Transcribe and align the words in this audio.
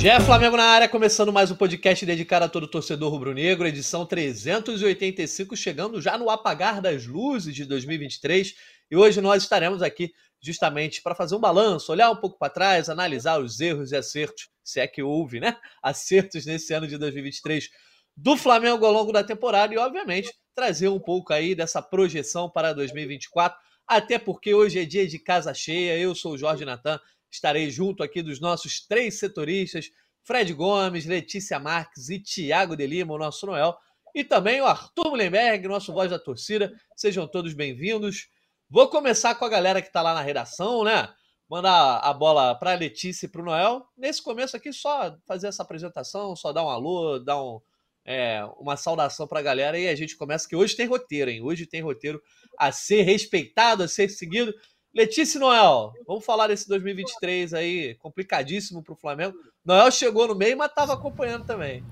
Já 0.00 0.14
é 0.14 0.20
Flamengo 0.20 0.56
na 0.56 0.64
área, 0.64 0.88
começando 0.88 1.30
mais 1.30 1.50
um 1.50 1.54
podcast 1.54 2.06
dedicado 2.06 2.46
a 2.46 2.48
todo 2.48 2.66
torcedor 2.66 3.12
rubro-negro, 3.12 3.68
edição 3.68 4.06
385, 4.06 5.54
chegando 5.54 6.00
já 6.00 6.16
no 6.16 6.30
apagar 6.30 6.80
das 6.80 7.04
luzes 7.04 7.54
de 7.54 7.66
2023. 7.66 8.54
E 8.90 8.96
hoje 8.96 9.20
nós 9.20 9.42
estaremos 9.42 9.82
aqui 9.82 10.10
justamente 10.42 11.02
para 11.02 11.14
fazer 11.14 11.36
um 11.36 11.38
balanço, 11.38 11.92
olhar 11.92 12.10
um 12.10 12.16
pouco 12.16 12.38
para 12.38 12.50
trás, 12.50 12.88
analisar 12.88 13.38
os 13.38 13.60
erros 13.60 13.92
e 13.92 13.96
acertos, 13.96 14.48
se 14.64 14.80
é 14.80 14.86
que 14.86 15.02
houve, 15.02 15.38
né? 15.38 15.54
Acertos 15.84 16.46
nesse 16.46 16.72
ano 16.72 16.86
de 16.86 16.96
2023 16.96 17.68
do 18.16 18.38
Flamengo 18.38 18.86
ao 18.86 18.92
longo 18.92 19.12
da 19.12 19.22
temporada 19.22 19.74
e, 19.74 19.76
obviamente, 19.76 20.32
trazer 20.54 20.88
um 20.88 20.98
pouco 20.98 21.34
aí 21.34 21.54
dessa 21.54 21.82
projeção 21.82 22.48
para 22.48 22.72
2024, 22.72 23.58
até 23.86 24.18
porque 24.18 24.54
hoje 24.54 24.78
é 24.78 24.86
dia 24.86 25.06
de 25.06 25.18
casa 25.18 25.52
cheia. 25.52 25.98
Eu 25.98 26.14
sou 26.14 26.32
o 26.32 26.38
Jorge 26.38 26.64
Natan, 26.64 26.98
estarei 27.30 27.70
junto 27.70 28.02
aqui 28.02 28.22
dos 28.22 28.40
nossos 28.40 28.86
três 28.86 29.18
setoristas, 29.18 29.90
Fred 30.22 30.52
Gomes, 30.52 31.06
Letícia 31.06 31.58
Marques 31.58 32.08
e 32.08 32.18
Tiago 32.18 32.76
de 32.76 32.86
Lima, 32.86 33.14
o 33.14 33.18
nosso 33.18 33.46
Noel, 33.46 33.76
e 34.14 34.24
também 34.24 34.60
o 34.60 34.66
Arthur 34.66 35.10
Mullenberg, 35.10 35.66
nosso 35.68 35.92
voz 35.92 36.10
da 36.10 36.18
torcida. 36.18 36.72
Sejam 36.96 37.26
todos 37.26 37.54
bem-vindos. 37.54 38.28
Vou 38.68 38.88
começar 38.88 39.34
com 39.34 39.44
a 39.44 39.48
galera 39.48 39.80
que 39.80 39.88
está 39.88 40.02
lá 40.02 40.14
na 40.14 40.20
redação, 40.20 40.84
né? 40.84 41.08
Mandar 41.48 41.98
a 41.98 42.12
bola 42.12 42.54
para 42.54 42.72
a 42.72 42.76
Letícia 42.76 43.26
e 43.26 43.28
para 43.28 43.42
o 43.42 43.44
Noel. 43.44 43.84
Nesse 43.96 44.22
começo 44.22 44.56
aqui, 44.56 44.72
só 44.72 45.16
fazer 45.26 45.48
essa 45.48 45.62
apresentação, 45.62 46.36
só 46.36 46.52
dar 46.52 46.64
um 46.64 46.68
alô, 46.68 47.18
dar 47.18 47.42
um, 47.42 47.60
é, 48.04 48.44
uma 48.58 48.76
saudação 48.76 49.26
para 49.26 49.40
a 49.40 49.42
galera 49.42 49.78
e 49.78 49.88
a 49.88 49.94
gente 49.94 50.16
começa 50.16 50.48
que 50.48 50.56
hoje 50.56 50.76
tem 50.76 50.86
roteiro, 50.86 51.30
hein? 51.30 51.42
Hoje 51.42 51.66
tem 51.66 51.80
roteiro 51.80 52.20
a 52.58 52.70
ser 52.70 53.02
respeitado, 53.02 53.82
a 53.82 53.88
ser 53.88 54.08
seguido. 54.08 54.52
Letícia 54.94 55.38
e 55.38 55.40
Noel, 55.40 55.92
vamos 56.06 56.24
falar 56.24 56.48
desse 56.48 56.68
2023 56.68 57.54
aí, 57.54 57.94
complicadíssimo 57.96 58.82
para 58.82 58.92
o 58.92 58.96
Flamengo. 58.96 59.36
Noel 59.64 59.90
chegou 59.90 60.26
no 60.26 60.34
meio, 60.34 60.58
mas 60.58 60.68
estava 60.68 60.94
acompanhando 60.94 61.44
também. 61.44 61.84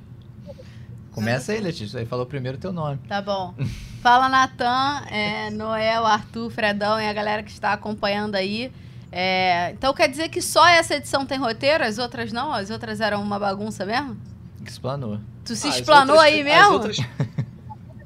Começa 1.13 1.53
aí, 1.53 1.61
Letícia. 1.61 2.01
Aí 2.01 2.07
falou 2.07 2.27
primeiro 2.27 2.59
teu 2.59 2.73
nome. 2.73 2.99
Tá 3.09 3.21
bom. 3.21 3.55
Fala, 4.03 4.29
Natan, 4.29 5.05
é, 5.11 5.51
Noel, 5.51 6.07
Arthur, 6.07 6.51
Fredão 6.51 7.01
e 7.01 7.07
a 7.07 7.13
galera 7.13 7.43
que 7.43 7.51
está 7.51 7.73
acompanhando 7.73 8.35
aí. 8.35 8.73
É, 9.11 9.71
então 9.71 9.95
quer 9.95 10.09
dizer 10.09 10.29
que 10.29 10.43
só 10.43 10.67
essa 10.69 10.95
edição 10.95 11.25
tem 11.25 11.39
roteiro, 11.39 11.83
as 11.83 11.99
outras 11.99 12.33
não? 12.33 12.53
As 12.53 12.71
outras 12.71 13.01
eram 13.01 13.23
uma 13.23 13.39
bagunça 13.39 13.85
mesmo? 13.85 14.17
Explanou. 14.65 15.19
Tu 15.45 15.57
se 15.57 15.67
ah, 15.67 15.71
explanou 15.71 16.17
outras, 16.17 16.33
aí 16.33 16.45
mesmo? 16.45 16.73
Outras... 16.73 16.97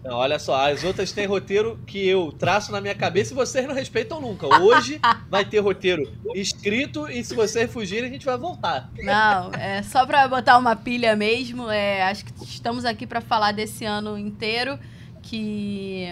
Não, 0.04 0.16
olha 0.16 0.38
só, 0.38 0.68
as 0.68 0.82
outras 0.82 1.12
têm 1.12 1.26
roteiro 1.26 1.78
que 1.86 2.06
eu 2.06 2.32
traço 2.32 2.72
na 2.72 2.80
minha 2.80 2.94
cabeça 2.94 3.32
e 3.32 3.36
vocês 3.36 3.66
não 3.66 3.74
respeitam 3.74 4.20
nunca. 4.20 4.46
Hoje 4.60 5.00
vai 5.30 5.44
ter 5.44 5.60
roteiro 5.60 6.02
escrito 6.34 7.08
e 7.08 7.22
se 7.22 7.34
vocês 7.34 7.70
fugirem 7.70 8.08
a 8.08 8.12
gente 8.12 8.26
vai 8.26 8.36
voltar. 8.36 8.90
Não, 8.98 9.52
é 9.54 9.82
só 9.82 10.04
pra 10.04 10.26
botar 10.26 10.58
uma 10.58 10.74
pilha 10.74 11.14
mesmo. 11.14 11.70
É, 11.70 12.02
acho 12.02 12.24
que 12.24 12.32
estamos 12.44 12.84
aqui 12.84 13.06
para 13.06 13.20
falar 13.20 13.52
desse 13.52 13.84
ano 13.84 14.18
inteiro 14.18 14.76
que 15.22 16.08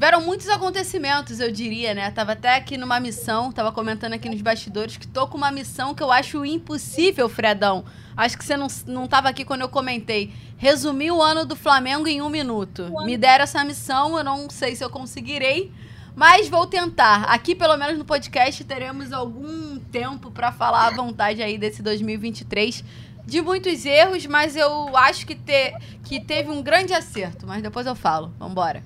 tiveram 0.00 0.22
muitos 0.22 0.48
acontecimentos, 0.48 1.40
eu 1.40 1.52
diria, 1.52 1.92
né? 1.92 2.10
Tava 2.10 2.32
até 2.32 2.56
aqui 2.56 2.78
numa 2.78 2.98
missão, 2.98 3.52
tava 3.52 3.70
comentando 3.70 4.14
aqui 4.14 4.30
nos 4.30 4.40
bastidores 4.40 4.96
que 4.96 5.06
tô 5.06 5.26
com 5.26 5.36
uma 5.36 5.50
missão 5.50 5.94
que 5.94 6.02
eu 6.02 6.10
acho 6.10 6.42
impossível, 6.42 7.28
Fredão. 7.28 7.84
Acho 8.16 8.38
que 8.38 8.42
você 8.42 8.56
não, 8.56 8.66
não 8.86 9.06
tava 9.06 9.28
aqui 9.28 9.44
quando 9.44 9.60
eu 9.60 9.68
comentei. 9.68 10.32
Resumir 10.56 11.10
o 11.10 11.20
ano 11.20 11.44
do 11.44 11.54
Flamengo 11.54 12.08
em 12.08 12.22
um 12.22 12.30
minuto. 12.30 12.90
Me 13.04 13.18
deram 13.18 13.44
essa 13.44 13.62
missão, 13.62 14.16
eu 14.16 14.24
não 14.24 14.48
sei 14.48 14.74
se 14.74 14.82
eu 14.82 14.88
conseguirei, 14.88 15.70
mas 16.16 16.48
vou 16.48 16.66
tentar. 16.66 17.24
Aqui, 17.24 17.54
pelo 17.54 17.76
menos 17.76 17.98
no 17.98 18.04
podcast, 18.06 18.64
teremos 18.64 19.12
algum 19.12 19.78
tempo 19.78 20.30
para 20.30 20.50
falar 20.50 20.86
à 20.86 20.90
vontade 20.92 21.42
aí 21.42 21.58
desse 21.58 21.82
2023 21.82 22.82
de 23.26 23.42
muitos 23.42 23.84
erros, 23.84 24.24
mas 24.24 24.56
eu 24.56 24.96
acho 24.96 25.26
que, 25.26 25.34
te, 25.34 25.74
que 26.04 26.18
teve 26.18 26.50
um 26.50 26.62
grande 26.62 26.94
acerto. 26.94 27.46
Mas 27.46 27.62
depois 27.62 27.86
eu 27.86 27.94
falo. 27.94 28.32
Vambora. 28.38 28.82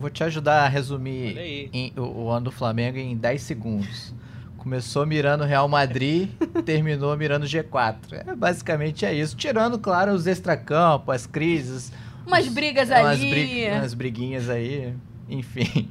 Vou 0.00 0.08
te 0.08 0.24
ajudar 0.24 0.64
a 0.64 0.68
resumir 0.68 1.68
em, 1.74 1.92
o, 1.94 2.22
o, 2.22 2.30
ano 2.30 2.46
do 2.46 2.50
Flamengo 2.50 2.96
em 2.96 3.14
10 3.14 3.42
segundos. 3.42 4.14
Começou 4.56 5.04
mirando 5.04 5.44
Real 5.44 5.68
Madrid, 5.68 6.30
terminou 6.64 7.14
mirando 7.18 7.44
G4. 7.44 7.96
É, 8.26 8.34
basicamente 8.34 9.04
é 9.04 9.12
isso. 9.12 9.36
Tirando, 9.36 9.78
claro, 9.78 10.12
os 10.12 10.26
extracampos, 10.26 11.14
as 11.14 11.26
crises. 11.26 11.92
Umas 12.26 12.48
brigas 12.48 12.88
umas 12.88 13.04
ali. 13.04 13.30
Brig, 13.30 13.70
umas 13.72 13.92
briguinhas 13.92 14.48
aí. 14.48 14.94
Enfim. 15.28 15.90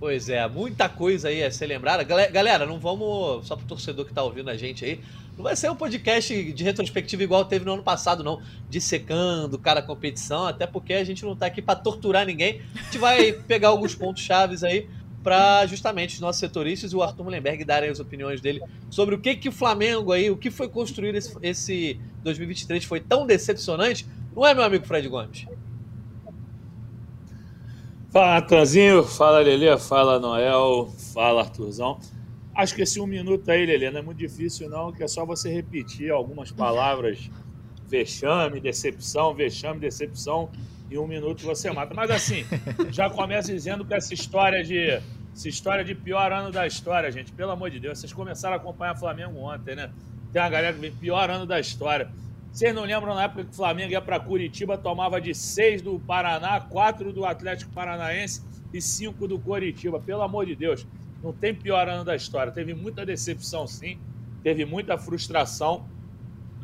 Pois 0.00 0.28
é, 0.28 0.48
muita 0.48 0.88
coisa 0.88 1.28
aí 1.28 1.44
a 1.44 1.52
ser 1.52 1.66
lembrada. 1.66 2.02
Galera, 2.02 2.66
não 2.66 2.80
vamos. 2.80 3.46
Só 3.46 3.54
pro 3.54 3.64
torcedor 3.64 4.04
que 4.04 4.12
tá 4.12 4.24
ouvindo 4.24 4.50
a 4.50 4.56
gente 4.56 4.84
aí. 4.84 5.00
Não 5.36 5.44
vai 5.44 5.56
ser 5.56 5.70
um 5.70 5.76
podcast 5.76 6.52
de 6.52 6.64
retrospectiva 6.64 7.22
igual 7.22 7.44
teve 7.44 7.64
no 7.64 7.72
ano 7.72 7.82
passado, 7.82 8.22
não. 8.22 8.40
Dissecando 8.68 9.58
cada 9.58 9.82
competição, 9.82 10.46
até 10.46 10.66
porque 10.66 10.92
a 10.92 11.04
gente 11.04 11.24
não 11.24 11.34
tá 11.34 11.46
aqui 11.46 11.62
para 11.62 11.78
torturar 11.78 12.26
ninguém. 12.26 12.60
A 12.74 12.82
gente 12.82 12.98
vai 12.98 13.32
pegar 13.48 13.68
alguns 13.68 13.94
pontos 13.94 14.22
chaves 14.22 14.62
aí 14.62 14.88
para 15.22 15.64
justamente 15.66 16.14
os 16.14 16.20
nossos 16.20 16.40
setoristas 16.40 16.92
e 16.92 16.96
o 16.96 17.02
Arthur 17.02 17.24
Mullenberg 17.24 17.64
darem 17.64 17.88
as 17.88 18.00
opiniões 18.00 18.40
dele 18.40 18.60
sobre 18.90 19.14
o 19.14 19.20
que 19.20 19.36
que 19.36 19.48
o 19.48 19.52
Flamengo 19.52 20.12
aí, 20.12 20.28
o 20.28 20.36
que 20.36 20.50
foi 20.50 20.68
construir 20.68 21.14
esse, 21.14 21.36
esse 21.40 22.00
2023 22.24 22.84
foi 22.84 23.00
tão 23.00 23.26
decepcionante. 23.26 24.06
Não 24.34 24.46
é, 24.46 24.52
meu 24.52 24.64
amigo 24.64 24.84
Fred 24.84 25.08
Gomes? 25.08 25.46
Fala, 28.10 28.34
Natanzinho. 28.34 29.04
Fala, 29.04 29.38
Lelê. 29.38 29.76
Fala, 29.78 30.20
Noel. 30.20 30.92
Fala, 31.14 31.40
Arthurzão. 31.40 31.98
Acho 32.54 32.74
que 32.74 32.82
esse 32.82 33.00
um 33.00 33.06
minuto 33.06 33.50
aí, 33.50 33.64
Lelê, 33.64 33.90
não 33.90 34.00
é 34.00 34.02
muito 34.02 34.18
difícil, 34.18 34.68
não, 34.68 34.92
que 34.92 35.02
é 35.02 35.08
só 35.08 35.24
você 35.24 35.50
repetir 35.50 36.10
algumas 36.10 36.52
palavras. 36.52 37.30
Vexame, 37.88 38.60
decepção, 38.60 39.34
vexame, 39.34 39.80
decepção. 39.80 40.50
Em 40.90 40.98
um 40.98 41.06
minuto 41.06 41.42
você 41.42 41.70
mata. 41.70 41.94
Mas 41.94 42.10
assim, 42.10 42.44
já 42.90 43.08
começa 43.08 43.52
dizendo 43.52 43.84
que 43.84 43.94
essa 43.94 44.12
história 44.12 44.62
de. 44.62 45.00
Essa 45.34 45.48
história 45.48 45.82
de 45.82 45.94
pior 45.94 46.30
ano 46.30 46.52
da 46.52 46.66
história, 46.66 47.10
gente. 47.10 47.32
Pelo 47.32 47.52
amor 47.52 47.70
de 47.70 47.80
Deus, 47.80 47.98
vocês 47.98 48.12
começaram 48.12 48.54
a 48.54 48.58
acompanhar 48.58 48.94
o 48.94 48.98
Flamengo 48.98 49.38
ontem, 49.38 49.74
né? 49.74 49.90
Tem 50.30 50.42
uma 50.42 50.50
galera 50.50 50.74
que 50.74 50.80
vem 50.80 50.92
pior 50.92 51.30
ano 51.30 51.46
da 51.46 51.58
história. 51.58 52.10
Vocês 52.52 52.74
não 52.74 52.84
lembram 52.84 53.14
na 53.14 53.24
época 53.24 53.44
que 53.44 53.50
o 53.50 53.54
Flamengo 53.54 53.92
ia 53.92 54.00
para 54.02 54.20
Curitiba, 54.20 54.76
tomava 54.76 55.18
de 55.18 55.34
seis 55.34 55.80
do 55.80 55.98
Paraná, 55.98 56.60
quatro 56.60 57.10
do 57.10 57.24
Atlético 57.24 57.72
Paranaense 57.72 58.42
e 58.74 58.80
cinco 58.80 59.26
do 59.26 59.38
Curitiba. 59.38 59.98
Pelo 59.98 60.20
amor 60.20 60.44
de 60.44 60.54
Deus, 60.54 60.86
não 61.22 61.32
tem 61.32 61.54
pior 61.54 61.88
ano 61.88 62.04
da 62.04 62.16
história. 62.16 62.52
Teve 62.52 62.74
muita 62.74 63.06
decepção, 63.06 63.66
sim, 63.66 63.98
teve 64.42 64.64
muita 64.64 64.98
frustração, 64.98 65.86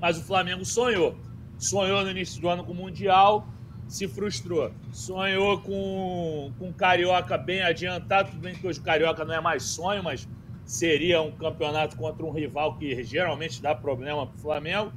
mas 0.01 0.19
o 0.19 0.23
Flamengo 0.23 0.65
sonhou. 0.65 1.17
Sonhou 1.59 2.03
no 2.03 2.11
início 2.11 2.41
do 2.41 2.49
ano 2.49 2.65
com 2.65 2.73
o 2.73 2.75
Mundial, 2.75 3.47
se 3.87 4.07
frustrou. 4.07 4.71
Sonhou 4.93 5.61
com, 5.61 6.53
o 6.59 6.73
Carioca 6.73 7.37
bem 7.37 7.63
adiantado, 7.63 8.31
tudo 8.31 8.41
bem 8.41 8.55
que 8.55 8.67
hoje 8.67 8.81
o 8.81 8.83
Carioca 8.83 9.25
não 9.25 9.35
é 9.35 9.41
mais 9.41 9.63
sonho, 9.63 10.03
mas 10.03 10.29
seria 10.65 11.23
um 11.23 11.33
campeonato 11.33 11.97
contra 11.97 12.25
um 12.25 12.31
rival 12.31 12.77
que 12.77 13.03
geralmente 13.03 13.63
dá 13.63 13.75
problema 13.75 14.27
para 14.27 14.37
o 14.37 14.39
Flamengo 14.39 14.93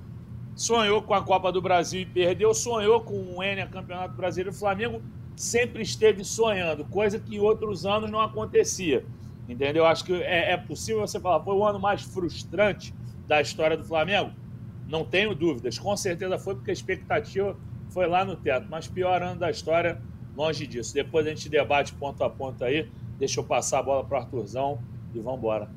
sonhou 0.56 1.02
com 1.02 1.14
a 1.14 1.22
Copa 1.22 1.52
do 1.52 1.62
Brasil 1.62 2.02
e 2.02 2.06
perdeu, 2.06 2.54
sonhou 2.54 3.02
com 3.02 3.36
o 3.36 3.44
Enia 3.44 3.68
Campeonato 3.68 4.16
Brasileiro. 4.16 4.52
O 4.52 4.60
Flamengo 4.60 5.02
sempre 5.36 5.82
esteve 5.82 6.24
sonhando, 6.24 6.86
coisa 6.86 7.20
que 7.20 7.36
em 7.36 7.40
outros 7.40 7.86
anos 7.86 8.10
não 8.10 8.20
acontecia. 8.20 9.06
Entendeu? 9.48 9.86
Acho 9.86 10.06
que 10.06 10.14
é, 10.14 10.54
é 10.54 10.58
possível 10.58 11.02
você 11.02 11.20
falar, 11.20 11.44
foi 11.44 11.56
o 11.56 11.66
ano 11.66 11.80
mais 11.80 12.02
frustrante 12.02 12.94
da 13.28 13.42
história 13.42 13.76
do 13.76 13.84
Flamengo? 13.84 14.32
Não 14.88 15.06
tenho 15.06 15.34
dúvidas. 15.34 15.80
Com 15.80 15.96
certeza 15.96 16.38
foi 16.38 16.56
porque 16.56 16.72
a 16.72 16.74
expectativa 16.74 17.56
foi 17.90 18.08
lá 18.08 18.26
no 18.26 18.36
teto. 18.36 18.68
Mas 18.70 18.88
pior 18.88 19.22
ano 19.22 19.40
da 19.40 19.50
história, 19.50 20.02
longe 20.36 20.68
disso. 20.68 20.94
Depois 20.94 21.26
a 21.26 21.30
gente 21.30 21.50
debate 21.50 21.94
ponto 21.94 22.24
a 22.24 22.30
ponto 22.30 22.64
aí. 22.64 22.90
Deixa 23.18 23.40
eu 23.40 23.44
passar 23.44 23.80
a 23.80 23.84
bola 23.84 24.04
para 24.04 24.18
o 24.18 24.22
Arthurzão 24.22 24.80
e 25.14 25.20
vamos 25.20 25.40
embora. 25.40 25.70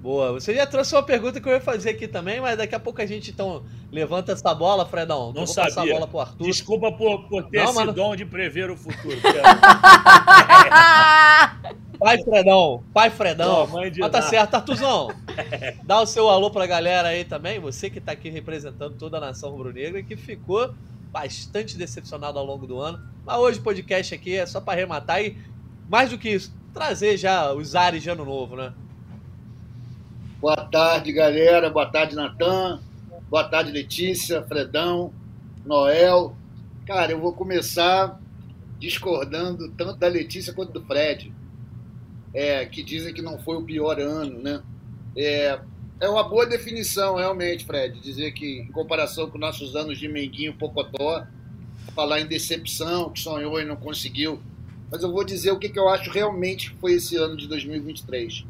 Boa. 0.00 0.32
Você 0.32 0.54
já 0.54 0.66
trouxe 0.66 0.94
uma 0.94 1.02
pergunta 1.02 1.40
que 1.40 1.48
eu 1.48 1.52
ia 1.52 1.60
fazer 1.60 1.90
aqui 1.90 2.08
também, 2.08 2.40
mas 2.40 2.56
daqui 2.56 2.74
a 2.74 2.80
pouco 2.80 3.02
a 3.02 3.06
gente 3.06 3.30
então 3.30 3.64
levanta 3.92 4.32
essa 4.32 4.54
bola, 4.54 4.86
Fredão. 4.86 5.32
Não 5.32 5.46
sabia. 5.46 5.74
Passar 5.74 5.82
a 5.82 5.92
bola 5.92 6.08
pro 6.08 6.20
Arthur. 6.20 6.44
Desculpa 6.44 6.92
por, 6.92 7.28
por 7.28 7.48
ter 7.48 7.58
não, 7.58 7.64
esse 7.64 7.74
mano... 7.74 7.92
dom 7.92 8.16
de 8.16 8.24
prever 8.24 8.70
o 8.70 8.76
futuro. 8.76 9.16
Pai 12.00 12.16
Fredão, 12.24 12.82
pai 12.94 13.10
Fredão. 13.10 13.66
Não, 13.66 13.74
mas 13.74 14.10
tá 14.10 14.22
certo, 14.22 14.54
Artuzão. 14.54 15.08
Dá 15.84 16.00
o 16.00 16.06
seu 16.06 16.30
alô 16.30 16.50
pra 16.50 16.66
galera 16.66 17.08
aí 17.08 17.26
também, 17.26 17.60
você 17.60 17.90
que 17.90 18.00
tá 18.00 18.12
aqui 18.12 18.30
representando 18.30 18.96
toda 18.96 19.18
a 19.18 19.20
nação 19.20 19.50
rubro-negra 19.50 20.00
e 20.00 20.02
que 20.02 20.16
ficou 20.16 20.74
bastante 21.12 21.76
decepcionado 21.76 22.38
ao 22.38 22.46
longo 22.46 22.66
do 22.66 22.80
ano. 22.80 22.98
Mas 23.22 23.36
hoje 23.36 23.58
o 23.58 23.62
podcast 23.62 24.14
aqui 24.14 24.34
é 24.34 24.46
só 24.46 24.62
para 24.62 24.78
arrematar 24.78 25.22
e, 25.22 25.36
mais 25.90 26.08
do 26.08 26.16
que 26.16 26.30
isso, 26.30 26.54
trazer 26.72 27.18
já 27.18 27.52
os 27.52 27.74
ares 27.74 28.02
de 28.02 28.08
ano 28.08 28.24
novo, 28.24 28.56
né? 28.56 28.72
Boa 30.40 30.56
tarde, 30.56 31.12
galera. 31.12 31.68
Boa 31.68 31.84
tarde, 31.84 32.16
Natan. 32.16 32.80
Boa 33.28 33.44
tarde, 33.44 33.70
Letícia, 33.70 34.42
Fredão, 34.44 35.12
Noel. 35.66 36.34
Cara, 36.86 37.12
eu 37.12 37.20
vou 37.20 37.34
começar 37.34 38.18
discordando 38.78 39.70
tanto 39.72 39.98
da 39.98 40.08
Letícia 40.08 40.54
quanto 40.54 40.72
do 40.72 40.82
Fred, 40.86 41.30
é, 42.32 42.64
que 42.66 42.82
dizem 42.82 43.12
que 43.12 43.22
não 43.22 43.38
foi 43.38 43.56
o 43.56 43.64
pior 43.64 43.98
ano, 44.00 44.40
né? 44.40 44.62
É, 45.16 45.58
é 46.00 46.08
uma 46.08 46.22
boa 46.22 46.46
definição, 46.46 47.16
realmente, 47.16 47.64
Fred. 47.64 48.00
Dizer 48.00 48.32
que, 48.32 48.60
em 48.60 48.72
comparação 48.72 49.28
com 49.28 49.36
nossos 49.36 49.76
anos 49.76 49.98
de 49.98 50.08
Menguinho 50.08 50.54
Pocotó, 50.54 51.26
falar 51.94 52.20
em 52.20 52.26
decepção, 52.26 53.10
que 53.10 53.20
sonhou 53.20 53.60
e 53.60 53.64
não 53.64 53.76
conseguiu. 53.76 54.40
Mas 54.90 55.02
eu 55.02 55.12
vou 55.12 55.24
dizer 55.24 55.50
o 55.50 55.58
que, 55.58 55.68
que 55.68 55.78
eu 55.78 55.88
acho 55.88 56.10
realmente 56.10 56.70
que 56.70 56.78
foi 56.78 56.94
esse 56.94 57.16
ano 57.16 57.36
de 57.36 57.46
2023. 57.46 58.44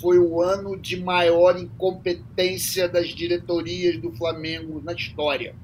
Foi 0.00 0.18
o 0.18 0.40
ano 0.40 0.78
de 0.78 0.96
maior 0.96 1.58
incompetência 1.58 2.88
das 2.88 3.08
diretorias 3.08 3.98
do 3.98 4.12
Flamengo 4.12 4.80
na 4.82 4.92
história. 4.92 5.54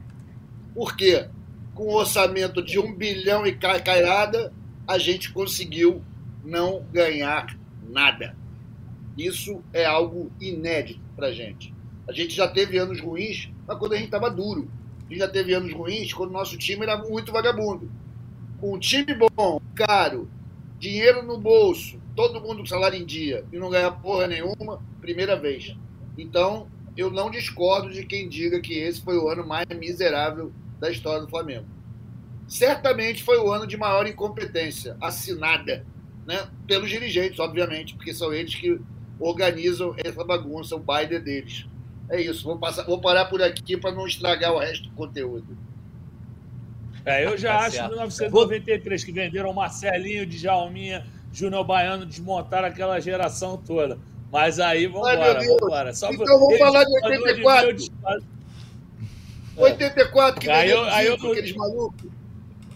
Por 0.75 0.97
quê? 0.97 1.29
Com 1.75 1.85
um 1.85 1.95
orçamento 1.95 2.63
de 2.63 2.79
um 2.79 2.95
bilhão 2.95 3.47
e 3.47 3.53
cairada, 3.55 4.53
a 4.87 4.99
gente 4.99 5.33
conseguiu 5.33 6.03
não 6.47 6.85
ganhar 6.93 7.59
nada. 7.91 8.37
Isso 9.19 9.63
é 9.73 9.85
algo 9.85 10.31
inédito 10.41 11.01
para 11.17 11.29
a 11.29 11.33
gente. 11.33 11.75
A 12.09 12.13
gente 12.13 12.35
já 12.35 12.47
teve 12.47 12.79
anos 12.79 13.01
ruins, 13.01 13.51
mas 13.67 13.79
quando 13.79 13.95
a 13.95 13.97
gente 13.97 14.07
estava 14.07 14.31
duro. 14.31 14.71
A 15.07 15.09
gente 15.09 15.19
já 15.19 15.29
teve 15.29 15.53
anos 15.53 15.73
ruins 15.73 16.13
quando 16.13 16.31
o 16.31 16.33
nosso 16.33 16.57
time 16.57 16.83
era 16.83 16.97
muito 16.97 17.33
vagabundo. 17.33 17.91
Com 18.61 18.75
um 18.75 18.79
time 18.79 19.15
bom, 19.15 19.61
caro, 19.75 20.29
dinheiro 20.79 21.23
no 21.23 21.39
bolso, 21.39 22.01
todo 22.15 22.41
mundo 22.41 22.59
com 22.59 22.67
salário 22.67 22.99
em 22.99 23.05
dia 23.05 23.45
e 23.53 23.59
não 23.59 23.71
ganhar 23.71 23.91
porra 23.93 24.27
nenhuma, 24.27 24.81
primeira 25.01 25.39
vez. 25.39 25.77
Então, 26.17 26.69
eu 26.97 27.11
não 27.11 27.31
discordo 27.31 27.91
de 27.91 28.05
quem 28.07 28.29
diga 28.29 28.61
que 28.61 28.75
esse 28.75 29.01
foi 29.01 29.19
o 29.19 29.29
ano 29.29 29.47
mais 29.47 29.67
miserável 29.69 30.53
da 30.79 30.91
história 30.91 31.23
do 31.23 31.29
Flamengo. 31.29 31.67
Certamente 32.49 33.23
foi 33.23 33.39
o 33.39 33.51
ano 33.51 33.67
de 33.67 33.77
maior 33.77 34.07
incompetência 34.07 34.97
assinada 35.01 35.85
né, 36.27 36.49
pelos 36.67 36.91
dirigentes, 36.91 37.39
obviamente, 37.39 37.95
porque 37.95 38.13
são 38.13 38.33
eles 38.33 38.55
que 38.55 38.79
organizam 39.19 39.95
essa 40.05 40.25
bagunça, 40.25 40.75
o 40.75 40.79
baile 40.79 41.19
deles. 41.19 41.67
É 42.09 42.21
isso, 42.21 42.45
vou, 42.45 42.59
passar, 42.59 42.85
vou 42.85 43.01
parar 43.01 43.27
por 43.27 43.43
aqui 43.43 43.77
para 43.77 43.93
não 43.93 44.07
estragar 44.07 44.53
o 44.53 44.59
resto 44.59 44.89
do 44.89 44.95
conteúdo. 44.95 45.57
É, 47.05 47.25
eu 47.25 47.37
já 47.39 47.57
tá 47.57 47.67
acho 47.67 47.77
certo. 47.77 47.91
1993 47.91 49.05
que 49.05 49.13
venderam 49.13 49.53
Marcelinho, 49.53 50.27
Djalminha, 50.27 51.07
Júnior 51.33 51.65
Baiano, 51.65 52.05
desmontaram 52.05 52.67
aquela 52.67 52.99
geração 53.01 53.57
toda. 53.57 53.99
Mas 54.31 54.59
aí, 54.59 54.87
vamos 54.89 55.09
embora, 55.13 55.35
vamos 55.35 55.63
embora. 55.63 55.91
Então 55.91 56.39
vamos 56.41 56.59
falar 56.59 56.85
de 56.85 56.93
84. 57.05 57.73
De 57.75 57.91
84 59.57 60.41
que 60.41 60.51
aí 60.51 60.71
eu, 60.71 60.83
aí 60.85 61.07
eu... 61.07 61.15
aqueles 61.15 61.55
malucos. 61.55 62.11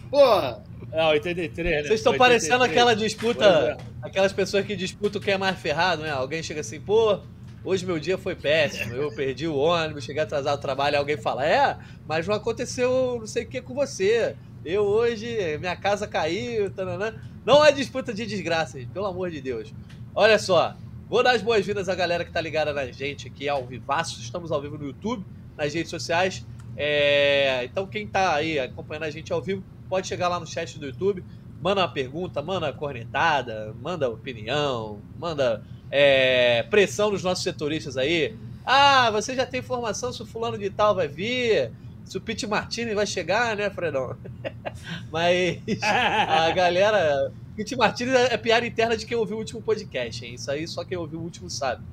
Porra, 0.09 0.63
é, 0.91 1.05
83, 1.05 1.55
né? 1.55 1.81
Vocês 1.83 1.99
estão 1.99 2.17
parecendo 2.17 2.63
aquela 2.63 2.93
disputa, 2.93 3.45
é. 3.45 3.77
aquelas 4.01 4.33
pessoas 4.33 4.65
que 4.65 4.75
disputam 4.75 5.21
quem 5.21 5.33
é 5.33 5.37
mais 5.37 5.57
ferrado, 5.57 6.01
né? 6.01 6.11
Alguém 6.11 6.43
chega 6.43 6.59
assim, 6.59 6.81
pô, 6.81 7.19
hoje 7.63 7.85
meu 7.85 7.97
dia 7.97 8.17
foi 8.17 8.35
péssimo, 8.35 8.93
eu 8.93 9.09
perdi 9.15 9.47
o 9.47 9.55
ônibus, 9.55 10.03
cheguei 10.03 10.21
atrasado 10.21 10.53
ao 10.53 10.57
trabalho, 10.57 10.97
alguém 10.97 11.15
fala, 11.15 11.45
é, 11.45 11.77
mas 12.07 12.27
não 12.27 12.35
aconteceu 12.35 13.17
não 13.19 13.27
sei 13.27 13.43
o 13.43 13.47
que 13.47 13.61
com 13.61 13.73
você. 13.73 14.35
Eu 14.63 14.83
hoje, 14.83 15.57
minha 15.59 15.75
casa 15.75 16.07
caiu, 16.07 16.69
tananã. 16.69 17.15
Não 17.43 17.65
é 17.65 17.71
disputa 17.71 18.13
de 18.13 18.25
desgraças, 18.27 18.85
pelo 18.93 19.07
amor 19.07 19.31
de 19.31 19.41
Deus. 19.41 19.73
Olha 20.13 20.37
só, 20.37 20.75
vou 21.09 21.23
dar 21.23 21.31
as 21.31 21.41
boas-vindas 21.41 21.89
à 21.89 21.95
galera 21.95 22.23
que 22.23 22.31
tá 22.31 22.39
ligada 22.39 22.71
na 22.71 22.85
gente 22.91 23.27
aqui 23.27 23.49
ao 23.49 23.65
vivaço. 23.65 24.19
Estamos 24.19 24.51
ao 24.51 24.61
vivo 24.61 24.77
no 24.77 24.85
YouTube, 24.85 25.25
nas 25.57 25.73
redes 25.73 25.89
sociais. 25.89 26.45
É... 26.77 27.63
Então, 27.63 27.87
quem 27.87 28.05
tá 28.05 28.35
aí 28.35 28.59
acompanhando 28.59 29.03
a 29.03 29.09
gente 29.09 29.33
ao 29.33 29.41
vivo, 29.41 29.63
pode 29.91 30.07
chegar 30.07 30.29
lá 30.29 30.39
no 30.39 30.47
chat 30.47 30.79
do 30.79 30.85
YouTube, 30.85 31.21
manda 31.61 31.81
uma 31.81 31.87
pergunta, 31.89 32.41
manda 32.41 32.67
uma 32.67 32.73
cornetada, 32.73 33.75
manda 33.81 34.09
opinião, 34.09 35.01
manda 35.19 35.61
é, 35.91 36.63
pressão 36.69 37.11
nos 37.11 37.21
nossos 37.23 37.43
setoristas 37.43 37.97
aí. 37.97 38.33
Ah, 38.65 39.11
você 39.11 39.35
já 39.35 39.45
tem 39.45 39.59
informação 39.59 40.13
se 40.13 40.23
o 40.23 40.25
fulano 40.25 40.57
de 40.57 40.69
tal 40.69 40.95
vai 40.95 41.09
vir, 41.09 41.73
se 42.05 42.17
o 42.17 42.21
Pete 42.21 42.47
Martini 42.47 42.95
vai 42.95 43.05
chegar, 43.05 43.57
né, 43.57 43.69
Fredão? 43.69 44.15
Mas 45.11 45.59
a 45.83 46.49
galera. 46.51 47.29
Pete 47.57 47.75
Martini 47.75 48.11
é 48.11 48.37
piada 48.37 48.65
interna 48.65 48.95
de 48.95 49.05
quem 49.05 49.17
ouviu 49.17 49.35
o 49.35 49.39
último 49.39 49.61
podcast, 49.61 50.25
hein? 50.25 50.35
Isso 50.35 50.49
aí 50.49 50.65
só 50.65 50.85
quem 50.85 50.97
ouviu 50.97 51.19
o 51.19 51.23
último 51.23 51.49
sabe. 51.49 51.83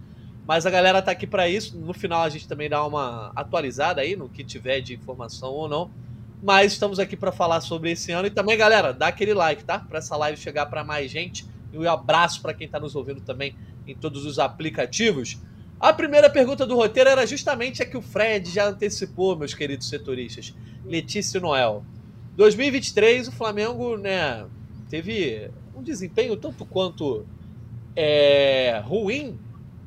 Mas 0.46 0.66
a 0.66 0.70
galera 0.70 1.02
tá 1.02 1.10
aqui 1.10 1.26
para 1.26 1.48
isso. 1.48 1.76
No 1.76 1.92
final 1.92 2.22
a 2.22 2.28
gente 2.28 2.46
também 2.46 2.70
dá 2.70 2.86
uma 2.86 3.32
atualizada 3.34 4.02
aí 4.02 4.14
no 4.14 4.28
que 4.28 4.44
tiver 4.44 4.80
de 4.80 4.94
informação 4.94 5.50
ou 5.50 5.68
não. 5.68 5.90
Mas 6.42 6.72
estamos 6.72 6.98
aqui 6.98 7.16
para 7.16 7.32
falar 7.32 7.60
sobre 7.60 7.90
esse 7.90 8.12
ano. 8.12 8.28
E 8.28 8.30
também, 8.30 8.56
galera, 8.56 8.92
dá 8.92 9.08
aquele 9.08 9.34
like, 9.34 9.64
tá? 9.64 9.78
Para 9.78 9.98
essa 9.98 10.16
live 10.16 10.40
chegar 10.40 10.66
para 10.66 10.84
mais 10.84 11.10
gente. 11.10 11.46
E 11.72 11.78
um 11.78 11.90
abraço 11.90 12.40
para 12.40 12.54
quem 12.54 12.66
está 12.66 12.78
nos 12.78 12.94
ouvindo 12.94 13.20
também 13.20 13.56
em 13.86 13.94
todos 13.94 14.24
os 14.24 14.38
aplicativos. 14.38 15.38
A 15.80 15.92
primeira 15.92 16.28
pergunta 16.28 16.66
do 16.66 16.74
roteiro 16.74 17.08
era 17.08 17.26
justamente 17.26 17.82
a 17.82 17.86
que 17.86 17.96
o 17.96 18.02
Fred 18.02 18.50
já 18.50 18.68
antecipou, 18.68 19.36
meus 19.36 19.54
queridos 19.54 19.88
setoristas. 19.88 20.54
Letícia 20.84 21.40
Noel. 21.40 21.84
2023, 22.36 23.28
o 23.28 23.32
Flamengo, 23.32 23.96
né, 23.96 24.46
teve 24.88 25.50
um 25.74 25.82
desempenho 25.82 26.36
tanto 26.36 26.64
quanto 26.64 27.26
é, 27.94 28.80
ruim 28.84 29.38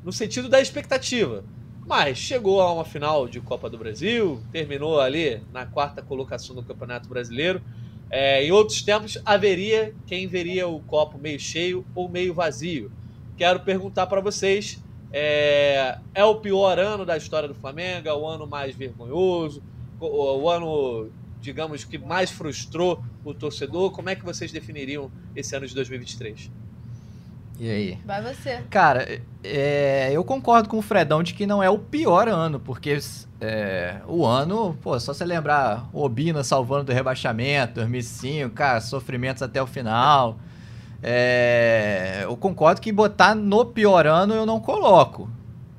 no 0.04 0.12
sentido 0.12 0.48
da 0.48 0.60
expectativa. 0.60 1.44
Mas 1.92 2.16
chegou 2.16 2.62
a 2.62 2.72
uma 2.72 2.86
final 2.86 3.28
de 3.28 3.38
Copa 3.38 3.68
do 3.68 3.76
Brasil, 3.76 4.40
terminou 4.50 4.98
ali 4.98 5.42
na 5.52 5.66
quarta 5.66 6.00
colocação 6.00 6.56
do 6.56 6.62
Campeonato 6.62 7.06
Brasileiro. 7.06 7.60
É, 8.08 8.42
em 8.42 8.50
outros 8.50 8.80
tempos, 8.80 9.18
haveria 9.26 9.94
quem 10.06 10.26
veria 10.26 10.66
o 10.66 10.80
copo 10.80 11.18
meio 11.18 11.38
cheio 11.38 11.84
ou 11.94 12.08
meio 12.08 12.32
vazio. 12.32 12.90
Quero 13.36 13.60
perguntar 13.60 14.06
para 14.06 14.22
vocês: 14.22 14.82
é, 15.12 15.98
é, 16.14 16.24
o 16.24 16.36
pior 16.36 16.78
ano 16.78 17.04
da 17.04 17.14
história 17.14 17.46
do 17.46 17.54
Flamengo? 17.54 18.08
É 18.08 18.14
o 18.14 18.26
ano 18.26 18.46
mais 18.46 18.74
vergonhoso? 18.74 19.62
O, 20.00 20.38
o 20.38 20.48
ano, 20.48 21.10
digamos, 21.42 21.84
que 21.84 21.98
mais 21.98 22.30
frustrou 22.30 23.04
o 23.22 23.34
torcedor? 23.34 23.90
Como 23.92 24.08
é 24.08 24.16
que 24.16 24.24
vocês 24.24 24.50
definiriam 24.50 25.10
esse 25.36 25.54
ano 25.54 25.66
de 25.66 25.74
2023? 25.74 26.50
E 27.62 27.70
aí? 27.70 27.98
Vai 28.04 28.20
você. 28.20 28.60
Cara, 28.68 29.20
é, 29.44 30.10
eu 30.12 30.24
concordo 30.24 30.68
com 30.68 30.78
o 30.78 30.82
Fredão 30.82 31.22
de 31.22 31.32
que 31.32 31.46
não 31.46 31.62
é 31.62 31.70
o 31.70 31.78
pior 31.78 32.26
ano, 32.26 32.58
porque 32.58 32.98
é, 33.40 33.98
o 34.08 34.26
ano, 34.26 34.76
pô, 34.82 34.98
só 34.98 35.14
você 35.14 35.24
lembrar 35.24 35.88
o 35.92 36.02
Obina 36.02 36.42
salvando 36.42 36.86
do 36.86 36.92
rebaixamento, 36.92 37.74
2005, 37.74 38.50
cara, 38.50 38.80
sofrimentos 38.80 39.44
até 39.44 39.62
o 39.62 39.66
final. 39.68 40.40
É, 41.00 42.22
eu 42.24 42.36
concordo 42.36 42.80
que 42.80 42.90
botar 42.90 43.32
no 43.36 43.64
pior 43.64 44.08
ano 44.08 44.34
eu 44.34 44.44
não 44.44 44.58
coloco, 44.58 45.30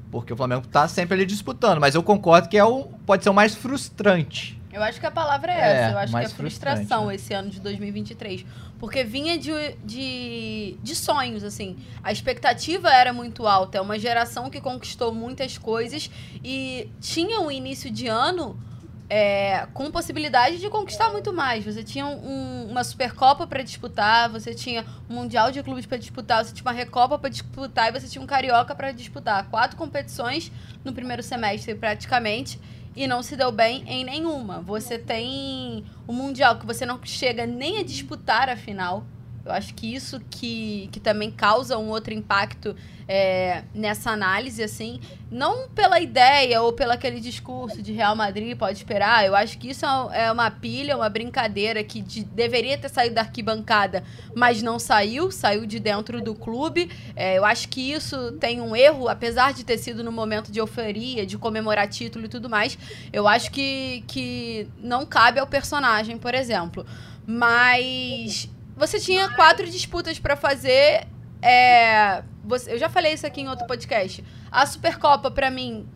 porque 0.10 0.32
o 0.32 0.38
Flamengo 0.38 0.66
tá 0.66 0.88
sempre 0.88 1.16
ali 1.16 1.26
disputando, 1.26 1.82
mas 1.82 1.96
eu 1.96 2.02
concordo 2.02 2.48
que 2.48 2.58
é 2.58 2.64
o, 2.64 2.86
pode 3.06 3.26
ser 3.26 3.30
o 3.30 3.34
mais 3.34 3.56
frustrante. 3.56 4.58
Eu 4.74 4.82
acho 4.82 5.00
que 5.00 5.06
a 5.06 5.12
palavra 5.12 5.54
é, 5.54 5.56
é 5.56 5.60
essa. 5.60 5.92
Eu 5.92 5.98
acho 6.00 6.14
que 6.14 6.26
é 6.26 6.30
frustração 6.30 7.06
né? 7.06 7.16
esse 7.16 7.32
ano 7.32 7.50
de 7.52 7.62
2023. 7.62 8.44
Porque 8.80 9.04
vinha 9.04 9.38
de, 9.38 9.52
de, 9.86 10.78
de 10.82 10.96
sonhos, 10.96 11.44
assim. 11.44 11.78
A 12.04 12.12
expectativa 12.12 12.92
era 12.92 13.14
muito 13.14 13.48
alta. 13.48 13.78
É 13.78 13.82
uma 13.82 14.00
geração 14.00 14.50
que 14.50 14.60
conquistou 14.60 15.14
muitas 15.14 15.60
coisas 15.60 16.10
e 16.44 16.90
tinha 17.00 17.40
um 17.40 17.52
início 17.52 17.92
de 17.92 18.08
ano 18.08 18.60
é, 19.08 19.68
com 19.76 19.92
possibilidade 19.92 20.58
de 20.58 20.68
conquistar 20.72 21.12
muito 21.12 21.32
mais. 21.32 21.64
Você 21.64 21.84
tinha 21.84 22.08
um, 22.08 22.68
uma 22.72 22.84
Supercopa 22.84 23.46
para 23.46 23.62
disputar, 23.62 24.28
você 24.28 24.56
tinha 24.56 24.84
um 25.08 25.14
Mundial 25.14 25.52
de 25.52 25.62
Clubes 25.62 25.86
para 25.86 26.00
disputar, 26.00 26.44
você 26.44 26.52
tinha 26.52 26.66
uma 26.66 26.72
Recopa 26.72 27.20
para 27.20 27.30
disputar 27.30 27.90
e 27.90 28.00
você 28.00 28.08
tinha 28.08 28.24
um 28.24 28.26
Carioca 28.26 28.74
para 28.74 28.92
disputar. 28.92 29.48
Quatro 29.52 29.78
competições 29.78 30.52
no 30.84 30.94
primeiro 30.94 31.22
semestre, 31.22 31.76
praticamente 31.76 32.60
e 32.96 33.08
não 33.08 33.24
se 33.24 33.36
deu 33.36 33.52
bem 33.52 33.84
em 33.88 34.04
nenhuma. 34.04 34.62
Você 34.62 34.98
tem 34.98 35.86
o 36.08 36.14
Mundial 36.14 36.60
que 36.60 36.66
você 36.66 36.86
não 36.86 37.00
chega 37.04 37.46
nem 37.46 37.80
a 37.80 37.84
disputar 37.84 38.50
a 38.50 38.56
final. 38.56 39.04
Eu 39.46 39.52
acho 39.52 39.74
que 39.74 39.94
isso 39.94 40.22
que, 40.30 40.88
que 40.92 41.02
também 41.02 41.30
causa 41.30 41.78
um 41.78 41.90
outro 41.90 42.14
impacto 42.14 42.74
é, 43.08 43.64
nessa 43.74 44.12
análise, 44.12 44.64
assim. 44.64 45.02
Não 45.30 45.68
pela 45.70 46.00
ideia 46.00 46.62
ou 46.62 46.72
pelo 46.72 46.94
aquele 46.94 47.20
discurso 47.20 47.82
de 47.82 47.92
Real 47.92 48.16
Madrid, 48.16 48.58
pode 48.58 48.78
esperar. 48.78 49.26
Eu 49.26 49.36
acho 49.36 49.58
que 49.58 49.70
isso 49.70 49.86
é 50.14 50.32
uma 50.32 50.50
pilha, 50.50 50.96
uma 50.96 51.10
brincadeira 51.10 51.84
que 51.84 52.02
de, 52.02 52.24
deveria 52.24 52.78
ter 52.78 52.90
saído 52.90 53.16
da 53.16 53.22
arquibancada, 53.22 54.04
mas 54.34 54.62
não 54.62 54.80
saiu, 54.80 55.30
saiu 55.30 55.66
de 55.66 55.78
dentro 55.78 56.22
do 56.22 56.34
clube. 56.34 56.90
É, 57.14 57.38
eu 57.38 57.44
acho 57.44 57.68
que 57.68 57.92
isso 57.92 58.32
tem 58.34 58.62
um 58.62 58.74
erro, 58.74 59.10
apesar 59.10 59.54
de 59.54 59.66
ter 59.66 59.78
sido 59.78 60.06
no 60.06 60.12
momento 60.12 60.54
de 60.54 60.60
euforia, 60.60 61.26
de 61.26 61.38
comemorar 61.38 61.90
título 61.90 62.26
e 62.26 62.30
tudo 62.30 62.50
mais. 62.50 62.78
Eu 63.12 63.28
acho 63.28 63.52
que, 63.52 64.06
que 64.08 64.68
não 64.78 65.06
cabe 65.06 65.40
ao 65.40 65.48
personagem, 65.48 66.18
por 66.18 66.34
exemplo. 66.34 66.86
Mas 67.26 68.50
você 68.76 69.00
tinha 69.00 69.30
quatro 69.30 69.70
disputas 69.70 70.20
para 70.20 70.36
fazer. 70.36 71.08
É, 71.42 72.24
você, 72.44 72.74
eu 72.74 72.78
já 72.78 72.90
falei 72.90 73.14
isso 73.14 73.26
aqui 73.26 73.42
em 73.42 73.50
outro 73.50 73.68
podcast. 73.68 74.24
A 74.52 74.66
Supercopa, 74.66 75.30
para 75.30 75.50
mim, 75.52 75.88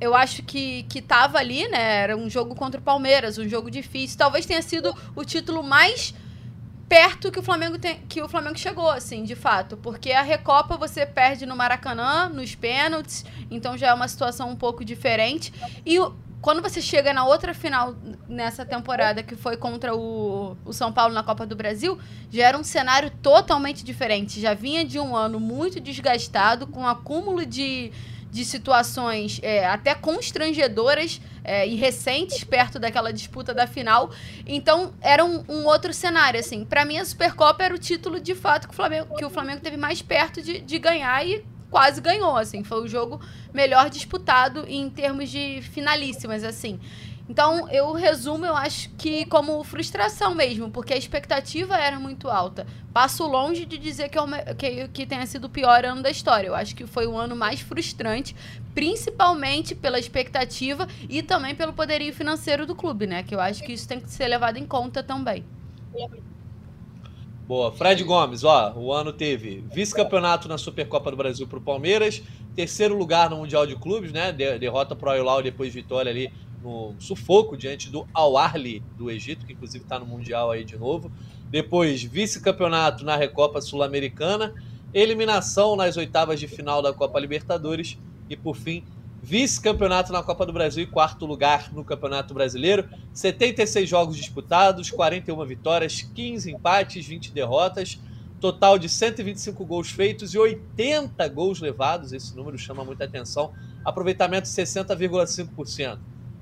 eu 0.00 0.14
acho 0.14 0.42
que, 0.42 0.84
que 0.84 1.00
tava 1.00 1.38
ali, 1.38 1.68
né? 1.68 2.02
Era 2.02 2.16
um 2.16 2.28
jogo 2.28 2.54
contra 2.54 2.80
o 2.80 2.82
Palmeiras, 2.84 3.38
um 3.38 3.48
jogo 3.48 3.70
difícil. 3.70 4.18
Talvez 4.18 4.46
tenha 4.46 4.62
sido 4.62 4.94
o 5.14 5.24
título 5.24 5.62
mais 5.62 6.14
perto 6.88 7.32
que 7.32 7.38
o 7.38 7.42
Flamengo 7.42 7.78
tem, 7.78 8.00
que 8.08 8.22
o 8.22 8.28
Flamengo 8.28 8.56
chegou, 8.58 8.88
assim, 8.88 9.24
de 9.24 9.34
fato, 9.34 9.76
porque 9.76 10.12
a 10.12 10.22
Recopa 10.22 10.76
você 10.76 11.04
perde 11.04 11.44
no 11.44 11.56
Maracanã, 11.56 12.28
nos 12.28 12.54
pênaltis, 12.54 13.24
então 13.50 13.76
já 13.76 13.88
é 13.88 13.94
uma 13.94 14.06
situação 14.06 14.50
um 14.50 14.56
pouco 14.56 14.84
diferente. 14.84 15.52
E 15.84 15.98
quando 16.46 16.62
você 16.62 16.80
chega 16.80 17.12
na 17.12 17.26
outra 17.26 17.52
final 17.52 17.96
nessa 18.28 18.64
temporada, 18.64 19.20
que 19.20 19.34
foi 19.34 19.56
contra 19.56 19.96
o, 19.96 20.56
o 20.64 20.72
São 20.72 20.92
Paulo 20.92 21.12
na 21.12 21.24
Copa 21.24 21.44
do 21.44 21.56
Brasil, 21.56 21.98
já 22.30 22.46
era 22.46 22.56
um 22.56 22.62
cenário 22.62 23.10
totalmente 23.20 23.84
diferente. 23.84 24.40
Já 24.40 24.54
vinha 24.54 24.84
de 24.84 24.96
um 24.96 25.16
ano 25.16 25.40
muito 25.40 25.80
desgastado, 25.80 26.64
com 26.68 26.82
um 26.82 26.86
acúmulo 26.86 27.44
de, 27.44 27.90
de 28.30 28.44
situações 28.44 29.40
é, 29.42 29.66
até 29.66 29.92
constrangedoras 29.92 31.20
é, 31.42 31.66
e 31.66 31.74
recentes 31.74 32.44
perto 32.44 32.78
daquela 32.78 33.12
disputa 33.12 33.52
da 33.52 33.66
final. 33.66 34.12
Então, 34.46 34.94
era 35.00 35.24
um, 35.24 35.42
um 35.48 35.66
outro 35.66 35.92
cenário, 35.92 36.38
assim. 36.38 36.64
Para 36.64 36.84
mim, 36.84 36.96
a 36.96 37.04
Supercopa 37.04 37.64
era 37.64 37.74
o 37.74 37.78
título, 37.78 38.20
de 38.20 38.36
fato, 38.36 38.68
que 38.68 38.72
o 38.72 38.76
Flamengo, 38.76 39.16
que 39.16 39.24
o 39.24 39.30
Flamengo 39.30 39.60
teve 39.62 39.76
mais 39.76 40.00
perto 40.00 40.40
de, 40.40 40.60
de 40.60 40.78
ganhar 40.78 41.26
e 41.26 41.44
quase 41.70 42.00
ganhou, 42.00 42.36
assim. 42.36 42.64
Foi 42.64 42.82
o 42.82 42.88
jogo 42.88 43.20
melhor 43.52 43.90
disputado 43.90 44.64
em 44.68 44.88
termos 44.90 45.30
de 45.30 45.60
finalíssimas, 45.62 46.44
assim. 46.44 46.78
Então, 47.28 47.68
eu 47.70 47.92
resumo, 47.92 48.46
eu 48.46 48.54
acho 48.54 48.88
que 48.90 49.26
como 49.26 49.62
frustração 49.64 50.32
mesmo, 50.32 50.70
porque 50.70 50.94
a 50.94 50.96
expectativa 50.96 51.76
era 51.76 51.98
muito 51.98 52.28
alta. 52.28 52.66
Passo 52.92 53.26
longe 53.26 53.66
de 53.66 53.76
dizer 53.76 54.08
que, 54.08 54.16
é 54.16 54.20
uma, 54.20 54.38
que, 54.38 54.86
que 54.88 55.04
tenha 55.04 55.26
sido 55.26 55.46
o 55.46 55.50
pior 55.50 55.84
ano 55.84 56.02
da 56.02 56.10
história. 56.10 56.46
Eu 56.46 56.54
acho 56.54 56.76
que 56.76 56.86
foi 56.86 57.06
o 57.06 57.16
ano 57.16 57.34
mais 57.34 57.60
frustrante, 57.60 58.36
principalmente 58.74 59.74
pela 59.74 59.98
expectativa 59.98 60.86
e 61.08 61.20
também 61.20 61.54
pelo 61.54 61.72
poderio 61.72 62.14
financeiro 62.14 62.64
do 62.64 62.76
clube, 62.76 63.08
né? 63.08 63.24
Que 63.24 63.34
eu 63.34 63.40
acho 63.40 63.64
que 63.64 63.72
isso 63.72 63.88
tem 63.88 63.98
que 64.00 64.08
ser 64.08 64.28
levado 64.28 64.56
em 64.56 64.64
conta 64.64 65.02
também. 65.02 65.44
Boa. 67.46 67.70
Fred 67.70 68.02
Gomes, 68.02 68.42
ó, 68.42 68.72
o 68.74 68.92
ano 68.92 69.12
teve 69.12 69.62
vice-campeonato 69.72 70.48
na 70.48 70.58
Supercopa 70.58 71.12
do 71.12 71.16
Brasil 71.16 71.46
para 71.46 71.58
o 71.58 71.62
Palmeiras, 71.62 72.20
terceiro 72.56 72.98
lugar 72.98 73.30
no 73.30 73.36
Mundial 73.36 73.64
de 73.64 73.76
Clubes, 73.76 74.10
né? 74.10 74.32
Derrota 74.32 74.96
para 74.96 75.10
o 75.10 75.12
Al-Hilal 75.12 75.42
depois 75.44 75.72
vitória 75.72 76.10
ali 76.10 76.32
no 76.60 76.96
sufoco 76.98 77.56
diante 77.56 77.88
do 77.88 78.04
Al-Ahly 78.12 78.82
do 78.98 79.08
Egito, 79.08 79.46
que 79.46 79.52
inclusive 79.52 79.84
está 79.84 79.96
no 79.96 80.06
Mundial 80.06 80.50
aí 80.50 80.64
de 80.64 80.76
novo. 80.76 81.08
Depois 81.48 82.02
vice-campeonato 82.02 83.04
na 83.04 83.14
Recopa 83.14 83.60
Sul-Americana, 83.60 84.52
eliminação 84.92 85.76
nas 85.76 85.96
oitavas 85.96 86.40
de 86.40 86.48
final 86.48 86.82
da 86.82 86.92
Copa 86.92 87.20
Libertadores 87.20 87.96
e 88.28 88.36
por 88.36 88.56
fim 88.56 88.82
vice-campeonato 89.26 90.12
na 90.12 90.22
Copa 90.22 90.46
do 90.46 90.52
Brasil 90.52 90.84
e 90.84 90.86
quarto 90.86 91.26
lugar 91.26 91.72
no 91.72 91.84
Campeonato 91.84 92.32
Brasileiro. 92.32 92.88
76 93.12 93.88
jogos 93.88 94.16
disputados, 94.16 94.88
41 94.88 95.44
vitórias, 95.44 96.00
15 96.00 96.52
empates, 96.52 97.04
20 97.04 97.32
derrotas. 97.32 97.98
Total 98.40 98.78
de 98.78 98.88
125 98.88 99.64
gols 99.64 99.90
feitos 99.90 100.32
e 100.32 100.38
80 100.38 101.26
gols 101.26 101.60
levados. 101.60 102.12
Esse 102.12 102.36
número 102.36 102.56
chama 102.56 102.84
muita 102.84 103.02
atenção. 103.02 103.52
Aproveitamento 103.84 104.46
60,5%. 104.46 105.98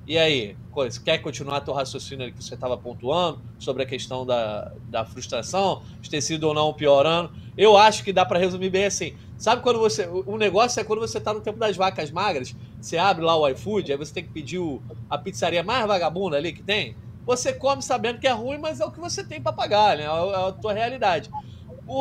E 0.07 0.19
aí, 0.19 0.55
quer 1.03 1.17
continuar 1.19 1.63
teu 1.63 1.73
raciocínio 1.73 2.31
que 2.35 2.45
você 2.45 2.53
estava 2.53 2.77
pontuando 2.77 3.41
sobre 3.59 3.83
a 3.83 3.87
questão 3.87 4.27
da, 4.27 4.71
da 4.91 5.07
frustração, 5.07 5.83
de 6.03 6.11
ter 6.11 6.21
sido 6.21 6.45
ou 6.45 6.53
não 6.53 6.69
o 6.69 6.75
pior 6.75 7.07
ano? 7.07 7.33
Eu 7.57 7.79
acho 7.79 8.05
que 8.05 8.13
dá 8.13 8.27
para 8.27 8.39
resumir 8.39 8.69
bem 8.69 8.85
assim. 8.85 9.15
Sabe 9.45 9.61
quando 9.61 9.79
você. 9.79 10.07
O 10.07 10.39
negócio 10.39 10.81
é 10.81 10.85
quando 10.85 11.01
você 11.01 11.21
tá 11.21 11.35
no 11.35 11.41
tempo 11.43 11.59
das 11.59 11.77
vacas 11.77 12.11
magras, 12.11 12.57
você 12.81 12.97
abre 12.97 13.23
lá 13.23 13.37
o 13.37 13.47
iFood, 13.49 13.93
aí 13.93 13.99
você 13.99 14.11
tem 14.11 14.25
que 14.25 14.31
pedir 14.31 14.59
o, 14.59 14.81
a 15.11 15.19
pizzaria 15.19 15.63
mais 15.63 15.87
vagabunda 15.87 16.39
ali 16.39 16.51
que 16.51 16.63
tem. 16.63 16.97
Você 17.27 17.53
come 17.53 17.83
sabendo 17.83 18.19
que 18.19 18.27
é 18.27 18.33
ruim, 18.33 18.57
mas 18.57 18.81
é 18.81 18.87
o 18.87 18.91
que 18.91 18.99
você 18.99 19.23
tem 19.23 19.43
para 19.43 19.53
pagar, 19.53 19.99
né? 19.99 20.05
É, 20.05 20.07
é 20.07 20.49
a 20.49 20.53
tua 20.53 20.73
realidade. 20.73 21.29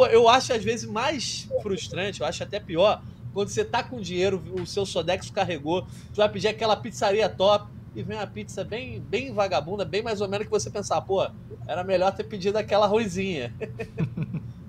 Eu 0.10 0.30
acho 0.30 0.54
às 0.54 0.64
vezes 0.64 0.90
mais 0.90 1.50
frustrante, 1.62 2.22
eu 2.22 2.28
acho 2.28 2.42
até 2.44 2.62
pior, 2.62 3.04
quando 3.34 3.50
você 3.50 3.66
tá 3.66 3.84
com 3.84 4.00
dinheiro, 4.00 4.42
o 4.58 4.66
seu 4.66 4.86
Sodex 4.86 5.30
carregou, 5.30 5.82
tu 5.82 6.16
vai 6.16 6.30
pedir 6.30 6.48
aquela 6.48 6.78
pizzaria 6.78 7.28
top 7.28 7.70
e 7.94 8.02
vem 8.02 8.16
uma 8.16 8.26
pizza 8.26 8.64
bem, 8.64 9.02
bem 9.02 9.34
vagabunda, 9.34 9.84
bem 9.84 10.02
mais 10.02 10.22
ou 10.22 10.30
menos 10.30 10.46
que 10.46 10.52
você 10.52 10.70
pensar, 10.70 11.02
pô, 11.02 11.28
era 11.68 11.84
melhor 11.84 12.16
ter 12.16 12.24
pedido 12.24 12.56
aquela 12.58 12.88
ruizinha. 12.88 13.54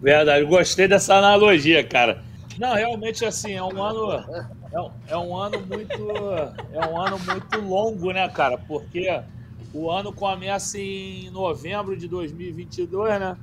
Verdade, 0.00 0.44
gostei 0.44 0.88
dessa 0.88 1.16
analogia, 1.16 1.82
cara. 1.84 2.22
Não, 2.58 2.74
realmente 2.74 3.24
assim, 3.24 3.52
é 3.52 3.62
um 3.62 3.82
ano 3.82 4.24
é 4.72 4.80
um, 4.80 4.90
é 5.08 5.16
um 5.16 5.36
ano 5.36 5.60
muito 5.60 6.10
é 6.72 6.86
um 6.86 7.00
ano 7.00 7.18
muito 7.18 7.60
longo, 7.60 8.12
né, 8.12 8.28
cara? 8.28 8.56
Porque 8.56 9.22
o 9.74 9.90
ano 9.90 10.12
começa 10.12 10.78
em 10.78 11.30
novembro 11.30 11.96
de 11.96 12.08
2022, 12.08 13.20
né? 13.20 13.36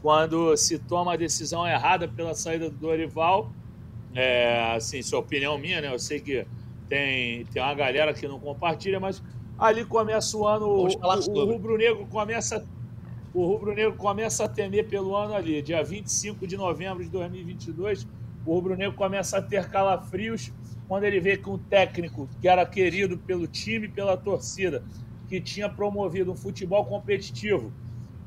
Quando 0.00 0.56
se 0.56 0.78
toma 0.78 1.14
a 1.14 1.16
decisão 1.16 1.66
errada 1.66 2.06
pela 2.08 2.34
saída 2.34 2.70
do 2.70 2.76
Dorival. 2.76 3.50
É, 4.14 4.72
assim, 4.74 4.98
isso 4.98 5.14
é 5.14 5.18
opinião 5.18 5.56
minha, 5.58 5.80
né? 5.80 5.92
Eu 5.92 5.98
sei 5.98 6.20
que 6.20 6.46
tem, 6.88 7.44
tem 7.46 7.62
uma 7.62 7.74
galera 7.74 8.12
que 8.12 8.26
não 8.26 8.40
compartilha, 8.40 8.98
mas 8.98 9.22
ali 9.58 9.84
começa 9.84 10.36
o 10.36 10.46
ano, 10.46 10.66
o, 10.66 10.86
o, 10.86 10.88
o 10.88 11.44
rubro-negro 11.44 12.06
começa 12.06 12.64
o 13.32 13.46
rubro-negro 13.46 13.94
começa 13.94 14.44
a 14.44 14.48
temer 14.48 14.88
pelo 14.88 15.14
ano 15.14 15.34
ali, 15.34 15.62
dia 15.62 15.82
25 15.82 16.46
de 16.46 16.56
novembro 16.56 17.02
de 17.04 17.10
2022, 17.10 18.06
o 18.44 18.54
rubro-negro 18.54 18.96
começa 18.96 19.38
a 19.38 19.42
ter 19.42 19.68
calafrios 19.68 20.52
quando 20.88 21.04
ele 21.04 21.20
vê 21.20 21.36
que 21.36 21.48
um 21.48 21.56
técnico 21.56 22.28
que 22.40 22.48
era 22.48 22.66
querido 22.66 23.16
pelo 23.16 23.46
time 23.46 23.86
pela 23.86 24.16
torcida, 24.16 24.82
que 25.28 25.40
tinha 25.40 25.68
promovido 25.68 26.32
um 26.32 26.36
futebol 26.36 26.84
competitivo, 26.84 27.72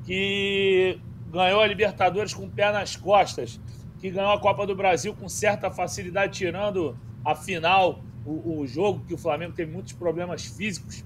que 0.06 0.98
ganhou 1.30 1.60
a 1.60 1.68
Libertadores 1.68 2.34
com 2.34 2.46
o 2.46 2.50
pé 2.50 2.72
nas 2.72 2.96
costas, 2.96 3.60
que 4.00 4.10
ganhou 4.10 4.32
a 4.32 4.40
Copa 4.40 4.66
do 4.66 4.76
Brasil 4.76 5.14
com 5.14 5.28
certa 5.28 5.70
facilidade, 5.70 6.38
tirando 6.38 6.98
a 7.26 7.36
final, 7.36 8.02
o, 8.26 8.60
o 8.60 8.68
jogo 8.68 9.04
que 9.06 9.14
o 9.14 9.18
Flamengo 9.18 9.54
teve 9.54 9.72
muitos 9.72 9.92
problemas 9.92 10.46
físicos, 10.46 11.04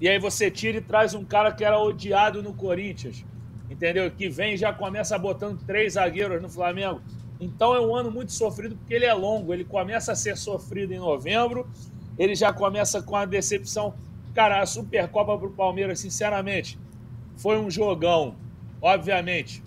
e 0.00 0.08
aí 0.08 0.18
você 0.18 0.50
tira 0.50 0.78
e 0.78 0.80
traz 0.80 1.12
um 1.12 1.24
cara 1.24 1.52
que 1.52 1.62
era 1.62 1.78
odiado 1.78 2.42
no 2.42 2.54
Corinthians, 2.54 3.24
entendeu? 3.68 4.10
Que 4.10 4.30
vem 4.30 4.54
e 4.54 4.56
já 4.56 4.72
começa 4.72 5.18
botando 5.18 5.62
três 5.66 5.92
zagueiros 5.92 6.40
no 6.40 6.48
Flamengo. 6.48 7.02
Então 7.38 7.74
é 7.74 7.80
um 7.80 7.94
ano 7.94 8.10
muito 8.10 8.32
sofrido 8.32 8.76
porque 8.76 8.94
ele 8.94 9.04
é 9.04 9.12
longo. 9.12 9.52
Ele 9.52 9.64
começa 9.64 10.12
a 10.12 10.14
ser 10.14 10.38
sofrido 10.38 10.94
em 10.94 10.98
novembro, 10.98 11.68
ele 12.18 12.34
já 12.34 12.50
começa 12.50 13.02
com 13.02 13.14
a 13.14 13.26
decepção. 13.26 13.94
Cara, 14.34 14.62
a 14.62 14.66
Supercopa 14.66 15.36
para 15.36 15.48
o 15.48 15.52
Palmeiras, 15.52 16.00
sinceramente, 16.00 16.78
foi 17.36 17.58
um 17.58 17.70
jogão, 17.70 18.36
obviamente, 18.80 19.62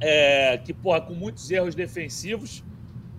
é, 0.00 0.58
que, 0.58 0.72
porra, 0.72 1.00
com 1.00 1.14
muitos 1.14 1.48
erros 1.50 1.74
defensivos, 1.76 2.64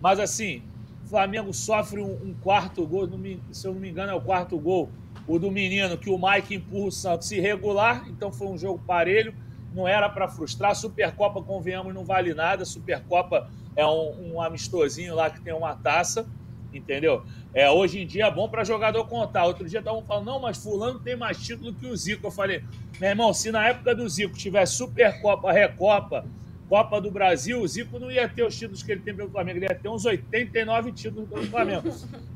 mas 0.02 0.20
assim, 0.20 0.64
o 1.06 1.08
Flamengo 1.08 1.54
sofre 1.54 2.02
um, 2.02 2.14
um 2.14 2.34
quarto 2.34 2.86
gol, 2.86 3.08
se 3.52 3.68
eu 3.68 3.74
não 3.74 3.80
me 3.80 3.90
engano, 3.90 4.12
é 4.12 4.16
o 4.16 4.22
quarto 4.22 4.58
gol 4.58 4.90
o 5.28 5.40
do 5.40 5.52
menino 5.52 5.98
que 5.98 6.10
o 6.10 6.18
Mike 6.18 6.56
empurra 6.56 6.88
o 6.88 6.92
Santos 6.92 7.32
irregular, 7.32 8.06
então 8.10 8.32
foi 8.32 8.48
um 8.48 8.58
jogo 8.58 8.82
parelho, 8.86 9.34
não 9.74 9.88
era 9.88 10.08
para 10.08 10.28
frustrar. 10.28 10.76
Supercopa, 10.76 11.42
convenhamos, 11.42 11.94
não 11.94 12.06
vale 12.06 12.34
nada. 12.34 12.64
Supercopa 12.64 13.50
é 13.76 13.86
um, 13.86 14.34
um 14.34 14.42
amistosinho 14.42 15.14
lá 15.14 15.30
que 15.30 15.42
tem 15.42 15.54
uma 15.54 15.76
taça, 15.76 16.26
entendeu? 16.74 17.24
É, 17.54 17.70
hoje 17.70 18.02
em 18.02 18.08
dia 18.08 18.26
é 18.26 18.32
bom 18.32 18.48
para 18.48 18.64
jogador 18.64 19.06
contar. 19.08 19.46
Outro 19.46 19.68
dia 19.68 19.80
estavam 19.80 20.04
falando, 20.04 20.26
não, 20.26 20.40
mas 20.40 20.58
Fulano 20.58 21.00
tem 21.00 21.16
mais 21.16 21.38
título 21.38 21.74
que 21.74 21.86
o 21.86 21.96
Zico. 21.96 22.28
Eu 22.28 22.32
falei, 22.32 22.64
meu 23.00 23.10
irmão, 23.10 23.34
se 23.34 23.52
na 23.52 23.68
época 23.68 23.94
do 23.94 24.08
Zico 24.08 24.38
tivesse 24.38 24.78
Supercopa, 24.78 25.52
Recopa, 25.52 26.26
Copa 26.68 27.00
do 27.00 27.12
Brasil, 27.12 27.62
o 27.62 27.68
Zico 27.68 28.00
não 28.00 28.12
ia 28.12 28.28
ter 28.28 28.44
os 28.44 28.58
títulos 28.58 28.82
que 28.82 28.92
ele 28.92 29.02
tem 29.02 29.16
pelo 29.16 29.30
Flamengo, 29.30 29.60
ele 29.60 29.66
ia 29.66 29.76
ter 29.76 29.88
uns 29.88 30.06
89 30.06 30.92
títulos 30.92 31.30
pelo 31.30 31.46
Flamengo. 31.46 31.90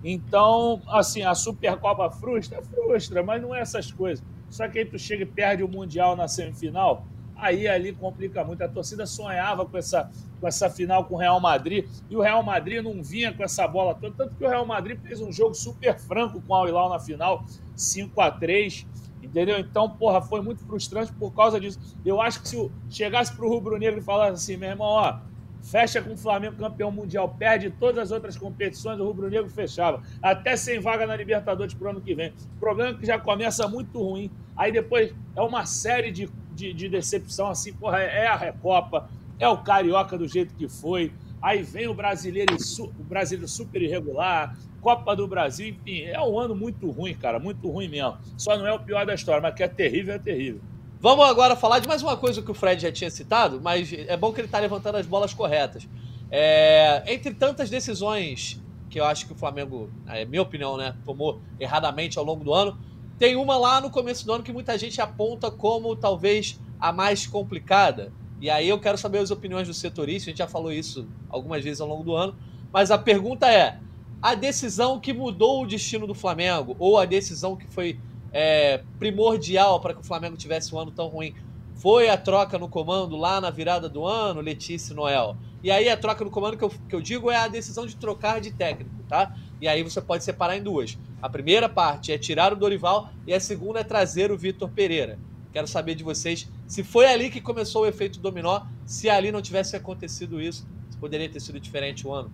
Então, 0.04 0.82
assim, 0.88 1.24
a 1.24 1.34
Supercopa 1.34 2.10
frustra, 2.12 2.62
frustra, 2.62 3.24
mas 3.24 3.42
não 3.42 3.54
é 3.56 3.62
essas 3.62 3.92
coisas. 3.92 4.24
Só 4.50 4.68
que 4.68 4.80
aí 4.80 4.86
tu 4.86 5.00
chega 5.00 5.24
e 5.24 5.26
perde 5.26 5.64
o 5.64 5.68
Mundial 5.68 6.16
na 6.16 6.28
semifinal, 6.28 7.06
aí 7.36 7.68
ali 7.68 7.92
complica 7.92 8.44
muito. 8.44 8.64
A 8.64 8.68
torcida 8.68 9.06
sonhava 9.06 9.66
com 9.66 9.78
essa, 9.78 10.12
com 10.40 10.48
essa 10.48 10.70
final 10.70 11.06
com 11.06 11.16
o 11.16 11.18
Real 11.18 11.40
Madrid, 11.40 11.88
e 12.10 12.16
o 12.16 12.22
Real 12.22 12.44
Madrid 12.44 12.84
não 12.84 13.02
vinha 13.02 13.34
com 13.34 13.44
essa 13.44 13.68
bola 13.68 13.96
toda, 13.96 14.16
tanto 14.16 14.36
que 14.36 14.44
o 14.44 14.48
Real 14.48 14.66
Madrid 14.66 15.00
fez 15.02 15.22
um 15.22 15.32
jogo 15.32 15.56
super 15.56 15.98
franco 16.00 16.42
com 16.42 16.54
o 16.54 16.56
Al 16.56 16.68
Hilal 16.68 16.90
na 16.90 17.00
final, 17.00 17.44
5 17.76 18.22
a 18.22 18.32
3 18.32 18.86
Entendeu? 19.22 19.60
Então, 19.60 19.90
porra, 19.90 20.22
foi 20.22 20.42
muito 20.42 20.64
frustrante 20.66 21.12
por 21.14 21.32
causa 21.34 21.60
disso. 21.60 21.80
Eu 22.06 22.22
acho 22.22 22.42
que 22.42 22.50
se 22.50 22.72
chegasse 22.90 23.36
pro 23.36 23.50
Rubro 23.50 23.78
Negro 23.78 24.00
e 24.00 24.04
falasse 24.04 24.34
assim, 24.34 24.58
meu 24.58 24.70
irmão, 24.70 24.88
ó, 24.88 25.20
fecha 25.62 26.02
com 26.02 26.14
o 26.14 26.18
Flamengo 26.18 26.56
campeão 26.56 26.92
mundial, 26.92 27.36
perde 27.38 27.70
todas 27.70 28.06
as 28.06 28.12
outras 28.12 28.38
competições, 28.38 29.00
o 29.00 29.04
Rubro 29.04 29.30
Negro 29.30 29.50
fechava. 29.50 30.02
Até 30.22 30.56
sem 30.56 30.80
vaga 30.80 31.06
na 31.06 31.16
Libertadores 31.16 31.74
pro 31.74 31.90
ano 31.90 32.02
que 32.02 32.16
vem. 32.16 32.34
O 32.56 32.60
problema 32.60 32.92
é 32.92 32.94
que 32.94 33.06
já 33.06 33.20
começa 33.20 33.68
muito 33.68 34.02
ruim. 34.02 34.32
Aí 34.56 34.72
depois 34.72 35.14
é 35.36 35.42
uma 35.42 35.66
série 35.66 36.12
de, 36.12 36.30
de, 36.54 36.74
de 36.74 36.90
decepção, 36.90 37.50
assim, 37.50 37.74
porra, 37.74 38.00
é 38.00 38.28
a 38.28 38.36
Recopa, 38.36 39.10
é 39.38 39.48
o 39.48 39.58
Carioca 39.58 40.18
do 40.18 40.28
jeito 40.28 40.54
que 40.56 40.68
foi. 40.68 41.14
Aí 41.42 41.64
vem 41.64 41.88
o 41.88 41.94
brasileiro, 41.94 42.56
o 42.80 43.04
brasileiro 43.04 43.48
super 43.48 43.82
irregular, 43.82 44.58
Copa 44.82 45.16
do 45.16 45.28
Brasil, 45.28 45.70
enfim, 45.70 46.04
é 46.04 46.20
um 46.22 46.40
ano 46.40 46.56
muito 46.56 46.90
ruim, 46.90 47.14
cara, 47.14 47.40
muito 47.40 47.70
ruim 47.70 47.88
mesmo. 47.88 48.18
Só 48.38 48.58
não 48.58 48.66
é 48.66 48.74
o 48.74 48.80
pior 48.80 49.06
da 49.06 49.14
história, 49.14 49.42
mas 49.42 49.54
que 49.54 49.64
é 49.64 49.68
terrível, 49.68 50.14
é 50.14 50.20
terrível. 50.20 50.62
Vamos 51.02 51.26
agora 51.26 51.56
falar 51.56 51.80
de 51.80 51.88
mais 51.88 52.04
uma 52.04 52.18
coisa 52.18 52.42
que 52.42 52.52
o 52.52 52.54
Fred 52.54 52.82
já 52.82 52.92
tinha 52.92 53.10
citado, 53.10 53.62
mas 53.62 53.92
é 53.94 54.18
bom 54.18 54.34
que 54.34 54.42
ele 54.42 54.48
está 54.48 54.60
levantando 54.60 54.98
as 54.98 55.06
bolas 55.06 55.34
corretas. 55.34 55.88
É, 56.30 57.04
entre 57.08 57.34
tantas 57.34 57.70
decisões 57.70 58.62
que 58.90 59.00
eu 59.00 59.06
acho 59.06 59.26
que 59.28 59.34
o 59.34 59.36
Flamengo, 59.36 59.90
é 60.08 60.26
minha 60.26 60.42
opinião, 60.42 60.76
né, 60.76 60.96
tomou 61.06 61.40
erradamente 61.60 62.18
ao 62.18 62.26
longo 62.26 62.44
do 62.44 62.54
ano, 62.54 62.78
tem 63.18 63.36
uma 63.36 63.56
lá 63.58 63.80
no 63.80 63.90
começo 63.90 64.26
do 64.26 64.34
ano 64.34 64.44
que 64.44 64.52
muita 64.52 64.78
gente 64.78 65.00
aponta 65.00 65.52
como 65.52 65.96
talvez 65.96 66.60
a 66.80 66.92
mais 66.92 67.28
complicada. 67.28 68.12
E 68.42 68.50
aí 68.50 68.68
eu 68.68 68.80
quero 68.80 68.98
saber 68.98 69.20
as 69.20 69.32
opiniões 69.32 69.68
do 69.68 69.74
setorista, 69.74 70.30
a 70.30 70.32
gente 70.32 70.40
já 70.40 70.48
falou 70.48 70.72
isso 70.72 71.08
algumas 71.30 71.64
vezes 71.64 71.82
ao 71.82 71.88
longo 71.88 72.04
do 72.04 72.16
ano, 72.16 72.36
mas 72.72 72.92
a 72.92 72.98
pergunta 72.98 73.52
é: 73.52 73.80
a 74.22 74.36
decisão 74.36 75.00
que 75.00 75.14
mudou 75.14 75.64
o 75.64 75.68
destino 75.68 76.06
do 76.06 76.14
Flamengo, 76.14 76.76
ou 76.80 76.98
a 76.98 77.06
decisão 77.06 77.56
que 77.56 77.68
foi 77.68 78.00
é, 78.32 78.84
primordial 78.98 79.80
para 79.80 79.94
que 79.94 80.02
o 80.02 80.04
Flamengo 80.04 80.36
tivesse 80.36 80.74
um 80.74 80.80
ano 80.80 80.92
tão 80.92 81.08
ruim, 81.08 81.34
foi 81.76 82.10
a 82.10 82.18
troca 82.18 82.58
no 82.60 82.68
comando 82.68 83.16
lá 83.16 83.40
na 83.40 83.50
virada 83.50 83.88
do 83.88 84.06
ano, 84.06 84.42
Letícia 84.42 84.92
e 84.92 84.96
Noel? 84.96 85.38
E 85.64 85.72
aí 85.72 85.88
a 85.88 85.96
troca 85.96 86.24
no 86.24 86.30
comando 86.30 86.58
que 86.58 86.64
eu, 86.64 86.70
que 86.70 86.96
eu 86.96 87.02
digo 87.02 87.32
é 87.32 87.38
a 87.38 87.48
decisão 87.48 87.86
de 87.86 87.96
trocar 87.96 88.42
de 88.42 88.52
técnico, 88.52 88.96
tá? 89.08 89.34
E 89.62 89.68
aí 89.68 89.82
você 89.82 90.02
pode 90.02 90.24
separar 90.24 90.58
em 90.58 90.64
duas. 90.64 90.98
A 91.22 91.30
primeira 91.30 91.70
parte 91.70 92.12
é 92.12 92.18
tirar 92.18 92.52
o 92.52 92.56
Dorival 92.56 93.10
e 93.26 93.34
a 93.34 93.40
segunda 93.40 93.80
é 93.80 93.84
trazer 93.84 94.32
o 94.32 94.38
Vitor 94.38 94.70
Pereira. 94.70 95.18
Quero 95.54 95.68
saber 95.68 95.96
de 95.96 96.04
vocês 96.04 96.50
se 96.68 96.84
foi 96.84 97.08
ali 97.08 97.30
que 97.30 97.42
começou 97.42 97.84
o 97.84 97.88
efeito 97.88 98.20
dominó, 98.20 98.62
se 98.86 99.10
ali 99.10 99.32
não 99.32 99.42
tivesse 99.42 99.76
acontecido 99.76 100.42
isso, 100.42 100.68
poderia 101.00 101.30
ter 101.30 101.40
sido 101.40 101.60
diferente 101.60 102.06
o 102.06 102.14
ano. 102.14 102.32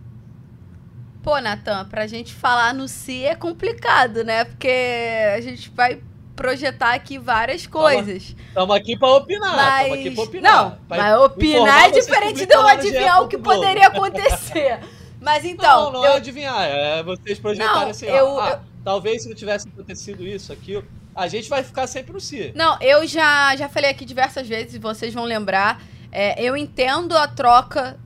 Pô, 1.25 1.39
Natan, 1.39 1.85
pra 1.85 2.05
gente 2.05 2.31
falar 2.31 2.71
no 2.71 2.87
si 2.87 3.25
é 3.25 3.33
complicado, 3.33 4.23
né? 4.23 4.45
Porque 4.45 4.71
a 5.35 5.41
gente 5.41 5.71
vai 5.71 5.99
projetar 6.35 6.93
aqui 6.93 7.17
várias 7.17 7.65
coisas. 7.65 8.35
Estamos 8.47 8.75
aqui 8.75 8.95
para 8.95 9.07
opinar. 9.07 9.55
Mas... 9.55 9.91
aqui 9.91 10.11
pra 10.11 10.23
opinar. 10.23 10.53
Não, 10.53 10.77
mas 10.87 11.19
opinar 11.21 11.85
é 11.85 11.91
diferente 11.91 12.45
de 12.45 12.53
eu 12.53 12.67
adivinhar 12.67 13.23
o 13.23 13.27
que 13.27 13.39
poderia 13.39 13.87
acontecer. 13.87 14.79
Mas 15.19 15.43
então. 15.43 15.85
Não, 15.85 15.93
não 15.93 16.05
é 16.05 16.09
eu... 16.09 16.13
é 16.13 16.17
adivinhar, 16.17 16.61
é 16.61 17.01
vocês 17.01 17.39
projetarem 17.39 17.89
assim. 17.89 18.05
Eu, 18.05 18.39
ah, 18.39 18.49
eu... 18.51 18.59
Talvez 18.83 19.23
se 19.23 19.27
não 19.27 19.35
tivesse 19.35 19.67
acontecido 19.67 20.21
isso, 20.21 20.53
aquilo. 20.53 20.85
A 21.15 21.27
gente 21.27 21.49
vai 21.49 21.63
ficar 21.63 21.87
sempre 21.87 22.13
no 22.13 22.19
si. 22.19 22.51
Não, 22.53 22.77
eu 22.79 23.07
já, 23.07 23.55
já 23.55 23.67
falei 23.67 23.89
aqui 23.89 24.05
diversas 24.05 24.47
vezes, 24.47 24.75
e 24.75 24.79
vocês 24.79 25.11
vão 25.11 25.23
lembrar. 25.23 25.81
É, 26.11 26.39
eu 26.43 26.55
entendo 26.55 27.17
a 27.17 27.27
troca. 27.27 27.97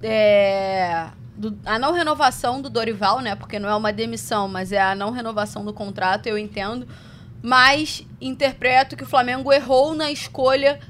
É, 0.00 1.08
do, 1.50 1.58
a 1.64 1.78
não 1.78 1.92
renovação 1.92 2.60
do 2.60 2.68
Dorival, 2.68 3.20
né? 3.20 3.34
Porque 3.34 3.58
não 3.58 3.68
é 3.68 3.74
uma 3.74 3.92
demissão, 3.92 4.48
mas 4.48 4.72
é 4.72 4.80
a 4.80 4.94
não 4.94 5.10
renovação 5.10 5.64
do 5.64 5.72
contrato, 5.72 6.26
eu 6.26 6.36
entendo 6.36 6.86
mas 7.46 8.06
interpreto 8.22 8.96
que 8.96 9.02
o 9.02 9.06
Flamengo 9.06 9.52
errou 9.52 9.94
na 9.94 10.10
escolha 10.10 10.80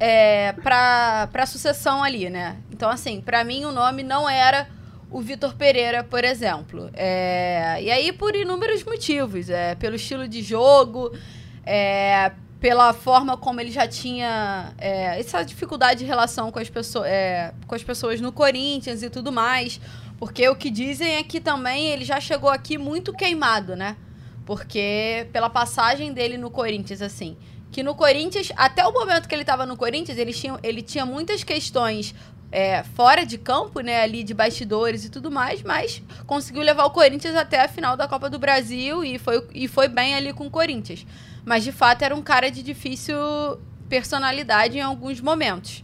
é, 0.00 0.52
para 0.54 1.28
a 1.32 1.46
sucessão 1.46 2.02
ali, 2.02 2.28
né? 2.28 2.56
Então, 2.72 2.90
assim, 2.90 3.20
para 3.20 3.44
mim 3.44 3.64
o 3.64 3.70
nome 3.70 4.02
não 4.02 4.28
era 4.28 4.66
o 5.08 5.20
Vitor 5.20 5.54
Pereira, 5.54 6.02
por 6.02 6.24
exemplo. 6.24 6.90
É, 6.92 7.80
e 7.80 7.88
aí 7.88 8.12
por 8.12 8.34
inúmeros 8.34 8.82
motivos. 8.82 9.48
É, 9.48 9.76
pelo 9.76 9.94
estilo 9.94 10.26
de 10.26 10.42
jogo, 10.42 11.16
é, 11.64 12.32
pela 12.60 12.92
forma 12.92 13.36
como 13.38 13.60
ele 13.60 13.70
já 13.70 13.88
tinha 13.88 14.74
é, 14.76 15.18
essa 15.18 15.42
dificuldade 15.42 16.00
de 16.00 16.06
relação 16.06 16.52
com 16.52 16.58
as, 16.58 16.68
pessoas, 16.68 17.06
é, 17.06 17.54
com 17.66 17.74
as 17.74 17.82
pessoas 17.82 18.20
no 18.20 18.30
Corinthians 18.30 19.02
e 19.02 19.08
tudo 19.08 19.32
mais. 19.32 19.80
Porque 20.18 20.46
o 20.46 20.54
que 20.54 20.68
dizem 20.68 21.16
é 21.16 21.22
que 21.22 21.40
também 21.40 21.86
ele 21.86 22.04
já 22.04 22.20
chegou 22.20 22.50
aqui 22.50 22.76
muito 22.76 23.14
queimado, 23.14 23.74
né? 23.74 23.96
Porque 24.44 25.26
pela 25.32 25.48
passagem 25.48 26.12
dele 26.12 26.36
no 26.36 26.50
Corinthians, 26.50 27.00
assim. 27.00 27.38
Que 27.72 27.82
no 27.82 27.94
Corinthians, 27.94 28.52
até 28.54 28.86
o 28.86 28.92
momento 28.92 29.26
que 29.26 29.34
ele 29.34 29.42
estava 29.42 29.64
no 29.64 29.76
Corinthians, 29.76 30.18
ele 30.18 30.32
tinha, 30.34 30.58
ele 30.62 30.82
tinha 30.82 31.06
muitas 31.06 31.42
questões 31.42 32.14
é, 32.52 32.82
fora 32.82 33.24
de 33.24 33.38
campo, 33.38 33.80
né? 33.80 34.02
Ali 34.02 34.22
de 34.22 34.34
bastidores 34.34 35.06
e 35.06 35.08
tudo 35.08 35.30
mais, 35.30 35.62
mas 35.62 36.02
conseguiu 36.26 36.62
levar 36.62 36.84
o 36.84 36.90
Corinthians 36.90 37.34
até 37.34 37.62
a 37.62 37.68
final 37.68 37.96
da 37.96 38.06
Copa 38.06 38.28
do 38.28 38.38
Brasil 38.38 39.02
e 39.02 39.18
foi, 39.18 39.46
e 39.54 39.66
foi 39.66 39.88
bem 39.88 40.14
ali 40.14 40.34
com 40.34 40.46
o 40.46 40.50
Corinthians. 40.50 41.06
Mas 41.44 41.64
de 41.64 41.72
fato 41.72 42.02
era 42.02 42.14
um 42.14 42.22
cara 42.22 42.50
de 42.50 42.62
difícil 42.62 43.16
personalidade 43.88 44.78
em 44.78 44.82
alguns 44.82 45.20
momentos. 45.20 45.82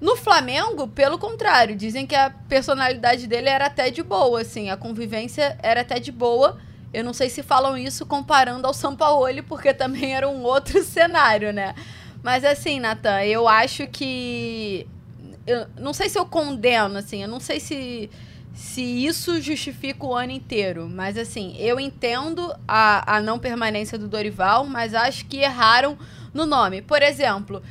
No 0.00 0.16
Flamengo, 0.16 0.88
pelo 0.88 1.18
contrário, 1.18 1.76
dizem 1.76 2.06
que 2.06 2.14
a 2.14 2.30
personalidade 2.30 3.26
dele 3.26 3.48
era 3.48 3.66
até 3.66 3.90
de 3.90 4.02
boa, 4.02 4.40
assim, 4.40 4.70
a 4.70 4.76
convivência 4.76 5.58
era 5.62 5.82
até 5.82 5.98
de 5.98 6.10
boa 6.10 6.58
eu 6.92 7.04
não 7.04 7.12
sei 7.12 7.28
se 7.28 7.42
falam 7.42 7.78
isso 7.78 8.04
comparando 8.04 8.66
ao 8.66 8.74
São 8.74 8.96
Paulo, 8.96 9.26
porque 9.44 9.72
também 9.72 10.14
era 10.14 10.28
um 10.28 10.42
outro 10.42 10.82
cenário, 10.84 11.52
né? 11.52 11.74
Mas 12.22 12.44
assim, 12.44 12.80
Natan, 12.80 13.22
eu 13.24 13.48
acho 13.48 13.86
que. 13.86 14.86
Eu 15.46 15.66
não 15.78 15.92
sei 15.92 16.08
se 16.08 16.18
eu 16.18 16.26
condeno, 16.26 16.98
assim, 16.98 17.22
eu 17.22 17.28
não 17.28 17.40
sei 17.40 17.58
se, 17.58 18.10
se 18.54 18.82
isso 18.82 19.40
justifica 19.40 20.04
o 20.04 20.14
ano 20.14 20.32
inteiro. 20.32 20.88
Mas 20.88 21.16
assim, 21.16 21.54
eu 21.58 21.78
entendo 21.78 22.54
a, 22.66 23.16
a 23.16 23.20
não 23.20 23.38
permanência 23.38 23.98
do 23.98 24.08
Dorival, 24.08 24.66
mas 24.66 24.94
acho 24.94 25.26
que 25.26 25.38
erraram 25.38 25.96
no 26.32 26.46
nome. 26.46 26.82
Por 26.82 27.02
exemplo, 27.02 27.62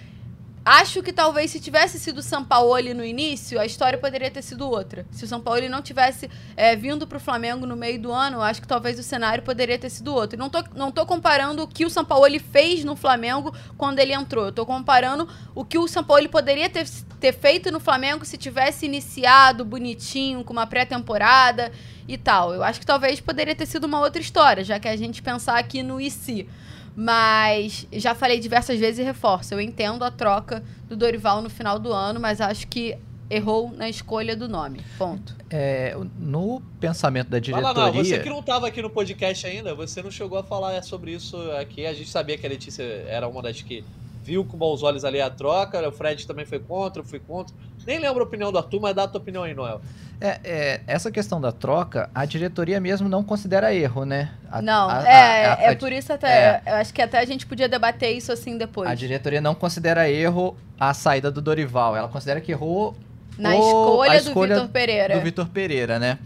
Acho 0.72 1.02
que 1.02 1.12
talvez 1.12 1.50
se 1.50 1.60
tivesse 1.60 1.98
sido 1.98 2.20
o 2.20 2.22
Sampaoli 2.22 2.94
no 2.94 3.04
início, 3.04 3.60
a 3.60 3.66
história 3.66 3.98
poderia 3.98 4.30
ter 4.30 4.44
sido 4.44 4.70
outra. 4.70 5.04
Se 5.10 5.26
o 5.26 5.28
Sampaoli 5.28 5.68
não 5.68 5.82
tivesse 5.82 6.30
é, 6.56 6.76
vindo 6.76 7.08
para 7.08 7.18
o 7.18 7.20
Flamengo 7.20 7.66
no 7.66 7.76
meio 7.76 8.00
do 8.00 8.12
ano, 8.12 8.40
acho 8.40 8.62
que 8.62 8.68
talvez 8.68 9.00
o 9.00 9.02
cenário 9.02 9.42
poderia 9.42 9.80
ter 9.80 9.90
sido 9.90 10.14
outro. 10.14 10.38
Não 10.38 10.48
tô, 10.48 10.64
não 10.76 10.92
tô 10.92 11.08
comparando 11.08 11.64
o 11.64 11.68
que 11.68 11.86
o 11.86 11.90
Sampaoli 11.90 12.38
fez 12.38 12.84
no 12.84 12.96
Flamengo 12.96 13.52
quando 13.80 13.98
ele 13.98 14.14
entrou. 14.14 14.46
Eu 14.46 14.52
tô 14.52 14.64
comparando 14.64 15.28
o 15.56 15.66
que 15.66 15.80
o 15.80 15.88
Sampaoli 15.88 16.28
poderia 16.28 16.70
ter, 16.70 16.88
ter 17.20 17.34
feito 17.34 17.72
no 17.72 17.80
Flamengo 17.80 18.24
se 18.24 18.38
tivesse 18.38 18.86
iniciado 18.86 19.66
bonitinho, 19.66 20.44
com 20.44 20.54
uma 20.54 20.68
pré-temporada 20.68 21.72
e 22.08 22.16
tal. 22.16 22.54
Eu 22.54 22.62
acho 22.62 22.80
que 22.80 22.86
talvez 22.86 23.20
poderia 23.20 23.56
ter 23.56 23.66
sido 23.66 23.86
uma 23.86 24.02
outra 24.02 24.22
história, 24.22 24.64
já 24.64 24.80
que 24.80 24.88
a 24.88 24.96
gente 24.96 25.20
pensar 25.24 25.58
aqui 25.58 25.82
no 25.82 26.00
IC. 26.00 26.48
Mas 26.96 27.88
já 27.94 28.14
falei 28.14 28.40
diversas 28.40 28.80
vezes 28.80 29.00
e 29.00 29.04
reforço. 29.04 29.54
Eu 29.54 29.62
entendo 29.62 30.04
a 30.04 30.12
troca 30.12 30.64
do 30.88 30.96
Dorival 30.96 31.42
no 31.42 31.50
final 31.50 31.80
do 31.80 31.94
ano, 31.94 32.20
mas 32.20 32.42
acho 32.42 32.68
que 32.68 32.98
errou 33.30 33.72
na 33.72 33.88
escolha 33.88 34.36
do 34.36 34.50
nome. 34.50 34.82
Ponto. 34.98 35.36
É, 35.50 35.96
no 36.18 36.62
pensamento 36.80 37.30
da 37.30 37.40
diretoria. 37.40 37.74
Fala, 37.74 37.92
não, 37.92 37.94
você 37.94 38.20
que 38.20 38.30
não 38.30 38.40
estava 38.40 38.68
aqui 38.68 38.82
no 38.82 38.90
podcast 38.90 39.46
ainda, 39.46 39.76
você 39.76 40.02
não 40.02 40.10
chegou 40.10 40.38
a 40.38 40.44
falar 40.44 40.82
sobre 40.84 41.14
isso 41.14 41.38
aqui. 41.52 41.86
A 41.86 41.94
gente 41.94 42.10
sabia 42.10 42.38
que 42.38 42.46
a 42.46 42.50
Letícia 42.50 42.84
era 42.84 43.28
uma 43.28 43.42
das 43.42 43.62
que 43.62 43.84
viu 44.24 44.44
com 44.44 44.58
bons 44.58 44.84
olhos 44.84 45.06
ali 45.06 45.22
a 45.22 45.30
troca. 45.30 45.88
O 45.88 45.92
Fred 45.92 46.26
também 46.26 46.46
foi 46.46 46.60
contra, 46.60 47.02
eu 47.02 47.06
fui 47.06 47.20
contra. 47.20 47.56
Nem 47.86 48.00
lembro 48.00 48.22
a 48.22 48.24
opinião 48.26 48.52
do 48.52 48.58
Arthur, 48.58 48.80
mas 48.80 48.96
dá 48.96 49.04
a 49.04 49.08
tua 49.08 49.20
opinião 49.22 49.44
aí, 49.44 49.54
Noel. 49.54 49.82
É, 50.22 50.40
é, 50.44 50.82
essa 50.86 51.10
questão 51.10 51.40
da 51.40 51.52
troca, 51.52 52.10
a 52.14 52.26
diretoria 52.26 52.80
mesmo 52.82 53.08
não 53.08 53.24
considera 53.24 53.74
erro, 53.74 54.04
né? 54.04 54.32
A, 54.52 54.62
não, 54.62 54.90
a, 54.90 55.04
é, 55.08 55.46
a, 55.46 55.58
é 55.62 55.76
por 55.76 55.94
isso 55.94 56.12
até. 56.12 56.28
É. 56.28 56.62
Eu 56.66 56.76
acho 56.76 56.94
que 56.94 57.02
até 57.02 57.20
a 57.20 57.26
gente 57.26 57.46
podia 57.46 57.70
debater 57.70 58.16
isso 58.16 58.32
assim 58.32 58.58
depois. 58.58 58.90
A 58.90 58.96
diretoria 58.96 59.40
não 59.40 59.56
considera 59.56 60.10
erro 60.10 60.58
a 60.78 60.94
saída 60.94 61.32
do 61.32 61.42
Dorival. 61.42 61.96
Ela 61.96 62.10
considera 62.10 62.42
que 62.42 62.52
errou 62.52 62.98
na 63.38 63.56
o, 63.56 63.60
escolha, 63.60 64.18
escolha 64.18 64.56
do 64.56 64.62
Vitor 64.62 64.74
Pereira. 64.74 65.16
Do 65.16 65.22
Vitor 65.22 65.48
Pereira, 65.48 66.00
né? 66.00 66.20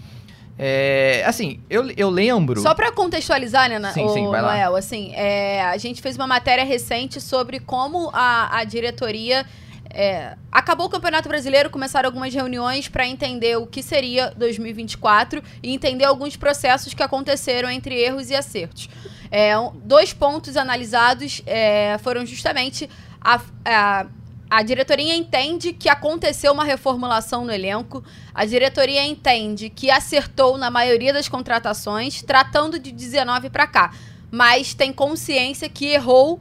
É, 0.58 1.24
assim, 1.26 1.60
eu, 1.70 1.90
eu 1.96 2.10
lembro. 2.10 2.62
Só 2.62 2.74
para 2.74 2.92
contextualizar, 2.92 3.70
né, 3.70 3.92
sim, 3.92 4.04
o, 4.04 4.10
sim, 4.10 4.28
vai 4.28 4.42
Noel, 4.42 4.72
lá. 4.72 4.80
assim, 4.80 5.12
é, 5.16 5.64
a 5.64 5.78
gente 5.78 6.02
fez 6.02 6.16
uma 6.16 6.28
matéria 6.28 6.64
recente 6.64 7.20
sobre 7.20 7.60
como 7.60 8.12
a, 8.14 8.60
a 8.60 8.64
diretoria 8.64 9.46
é, 9.94 10.36
acabou 10.52 10.88
o 10.88 10.90
Campeonato 10.90 11.30
Brasileiro, 11.30 11.70
começaram 11.70 12.08
algumas 12.08 12.34
reuniões 12.34 12.88
para 12.88 13.08
entender 13.08 13.58
o 13.58 13.68
que 13.68 13.84
seria 13.84 14.34
2024 14.36 15.42
e 15.62 15.72
entender 15.72 16.06
alguns 16.06 16.36
processos 16.36 16.94
que 16.94 17.04
aconteceram 17.04 17.70
entre 17.70 17.96
erros 18.02 18.32
e 18.32 18.36
acertos. 18.36 18.90
É, 19.30 19.54
dois 19.84 20.12
pontos 20.12 20.58
analisados 20.58 21.44
é, 21.46 21.98
foram 22.00 22.26
justamente 22.26 22.90
a, 23.22 23.40
a 23.64 24.06
a 24.50 24.62
diretoria 24.62 25.16
entende 25.16 25.74
que 25.74 25.90
aconteceu 25.90 26.54
uma 26.54 26.64
reformulação 26.64 27.44
no 27.44 27.52
elenco. 27.52 28.04
A 28.36 28.46
diretoria 28.46 29.04
entende 29.04 29.68
que 29.68 29.90
acertou 29.90 30.60
na 30.60 30.70
maioria 30.70 31.12
das 31.12 31.28
contratações, 31.28 32.22
tratando 32.22 32.78
de 32.78 32.92
19 32.92 33.50
para 33.50 33.66
cá, 33.66 33.92
mas 34.30 34.76
tem 34.76 34.94
consciência 34.94 35.68
que 35.68 35.88
errou 35.88 36.40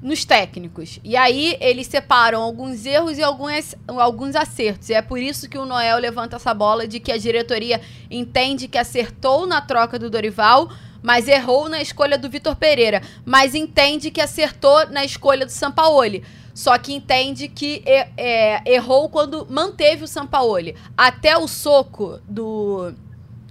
nos 0.00 0.24
técnicos. 0.24 1.00
E 1.02 1.16
aí 1.16 1.56
eles 1.60 1.86
separam 1.86 2.40
alguns 2.40 2.86
erros 2.86 3.18
e 3.18 3.22
alguns, 3.22 3.74
alguns 3.86 4.36
acertos. 4.36 4.88
E 4.88 4.94
é 4.94 5.02
por 5.02 5.18
isso 5.18 5.48
que 5.48 5.58
o 5.58 5.66
Noel 5.66 5.98
levanta 5.98 6.36
essa 6.36 6.54
bola 6.54 6.86
de 6.86 7.00
que 7.00 7.10
a 7.10 7.18
diretoria 7.18 7.80
entende 8.10 8.68
que 8.68 8.78
acertou 8.78 9.46
na 9.46 9.60
troca 9.60 9.98
do 9.98 10.08
Dorival, 10.08 10.70
mas 11.02 11.26
errou 11.28 11.68
na 11.68 11.82
escolha 11.82 12.16
do 12.16 12.30
Vitor 12.30 12.54
Pereira. 12.56 13.02
Mas 13.24 13.54
entende 13.54 14.10
que 14.10 14.20
acertou 14.20 14.88
na 14.88 15.04
escolha 15.04 15.44
do 15.44 15.52
Sampaoli. 15.52 16.22
Só 16.54 16.76
que 16.76 16.92
entende 16.92 17.48
que 17.48 17.82
é, 17.86 18.62
errou 18.66 19.08
quando 19.08 19.46
manteve 19.48 20.04
o 20.04 20.08
Sampaoli. 20.08 20.74
Até 20.96 21.36
o 21.36 21.46
soco 21.46 22.20
do, 22.28 22.92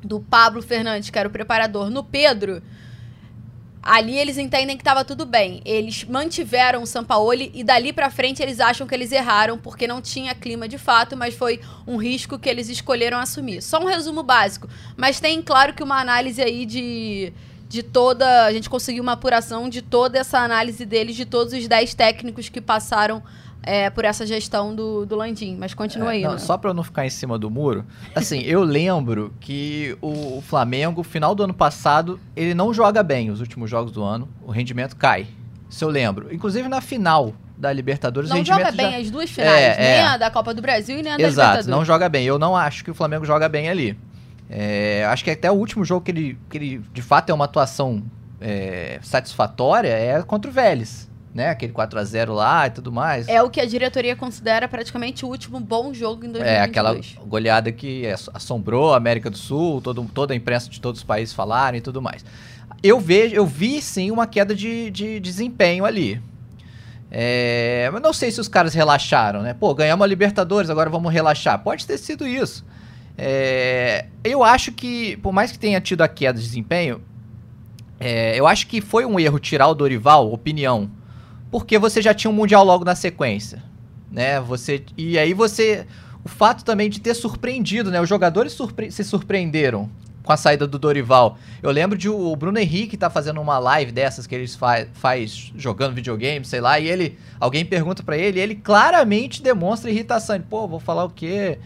do 0.03 0.19
Pablo 0.19 0.61
Fernandes, 0.61 1.09
que 1.09 1.17
era 1.17 1.27
o 1.27 1.31
preparador, 1.31 1.89
no 1.89 2.03
Pedro 2.03 2.61
ali 3.87 4.17
eles 4.17 4.37
entendem 4.37 4.75
que 4.75 4.81
estava 4.81 5.05
tudo 5.05 5.25
bem. 5.25 5.61
Eles 5.63 6.03
mantiveram 6.03 6.83
o 6.83 6.85
Sampaoli 6.85 7.49
e 7.53 7.63
dali 7.63 7.93
para 7.93 8.09
frente 8.09 8.43
eles 8.43 8.59
acham 8.59 8.85
que 8.85 8.93
eles 8.93 9.13
erraram 9.13 9.57
porque 9.57 9.87
não 9.87 10.01
tinha 10.01 10.35
clima 10.35 10.67
de 10.67 10.77
fato, 10.77 11.15
mas 11.15 11.33
foi 11.33 11.61
um 11.87 11.95
risco 11.95 12.37
que 12.37 12.49
eles 12.49 12.67
escolheram 12.67 13.17
assumir. 13.17 13.61
Só 13.61 13.79
um 13.79 13.85
resumo 13.85 14.23
básico, 14.23 14.67
mas 14.97 15.21
tem 15.21 15.41
claro 15.41 15.73
que 15.73 15.81
uma 15.81 15.99
análise 15.99 16.41
aí 16.41 16.65
de 16.65 17.33
de 17.69 17.83
toda, 17.83 18.45
a 18.45 18.53
gente 18.53 18.69
conseguiu 18.69 19.03
uma 19.03 19.11
apuração 19.11 19.67
de 19.67 19.81
toda 19.81 20.17
essa 20.17 20.39
análise 20.39 20.85
deles 20.85 21.17
de 21.17 21.25
todos 21.25 21.51
os 21.51 21.67
10 21.67 21.93
técnicos 21.95 22.47
que 22.47 22.61
passaram 22.61 23.21
é, 23.67 23.89
por 23.89 24.05
essa 24.05 24.25
gestão 24.25 24.73
do, 24.73 25.05
do 25.05 25.15
Landim. 25.15 25.57
Mas 25.59 25.73
continua 25.73 26.13
é, 26.13 26.15
aí. 26.15 26.23
Não, 26.23 26.33
né? 26.33 26.37
Só 26.37 26.57
para 26.57 26.73
não 26.73 26.83
ficar 26.83 27.05
em 27.05 27.09
cima 27.09 27.37
do 27.37 27.51
muro, 27.51 27.85
assim, 28.15 28.39
eu 28.41 28.63
lembro 28.63 29.33
que 29.41 29.97
o, 30.01 30.41
Flamengo, 30.41 31.03
final 31.03 31.35
do 31.35 31.43
ano 31.43 31.53
passado, 31.53 32.17
ele 32.35 32.53
não 32.53 32.73
joga 32.73 33.03
bem 33.03 33.29
os 33.29 33.41
últimos 33.41 33.69
jogos 33.69 33.91
do 33.91 34.01
ano, 34.01 34.29
o 34.41 34.51
rendimento 34.51 34.95
cai. 34.95 35.27
Se 35.69 35.83
eu 35.83 35.89
lembro. 35.89 36.33
Inclusive 36.33 36.69
na 36.69 36.79
final 36.79 37.33
da 37.57 37.73
Libertadores. 37.73 38.29
Não 38.29 38.45
joga 38.45 38.71
bem 38.71 38.91
já... 38.91 38.97
as 38.99 39.11
duas 39.11 39.29
finais, 39.29 39.59
é, 39.59 39.77
nem 39.77 39.87
é. 39.87 40.01
a 40.03 40.15
da 40.15 40.31
Copa 40.31 40.53
do 40.53 40.61
Brasil 40.61 40.97
e 40.97 41.03
nem 41.03 41.13
a 41.13 41.17
da 41.17 41.23
Exato, 41.23 41.47
Libertadores. 41.49 41.67
não 41.67 41.83
joga 41.83 42.07
bem. 42.07 42.25
Eu 42.25 42.39
não 42.39 42.55
acho 42.55 42.85
que 42.85 42.91
o 42.91 42.93
Flamengo 42.93 43.25
joga 43.25 43.49
bem 43.49 43.67
ali. 43.67 43.97
É, 44.49 45.05
acho 45.09 45.25
que 45.25 45.31
até 45.31 45.51
o 45.51 45.55
último 45.55 45.83
jogo 45.83 46.05
que 46.05 46.11
ele, 46.11 46.37
que 46.49 46.57
ele 46.57 46.81
de 46.93 47.01
fato 47.01 47.31
é 47.31 47.33
uma 47.33 47.43
atuação 47.43 48.01
é, 48.39 48.99
satisfatória 49.01 49.89
é 49.89 50.21
contra 50.23 50.49
o 50.49 50.53
Vélez 50.53 51.06
né? 51.33 51.49
Aquele 51.49 51.71
4 51.71 51.99
a 51.99 52.03
0 52.03 52.33
lá 52.33 52.67
e 52.67 52.69
tudo 52.71 52.91
mais. 52.91 53.27
É 53.27 53.41
o 53.41 53.49
que 53.49 53.61
a 53.61 53.65
diretoria 53.65 54.15
considera 54.15 54.67
praticamente 54.67 55.25
o 55.25 55.27
último 55.27 55.59
bom 55.59 55.93
jogo 55.93 56.25
em 56.25 56.31
2022. 56.31 56.47
É, 56.47 56.61
aquela 56.61 56.99
goleada 57.25 57.71
que 57.71 58.05
assombrou 58.33 58.93
a 58.93 58.97
América 58.97 59.29
do 59.29 59.37
Sul, 59.37 59.81
todo, 59.81 60.03
toda 60.13 60.33
a 60.33 60.35
imprensa 60.35 60.69
de 60.69 60.81
todos 60.81 61.01
os 61.01 61.03
países 61.03 61.33
falaram 61.33 61.77
e 61.77 61.81
tudo 61.81 62.01
mais. 62.01 62.25
Eu 62.81 62.99
vejo, 62.99 63.35
eu 63.35 63.45
vi 63.45 63.81
sim 63.81 64.11
uma 64.11 64.27
queda 64.27 64.55
de, 64.55 64.89
de 64.91 65.19
desempenho 65.19 65.85
ali. 65.85 66.21
É, 67.09 67.89
mas 67.91 68.01
não 68.01 68.11
sei 68.11 68.31
se 68.31 68.41
os 68.41 68.47
caras 68.47 68.73
relaxaram, 68.73 69.41
né? 69.41 69.53
Pô, 69.53 69.73
ganhamos 69.73 70.03
a 70.03 70.07
Libertadores, 70.07 70.69
agora 70.69 70.89
vamos 70.89 71.11
relaxar. 71.11 71.59
Pode 71.59 71.85
ter 71.85 71.97
sido 71.97 72.27
isso. 72.27 72.65
É, 73.17 74.05
eu 74.23 74.43
acho 74.43 74.71
que, 74.71 75.17
por 75.17 75.31
mais 75.31 75.51
que 75.51 75.57
tenha 75.57 75.81
tido 75.81 76.01
a 76.01 76.07
queda 76.07 76.37
de 76.37 76.45
desempenho, 76.45 77.01
é, 77.99 78.39
eu 78.39 78.45
acho 78.45 78.67
que 78.67 78.81
foi 78.81 79.05
um 79.05 79.19
erro 79.19 79.39
tirar 79.39 79.67
o 79.67 79.73
Dorival, 79.73 80.31
opinião, 80.31 80.89
porque 81.51 81.77
você 81.77 82.01
já 82.01 82.13
tinha 82.13 82.29
um 82.31 82.33
mundial 82.33 82.63
logo 82.63 82.83
na 82.83 82.95
sequência, 82.95 83.63
né? 84.11 84.39
Você 84.41 84.83
e 84.97 85.17
aí 85.17 85.33
você 85.33 85.85
o 86.23 86.29
fato 86.29 86.65
também 86.65 86.89
de 86.89 86.99
ter 86.99 87.13
surpreendido, 87.13 87.89
né? 87.89 88.01
Os 88.01 88.09
jogadores 88.09 88.53
surpre 88.53 88.91
se 88.91 89.03
surpreenderam 89.03 89.89
com 90.27 90.33
a 90.33 90.37
saída 90.37 90.67
do 90.67 90.77
Dorival. 90.77 91.37
Eu 91.63 91.71
lembro 91.71 91.97
de 91.97 92.09
o 92.09 92.35
Bruno 92.35 92.59
Henrique 92.59 92.97
tá 92.97 93.09
fazendo 93.09 93.39
uma 93.39 93.57
live 93.57 93.93
dessas 93.93 94.27
que 94.27 94.35
eles 94.35 94.55
fa 94.55 94.85
faz 94.93 95.53
jogando 95.55 95.95
videogame, 95.95 96.43
sei 96.43 96.59
lá, 96.59 96.77
e 96.77 96.87
ele 96.87 97.17
alguém 97.39 97.63
pergunta 97.63 98.03
para 98.03 98.17
ele, 98.17 98.39
e 98.39 98.41
ele 98.41 98.55
claramente 98.55 99.41
demonstra 99.41 99.89
irritação. 99.89 100.39
Pô, 100.41 100.67
vou 100.67 100.81
falar 100.81 101.05
o 101.05 101.09
quê? 101.09 101.59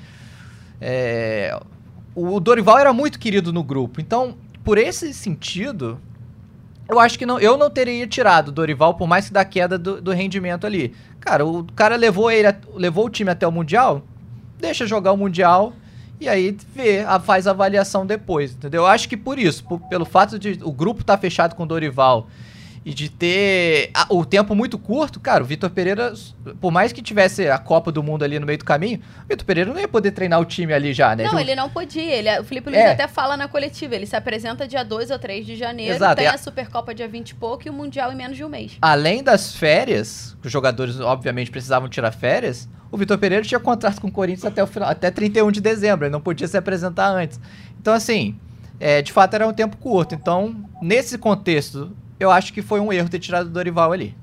É, 0.80 1.60
o 2.14 2.40
Dorival 2.40 2.78
era 2.78 2.94
muito 2.94 3.18
querido 3.18 3.52
no 3.52 3.64
grupo, 3.64 4.00
então 4.00 4.38
por 4.64 4.78
esse 4.78 5.12
sentido 5.12 6.00
eu 6.92 7.00
acho 7.00 7.18
que 7.18 7.26
não, 7.26 7.40
eu 7.40 7.58
não 7.58 7.70
teria 7.70 8.06
tirado 8.06 8.50
o 8.50 8.52
Dorival, 8.52 8.94
por 8.96 9.08
mais 9.08 9.28
que 9.28 9.34
da 9.34 9.46
queda 9.46 9.78
do, 9.78 10.02
do, 10.02 10.12
rendimento 10.12 10.68
ali. 10.68 10.94
Cara, 11.20 11.46
o 11.46 11.64
cara 11.76 11.96
levou 11.96 12.30
ele, 12.30 12.48
levou 12.76 13.06
o 13.06 13.10
time 13.10 13.32
até 13.32 13.48
o 13.48 13.52
Mundial, 13.52 14.04
deixa 14.60 14.86
jogar 14.86 15.12
o 15.12 15.18
Mundial 15.18 15.74
e 16.20 16.30
aí 16.30 16.56
vê, 16.76 17.04
faz 17.24 17.48
a 17.48 17.52
avaliação 17.52 18.06
depois, 18.06 18.54
entendeu? 18.54 18.84
Eu 18.84 18.88
acho 18.88 19.10
que 19.10 19.18
por 19.18 19.40
isso, 19.40 19.64
por, 19.64 19.80
pelo 19.88 20.06
fato 20.06 20.38
de 20.38 20.60
o 20.62 20.72
grupo 20.72 21.02
estar 21.02 21.16
tá 21.16 21.22
fechado 21.22 21.56
com 21.56 21.64
o 21.64 21.66
Dorival 21.66 22.28
e 22.84 22.94
de 22.94 23.10
ter 23.10 23.92
a, 23.94 24.08
o 24.10 24.26
tempo 24.26 24.56
muito 24.56 24.78
curto, 24.78 25.20
cara, 25.20 25.44
o 25.44 25.46
Vitor 25.46 25.70
Pereira, 25.70 26.14
por 26.60 26.72
mais 26.72 26.92
que 26.92 27.02
tivesse 27.02 27.48
a 27.48 27.58
Copa 27.58 27.92
do 27.92 28.02
Mundo 28.02 28.24
ali 28.24 28.40
no 28.40 28.46
meio 28.46 28.58
do 28.58 28.66
caminho, 28.66 29.00
o 29.24 29.28
Vitor 29.30 29.46
Pereira 29.46 29.72
não 29.72 29.80
ia 29.80 29.88
poder 29.88 30.12
treinar 30.12 30.40
o 30.40 30.46
time 30.46 30.74
ali 30.74 30.92
já, 30.92 31.16
né? 31.16 31.26
Não, 31.26 31.40
ele 31.40 31.56
não 31.56 31.70
podia. 31.70 32.02
Ele, 32.02 32.40
o 32.40 32.44
Felipe 32.44 32.70
Luiz 32.70 32.82
é. 32.82 32.92
até 32.92 33.08
fala 33.08 33.38
na 33.38 33.48
coletiva, 33.48 33.96
ele 33.96 34.06
se 34.06 34.16
apresenta 34.16 34.68
dia 34.68 34.84
2 34.84 35.12
ou 35.12 35.20
3 35.20 35.46
de 35.46 35.56
janeiro, 35.56 35.96
Exato. 35.96 36.16
tem 36.16 36.28
a... 36.28 36.34
a 36.34 36.38
Supercopa 36.38 36.94
dia 36.94 37.08
20 37.08 37.30
e 37.30 37.36
pouco 37.36 37.68
e 37.68 37.70
o 37.70 37.74
Mundial 37.74 38.12
em 38.12 38.16
menos 38.16 38.36
de 38.36 38.44
um 38.44 38.50
mês. 38.50 38.78
Além 38.82 39.24
das 39.24 39.56
férias, 39.56 40.36
os 40.44 40.52
jogadores 40.52 41.00
obviamente 41.00 41.52
precisavam 41.52 41.88
tirar 41.88 42.12
férias, 42.12 42.68
o 42.92 42.98
Vitor 42.98 43.18
Pereira 43.18 43.46
tinha 43.46 43.60
contrato 43.60 44.02
com 44.02 44.08
o 44.08 44.12
Corinthians 44.12 44.46
até 44.46 44.64
o 44.64 44.68
final, 44.68 44.90
até 44.90 45.12
31 45.12 45.52
de 45.52 45.62
dezembro, 45.62 46.06
ele 46.06 46.12
não 46.12 46.20
podia 46.20 46.48
se 46.48 46.58
apresentar 46.58 47.10
antes. 47.10 47.40
Então, 47.80 47.94
assim, 47.94 48.36
é, 48.80 49.02
de 49.02 49.14
fato 49.14 49.36
era 49.36 49.48
um 49.48 49.54
tempo 49.54 49.78
curto. 49.78 50.16
Então, 50.16 50.56
nesse 50.82 51.18
contexto, 51.18 51.96
eu 52.22 52.30
acho 52.30 52.54
que 52.54 52.62
foi 52.62 52.80
um 52.80 52.94
erro 52.94 53.10
ter 53.10 53.18
tirado 53.18 53.48
o 53.48 53.50
Dorival 53.50 53.92
ali. 53.92 54.16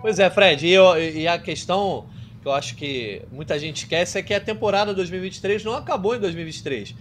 Pois 0.00 0.20
é, 0.20 0.30
Fred, 0.30 0.64
e, 0.64 0.70
eu, 0.70 0.96
e, 0.96 1.26
a 1.26 1.36
questão 1.36 2.06
que 2.40 2.46
eu 2.46 2.52
acho 2.52 2.76
que 2.76 3.22
muita 3.32 3.58
gente 3.58 3.78
esquece 3.78 4.16
é 4.16 4.22
que 4.22 4.32
a 4.32 4.40
temporada 4.40 4.94
2023 4.94 5.64
não 5.64 5.74
acabou 5.74 6.14
em 6.14 6.20
2023. 6.20 6.94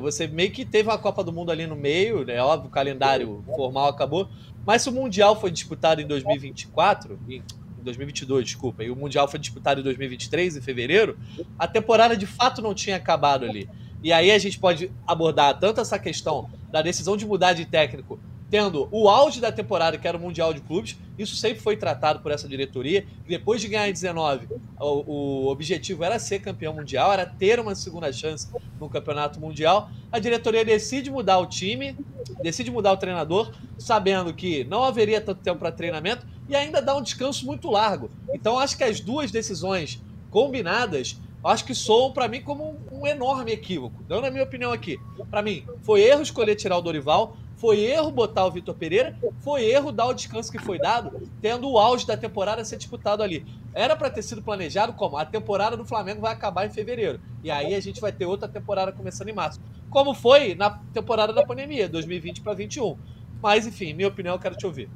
Você 0.00 0.26
meio 0.26 0.50
que 0.50 0.64
teve 0.64 0.90
a 0.90 0.96
Copa 0.96 1.22
do 1.22 1.30
Mundo 1.30 1.52
ali 1.52 1.66
no 1.66 1.76
meio, 1.76 2.24
né? 2.24 2.42
Óbvio, 2.42 2.68
o 2.68 2.72
calendário 2.72 3.44
formal 3.54 3.88
acabou. 3.88 4.28
Mas 4.66 4.82
se 4.82 4.88
o 4.88 4.92
Mundial 4.92 5.38
foi 5.38 5.50
disputado 5.50 6.00
em 6.00 6.06
2024, 6.06 7.18
em 7.28 7.42
2022, 7.82 8.44
desculpa, 8.44 8.82
e 8.82 8.90
o 8.90 8.96
Mundial 8.96 9.28
foi 9.28 9.38
disputado 9.38 9.80
em 9.80 9.84
2023, 9.84 10.56
em 10.56 10.60
fevereiro, 10.62 11.18
a 11.58 11.68
temporada 11.68 12.16
de 12.16 12.26
fato 12.26 12.62
não 12.62 12.74
tinha 12.74 12.96
acabado 12.96 13.44
ali. 13.44 13.68
E 14.02 14.12
aí 14.12 14.30
a 14.30 14.38
gente 14.38 14.58
pode 14.58 14.90
abordar 15.06 15.58
tanto 15.58 15.80
essa 15.80 15.98
questão 15.98 16.48
da 16.70 16.80
decisão 16.80 17.18
de 17.18 17.26
mudar 17.26 17.52
de 17.52 17.66
técnico 17.66 18.18
tendo 18.52 18.86
o 18.90 19.08
auge 19.08 19.40
da 19.40 19.50
temporada, 19.50 19.96
que 19.96 20.06
era 20.06 20.14
o 20.14 20.20
Mundial 20.20 20.52
de 20.52 20.60
Clubes. 20.60 20.98
Isso 21.18 21.34
sempre 21.34 21.62
foi 21.62 21.74
tratado 21.74 22.20
por 22.20 22.30
essa 22.30 22.46
diretoria. 22.46 23.06
Depois 23.26 23.62
de 23.62 23.66
ganhar 23.66 23.88
em 23.88 23.92
19, 23.94 24.46
o, 24.78 24.84
o, 24.84 25.48
objetivo 25.48 26.04
era 26.04 26.18
ser 26.18 26.40
campeão 26.40 26.74
mundial, 26.74 27.10
era 27.10 27.24
ter 27.24 27.58
uma 27.58 27.74
segunda 27.74 28.12
chance 28.12 28.48
no 28.78 28.90
campeonato 28.90 29.40
mundial. 29.40 29.88
A 30.12 30.18
diretoria 30.18 30.66
decide 30.66 31.10
mudar 31.10 31.38
o 31.38 31.46
time, 31.46 31.96
decide 32.42 32.70
mudar 32.70 32.92
o 32.92 32.98
treinador, 32.98 33.54
sabendo 33.78 34.34
que 34.34 34.64
não 34.64 34.84
haveria 34.84 35.22
tanto 35.22 35.40
tempo 35.40 35.58
para 35.60 35.72
treinamento 35.72 36.26
e 36.46 36.54
ainda 36.54 36.82
dá 36.82 36.94
um 36.94 37.00
descanso 37.00 37.46
muito 37.46 37.70
largo. 37.70 38.10
Então, 38.34 38.58
acho 38.58 38.76
que 38.76 38.84
as 38.84 39.00
duas 39.00 39.30
decisões 39.30 40.02
combinadas 40.30 41.16
acho 41.42 41.64
que 41.64 41.74
soam 41.74 42.12
para 42.12 42.28
mim 42.28 42.42
como 42.42 42.76
um, 42.92 43.00
um, 43.00 43.06
enorme 43.06 43.52
equívoco. 43.52 44.02
Dando 44.06 44.26
a 44.26 44.30
minha 44.30 44.44
opinião 44.44 44.72
aqui. 44.72 45.00
Para 45.30 45.40
mim, 45.40 45.64
foi 45.82 46.02
erro 46.02 46.20
escolher 46.20 46.54
tirar 46.54 46.76
o 46.76 46.82
Dorival, 46.82 47.36
foi 47.62 47.78
erro 47.78 48.10
botar 48.10 48.44
o 48.44 48.50
Vitor 48.50 48.74
Pereira, 48.74 49.16
foi 49.38 49.64
erro 49.70 49.92
dar 49.92 50.08
o 50.08 50.12
descanso 50.12 50.50
que 50.50 50.58
foi 50.58 50.80
dado, 50.80 51.30
tendo 51.40 51.70
o 51.70 51.78
auge 51.78 52.04
da 52.04 52.16
temporada 52.16 52.64
ser 52.64 52.76
disputado 52.76 53.22
ali. 53.22 53.46
Era 53.72 53.94
para 53.94 54.10
ter 54.10 54.20
sido 54.22 54.42
planejado 54.42 54.94
como 54.94 55.16
a 55.16 55.24
temporada 55.24 55.76
do 55.76 55.84
Flamengo 55.84 56.20
vai 56.20 56.32
acabar 56.32 56.66
em 56.66 56.70
fevereiro. 56.70 57.20
E 57.40 57.52
aí 57.52 57.76
a 57.76 57.80
gente 57.80 58.00
vai 58.00 58.10
ter 58.10 58.26
outra 58.26 58.48
temporada 58.48 58.90
começando 58.90 59.28
em 59.28 59.32
março. 59.32 59.60
Como 59.90 60.12
foi 60.12 60.56
na 60.56 60.70
temporada 60.92 61.32
da 61.32 61.46
pandemia, 61.46 61.88
2020 61.88 62.40
para 62.40 62.52
2021. 62.52 62.98
Mas 63.40 63.64
enfim, 63.64 63.94
minha 63.94 64.08
opinião, 64.08 64.34
eu 64.34 64.40
quero 64.40 64.56
te 64.56 64.66
ouvir. 64.66 64.90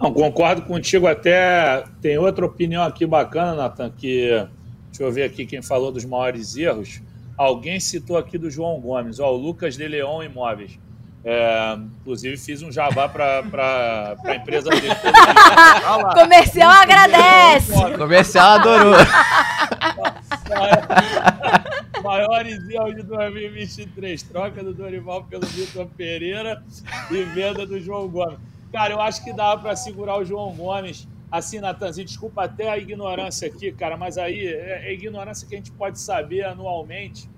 Não, 0.00 0.10
concordo 0.10 0.62
contigo 0.62 1.06
até. 1.06 1.84
Tem 2.00 2.16
outra 2.16 2.46
opinião 2.46 2.82
aqui 2.82 3.04
bacana, 3.04 3.54
Nathan, 3.54 3.90
que. 3.90 4.30
Deixa 4.86 5.02
eu 5.02 5.12
ver 5.12 5.24
aqui 5.24 5.44
quem 5.44 5.60
falou 5.60 5.92
dos 5.92 6.06
maiores 6.06 6.56
erros. 6.56 7.02
Alguém 7.36 7.78
citou 7.78 8.16
aqui 8.16 8.38
do 8.38 8.48
João 8.48 8.80
Gomes, 8.80 9.20
ó, 9.20 9.30
o 9.30 9.36
Lucas 9.36 9.76
de 9.76 9.86
Leão 9.86 10.22
Imóveis. 10.22 10.78
É, 11.26 11.78
inclusive 12.00 12.36
fiz 12.36 12.60
um 12.60 12.70
jabá 12.70 13.08
para 13.08 14.14
a 14.24 14.36
empresa 14.36 14.68
dele. 14.68 14.88
Comercial 16.14 16.70
agradece. 16.70 17.72
Comercial 17.96 18.60
adorou. 18.60 18.94
Maiores 22.02 22.68
erros 22.68 22.94
de 22.96 23.02
2023. 23.04 24.22
Troca 24.24 24.62
do 24.62 24.74
Dorival 24.74 25.24
pelo 25.24 25.46
Vitor 25.46 25.86
Pereira 25.96 26.62
e 27.10 27.22
venda 27.22 27.66
do 27.66 27.80
João 27.80 28.06
Gomes. 28.06 28.38
Cara, 28.70 28.92
eu 28.92 29.00
acho 29.00 29.24
que 29.24 29.32
dá 29.32 29.56
para 29.56 29.74
segurar 29.74 30.18
o 30.18 30.24
João 30.24 30.52
Gomes. 30.54 31.08
Assim, 31.32 31.58
Natanzinho, 31.58 32.06
desculpa 32.06 32.44
até 32.44 32.68
a 32.68 32.76
ignorância 32.76 33.48
aqui, 33.48 33.72
cara, 33.72 33.96
mas 33.96 34.18
aí 34.18 34.46
é, 34.46 34.88
é 34.88 34.92
ignorância 34.92 35.48
que 35.48 35.54
a 35.54 35.58
gente 35.58 35.72
pode 35.72 35.98
saber 35.98 36.44
anualmente. 36.44 37.28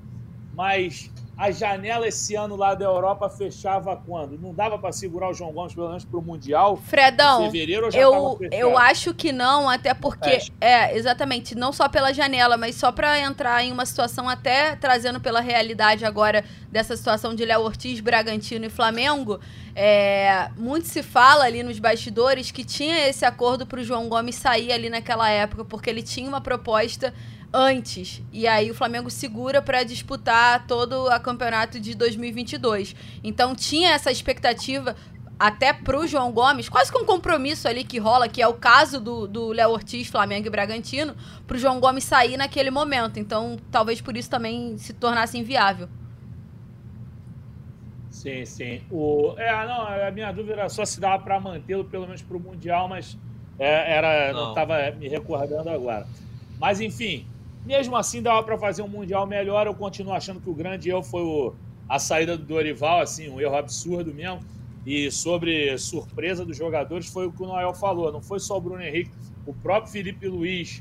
Mas 0.55 1.11
a 1.37 1.51
janela 1.51 2.09
esse 2.09 2.35
ano 2.35 2.57
lá 2.57 2.75
da 2.75 2.87
Europa 2.87 3.29
fechava 3.29 3.95
quando? 3.95 4.39
Não 4.39 4.55
dava 4.55 4.79
para 4.79 4.91
segurar 4.91 5.29
o 5.29 5.35
João 5.35 5.53
Gomes 5.53 5.75
pelo 5.75 5.89
menos 5.89 6.05
para 6.05 6.19
o 6.19 6.23
Mundial? 6.23 6.79
Fredão, 6.79 7.45
fevereiro 7.45 7.91
já 7.91 8.01
eu, 8.01 8.39
eu 8.51 8.79
acho 8.79 9.13
que 9.13 9.33
não, 9.33 9.69
até 9.69 9.93
porque 9.93 10.31
Fecha. 10.31 10.53
é 10.59 10.97
exatamente 10.97 11.55
não 11.55 11.75
só 11.75 11.91
pela 11.91 12.13
janela, 12.15 12.57
mas 12.57 12.77
só 12.77 12.91
para 12.91 13.21
entrar 13.21 13.63
em 13.63 13.71
uma 13.71 13.85
situação 13.85 14.27
até 14.27 14.77
trazendo 14.77 15.21
pela 15.21 15.41
realidade 15.41 16.07
agora 16.07 16.43
dessa 16.73 16.97
situação 16.97 17.35
de 17.35 17.45
Léo 17.45 17.61
Ortiz, 17.61 18.01
Bragantino 18.01 18.65
e 18.65 18.71
Flamengo. 18.71 19.39
É, 19.75 20.49
muito 20.57 20.89
se 20.89 21.03
fala 21.03 21.45
ali 21.45 21.63
nos 21.63 21.79
bastidores 21.79 22.51
que 22.51 22.65
tinha 22.65 23.09
esse 23.09 23.27
acordo 23.27 23.67
para 23.67 23.79
o 23.79 23.85
João 23.85 24.09
Gomes 24.09 24.37
sair 24.37 24.73
ali 24.73 24.89
naquela 24.89 25.29
época 25.29 25.67
porque 25.67 25.91
ele 25.91 26.03
tinha 26.03 26.27
uma 26.27 26.41
proposta 26.41 27.13
antes. 27.57 28.23
E 28.31 28.47
aí 28.47 28.71
o 28.71 28.75
Flamengo 28.75 29.11
segura 29.11 29.63
para 29.63 29.83
disputar 29.83 30.67
todo 30.67 31.07
o 31.07 31.21
campeonato 31.21 31.81
de 31.81 31.95
2022. 31.95 32.95
Então 33.25 33.55
tinha 33.55 33.93
essa 33.93 34.13
expectativa 34.13 34.95
até 35.39 35.73
pro 35.73 36.07
João 36.07 36.33
Gomes, 36.33 36.69
quase 36.69 36.93
que 36.93 36.99
um 36.99 37.05
compromisso 37.05 37.67
ali 37.67 37.83
que 37.83 37.99
rola, 37.99 38.29
que 38.29 38.43
é 38.43 38.49
o 38.49 38.55
caso 38.55 39.01
do 39.01 39.53
Léo 39.53 39.71
Ortiz, 39.71 40.09
Flamengo 40.09 40.47
e 40.47 40.51
Bragantino, 40.51 41.15
pro 41.47 41.59
João 41.59 41.81
Gomes 41.81 42.05
sair 42.05 42.37
naquele 42.37 42.71
momento. 42.71 43.19
Então, 43.19 43.57
talvez 43.71 44.01
por 44.01 44.17
isso 44.17 44.29
também 44.29 44.77
se 44.77 44.93
tornasse 44.93 45.39
inviável. 45.39 45.89
Sim, 48.11 48.45
sim. 48.45 48.83
O, 48.91 49.35
é, 49.37 49.67
não, 49.67 49.87
a 49.87 50.11
minha 50.11 50.33
dúvida 50.33 50.55
era 50.55 50.69
só 50.69 50.85
se 50.85 50.99
dava 50.99 51.23
para 51.23 51.39
mantê-lo 51.39 51.85
pelo 51.85 52.07
menos 52.07 52.23
para 52.23 52.37
o 52.37 52.41
Mundial, 52.41 52.89
mas 52.89 53.17
é, 53.59 53.95
era, 53.95 54.33
não 54.33 54.51
estava 54.51 54.91
me 54.93 55.07
recordando 55.07 55.69
agora. 55.69 56.07
Mas, 56.59 56.81
enfim, 56.81 57.27
mesmo 57.67 57.97
assim 57.97 58.23
dava 58.23 58.43
para 58.43 58.57
fazer 58.57 58.83
um 58.83 58.89
Mundial 58.89 59.27
melhor. 59.27 59.67
Eu 59.67 59.75
continuo 59.75 60.15
achando 60.15 60.41
que 60.41 60.49
o 60.49 60.55
grande 60.55 60.89
erro 60.89 61.03
foi 61.03 61.23
o, 61.23 61.53
a 61.89 61.99
saída 61.99 62.39
do 62.39 62.45
Dorival, 62.45 63.01
assim, 63.01 63.29
um 63.29 63.41
erro 63.41 63.57
absurdo 63.57 64.15
mesmo 64.15 64.41
e 64.87 65.11
sobre 65.11 65.77
surpresa 65.79 66.45
dos 66.45 66.57
jogadores 66.57 67.09
foi 67.09 67.27
o 67.27 67.33
que 67.33 67.43
o 67.43 67.47
Noel 67.47 67.75
falou. 67.75 68.13
Não 68.13 68.23
foi 68.23 68.39
só 68.39 68.57
o 68.57 68.61
Bruno 68.61 68.81
Henrique, 68.81 69.11
o 69.45 69.53
próprio 69.53 69.91
Felipe 69.91 70.29
Luiz, 70.29 70.81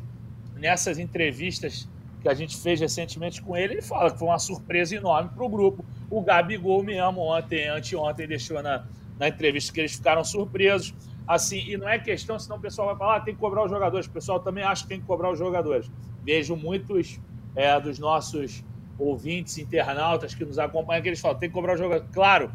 nessas 0.53 0.99
entrevistas 0.99 1.89
que 2.21 2.29
a 2.29 2.33
gente 2.35 2.55
fez 2.55 2.79
recentemente 2.79 3.41
com 3.41 3.57
ele, 3.57 3.73
ele 3.73 3.81
fala 3.81 4.11
que 4.11 4.19
foi 4.19 4.27
uma 4.27 4.37
surpresa 4.37 4.95
enorme 4.95 5.31
para 5.33 5.43
o 5.43 5.49
grupo. 5.49 5.83
O 6.09 6.21
Gabigol 6.21 6.83
mesmo 6.83 7.19
ontem, 7.21 7.67
anteontem, 7.67 8.27
deixou 8.27 8.61
na, 8.61 8.85
na 9.19 9.27
entrevista 9.27 9.73
que 9.73 9.79
eles 9.79 9.95
ficaram 9.95 10.23
surpresos. 10.23 10.93
Assim, 11.27 11.57
e 11.67 11.75
não 11.75 11.89
é 11.89 11.97
questão, 11.97 12.37
senão 12.37 12.57
o 12.57 12.61
pessoal 12.61 12.89
vai 12.89 12.97
falar, 12.97 13.15
ah, 13.15 13.19
tem 13.19 13.33
que 13.33 13.39
cobrar 13.39 13.63
os 13.63 13.71
jogadores. 13.71 14.05
O 14.05 14.11
pessoal 14.11 14.39
também 14.39 14.63
acha 14.63 14.83
que 14.83 14.89
tem 14.89 14.99
que 14.99 15.07
cobrar 15.07 15.31
os 15.31 15.39
jogadores. 15.39 15.89
Vejo 16.25 16.55
muitos 16.55 17.19
é, 17.55 17.79
dos 17.79 17.99
nossos 17.99 18.63
ouvintes, 18.97 19.57
internautas 19.57 20.33
que 20.33 20.43
nos 20.43 20.57
acompanham, 20.57 21.01
que 21.01 21.09
eles 21.09 21.19
falam, 21.19 21.37
tem 21.37 21.49
que 21.49 21.53
cobrar 21.53 21.73
os 21.73 21.79
jogadores. 21.79 22.11
Claro, 22.13 22.51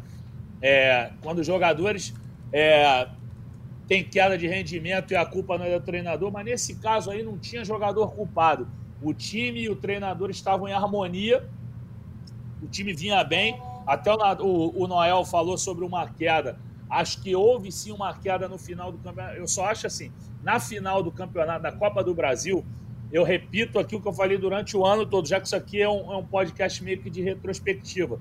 é, 0.61 1.11
quando 1.21 1.39
os 1.39 1.47
jogadores 1.47 2.13
é, 2.51 3.07
têm 3.87 4.03
queda 4.03 4.37
de 4.37 4.47
rendimento 4.47 5.11
e 5.11 5.15
a 5.15 5.25
culpa 5.25 5.57
não 5.57 5.65
é 5.65 5.79
do 5.79 5.85
treinador, 5.85 6.31
mas 6.31 6.45
nesse 6.45 6.75
caso 6.75 7.09
aí 7.11 7.23
não 7.23 7.37
tinha 7.37 7.63
jogador 7.63 8.11
culpado. 8.11 8.67
O 9.01 9.13
time 9.13 9.61
e 9.61 9.69
o 9.69 9.75
treinador 9.75 10.29
estavam 10.29 10.67
em 10.67 10.73
harmonia, 10.73 11.47
o 12.61 12.67
time 12.67 12.93
vinha 12.93 13.23
bem. 13.23 13.59
Até 13.87 14.13
o, 14.13 14.17
o, 14.45 14.83
o 14.83 14.87
Noel 14.87 15.25
falou 15.25 15.57
sobre 15.57 15.83
uma 15.83 16.07
queda. 16.07 16.59
Acho 16.89 17.21
que 17.21 17.35
houve 17.35 17.71
sim 17.71 17.91
uma 17.91 18.13
queda 18.13 18.47
no 18.47 18.57
final 18.57 18.91
do 18.91 18.97
campeonato. 18.99 19.37
Eu 19.37 19.47
só 19.47 19.65
acho 19.65 19.87
assim, 19.87 20.11
na 20.43 20.59
final 20.59 21.01
do 21.01 21.11
campeonato 21.11 21.63
da 21.63 21.71
Copa 21.71 22.03
do 22.03 22.13
Brasil, 22.13 22.63
eu 23.11 23.23
repito 23.23 23.77
aqui 23.77 23.95
o 23.95 24.01
que 24.01 24.07
eu 24.07 24.13
falei 24.13 24.37
durante 24.37 24.75
o 24.77 24.85
ano 24.85 25.05
todo, 25.05 25.27
já 25.27 25.39
que 25.39 25.47
isso 25.47 25.55
aqui 25.55 25.81
é 25.81 25.89
um, 25.89 26.11
é 26.11 26.17
um 26.17 26.25
podcast 26.25 26.83
meio 26.83 26.99
que 27.01 27.09
de 27.09 27.21
retrospectiva. 27.21 28.19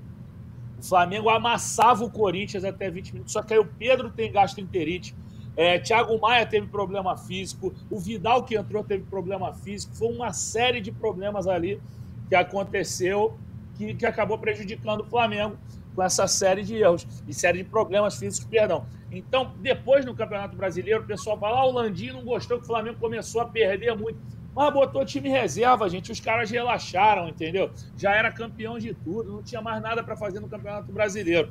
O 0.78 0.82
Flamengo 0.82 1.28
amassava 1.28 2.04
o 2.04 2.10
Corinthians 2.10 2.64
até 2.64 2.90
20 2.90 3.12
minutos, 3.12 3.32
só 3.32 3.42
que 3.42 3.52
aí 3.52 3.60
o 3.60 3.66
Pedro 3.66 4.10
tem 4.10 4.32
gastroenterite. 4.32 5.14
É, 5.56 5.78
Thiago 5.78 6.18
Maia 6.18 6.46
teve 6.46 6.66
problema 6.66 7.16
físico, 7.16 7.74
o 7.90 7.98
Vidal 7.98 8.44
que 8.44 8.56
entrou 8.56 8.82
teve 8.82 9.04
problema 9.04 9.52
físico, 9.52 9.94
foi 9.94 10.08
uma 10.08 10.32
série 10.32 10.80
de 10.80 10.90
problemas 10.90 11.46
ali 11.46 11.80
que 12.28 12.34
aconteceu 12.34 13.36
que, 13.76 13.94
que 13.94 14.06
acabou 14.06 14.38
prejudicando 14.38 15.00
o 15.00 15.04
Flamengo 15.04 15.56
com 15.94 16.02
essa 16.02 16.26
série 16.26 16.62
de 16.62 16.76
erros 16.76 17.06
e 17.26 17.34
série 17.34 17.58
de 17.58 17.68
problemas 17.68 18.16
físicos, 18.16 18.48
perdão. 18.48 18.86
Então, 19.10 19.52
depois 19.58 20.04
no 20.04 20.14
Campeonato 20.14 20.56
Brasileiro, 20.56 21.02
o 21.02 21.06
pessoal 21.06 21.38
fala: 21.38 21.58
ah, 21.58 21.66
o 21.66 21.72
Landim 21.72 22.10
não 22.10 22.24
gostou 22.24 22.58
que 22.58 22.64
o 22.64 22.66
Flamengo 22.66 22.98
começou 22.98 23.40
a 23.40 23.46
perder 23.46 23.96
muito. 23.96 24.18
Mas 24.60 24.74
botou 24.74 25.02
time 25.06 25.30
reserva, 25.30 25.88
gente. 25.88 26.12
Os 26.12 26.20
caras 26.20 26.50
relaxaram, 26.50 27.26
entendeu? 27.26 27.70
Já 27.96 28.14
era 28.14 28.30
campeão 28.30 28.78
de 28.78 28.92
tudo, 28.92 29.32
não 29.32 29.42
tinha 29.42 29.62
mais 29.62 29.80
nada 29.80 30.04
para 30.04 30.14
fazer 30.14 30.38
no 30.38 30.50
Campeonato 30.50 30.92
Brasileiro. 30.92 31.50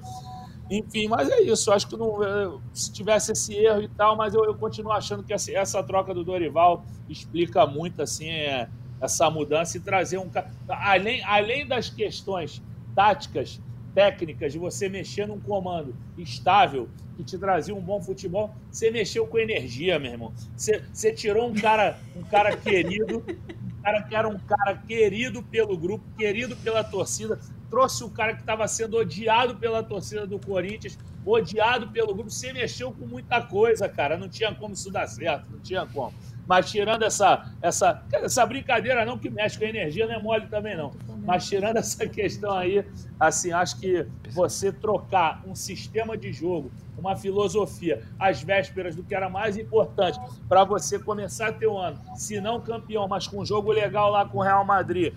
Enfim, 0.70 1.08
mas 1.08 1.28
é 1.28 1.42
isso. 1.42 1.72
Acho 1.72 1.88
que 1.88 1.98
não, 1.98 2.24
eh, 2.24 2.60
se 2.72 2.94
tivesse 2.94 3.32
esse 3.32 3.56
erro 3.56 3.82
e 3.82 3.88
tal, 3.88 4.16
mas 4.16 4.36
eu, 4.36 4.46
eu 4.46 4.54
continuo 4.54 4.92
achando 4.92 5.24
que 5.24 5.34
essa, 5.34 5.52
essa, 5.52 5.82
troca 5.82 6.14
do 6.14 6.24
Dorival 6.24 6.86
explica 7.10 7.66
muito 7.66 8.00
assim 8.00 8.30
é, 8.30 8.70
essa 9.02 9.28
mudança 9.28 9.76
e 9.76 9.80
trazer 9.80 10.20
um 10.20 10.30
além 10.68 11.24
além 11.24 11.66
das 11.66 11.90
questões 11.90 12.62
táticas, 12.94 13.60
técnicas 13.94 14.52
de 14.52 14.60
você 14.60 14.88
mexer 14.88 15.28
num 15.28 15.40
comando 15.40 15.96
estável 16.18 16.90
que 17.16 17.24
te 17.24 17.38
trazia 17.38 17.76
um 17.76 17.82
bom 17.82 18.02
futebol, 18.02 18.56
você 18.72 18.90
mexeu 18.90 19.28
com 19.28 19.38
energia, 19.38 20.00
meu 20.00 20.12
irmão. 20.12 20.34
Você, 20.56 20.84
você 20.94 21.12
tirou 21.12 21.50
um 21.50 21.54
cara, 21.54 22.00
um 22.16 22.24
cara 22.24 22.56
querido, 22.56 23.24
um 23.28 23.82
cara 23.82 24.04
que 24.04 24.16
era 24.16 24.28
um 24.28 24.40
cara 24.40 24.78
querido 24.88 25.44
pelo 25.44 25.78
grupo, 25.78 26.06
querido 26.18 26.56
pela 26.58 26.84
torcida, 26.84 27.40
trouxe 27.70 28.04
o 28.04 28.10
cara 28.10 28.34
que 28.34 28.42
estava 28.42 28.68
sendo 28.68 28.98
odiado 28.98 29.58
pela 29.58 29.84
torcida 29.84 30.26
do 30.26 30.40
Corinthians, 30.40 30.98
odiado 31.26 31.90
pelo 31.90 32.14
grupo. 32.14 32.30
Você 32.30 32.54
mexeu 32.54 32.92
com 32.92 33.06
muita 33.06 33.42
coisa, 33.42 33.88
cara. 33.88 34.18
Não 34.18 34.30
tinha 34.30 34.54
como 34.56 34.74
isso 34.74 34.92
dar 34.92 35.08
certo, 35.08 35.52
não 35.52 35.60
tinha 35.60 35.86
como. 35.86 36.14
Mas 36.50 36.72
tirando 36.72 37.04
essa, 37.04 37.54
essa, 37.62 38.04
essa 38.12 38.44
brincadeira, 38.44 39.06
não 39.06 39.20
que 39.20 39.30
mexe 39.30 39.56
com 39.60 39.66
a 39.66 39.70
energia, 39.70 40.08
não 40.08 40.16
é 40.16 40.20
mole 40.20 40.48
também, 40.48 40.76
não. 40.76 40.90
Mas 41.24 41.48
tirando 41.48 41.78
essa 41.78 42.08
questão 42.10 42.52
aí, 42.54 42.84
assim, 43.20 43.52
acho 43.52 43.80
que 43.80 44.08
você 44.32 44.72
trocar 44.72 45.44
um 45.46 45.54
sistema 45.54 46.18
de 46.18 46.34
jogo, 46.34 46.72
uma 46.98 47.16
filosofia, 47.16 48.02
às 48.18 48.42
vésperas 48.42 48.96
do 48.96 49.04
que 49.04 49.14
era 49.14 49.30
mais 49.30 49.58
importante 49.58 50.20
para 50.48 50.64
você 50.64 50.98
começar 50.98 51.56
um 51.68 51.78
ano, 51.78 52.02
se 52.16 52.42
não 52.42 52.60
campeão, 52.60 53.08
mas 53.08 53.28
com 53.28 53.42
um 53.42 53.46
jogo 53.46 53.72
legal 53.72 54.10
lá 54.10 54.26
com 54.26 54.40
o 54.40 54.42
Real 54.42 54.66
Madrid, 54.66 55.14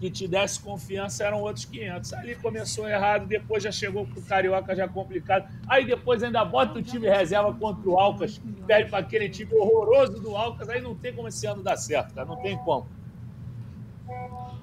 que 0.00 0.10
te 0.10 0.26
desse 0.26 0.58
confiança 0.58 1.24
eram 1.24 1.42
outros 1.42 1.66
500. 1.66 2.14
Ali 2.14 2.34
começou 2.36 2.88
errado, 2.88 3.26
depois 3.26 3.62
já 3.62 3.70
chegou 3.70 4.06
pro 4.06 4.22
Carioca 4.22 4.74
já 4.74 4.88
complicado. 4.88 5.46
Aí 5.68 5.84
depois 5.84 6.22
ainda 6.22 6.42
bota 6.42 6.78
o 6.78 6.82
time 6.82 7.06
reserva 7.06 7.52
contra 7.52 7.88
o 7.88 7.98
Alcas, 7.98 8.40
perde 8.66 8.88
para 8.88 9.00
aquele 9.00 9.28
time 9.28 9.54
horroroso 9.54 10.14
do 10.20 10.34
Alcas, 10.34 10.70
aí 10.70 10.80
não 10.80 10.94
tem 10.94 11.12
como 11.12 11.28
esse 11.28 11.46
ano 11.46 11.62
dar 11.62 11.76
certo, 11.76 12.14
cara, 12.14 12.26
não 12.26 12.36
tem 12.36 12.56
como. 12.58 12.86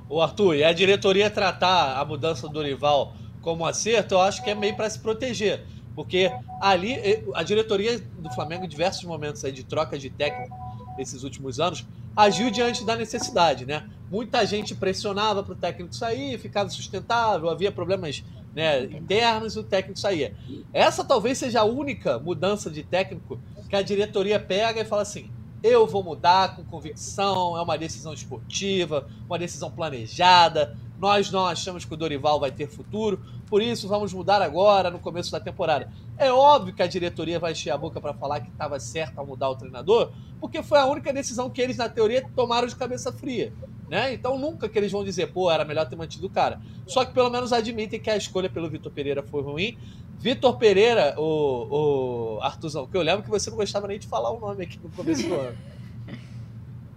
O 0.09 0.19
Arthur, 0.21 0.55
e 0.55 0.63
a 0.63 0.73
diretoria 0.73 1.29
tratar 1.29 1.99
a 1.99 2.03
mudança 2.03 2.47
do 2.47 2.53
Dorival 2.53 3.13
como 3.41 3.65
acerto, 3.65 4.15
eu 4.15 4.21
acho 4.21 4.43
que 4.43 4.49
é 4.49 4.55
meio 4.55 4.75
para 4.75 4.89
se 4.89 4.99
proteger. 4.99 5.63
Porque 5.93 6.31
ali, 6.61 7.23
a 7.33 7.43
diretoria 7.43 7.99
do 7.99 8.29
Flamengo, 8.31 8.65
em 8.65 8.67
diversos 8.67 9.03
momentos 9.03 9.43
aí 9.43 9.51
de 9.51 9.63
troca 9.63 9.97
de 9.97 10.09
técnico 10.09 10.55
nesses 10.97 11.23
últimos 11.23 11.59
anos, 11.59 11.85
agiu 12.17 12.49
diante 12.49 12.83
da 12.83 12.95
necessidade, 12.95 13.63
né? 13.63 13.87
Muita 14.09 14.43
gente 14.43 14.73
pressionava 14.73 15.43
para 15.43 15.53
o 15.53 15.55
técnico 15.55 15.95
sair, 15.95 16.39
ficava 16.39 16.67
sustentável, 16.69 17.47
havia 17.47 17.71
problemas 17.71 18.23
né, 18.55 18.85
internos 18.85 19.55
e 19.55 19.59
o 19.59 19.63
técnico 19.63 19.99
saía. 19.99 20.33
Essa 20.73 21.03
talvez 21.03 21.37
seja 21.37 21.61
a 21.61 21.65
única 21.65 22.17
mudança 22.17 22.71
de 22.71 22.81
técnico 22.81 23.39
que 23.69 23.75
a 23.75 23.83
diretoria 23.83 24.39
pega 24.39 24.81
e 24.81 24.85
fala 24.85 25.03
assim: 25.03 25.29
eu 25.61 25.85
vou 25.85 26.01
mudar 26.01 26.55
com 26.55 26.63
convicção, 26.63 27.55
é 27.55 27.61
uma 27.61 27.77
decisão 27.77 28.13
esportiva, 28.13 29.07
uma 29.27 29.37
decisão 29.37 29.69
planejada. 29.69 30.75
Nós 30.99 31.29
não 31.31 31.45
achamos 31.45 31.85
que 31.85 31.93
o 31.93 31.97
Dorival 31.97 32.39
vai 32.39 32.51
ter 32.51 32.67
futuro, 32.67 33.19
por 33.47 33.61
isso 33.61 33.87
vamos 33.87 34.13
mudar 34.13 34.41
agora, 34.41 34.89
no 34.89 34.99
começo 34.99 35.31
da 35.31 35.39
temporada. 35.39 35.91
É 36.17 36.31
óbvio 36.31 36.73
que 36.73 36.81
a 36.81 36.87
diretoria 36.87 37.39
vai 37.39 37.51
encher 37.51 37.69
a 37.69 37.77
boca 37.77 38.01
para 38.01 38.13
falar 38.13 38.39
que 38.39 38.49
estava 38.49 38.79
certo 38.79 39.19
ao 39.19 39.25
mudar 39.25 39.49
o 39.49 39.55
treinador, 39.55 40.11
porque 40.39 40.63
foi 40.63 40.79
a 40.79 40.85
única 40.85 41.13
decisão 41.13 41.49
que 41.49 41.61
eles, 41.61 41.77
na 41.77 41.87
teoria, 41.87 42.27
tomaram 42.35 42.67
de 42.67 42.75
cabeça 42.75 43.11
fria. 43.11 43.53
Né? 43.89 44.13
Então 44.13 44.37
nunca 44.37 44.67
que 44.67 44.77
eles 44.77 44.91
vão 44.91 45.03
dizer, 45.03 45.31
pô, 45.31 45.49
era 45.49 45.63
melhor 45.63 45.87
ter 45.87 45.95
mantido 45.95 46.27
o 46.27 46.29
cara. 46.29 46.59
Só 46.85 47.05
que 47.05 47.13
pelo 47.13 47.29
menos 47.29 47.53
admitem 47.53 47.99
que 47.99 48.09
a 48.09 48.17
escolha 48.17 48.49
pelo 48.49 48.69
Vitor 48.69 48.91
Pereira 48.91 49.23
foi 49.23 49.41
ruim. 49.41 49.77
Vitor 50.19 50.57
Pereira, 50.57 51.13
o, 51.17 52.37
o 52.37 52.41
Artuzão, 52.41 52.87
que 52.87 52.97
eu 52.97 53.01
lembro 53.01 53.23
que 53.23 53.29
você 53.29 53.49
não 53.49 53.57
gostava 53.57 53.87
nem 53.87 53.99
de 53.99 54.07
falar 54.07 54.31
o 54.31 54.39
nome 54.39 54.63
aqui 54.63 54.79
no 54.83 54.89
começo 54.89 55.27
do 55.27 55.35
ano. 55.35 55.57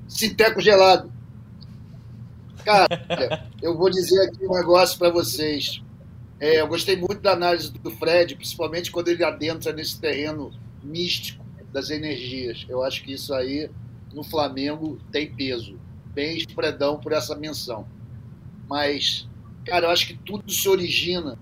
Sinteco 0.09 0.61
gelado. 0.61 1.20
Cara, 2.65 2.89
eu 3.63 3.77
vou 3.77 3.91
dizer 3.91 4.21
aqui 4.29 4.47
um 4.47 4.55
negócio 4.55 4.99
para 4.99 5.11
vocês. 5.11 5.83
É, 6.39 6.61
eu 6.61 6.69
gostei 6.69 6.97
muito 6.97 7.21
da 7.21 7.33
análise 7.33 7.71
do 7.71 7.91
Fred, 7.91 8.35
principalmente 8.35 8.91
quando 8.91 9.09
ele 9.09 9.25
adentra 9.25 9.73
nesse 9.73 10.01
terreno 10.01 10.53
místico 10.83 11.45
das 11.73 11.91
energias. 11.91 12.67
Eu 12.69 12.83
acho 12.83 13.03
que 13.03 13.13
isso 13.13 13.35
aí 13.35 13.71
no 14.13 14.25
Flamengo 14.25 14.99
tem 15.13 15.33
peso. 15.33 15.79
Bem 16.15 16.37
espredão 16.37 16.99
por 16.99 17.13
essa 17.13 17.37
menção. 17.37 17.87
Mas, 18.69 19.29
cara, 19.65 19.87
eu 19.87 19.91
acho 19.91 20.07
que 20.07 20.15
tudo 20.15 20.51
se 20.51 20.69
origina 20.69 21.39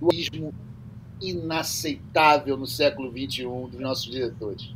do 0.00 0.14
ismo 0.14 0.54
inaceitável 1.20 2.56
no 2.56 2.66
século 2.66 3.10
XXI 3.10 3.44
dos 3.70 3.80
nossos 3.80 4.10
diretores. 4.10 4.70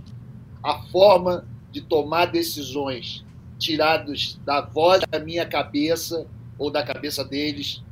A 0.63 0.83
forma 0.89 1.47
de 1.71 1.81
tomar 1.81 2.27
decisões 2.27 3.25
tirados 3.59 4.39
da 4.45 4.61
voz 4.61 5.03
da 5.11 5.19
minha 5.19 5.45
cabeça 5.45 6.27
ou 6.57 6.71
da 6.71 6.83
cabeça 6.83 7.25
deles 7.25 7.83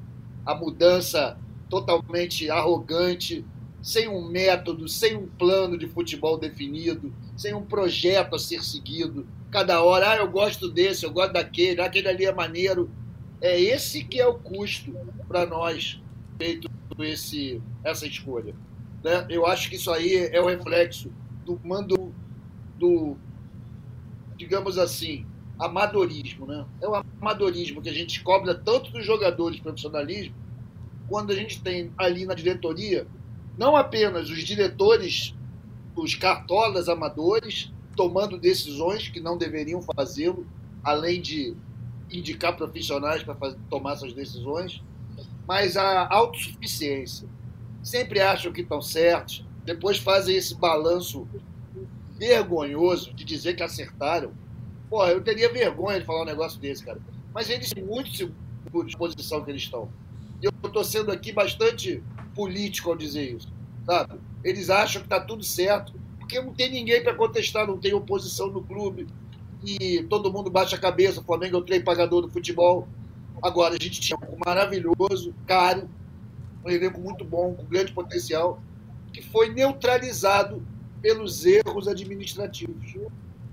a 0.46 0.55
mudança 0.55 1.37
totalmente 1.68 2.48
arrogante, 2.48 3.44
sem 3.83 4.09
um 4.09 4.29
método, 4.29 4.88
sem 4.88 5.16
um 5.16 5.26
plano 5.26 5.76
de 5.76 5.88
futebol 5.88 6.38
definido, 6.38 7.12
sem 7.37 7.52
um 7.52 7.62
projeto 7.62 8.37
a 8.37 8.38
ser 8.38 8.62
seguido. 8.62 9.26
cada 9.50 9.83
hora, 9.83 10.11
ah, 10.11 10.16
eu 10.16 10.31
gosto 10.31 10.68
desse, 10.68 11.05
eu 11.05 11.11
gosto 11.11 11.33
daquele, 11.33 11.81
aquele 11.81 12.09
ali 12.09 12.24
é 12.24 12.33
maneiro. 12.33 12.90
É 13.40 13.61
esse 13.61 14.05
que 14.05 14.20
é 14.20 14.26
o 14.26 14.35
custo 14.35 14.92
para 15.26 15.46
nós 15.46 16.00
feito 16.38 16.70
esse, 16.98 17.61
essa 17.83 18.07
escolha. 18.07 18.55
Né? 19.02 19.26
Eu 19.29 19.46
acho 19.46 19.68
que 19.68 19.76
isso 19.76 19.90
aí 19.90 20.29
é 20.33 20.40
o 20.40 20.46
reflexo 20.46 21.11
do 21.44 21.61
mando 21.64 22.12
do, 22.79 23.16
digamos 24.37 24.79
assim, 24.79 25.26
amadorismo. 25.59 26.47
Né? 26.47 26.64
É 26.81 26.88
o 26.88 26.95
amadorismo 26.95 27.83
que 27.83 27.88
a 27.88 27.95
gente 27.95 28.23
cobra 28.23 28.55
tanto 28.55 28.90
dos 28.90 29.05
jogadores 29.05 29.61
profissionalismo, 29.61 30.35
quando 31.09 31.33
a 31.33 31.35
gente 31.35 31.62
tem 31.62 31.92
ali 31.97 32.25
na 32.25 32.35
diretoria, 32.35 33.07
não 33.57 33.77
apenas 33.77 34.29
os 34.29 34.42
diretores, 34.42 35.35
os 35.95 36.14
cartolas 36.14 36.88
amadores, 36.88 37.73
tomando 37.95 38.38
decisões 38.38 39.09
que 39.09 39.21
não 39.21 39.38
deveriam 39.38 39.81
fazê-lo, 39.81 40.47
além 40.83 41.21
de 41.21 41.57
indicar 42.11 42.57
profissionais 42.57 43.23
para 43.23 43.35
tomar 43.71 43.95
essas 43.95 44.12
decisões, 44.12 44.83
mas 45.47 45.77
a 45.77 46.07
autossuficiência. 46.12 47.29
Sempre 47.83 48.21
acham 48.21 48.53
que 48.53 48.61
estão 48.61 48.83
certos, 48.83 49.45
depois 49.64 49.99
fazem 49.99 50.37
esse 50.37 50.55
balanço 50.55 51.27
vergonhoso 52.16 53.12
de 53.12 53.25
dizer 53.25 53.55
que 53.55 53.62
acertaram. 53.62 54.33
Porra, 54.88 55.11
eu 55.11 55.20
teria 55.20 55.53
vergonha 55.53 56.01
de 56.01 56.07
falar 56.07 56.22
um 56.22 56.27
negócio 56.27 56.61
desse, 56.61 56.85
cara. 56.85 57.01
Mas 57.35 57.51
eles 57.51 57.68
são 57.68 57.85
muito 57.85 58.14
seguros 58.16 58.90
de 58.90 58.96
posição 58.96 59.44
que 59.44 59.51
eles 59.51 59.62
estão. 59.62 59.88
Eu 60.40 60.53
estou 60.64 60.85
sendo 60.85 61.11
aqui 61.11 61.33
bastante 61.33 62.03
político 62.35 62.90
ao 62.90 62.96
dizer 62.96 63.37
isso, 63.37 63.49
sabe? 63.85 64.14
Eles 64.44 64.70
acham 64.70 65.01
que 65.01 65.07
está 65.07 65.20
tudo 65.20 65.42
certo, 65.42 65.94
porque 66.18 66.40
não 66.40 66.53
tem 66.53 66.70
ninguém 66.70 67.03
para 67.03 67.14
contestar, 67.14 67.66
não 67.66 67.79
tem 67.79 67.94
oposição 67.94 68.49
no 68.49 68.62
clube, 68.62 69.07
e 69.64 70.03
todo 70.05 70.33
mundo 70.33 70.51
baixa 70.51 70.77
a 70.77 70.79
cabeça. 70.79 71.20
O 71.20 71.25
Flamengo 71.25 71.57
é 71.57 71.59
o 71.59 71.62
trem 71.62 71.83
pagador 71.83 72.22
do 72.22 72.29
futebol. 72.29 72.87
Agora, 73.42 73.75
a 73.75 73.83
gente 73.83 74.01
tinha 74.01 74.18
um 74.18 74.38
maravilhoso, 74.44 75.35
caro, 75.46 75.88
um 76.64 76.70
elenco 76.70 77.01
muito 77.01 77.25
bom, 77.25 77.55
com 77.55 77.64
grande 77.64 77.92
potencial, 77.92 78.61
que 79.12 79.22
foi 79.22 79.53
neutralizado 79.53 80.62
pelos 81.01 81.44
erros 81.44 81.88
administrativos. 81.88 82.94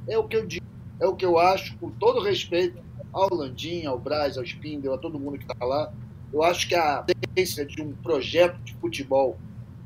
É 0.07 0.17
o 0.17 0.27
que 0.27 0.35
eu 0.35 0.45
digo, 0.45 0.65
é 1.03 1.07
o 1.07 1.15
que 1.15 1.25
eu 1.25 1.37
acho, 1.37 1.75
com 1.77 1.89
todo 1.91 2.21
respeito 2.21 2.81
ao 3.11 3.33
Landim, 3.33 3.85
ao 3.85 3.99
Braz, 3.99 4.37
ao 4.37 4.43
Spindel, 4.43 4.93
a 4.93 4.97
todo 4.97 5.19
mundo 5.19 5.37
que 5.37 5.43
está 5.43 5.65
lá. 5.65 5.91
Eu 6.31 6.41
acho 6.41 6.67
que 6.67 6.73
a 6.73 7.03
tendência 7.03 7.65
de 7.65 7.81
um 7.81 7.91
projeto 7.91 8.57
de 8.63 8.73
futebol 8.75 9.37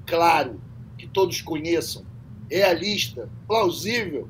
claro, 0.05 0.61
que 0.95 1.07
todos 1.07 1.41
conheçam, 1.41 2.05
realista, 2.49 3.27
plausível, 3.47 4.29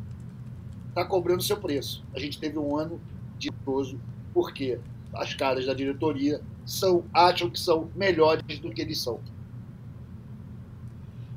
está 0.88 1.04
cobrando 1.04 1.44
seu 1.44 1.58
preço. 1.58 2.04
A 2.14 2.20
gente 2.20 2.40
teve 2.40 2.58
um 2.58 2.76
ano 2.78 3.02
ditoso, 3.38 4.00
porque 4.34 4.80
as 5.14 5.34
caras 5.34 5.66
da 5.66 5.74
diretoria 5.74 6.42
são, 6.66 7.04
acham 7.14 7.50
que 7.50 7.60
são 7.60 7.90
melhores 7.96 8.60
do 8.60 8.72
que 8.72 8.82
eles 8.82 9.02
são. 9.02 9.20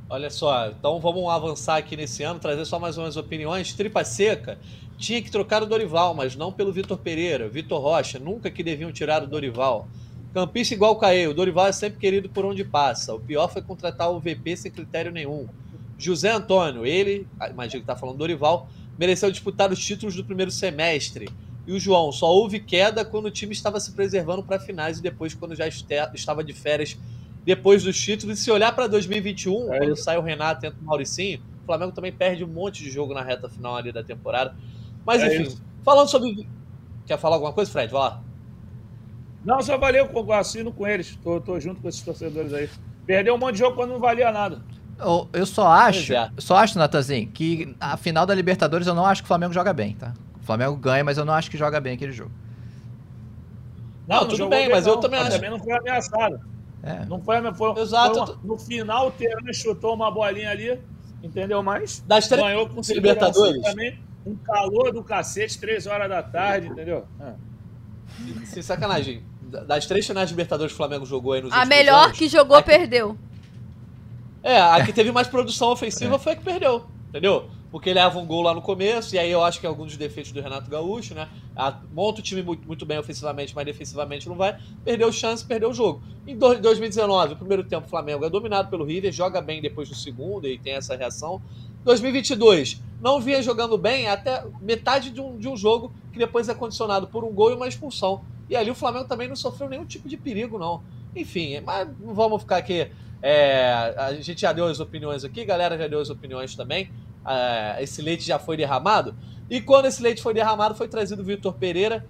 Olha 0.08 0.30
só, 0.30 0.68
então 0.68 0.98
vamos 1.00 1.28
avançar 1.28 1.76
aqui 1.76 1.96
nesse 1.96 2.22
ano, 2.22 2.40
trazer 2.40 2.64
só 2.64 2.78
mais 2.78 2.96
umas 2.96 3.16
opiniões. 3.16 3.72
Tripa 3.74 4.04
Seca 4.04 4.58
tinha 5.00 5.22
que 5.22 5.30
trocar 5.30 5.62
o 5.62 5.66
Dorival, 5.66 6.14
mas 6.14 6.36
não 6.36 6.52
pelo 6.52 6.70
Vitor 6.70 6.98
Pereira, 6.98 7.48
Vitor 7.48 7.80
Rocha, 7.80 8.18
nunca 8.18 8.50
que 8.50 8.62
deviam 8.62 8.92
tirar 8.92 9.22
o 9.22 9.26
Dorival. 9.26 9.88
Campista 10.34 10.74
igual 10.74 10.92
o 10.92 10.96
Caê, 10.96 11.26
o 11.26 11.32
Dorival 11.32 11.66
é 11.68 11.72
sempre 11.72 11.98
querido 11.98 12.28
por 12.28 12.44
onde 12.44 12.62
passa. 12.62 13.14
O 13.14 13.18
pior 13.18 13.48
foi 13.48 13.62
contratar 13.62 14.12
o 14.12 14.20
VP 14.20 14.56
sem 14.56 14.70
critério 14.70 15.10
nenhum. 15.10 15.48
José 15.98 16.30
Antônio, 16.30 16.84
ele, 16.84 17.26
imagino 17.50 17.80
que 17.80 17.90
está 17.90 17.96
falando 17.96 18.18
Dorival, 18.18 18.68
mereceu 18.98 19.30
disputar 19.30 19.72
os 19.72 19.82
títulos 19.82 20.14
do 20.14 20.24
primeiro 20.24 20.50
semestre. 20.50 21.28
E 21.66 21.72
o 21.72 21.80
João, 21.80 22.12
só 22.12 22.30
houve 22.30 22.60
queda 22.60 23.02
quando 23.02 23.26
o 23.26 23.30
time 23.30 23.52
estava 23.52 23.80
se 23.80 23.92
preservando 23.92 24.42
para 24.42 24.60
finais 24.60 24.98
e 24.98 25.02
depois 25.02 25.34
quando 25.34 25.54
já 25.56 25.66
estava 25.66 26.44
de 26.44 26.52
férias 26.52 26.96
depois 27.44 27.82
dos 27.82 27.98
títulos. 27.98 28.38
E 28.38 28.42
se 28.42 28.50
olhar 28.50 28.74
para 28.74 28.86
2021, 28.86 29.72
é. 29.72 29.78
quando 29.78 29.96
sai 29.96 30.18
o 30.18 30.22
Renato 30.22 30.64
e 30.64 30.68
entra 30.68 30.78
o 30.80 30.84
Mauricinho, 30.84 31.40
o 31.62 31.66
Flamengo 31.66 31.92
também 31.92 32.12
perde 32.12 32.44
um 32.44 32.48
monte 32.48 32.84
de 32.84 32.90
jogo 32.90 33.14
na 33.14 33.22
reta 33.22 33.48
final 33.48 33.76
ali 33.76 33.90
da 33.90 34.04
temporada. 34.04 34.54
Mas 35.04 35.22
é 35.22 35.34
enfim, 35.34 35.42
isso. 35.44 35.62
falando 35.84 36.08
sobre. 36.08 36.48
Quer 37.06 37.18
falar 37.18 37.36
alguma 37.36 37.52
coisa, 37.52 37.70
Fred? 37.70 37.92
Vai 37.92 38.02
lá. 38.02 38.22
Não, 39.44 39.62
só 39.62 39.78
valeu, 39.78 40.08
assino 40.32 40.72
com 40.72 40.86
eles. 40.86 41.16
Tô, 41.22 41.40
tô 41.40 41.58
junto 41.58 41.80
com 41.80 41.88
esses 41.88 42.02
torcedores 42.02 42.52
aí. 42.52 42.68
Perdeu 43.06 43.34
um 43.34 43.38
monte 43.38 43.54
de 43.54 43.60
jogo 43.60 43.74
quando 43.74 43.90
não 43.90 43.98
valia 43.98 44.30
nada. 44.30 44.62
Eu, 44.98 45.28
eu 45.32 45.46
só 45.46 45.66
acho, 45.66 46.12
é. 46.12 46.30
só 46.36 46.56
acho, 46.56 46.78
Natanzinho, 46.78 47.26
que 47.28 47.74
a 47.80 47.96
final 47.96 48.26
da 48.26 48.34
Libertadores 48.34 48.86
eu 48.86 48.94
não 48.94 49.06
acho 49.06 49.22
que 49.22 49.26
o 49.26 49.28
Flamengo 49.28 49.52
joga 49.52 49.72
bem, 49.72 49.94
tá? 49.94 50.12
O 50.40 50.44
Flamengo 50.44 50.76
ganha, 50.76 51.02
mas 51.02 51.16
eu 51.16 51.24
não 51.24 51.32
acho 51.32 51.50
que 51.50 51.56
joga 51.56 51.80
bem 51.80 51.94
aquele 51.94 52.12
jogo. 52.12 52.30
Não, 54.06 54.22
não 54.22 54.28
tudo 54.28 54.48
bem, 54.48 54.68
mas 54.68 54.84
não, 54.84 54.94
eu 54.94 55.00
também 55.00 55.20
acho. 55.20 55.30
Também 55.30 55.50
não 55.50 55.58
foi 55.58 55.72
ameaçado. 55.72 56.40
É. 56.82 57.04
Não 57.06 57.20
foi 57.22 57.36
ameaçado. 57.36 57.80
Exato. 57.80 58.14
Foi 58.14 58.34
uma, 58.34 58.40
no 58.44 58.58
final, 58.58 59.08
o 59.08 59.10
Terano 59.10 59.54
chutou 59.54 59.94
uma 59.94 60.10
bolinha 60.10 60.50
ali, 60.50 60.78
entendeu? 61.22 61.62
Mas 61.62 62.04
das 62.06 62.28
três 62.28 62.42
ganhou 62.42 62.68
com 62.68 62.80
Libertadores 62.80 63.62
também. 63.62 63.98
Um 64.26 64.36
calor 64.36 64.92
do 64.92 65.02
cacete, 65.02 65.58
três 65.58 65.86
horas 65.86 66.08
da 66.08 66.22
tarde, 66.22 66.68
entendeu? 66.68 67.06
É. 67.20 67.32
Sem 68.44 68.62
sacanagem. 68.62 69.22
Das 69.42 69.86
três 69.86 70.06
finais 70.06 70.28
de 70.28 70.34
Libertadores 70.34 70.72
que 70.72 70.74
o 70.74 70.76
Flamengo 70.76 71.04
jogou 71.04 71.32
aí 71.32 71.42
nos 71.42 71.52
A 71.52 71.64
melhor 71.64 72.06
anos, 72.06 72.18
que 72.18 72.28
jogou, 72.28 72.56
a 72.56 72.62
perdeu. 72.62 73.16
É, 74.42 74.60
a 74.60 74.84
que 74.84 74.92
teve 74.92 75.10
mais 75.10 75.26
produção 75.26 75.68
ofensiva 75.70 76.14
é. 76.14 76.18
foi 76.18 76.32
a 76.32 76.36
que 76.36 76.44
perdeu, 76.44 76.86
entendeu? 77.08 77.50
Porque 77.70 77.90
ele 77.90 78.00
leva 78.00 78.18
um 78.18 78.26
gol 78.26 78.42
lá 78.42 78.54
no 78.54 78.62
começo, 78.62 79.14
e 79.14 79.18
aí 79.18 79.30
eu 79.30 79.44
acho 79.44 79.60
que 79.60 79.66
é 79.66 79.68
algum 79.68 79.84
dos 79.84 79.96
defeitos 79.96 80.32
do 80.32 80.40
Renato 80.40 80.68
Gaúcho, 80.68 81.14
né? 81.14 81.28
monta 81.92 82.20
o 82.20 82.22
time 82.22 82.42
muito, 82.42 82.66
muito 82.66 82.84
bem 82.84 82.98
ofensivamente, 82.98 83.54
mas 83.54 83.64
defensivamente 83.64 84.28
não 84.28 84.34
vai. 84.34 84.58
Perdeu 84.84 85.12
chance, 85.12 85.44
perdeu 85.44 85.70
o 85.70 85.74
jogo. 85.74 86.02
Em 86.26 86.36
2019, 86.36 87.34
o 87.34 87.36
primeiro 87.36 87.62
tempo, 87.62 87.86
o 87.86 87.90
Flamengo 87.90 88.24
é 88.24 88.30
dominado 88.30 88.68
pelo 88.70 88.84
River, 88.84 89.12
joga 89.12 89.40
bem 89.40 89.62
depois 89.62 89.88
do 89.88 89.94
segundo 89.94 90.48
e 90.48 90.58
tem 90.58 90.74
essa 90.74 90.96
reação. 90.96 91.40
2022, 91.84 92.80
não 93.00 93.20
vinha 93.20 93.42
jogando 93.42 93.76
bem 93.78 94.08
até 94.08 94.44
metade 94.60 95.10
de 95.10 95.20
um, 95.20 95.38
de 95.38 95.48
um 95.48 95.56
jogo 95.56 95.92
que 96.12 96.18
depois 96.18 96.48
é 96.48 96.54
condicionado 96.54 97.06
por 97.06 97.24
um 97.24 97.32
gol 97.32 97.50
e 97.50 97.54
uma 97.54 97.68
expulsão. 97.68 98.22
E 98.48 98.56
ali 98.56 98.70
o 98.70 98.74
Flamengo 98.74 99.06
também 99.06 99.28
não 99.28 99.36
sofreu 99.36 99.68
nenhum 99.68 99.84
tipo 99.84 100.08
de 100.08 100.16
perigo, 100.16 100.58
não. 100.58 100.82
Enfim, 101.14 101.60
mas 101.60 101.88
vamos 102.00 102.42
ficar 102.42 102.58
aqui 102.58 102.90
é, 103.22 103.94
a 103.98 104.14
gente 104.14 104.40
já 104.40 104.52
deu 104.52 104.66
as 104.66 104.80
opiniões 104.80 105.24
aqui, 105.24 105.44
galera 105.44 105.76
já 105.76 105.86
deu 105.86 106.00
as 106.00 106.10
opiniões 106.10 106.54
também. 106.54 106.90
É, 107.26 107.82
esse 107.82 108.00
leite 108.00 108.24
já 108.24 108.38
foi 108.38 108.56
derramado. 108.56 109.14
E 109.48 109.60
quando 109.60 109.86
esse 109.86 110.02
leite 110.02 110.22
foi 110.22 110.32
derramado, 110.32 110.74
foi 110.74 110.88
trazido 110.88 111.22
o 111.22 111.24
Vitor 111.24 111.52
Pereira 111.52 112.06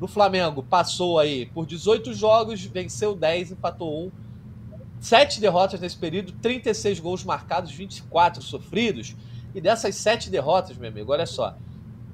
no 0.00 0.06
Flamengo. 0.06 0.62
Passou 0.62 1.18
aí 1.18 1.46
por 1.46 1.66
18 1.66 2.14
jogos, 2.14 2.64
venceu 2.64 3.14
10, 3.14 3.52
empatou 3.52 4.06
1. 4.06 4.12
Sete 5.02 5.40
derrotas 5.40 5.80
nesse 5.80 5.96
período, 5.96 6.30
36 6.34 7.00
gols 7.00 7.24
marcados, 7.24 7.72
24 7.72 8.40
sofridos. 8.40 9.16
E 9.52 9.60
dessas 9.60 9.96
sete 9.96 10.30
derrotas, 10.30 10.76
meu 10.76 10.88
amigo, 10.88 11.10
olha 11.10 11.26
só. 11.26 11.56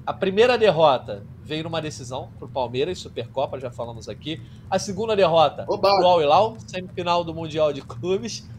A 0.03 0.11
primeira 0.11 0.57
derrota 0.57 1.23
veio 1.43 1.65
numa 1.65 1.83
decisão 1.83 2.31
para 2.39 2.47
o 2.47 2.49
Palmeiras, 2.49 2.97
Supercopa, 2.97 3.59
já 3.59 3.69
falamos 3.69 4.09
aqui. 4.09 4.41
A 4.71 4.79
segunda 4.79 5.15
derrota 5.15 5.67
para 5.67 6.03
o 6.03 6.07
Al 6.07 6.19
Hilal, 6.19 6.57
semifinal 6.65 7.23
do 7.23 7.31
Mundial 7.31 7.71
de 7.71 7.83
Clubes. 7.83 8.49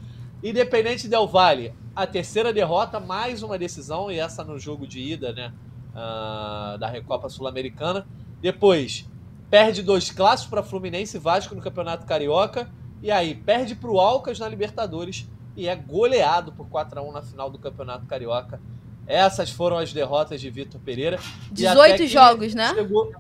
Independente 0.45 1.09
Del 1.09 1.27
Valle, 1.27 1.75
a 1.95 2.07
terceira 2.07 2.53
derrota, 2.53 3.01
mais 3.01 3.43
uma 3.43 3.59
decisão, 3.59 4.13
e 4.13 4.21
essa 4.21 4.45
no 4.45 4.61
jogo 4.61 4.87
de 4.87 5.01
ida 5.01 5.33
né, 5.33 5.53
uh, 5.91 6.79
da 6.79 6.87
Recopa 6.87 7.29
Sul-Americana. 7.29 8.07
Depois, 8.41 9.05
perde 9.51 9.83
dois 9.83 10.09
clássicos 10.09 10.51
para 10.51 10.63
Fluminense 10.63 11.17
e 11.17 11.21
Vasco 11.21 11.53
no 11.53 11.61
Campeonato 11.61 12.07
Carioca. 12.07 12.71
E 13.03 13.11
aí, 13.11 13.35
perde 13.35 13.75
para 13.75 13.91
o 13.91 13.99
Alcas 13.99 14.39
na 14.39 14.49
Libertadores 14.49 15.27
e 15.57 15.67
é 15.67 15.75
goleado 15.75 16.53
por 16.53 16.69
4 16.69 17.01
a 17.01 17.03
1 17.03 17.13
na 17.13 17.23
final 17.23 17.51
do 17.51 17.59
Campeonato 17.59 18.07
Carioca. 18.07 18.61
Essas 19.07 19.51
foram 19.51 19.79
as 19.79 19.93
derrotas 19.93 20.41
de 20.41 20.51
Vitor 20.51 20.81
Pereira. 20.81 21.19
18 21.51 22.07
jogos, 22.07 22.55
né? 22.55 22.73
Chegou... 22.75 23.13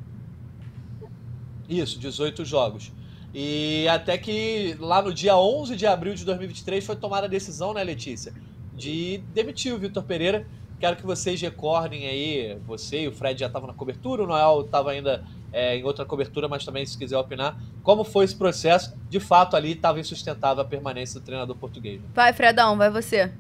Isso, 1.68 1.98
18 1.98 2.44
jogos. 2.44 2.92
E 3.32 3.86
até 3.88 4.18
que 4.18 4.76
lá 4.80 5.00
no 5.00 5.14
dia 5.14 5.36
11 5.36 5.76
de 5.76 5.86
abril 5.86 6.14
de 6.14 6.24
2023 6.24 6.84
foi 6.84 6.96
tomada 6.96 7.26
a 7.26 7.28
decisão, 7.28 7.72
né, 7.72 7.82
Letícia? 7.82 8.34
De 8.74 9.18
demitir 9.32 9.72
o 9.72 9.78
Vitor 9.78 10.02
Pereira. 10.02 10.46
Quero 10.80 10.96
que 10.96 11.04
vocês 11.04 11.38
recordem 11.42 12.06
aí, 12.06 12.58
você 12.66 13.02
e 13.02 13.08
o 13.08 13.12
Fred 13.12 13.38
já 13.38 13.48
estavam 13.48 13.68
na 13.68 13.74
cobertura, 13.74 14.24
o 14.24 14.26
Noel 14.26 14.62
estava 14.64 14.92
ainda 14.92 15.22
é, 15.52 15.76
em 15.76 15.84
outra 15.84 16.06
cobertura, 16.06 16.48
mas 16.48 16.64
também 16.64 16.86
se 16.86 16.96
quiser 16.96 17.18
opinar, 17.18 17.54
como 17.82 18.02
foi 18.02 18.24
esse 18.24 18.34
processo? 18.34 18.96
De 19.10 19.20
fato, 19.20 19.56
ali 19.56 19.72
estava 19.72 20.00
insustentável 20.00 20.62
a 20.62 20.66
permanência 20.66 21.20
do 21.20 21.26
treinador 21.26 21.54
português. 21.54 22.00
Vai, 22.14 22.32
Fredão, 22.32 22.78
vai 22.78 22.88
você. 22.88 23.30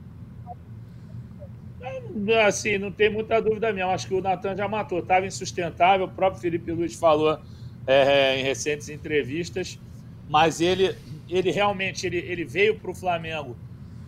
Assim, 2.46 2.76
não 2.76 2.92
tem 2.92 3.08
muita 3.08 3.40
dúvida 3.40 3.72
mesmo. 3.72 3.90
Acho 3.90 4.06
que 4.06 4.14
o 4.14 4.20
Natan 4.20 4.54
já 4.54 4.68
matou. 4.68 4.98
Estava 4.98 5.26
insustentável. 5.26 6.06
O 6.06 6.10
próprio 6.10 6.42
Felipe 6.42 6.70
Luiz 6.70 6.94
falou 6.94 7.38
é, 7.86 8.38
em 8.38 8.42
recentes 8.42 8.90
entrevistas. 8.90 9.78
Mas 10.28 10.60
ele, 10.60 10.94
ele 11.28 11.50
realmente 11.50 12.06
ele, 12.06 12.18
ele 12.18 12.44
veio 12.44 12.78
para 12.78 12.90
o 12.90 12.94
Flamengo 12.94 13.56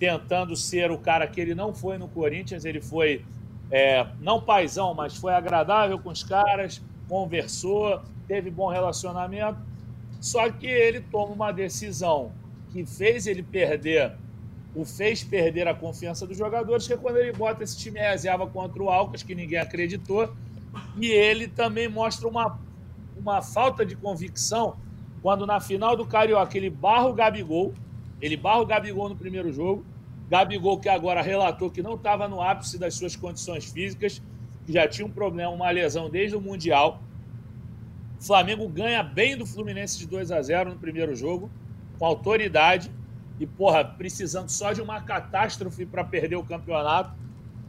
tentando 0.03 0.57
ser 0.57 0.91
o 0.91 0.99
cara 0.99 1.29
que 1.29 1.41
ele 1.41 1.55
não 1.55 1.73
foi 1.73 1.97
no 1.97 2.09
Corinthians. 2.09 2.65
Ele 2.65 2.81
foi 2.81 3.25
é, 3.71 4.05
não 4.19 4.41
paisão, 4.43 4.93
mas 4.95 5.15
foi 5.15 5.33
agradável 5.33 5.97
com 5.97 6.11
os 6.11 6.25
caras, 6.25 6.83
conversou, 7.09 8.03
teve 8.27 8.51
bom 8.51 8.67
relacionamento. 8.67 9.61
Só 10.21 10.51
que 10.51 10.67
ele 10.67 11.03
toma 11.03 11.33
uma 11.33 11.53
decisão 11.53 12.33
que 12.73 12.85
fez 12.85 13.29
ele 13.29 13.45
perder, 13.45 14.15
o 14.75 14.85
fez 14.85 15.23
perder 15.23 15.69
a 15.69 15.75
confiança 15.75 16.27
dos 16.27 16.37
jogadores, 16.37 16.85
que 16.85 16.95
é 16.95 16.97
quando 16.97 17.19
ele 17.19 17.33
bota 17.33 17.63
esse 17.63 17.79
time 17.79 18.01
reserva 18.01 18.45
contra 18.45 18.83
o 18.83 18.91
Alcas, 18.91 19.23
que 19.23 19.37
ninguém 19.37 19.61
acreditou, 19.61 20.35
e 21.01 21.07
ele 21.07 21.47
também 21.47 21.87
mostra 21.87 22.27
uma, 22.27 22.59
uma 23.17 23.41
falta 23.41 23.87
de 23.87 23.95
convicção 23.95 24.75
quando 25.23 25.47
na 25.47 25.61
final 25.61 25.97
do 25.97 26.05
Carioca 26.05 26.57
ele 26.59 26.71
barra 26.71 27.07
o 27.07 27.13
Gabigol, 27.13 27.73
ele 28.21 28.37
barra 28.37 28.63
o 28.63 28.67
Gabigol 28.67 29.09
no 29.09 29.15
primeiro 29.15 29.53
jogo, 29.53 29.85
Gabigol, 30.33 30.79
que 30.79 30.89
agora 30.89 31.21
relatou 31.21 31.71
que 31.71 31.83
não 31.83 31.93
estava 31.95 32.27
no 32.27 32.41
ápice 32.41 32.79
das 32.79 32.95
suas 32.95 33.15
condições 33.15 33.67
físicas, 33.67 34.23
que 34.65 34.73
já 34.73 34.89
tinha 34.89 35.07
um 35.07 35.11
problema, 35.11 35.51
uma 35.51 35.69
lesão 35.69 36.09
desde 36.09 36.35
o 36.35 36.41
Mundial. 36.41 37.03
O 38.19 38.25
Flamengo 38.25 38.67
ganha 38.67 39.03
bem 39.03 39.37
do 39.37 39.45
Fluminense 39.45 39.99
de 39.99 40.07
2 40.07 40.33
a 40.33 40.41
0 40.41 40.71
no 40.71 40.79
primeiro 40.79 41.15
jogo, 41.15 41.51
com 41.99 42.07
autoridade 42.07 42.91
e, 43.39 43.47
porra, 43.47 43.85
precisando 43.85 44.49
só 44.49 44.73
de 44.73 44.81
uma 44.81 45.03
catástrofe 45.03 45.85
para 45.85 46.03
perder 46.03 46.37
o 46.37 46.43
campeonato. 46.43 47.13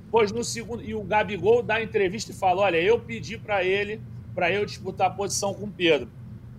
Pois 0.09 0.32
no 0.32 0.41
segundo. 0.41 0.82
E 0.82 0.95
o 0.95 1.03
Gabigol 1.03 1.61
dá 1.61 1.84
entrevista 1.84 2.32
e 2.32 2.34
fala: 2.34 2.61
olha, 2.61 2.78
eu 2.78 2.97
pedi 2.97 3.38
para 3.38 3.61
ele, 3.66 4.01
para 4.34 4.49
eu 4.49 4.66
disputar 4.66 5.07
a 5.07 5.14
posição 5.14 5.53
com 5.53 5.66
o 5.66 5.72
Pedro. 5.72 6.07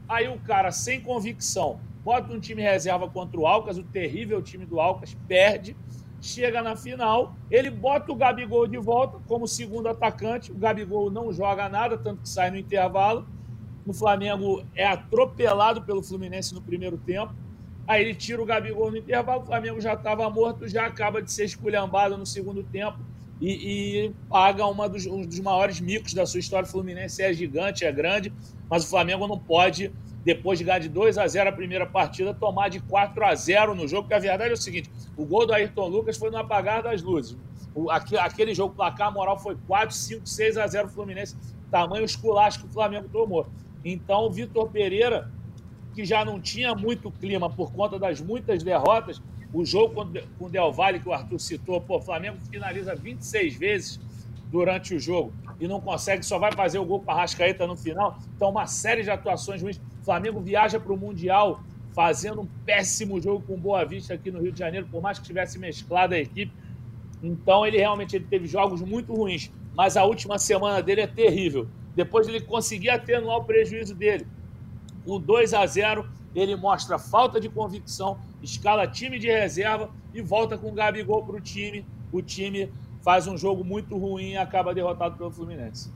Aí 0.07 0.28
o 0.28 0.38
cara, 0.40 0.70
sem 0.70 1.00
convicção, 1.00 1.80
bota 2.05 2.30
um 2.30 2.38
time 2.38 2.61
reserva 2.61 3.09
contra 3.09 3.40
o 3.40 3.46
Alcas, 3.46 3.78
o 3.78 3.82
terrível 3.82 4.42
time 4.42 4.66
do 4.66 4.78
Alcas, 4.78 5.16
perde 5.26 5.74
chega 6.25 6.62
na 6.62 6.75
final, 6.75 7.37
ele 7.51 7.70
bota 7.70 8.11
o 8.11 8.16
Gabigol 8.16 8.66
de 8.66 8.79
volta 8.79 9.18
como 9.27 9.47
segundo 9.47 9.89
atacante. 9.89 10.51
O 10.51 10.57
Gabigol 10.57 11.11
não 11.11 11.33
joga 11.33 11.68
nada, 11.68 11.99
tanto 11.99 12.22
que 12.22 12.29
sai 12.29 12.51
no 12.51 12.57
intervalo. 12.57 13.27
O 13.87 13.93
Flamengo 13.93 14.64
é 14.75 14.87
atropelado 14.87 15.83
pelo 15.83 16.03
Fluminense 16.03 16.55
no 16.55 16.62
primeiro 16.62 16.97
tempo. 16.97 17.35
Aí 17.87 18.03
ele 18.03 18.14
tira 18.14 18.41
o 18.41 18.47
Gabigol 18.47 18.91
no 18.91 18.97
intervalo, 18.97 19.43
o 19.43 19.47
Flamengo 19.47 19.81
já 19.81 19.93
estava 19.93 20.29
morto, 20.31 20.66
já 20.66 20.87
acaba 20.87 21.20
de 21.20 21.31
ser 21.31 21.45
esculhambado 21.45 22.16
no 22.16 22.25
segundo 22.25 22.62
tempo 22.62 22.99
e, 23.39 24.07
e 24.07 24.14
paga 24.29 24.64
uma 24.66 24.89
dos, 24.89 25.05
um 25.05 25.27
dos 25.27 25.39
maiores 25.41 25.81
micos 25.81 26.14
da 26.14 26.25
sua 26.25 26.41
história. 26.41 26.66
O 26.66 26.70
Fluminense 26.70 27.22
é 27.22 27.31
gigante, 27.35 27.85
é 27.85 27.93
grande, 27.93 28.33
mas 28.70 28.85
o 28.85 28.89
Flamengo 28.89 29.27
não 29.27 29.39
pode 29.39 29.93
depois 30.25 30.59
de 30.59 30.64
ganhar 30.64 30.79
de 30.79 30.89
2 30.89 31.18
a 31.18 31.27
0 31.27 31.51
a 31.51 31.53
primeira 31.53 31.87
partida, 31.87 32.33
tomar 32.33 32.70
de 32.70 32.81
4 32.81 33.25
a 33.25 33.35
0 33.35 33.75
no 33.75 33.87
jogo, 33.87 34.05
porque 34.05 34.14
a 34.14 34.18
verdade 34.18 34.51
é 34.51 34.55
o 34.55 34.57
seguinte: 34.57 34.91
o 35.16 35.25
gol 35.25 35.47
do 35.47 35.53
Ayrton 35.53 35.89
Lucas 35.89 36.16
foi 36.16 36.31
no 36.31 36.39
apagar 36.39 36.83
das 36.83 37.03
luzes. 37.03 37.37
O, 37.75 37.91
aquele 37.91 38.55
jogo, 38.55 38.75
placar 38.75 39.12
moral 39.12 39.39
foi 39.39 39.57
4, 39.66 39.95
5, 39.95 40.27
6 40.27 40.57
a 40.57 40.66
0 40.66 40.89
Fluminense, 40.89 41.37
tamanho 41.70 42.05
esculacho 42.05 42.61
que 42.61 42.66
o 42.66 42.70
Flamengo 42.70 43.09
tomou. 43.09 43.47
Então, 43.85 44.27
o 44.27 44.31
Vitor 44.31 44.70
Pereira, 44.70 45.31
que 45.95 46.05
já 46.05 46.25
não 46.25 46.41
tinha 46.41 46.75
muito 46.75 47.11
clima 47.11 47.51
por 47.51 47.72
conta 47.72 47.99
das 47.99 48.20
muitas 48.20 48.62
derrotas, 48.62 49.20
o 49.53 49.64
jogo 49.64 49.95
com 50.39 50.47
o 50.47 50.49
Del 50.49 50.72
Valle, 50.72 51.01
que 51.01 51.09
o 51.09 51.12
Arthur 51.12 51.39
citou, 51.39 51.81
pô, 51.81 51.99
o 51.99 52.01
Flamengo 52.01 52.39
finaliza 52.51 52.95
26 52.95 53.57
vezes 53.57 54.01
durante 54.55 54.94
o 54.94 55.00
jogo 55.00 55.32
e 55.59 55.66
não 55.66 55.80
consegue, 55.80 56.24
só 56.24 56.38
vai 56.38 56.52
fazer 56.52 56.78
o 56.78 56.84
gol 56.84 57.00
para 57.00 57.22
Rascaeta 57.22 57.66
no 57.66 57.76
final. 57.76 58.16
Então, 58.36 58.50
uma 58.50 58.68
série 58.68 59.02
de 59.02 59.11
atuações 59.11 59.61
ruins. 59.61 59.80
O 60.00 60.05
Flamengo 60.05 60.40
viaja 60.40 60.78
para 60.78 60.92
o 60.92 60.96
Mundial 60.96 61.61
fazendo 61.92 62.42
um 62.42 62.46
péssimo 62.64 63.20
jogo 63.20 63.44
com 63.44 63.59
Boa 63.59 63.84
Vista 63.84 64.14
aqui 64.14 64.30
no 64.30 64.40
Rio 64.40 64.52
de 64.52 64.61
Janeiro, 64.61 64.86
por 64.88 65.02
mais 65.02 65.18
que 65.18 65.24
tivesse 65.24 65.59
mesclado 65.59 66.14
a 66.14 66.18
equipe. 66.18 66.52
Então, 67.20 67.66
ele 67.66 67.78
realmente 67.78 68.14
ele 68.14 68.26
teve 68.30 68.46
jogos 68.46 68.80
muito 68.80 69.12
ruins, 69.12 69.50
mas 69.74 69.96
a 69.96 70.05
última 70.05 70.38
semana 70.38 70.80
dele 70.80 71.00
é 71.00 71.07
terrível. 71.09 71.66
Depois 71.96 72.28
ele 72.28 72.40
conseguir 72.40 72.90
atenuar 72.90 73.38
o 73.38 73.44
prejuízo 73.44 73.92
dele. 73.92 74.24
O 75.05 75.18
2 75.18 75.52
a 75.52 75.66
0 75.66 76.09
ele 76.32 76.55
mostra 76.55 76.96
falta 76.96 77.40
de 77.40 77.48
convicção, 77.48 78.18
escala 78.40 78.86
time 78.86 79.18
de 79.18 79.26
reserva 79.26 79.90
e 80.12 80.22
volta 80.22 80.57
com 80.57 80.68
o 80.68 80.72
Gabigol 80.72 81.24
para 81.24 81.36
o 81.36 81.40
time. 81.40 81.84
O 82.12 82.22
time 82.22 82.70
faz 83.05 83.26
um 83.26 83.36
jogo 83.36 83.62
muito 83.62 83.98
ruim 83.98 84.30
e 84.30 84.36
acaba 84.36 84.74
derrotado 84.74 85.16
pelo 85.16 85.30
Fluminense. 85.30 85.92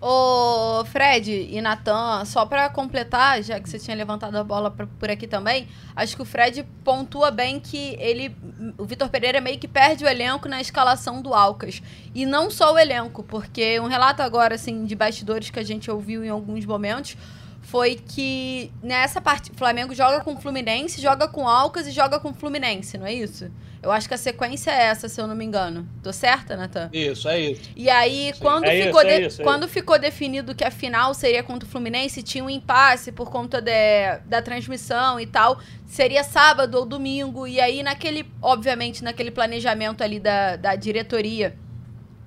Ô, 0.00 0.84
Fred 0.84 1.48
e 1.50 1.60
Natan, 1.62 2.24
só 2.26 2.44
para 2.44 2.68
completar, 2.68 3.42
já 3.42 3.58
que 3.58 3.68
você 3.68 3.78
tinha 3.78 3.96
levantado 3.96 4.36
a 4.36 4.44
bola 4.44 4.70
pra, 4.70 4.86
por 4.86 5.10
aqui 5.10 5.26
também, 5.26 5.66
acho 5.96 6.14
que 6.14 6.20
o 6.20 6.26
Fred 6.26 6.62
pontua 6.84 7.30
bem 7.30 7.58
que 7.58 7.96
ele, 7.98 8.36
o 8.76 8.84
Vitor 8.84 9.08
Pereira 9.08 9.40
meio 9.40 9.58
que 9.58 9.66
perde 9.66 10.04
o 10.04 10.08
elenco 10.08 10.46
na 10.46 10.60
escalação 10.60 11.22
do 11.22 11.32
Alcas. 11.32 11.82
E 12.14 12.26
não 12.26 12.50
só 12.50 12.74
o 12.74 12.78
elenco, 12.78 13.22
porque 13.22 13.80
um 13.80 13.86
relato 13.86 14.20
agora, 14.20 14.56
assim, 14.56 14.84
de 14.84 14.94
bastidores 14.94 15.48
que 15.48 15.58
a 15.58 15.64
gente 15.64 15.90
ouviu 15.90 16.22
em 16.22 16.28
alguns 16.28 16.66
momentos, 16.66 17.16
foi 17.64 17.96
que 17.96 18.70
nessa 18.82 19.20
parte, 19.20 19.50
o 19.50 19.54
Flamengo 19.54 19.94
joga 19.94 20.20
com 20.20 20.34
o 20.34 20.40
Fluminense, 20.40 21.00
joga 21.00 21.26
com 21.26 21.42
o 21.42 21.48
Alcas 21.48 21.86
e 21.86 21.90
joga 21.90 22.20
com 22.20 22.30
o 22.30 22.34
Fluminense, 22.34 22.96
não 22.98 23.06
é 23.06 23.12
isso? 23.12 23.50
Eu 23.82 23.92
acho 23.92 24.08
que 24.08 24.14
a 24.14 24.18
sequência 24.18 24.70
é 24.70 24.84
essa, 24.84 25.10
se 25.10 25.20
eu 25.20 25.26
não 25.26 25.36
me 25.36 25.44
engano. 25.44 25.86
Tô 26.02 26.10
certa, 26.10 26.56
Natan? 26.56 26.88
Isso, 26.90 27.28
é 27.28 27.38
isso. 27.38 27.70
E 27.76 27.90
aí, 27.90 28.32
quando, 28.40 28.64
é 28.64 28.86
ficou, 28.86 29.02
isso, 29.02 29.10
é 29.10 29.20
isso, 29.20 29.42
é 29.42 29.44
quando 29.44 29.68
ficou 29.68 29.98
definido 29.98 30.54
que 30.54 30.64
a 30.64 30.70
final 30.70 31.12
seria 31.12 31.42
contra 31.42 31.68
o 31.68 31.70
Fluminense, 31.70 32.22
tinha 32.22 32.42
um 32.42 32.48
impasse 32.48 33.12
por 33.12 33.30
conta 33.30 33.60
de, 33.60 34.18
da 34.24 34.40
transmissão 34.40 35.20
e 35.20 35.26
tal. 35.26 35.58
Seria 35.84 36.24
sábado 36.24 36.78
ou 36.78 36.86
domingo. 36.86 37.46
E 37.46 37.60
aí, 37.60 37.82
naquele, 37.82 38.24
obviamente, 38.40 39.04
naquele 39.04 39.30
planejamento 39.30 40.02
ali 40.02 40.18
da, 40.18 40.56
da 40.56 40.74
diretoria 40.76 41.54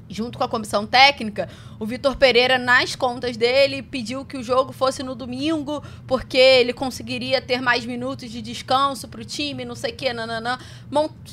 junto 0.09 0.37
com 0.37 0.43
a 0.43 0.47
comissão 0.47 0.85
técnica, 0.85 1.49
o 1.79 1.85
Vitor 1.85 2.15
Pereira, 2.15 2.57
nas 2.57 2.95
contas 2.95 3.35
dele, 3.37 3.81
pediu 3.81 4.25
que 4.25 4.37
o 4.37 4.43
jogo 4.43 4.71
fosse 4.71 5.03
no 5.03 5.15
domingo, 5.15 5.83
porque 6.05 6.37
ele 6.37 6.73
conseguiria 6.73 7.41
ter 7.41 7.61
mais 7.61 7.85
minutos 7.85 8.31
de 8.31 8.41
descanso 8.41 9.07
para 9.07 9.21
o 9.21 9.25
time, 9.25 9.65
não 9.65 9.75
sei 9.75 9.91
o 9.91 9.95
quê, 9.95 10.13
nananã. 10.13 10.57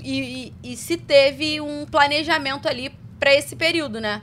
E, 0.02 0.52
e, 0.62 0.72
e 0.72 0.76
se 0.76 0.96
teve 0.96 1.60
um 1.60 1.86
planejamento 1.86 2.68
ali 2.68 2.92
para 3.18 3.34
esse 3.34 3.56
período, 3.56 4.00
né? 4.00 4.22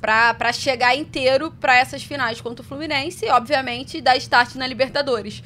Para 0.00 0.52
chegar 0.52 0.96
inteiro 0.96 1.50
para 1.60 1.78
essas 1.78 2.02
finais 2.02 2.40
contra 2.40 2.64
o 2.64 2.66
Fluminense 2.66 3.26
e, 3.26 3.30
obviamente, 3.30 4.00
dar 4.00 4.16
start 4.16 4.54
na 4.54 4.66
Libertadores. 4.66 5.42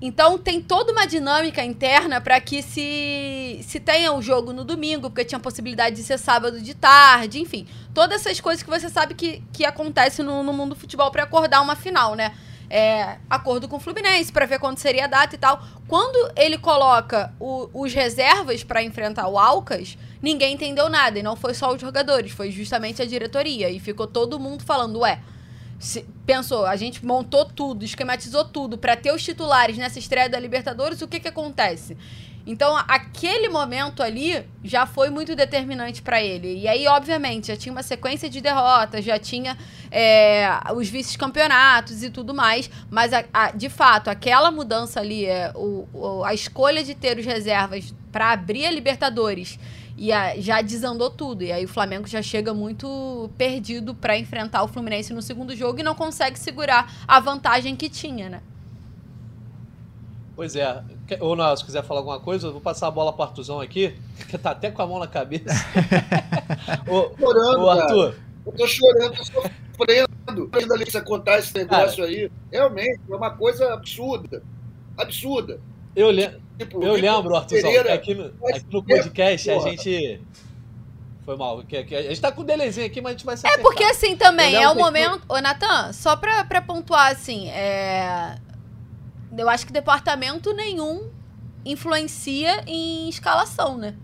Então 0.00 0.36
tem 0.36 0.60
toda 0.60 0.92
uma 0.92 1.06
dinâmica 1.06 1.64
interna 1.64 2.20
para 2.20 2.38
que 2.40 2.62
se, 2.62 3.60
se 3.62 3.80
tenha 3.80 4.12
o 4.12 4.20
jogo 4.20 4.52
no 4.52 4.62
domingo, 4.62 5.08
porque 5.08 5.24
tinha 5.24 5.40
possibilidade 5.40 5.96
de 5.96 6.02
ser 6.02 6.18
sábado 6.18 6.60
de 6.60 6.74
tarde, 6.74 7.40
enfim. 7.40 7.66
Todas 7.94 8.20
essas 8.20 8.38
coisas 8.40 8.62
que 8.62 8.68
você 8.68 8.90
sabe 8.90 9.14
que, 9.14 9.42
que 9.52 9.64
acontece 9.64 10.22
no, 10.22 10.42
no 10.42 10.52
mundo 10.52 10.70
do 10.70 10.76
futebol 10.76 11.10
para 11.10 11.22
acordar 11.22 11.62
uma 11.62 11.74
final, 11.74 12.14
né? 12.14 12.34
É, 12.68 13.18
acordo 13.30 13.68
com 13.68 13.76
o 13.76 13.80
Fluminense 13.80 14.32
para 14.32 14.44
ver 14.44 14.58
quando 14.58 14.78
seria 14.78 15.04
a 15.04 15.06
data 15.06 15.34
e 15.34 15.38
tal. 15.38 15.62
Quando 15.86 16.32
ele 16.36 16.58
coloca 16.58 17.32
o, 17.38 17.70
os 17.72 17.94
reservas 17.94 18.64
para 18.64 18.82
enfrentar 18.82 19.28
o 19.28 19.38
Alcas, 19.38 19.96
ninguém 20.20 20.54
entendeu 20.54 20.90
nada. 20.90 21.18
E 21.18 21.22
não 21.22 21.36
foi 21.36 21.54
só 21.54 21.72
os 21.72 21.80
jogadores, 21.80 22.32
foi 22.32 22.50
justamente 22.50 23.00
a 23.00 23.06
diretoria. 23.06 23.70
E 23.70 23.78
ficou 23.78 24.06
todo 24.06 24.38
mundo 24.38 24.62
falando, 24.64 24.98
ué 24.98 25.20
se, 25.78 26.04
pensou, 26.24 26.66
a 26.66 26.76
gente 26.76 27.04
montou 27.04 27.44
tudo, 27.44 27.84
esquematizou 27.84 28.44
tudo 28.44 28.78
para 28.78 28.96
ter 28.96 29.12
os 29.12 29.22
titulares 29.22 29.76
nessa 29.76 29.98
estreia 29.98 30.28
da 30.28 30.38
Libertadores, 30.38 31.02
o 31.02 31.08
que 31.08 31.20
que 31.20 31.28
acontece? 31.28 31.96
Então, 32.46 32.76
aquele 32.86 33.48
momento 33.48 34.00
ali 34.04 34.46
já 34.62 34.86
foi 34.86 35.10
muito 35.10 35.34
determinante 35.34 36.00
para 36.00 36.22
ele. 36.22 36.60
E 36.60 36.68
aí, 36.68 36.86
obviamente, 36.86 37.48
já 37.48 37.56
tinha 37.56 37.72
uma 37.72 37.82
sequência 37.82 38.30
de 38.30 38.40
derrotas, 38.40 39.04
já 39.04 39.18
tinha 39.18 39.58
é, 39.90 40.48
os 40.72 40.88
vice-campeonatos 40.88 42.04
e 42.04 42.10
tudo 42.10 42.32
mais. 42.32 42.70
Mas, 42.88 43.12
a, 43.12 43.24
a, 43.32 43.50
de 43.50 43.68
fato, 43.68 44.08
aquela 44.08 44.52
mudança 44.52 45.00
ali, 45.00 45.26
é, 45.26 45.50
o, 45.56 45.88
o, 45.92 46.22
a 46.22 46.32
escolha 46.34 46.84
de 46.84 46.94
ter 46.94 47.18
os 47.18 47.26
reservas 47.26 47.92
para 48.12 48.30
abrir 48.30 48.64
a 48.64 48.70
Libertadores 48.70 49.58
e 49.96 50.12
a, 50.12 50.38
já 50.38 50.60
desandou 50.60 51.10
tudo. 51.10 51.42
E 51.42 51.50
aí 51.50 51.64
o 51.64 51.68
Flamengo 51.68 52.06
já 52.06 52.20
chega 52.20 52.52
muito 52.52 53.30
perdido 53.38 53.94
para 53.94 54.18
enfrentar 54.18 54.62
o 54.62 54.68
Fluminense 54.68 55.14
no 55.14 55.22
segundo 55.22 55.56
jogo 55.56 55.80
e 55.80 55.82
não 55.82 55.94
consegue 55.94 56.38
segurar 56.38 56.92
a 57.08 57.18
vantagem 57.18 57.74
que 57.74 57.88
tinha, 57.88 58.28
né? 58.28 58.42
Pois 60.34 60.54
é. 60.54 60.82
Ou 61.18 61.34
não, 61.34 61.56
se 61.56 61.64
quiser 61.64 61.82
falar 61.82 62.00
alguma 62.00 62.20
coisa, 62.20 62.48
eu 62.48 62.52
vou 62.52 62.60
passar 62.60 62.88
a 62.88 62.90
bola 62.90 63.10
para 63.12 63.24
Artuzão 63.24 63.58
aqui, 63.58 63.96
que 64.28 64.36
tá 64.36 64.50
até 64.50 64.70
com 64.70 64.82
a 64.82 64.86
mão 64.86 64.98
na 64.98 65.06
cabeça. 65.06 65.46
ô, 66.86 67.16
chorando, 67.18 67.62
ô, 67.62 67.70
Arthur. 67.70 68.12
Cara. 68.12 68.26
Eu 68.44 68.52
tô 68.52 68.66
chorando, 68.66 69.16
tô 69.16 69.24
sofrendo. 69.24 70.50
Ainda 70.52 70.74
ali 70.74 70.84
você 70.84 71.00
contar 71.00 71.38
esse 71.38 71.54
negócio 71.54 72.04
cara, 72.04 72.08
aí. 72.08 72.30
Realmente, 72.52 73.00
é 73.10 73.14
uma 73.14 73.30
coisa 73.30 73.72
absurda. 73.72 74.42
Absurda. 74.98 75.58
Eu 75.94 76.10
lembro. 76.10 76.45
Tipo, 76.58 76.82
eu 76.82 76.94
lembro, 76.94 77.36
Arthur, 77.36 77.90
aqui 77.90 78.14
no, 78.14 78.32
aqui 78.48 78.66
no 78.70 78.82
podcast 78.82 79.50
a 79.50 79.58
gente. 79.60 80.20
Foi 81.24 81.36
mal. 81.36 81.62
Que, 81.64 81.84
que, 81.84 81.94
a 81.94 82.02
gente 82.02 82.20
tá 82.20 82.32
com 82.32 82.42
o 82.42 82.44
delezinho 82.44 82.86
aqui, 82.86 83.00
mas 83.00 83.10
a 83.10 83.12
gente 83.12 83.26
vai 83.26 83.36
ser. 83.36 83.48
É 83.48 83.58
porque 83.58 83.84
assim 83.84 84.16
também, 84.16 84.54
é 84.54 84.68
o 84.68 84.74
momento. 84.74 85.22
Ô, 85.28 85.38
Natan, 85.40 85.92
só 85.92 86.16
pra, 86.16 86.44
pra 86.44 86.62
pontuar 86.62 87.12
assim, 87.12 87.48
é. 87.48 88.36
Eu 89.36 89.48
acho 89.48 89.66
que 89.66 89.72
departamento 89.72 90.54
nenhum 90.54 91.10
influencia 91.64 92.62
em 92.66 93.08
escalação, 93.08 93.76
né? 93.76 93.94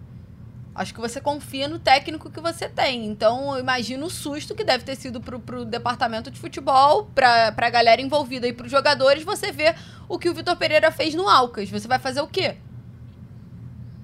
Acho 0.75 0.95
que 0.95 1.01
você 1.01 1.21
confia 1.21 1.69
no 1.69 1.79
técnico 1.79 2.31
que 2.31 2.41
você 2.41 2.67
tem. 2.67 3.05
Então, 3.05 3.55
eu 3.55 3.61
imagino 3.61 4.07
o 4.07 4.11
susto 4.11 4.55
que 4.55 4.65
deve 4.65 4.85
ter 4.85 4.97
sido 4.97 5.21
pro, 5.21 5.39
pro 5.39 5.67
departamento 5.67 6.31
de 6.31 6.39
futebol, 6.39 7.11
pra, 7.15 7.53
pra 7.53 7.69
galera 7.69 8.01
envolvida 8.01 8.49
e 8.49 8.55
pros 8.55 8.71
jogadores, 8.71 9.23
você 9.23 9.53
ver 9.53 9.77
o 10.09 10.19
que 10.19 10.31
o 10.31 10.35
Vitor 10.35 10.57
Pereira 10.57 10.91
fez 10.91 11.15
no 11.15 11.29
Alcas. 11.29 11.69
Você 11.69 11.87
vai 11.87 11.99
fazer 11.99 12.23
o 12.23 12.27
quê? 12.27 12.57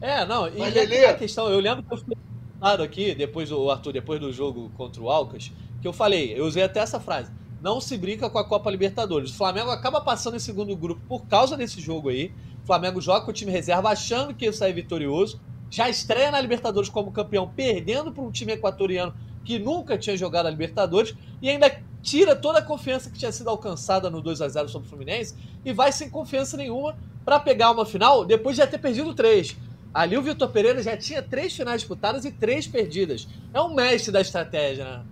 É, 0.01 0.27
não, 0.27 0.47
e 0.47 0.59
Mas, 0.59 0.77
a 0.77 1.15
questão, 1.15 1.49
eu 1.49 1.59
lembro 1.59 1.83
que 1.83 1.93
eu 1.93 1.99
fiquei 1.99 2.17
claro 2.61 2.83
aqui, 2.83 3.15
depois 3.15 3.49
do 3.49 3.71
Arthur, 3.71 3.93
depois 3.93 4.21
do 4.21 4.31
jogo 4.31 4.71
contra 4.77 5.03
o 5.03 5.11
Alcas, 5.11 5.51
que 5.81 5.89
eu 5.89 5.93
falei, 5.93 6.39
eu 6.39 6.45
usei 6.45 6.63
até 6.63 6.81
essa 6.81 7.01
frase. 7.01 7.33
Não 7.63 7.81
se 7.81 7.97
brinca 7.97 8.29
com 8.29 8.39
a 8.39 8.45
Copa 8.45 8.71
Libertadores. 8.71 9.31
O 9.31 9.35
Flamengo 9.35 9.71
acaba 9.71 10.01
passando 10.03 10.37
em 10.37 10.41
segundo 10.41 10.77
grupo 10.77 11.01
por 11.09 11.27
causa 11.27 11.57
desse 11.57 11.81
jogo 11.81 12.11
aí. 12.11 12.31
O 12.63 12.67
Flamengo 12.67 13.01
joga 13.01 13.25
com 13.25 13.31
o 13.31 13.35
time 13.35 13.51
reserva 13.51 13.89
achando 13.89 14.33
que 14.35 14.45
ia 14.45 14.53
sair 14.53 14.73
vitorioso 14.73 15.41
já 15.71 15.89
estreia 15.89 16.31
na 16.31 16.41
Libertadores 16.41 16.89
como 16.89 17.13
campeão, 17.13 17.51
perdendo 17.55 18.13
para 18.13 18.23
um 18.23 18.31
time 18.31 18.53
equatoriano 18.53 19.15
que 19.45 19.59
nunca 19.59 19.97
tinha 19.97 20.17
jogado 20.17 20.47
a 20.47 20.51
Libertadores 20.51 21.15
e 21.41 21.49
ainda 21.49 21.81
tira 22.03 22.37
toda 22.37 22.59
a 22.59 22.63
confiança 22.63 23.11
que 23.11 23.19
tinha 23.19 23.33
sido 23.33 23.51
alcançada 23.51 24.11
no 24.11 24.21
2 24.21 24.41
a 24.41 24.49
0 24.49 24.69
sobre 24.69 24.87
o 24.87 24.91
Fluminense 24.91 25.35
e 25.65 25.73
vai 25.73 25.93
sem 25.93 26.11
confiança 26.11 26.57
nenhuma 26.57 26.97
para 27.25 27.41
pegar 27.41 27.71
uma 27.71 27.85
final 27.85 28.25
depois 28.25 28.57
de 28.57 28.63
já 28.63 28.67
ter 28.67 28.79
perdido 28.79 29.15
três. 29.15 29.57
Ali 29.93 30.17
o 30.17 30.23
Vitor 30.23 30.51
Pereira 30.51 30.83
já 30.83 30.97
tinha 30.97 31.23
três 31.23 31.55
finais 31.55 31.81
disputadas 31.81 32.25
e 32.25 32.31
três 32.31 32.67
perdidas. 32.67 33.27
É 33.53 33.61
um 33.61 33.75
mestre 33.75 34.13
da 34.13 34.21
estratégia, 34.21 34.85
né? 34.85 35.03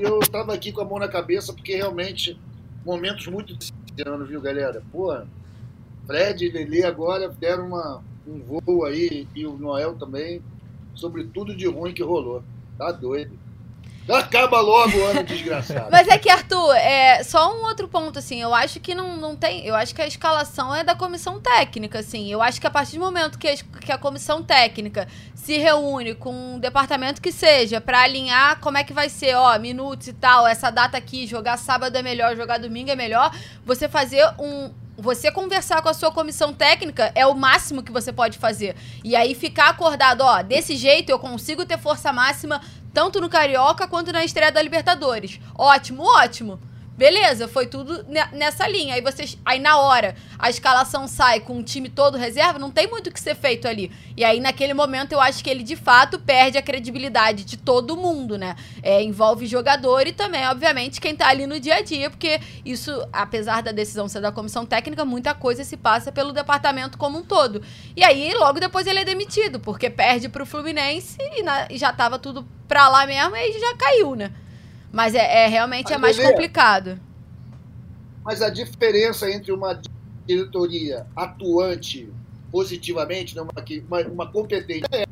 Eu 0.00 0.18
estava 0.20 0.54
aqui 0.54 0.72
com 0.72 0.80
a 0.80 0.84
mão 0.84 0.98
na 0.98 1.08
cabeça 1.08 1.52
porque 1.52 1.76
realmente 1.76 2.38
momentos 2.84 3.26
muito 3.26 3.54
desse 3.54 3.72
viu, 4.26 4.40
galera? 4.40 4.82
Pô, 4.92 5.16
Fred 6.06 6.44
e 6.44 6.50
Lele 6.50 6.84
agora 6.84 7.28
deram 7.28 7.66
uma, 7.66 8.02
um 8.28 8.40
voo 8.40 8.84
aí, 8.84 9.26
e 9.34 9.46
o 9.46 9.56
Noel 9.56 9.96
também, 9.96 10.42
sobre 10.94 11.24
tudo 11.24 11.56
de 11.56 11.66
ruim 11.66 11.94
que 11.94 12.02
rolou. 12.02 12.42
Tá 12.76 12.92
doido. 12.92 13.47
Acaba 14.08 14.60
logo 14.60 14.96
o 14.96 15.04
ano 15.04 15.22
desgraçado. 15.22 15.88
Mas 15.90 16.08
é 16.08 16.16
que, 16.18 16.30
Arthur, 16.30 16.74
é 16.74 17.22
só 17.22 17.54
um 17.54 17.64
outro 17.64 17.88
ponto, 17.88 18.18
assim, 18.18 18.40
eu 18.40 18.54
acho 18.54 18.80
que 18.80 18.94
não, 18.94 19.16
não 19.16 19.36
tem. 19.36 19.66
Eu 19.66 19.74
acho 19.74 19.94
que 19.94 20.00
a 20.00 20.06
escalação 20.06 20.74
é 20.74 20.82
da 20.82 20.94
comissão 20.94 21.40
técnica, 21.40 21.98
assim. 21.98 22.30
Eu 22.30 22.40
acho 22.40 22.60
que 22.60 22.66
a 22.66 22.70
partir 22.70 22.98
do 22.98 23.04
momento 23.04 23.38
que 23.38 23.48
a, 23.48 23.56
que 23.56 23.92
a 23.92 23.98
comissão 23.98 24.42
técnica 24.42 25.06
se 25.34 25.56
reúne 25.58 26.14
com 26.14 26.54
um 26.54 26.58
departamento 26.58 27.20
que 27.20 27.32
seja 27.32 27.80
para 27.80 28.02
alinhar 28.02 28.60
como 28.60 28.78
é 28.78 28.84
que 28.84 28.92
vai 28.92 29.08
ser, 29.08 29.34
ó, 29.34 29.58
minutos 29.58 30.08
e 30.08 30.12
tal, 30.12 30.46
essa 30.46 30.70
data 30.70 30.96
aqui, 30.96 31.26
jogar 31.26 31.56
sábado 31.56 31.96
é 31.96 32.02
melhor, 32.02 32.36
jogar 32.36 32.58
domingo 32.58 32.90
é 32.90 32.96
melhor, 32.96 33.34
você 33.64 33.88
fazer 33.88 34.26
um, 34.38 34.70
você 35.00 35.30
conversar 35.30 35.80
com 35.80 35.88
a 35.88 35.94
sua 35.94 36.10
comissão 36.10 36.52
técnica 36.52 37.12
é 37.14 37.24
o 37.24 37.32
máximo 37.32 37.84
que 37.84 37.92
você 37.92 38.12
pode 38.12 38.36
fazer. 38.36 38.74
E 39.04 39.14
aí 39.14 39.32
ficar 39.32 39.68
acordado, 39.68 40.22
ó, 40.22 40.42
desse 40.42 40.76
jeito 40.76 41.10
eu 41.10 41.20
consigo 41.20 41.64
ter 41.64 41.78
força 41.78 42.12
máxima 42.12 42.60
tanto 42.92 43.20
no 43.20 43.28
Carioca 43.28 43.86
quanto 43.88 44.12
na 44.12 44.24
estreia 44.24 44.52
da 44.52 44.62
Libertadores. 44.62 45.40
Ótimo, 45.56 46.04
ótimo. 46.04 46.58
Beleza, 46.98 47.46
foi 47.46 47.68
tudo 47.68 48.04
nessa 48.32 48.66
linha. 48.66 48.96
Aí 48.96 49.00
vocês. 49.00 49.38
Aí 49.44 49.60
na 49.60 49.78
hora 49.78 50.16
a 50.36 50.50
escalação 50.50 51.06
sai 51.06 51.38
com 51.38 51.58
o 51.58 51.62
time 51.62 51.88
todo 51.88 52.18
reserva, 52.18 52.58
não 52.58 52.72
tem 52.72 52.88
muito 52.88 53.06
o 53.06 53.12
que 53.12 53.20
ser 53.20 53.36
feito 53.36 53.68
ali. 53.68 53.92
E 54.16 54.24
aí, 54.24 54.40
naquele 54.40 54.74
momento, 54.74 55.12
eu 55.12 55.20
acho 55.20 55.44
que 55.44 55.48
ele 55.48 55.62
de 55.62 55.76
fato 55.76 56.18
perde 56.18 56.58
a 56.58 56.62
credibilidade 56.62 57.44
de 57.44 57.56
todo 57.56 57.96
mundo, 57.96 58.36
né? 58.36 58.56
É, 58.82 59.00
envolve 59.00 59.46
jogador 59.46 60.08
e 60.08 60.12
também, 60.12 60.44
obviamente, 60.48 61.00
quem 61.00 61.14
tá 61.14 61.28
ali 61.28 61.46
no 61.46 61.60
dia 61.60 61.76
a 61.76 61.82
dia, 61.82 62.10
porque 62.10 62.40
isso, 62.64 62.90
apesar 63.12 63.62
da 63.62 63.70
decisão 63.70 64.08
ser 64.08 64.20
da 64.20 64.32
comissão 64.32 64.66
técnica, 64.66 65.04
muita 65.04 65.32
coisa 65.36 65.62
se 65.62 65.76
passa 65.76 66.10
pelo 66.10 66.32
departamento 66.32 66.98
como 66.98 67.18
um 67.18 67.22
todo. 67.22 67.62
E 67.94 68.02
aí, 68.02 68.34
logo 68.34 68.58
depois, 68.58 68.88
ele 68.88 68.98
é 68.98 69.04
demitido, 69.04 69.60
porque 69.60 69.88
perde 69.88 70.28
pro 70.28 70.44
Fluminense 70.44 71.16
e, 71.20 71.44
na, 71.44 71.68
e 71.70 71.78
já 71.78 71.92
tava 71.92 72.18
tudo 72.18 72.44
pra 72.66 72.88
lá 72.88 73.06
mesmo 73.06 73.36
e 73.36 73.60
já 73.60 73.76
caiu, 73.76 74.16
né? 74.16 74.32
Mas 74.92 75.14
é, 75.14 75.44
é 75.44 75.46
realmente 75.46 75.92
é 75.92 75.98
mais 75.98 76.18
complicado. 76.18 76.98
Mas 78.24 78.42
a 78.42 78.50
diferença 78.50 79.30
entre 79.30 79.52
uma 79.52 79.80
diretoria 80.26 81.06
atuante 81.16 82.10
positivamente, 82.50 83.36
né, 83.36 83.42
uma, 83.42 84.00
uma 84.02 84.32
competente, 84.32 84.86
é 84.92 85.04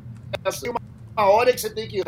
essa. 0.43 0.69
Uma, 0.69 0.79
uma 1.15 1.25
hora 1.29 1.53
que 1.53 1.61
você 1.61 1.69
tem 1.69 1.87
que 1.87 2.01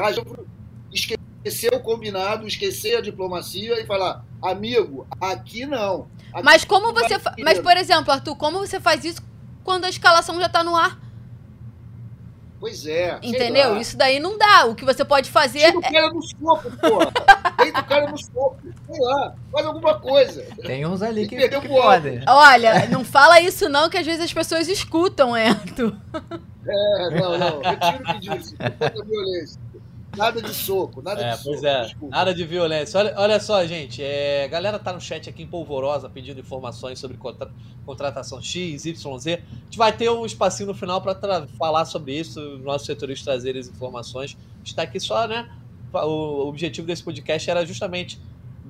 esquecer 0.92 1.74
o 1.74 1.80
combinado, 1.80 2.48
esquecer 2.48 2.98
a 2.98 3.02
diplomacia 3.02 3.80
e 3.80 3.86
falar, 3.86 4.24
amigo, 4.42 5.08
aqui 5.20 5.66
não. 5.66 6.08
Aqui 6.34 6.44
mas 6.44 6.64
como 6.64 6.94
você. 6.94 7.16
Mas, 7.44 7.60
por 7.60 7.76
exemplo, 7.78 8.12
Arthur, 8.12 8.36
como 8.36 8.60
você 8.60 8.80
faz 8.80 9.04
isso 9.04 9.22
quando 9.64 9.86
a 9.86 9.90
escalação 9.90 10.40
já 10.40 10.48
está 10.48 10.64
no 10.64 10.76
ar? 10.76 11.00
Pois 12.60 12.86
é. 12.86 13.18
Entendeu? 13.24 13.78
Isso 13.78 13.96
daí 13.96 14.20
não 14.20 14.38
dá. 14.38 14.66
O 14.66 14.76
que 14.76 14.84
você 14.84 15.06
pode 15.06 15.30
fazer. 15.32 15.60
Tira 15.60 15.78
o 15.78 15.84
é 15.84 15.92
cara 15.92 16.14
no 16.14 16.22
soco, 16.22 16.72
porra. 16.78 17.12
Deita 17.58 17.80
o 17.80 17.86
cara 17.86 18.12
no 18.12 18.18
soco. 18.18 18.58
Sei 18.90 19.00
lá. 19.00 19.34
Faz 19.52 19.66
alguma 19.66 20.00
coisa. 20.00 20.46
Tem 20.66 20.86
uns 20.86 21.02
ali 21.02 21.28
que, 21.28 21.48
que 21.48 21.68
podem. 21.68 22.22
Olha, 22.28 22.88
não 22.88 23.06
fala 23.06 23.40
isso 23.40 23.70
não, 23.70 23.90
que 23.90 23.98
às 23.98 24.06
vezes 24.06 24.26
as 24.26 24.34
pessoas 24.34 24.68
escutam, 24.68 25.38
Ento. 25.38 25.96
É, 26.68 27.10
não, 27.20 27.38
não. 27.38 27.62
Retiro 27.62 28.04
o 28.04 28.14
que 28.14 28.20
disse. 28.20 28.56
A 28.60 29.04
violência. 29.04 29.69
Nada 30.18 30.42
de 30.42 30.54
soco, 30.54 31.02
nada 31.02 31.22
é, 31.22 31.36
de 31.36 31.44
pois 31.44 31.64
é, 31.64 31.84
desculpa. 31.84 32.16
nada 32.16 32.34
de 32.34 32.44
violência. 32.44 33.00
Olha, 33.00 33.14
olha 33.18 33.40
só, 33.40 33.66
gente, 33.66 34.04
é, 34.04 34.46
a 34.46 34.48
galera 34.48 34.80
tá 34.80 34.92
no 34.92 35.00
chat 35.00 35.30
aqui 35.30 35.44
em 35.44 35.48
polvorosa 35.48 36.10
pedindo 36.10 36.40
informações 36.40 37.00
sobre 37.00 37.18
contra, 37.18 37.52
contratação 37.86 38.42
X, 38.42 38.86
Y, 38.86 39.20
Z. 39.20 39.34
A 39.34 39.64
gente 39.66 39.78
vai 39.78 39.96
ter 39.96 40.10
um 40.10 40.26
espacinho 40.26 40.68
no 40.68 40.74
final 40.74 41.02
para 41.02 41.48
falar 41.58 41.86
sobre 41.86 42.18
isso, 42.18 42.40
nossos 42.60 42.88
setores 42.88 43.22
trazerem 43.22 43.60
as 43.60 43.68
informações. 43.68 44.38
Está 44.64 44.84
aqui 44.84 45.00
só, 45.00 45.28
né? 45.28 45.50
O 45.94 46.48
objetivo 46.48 46.86
desse 46.86 47.04
podcast 47.04 47.50
era 47.50 47.66
justamente 47.66 48.20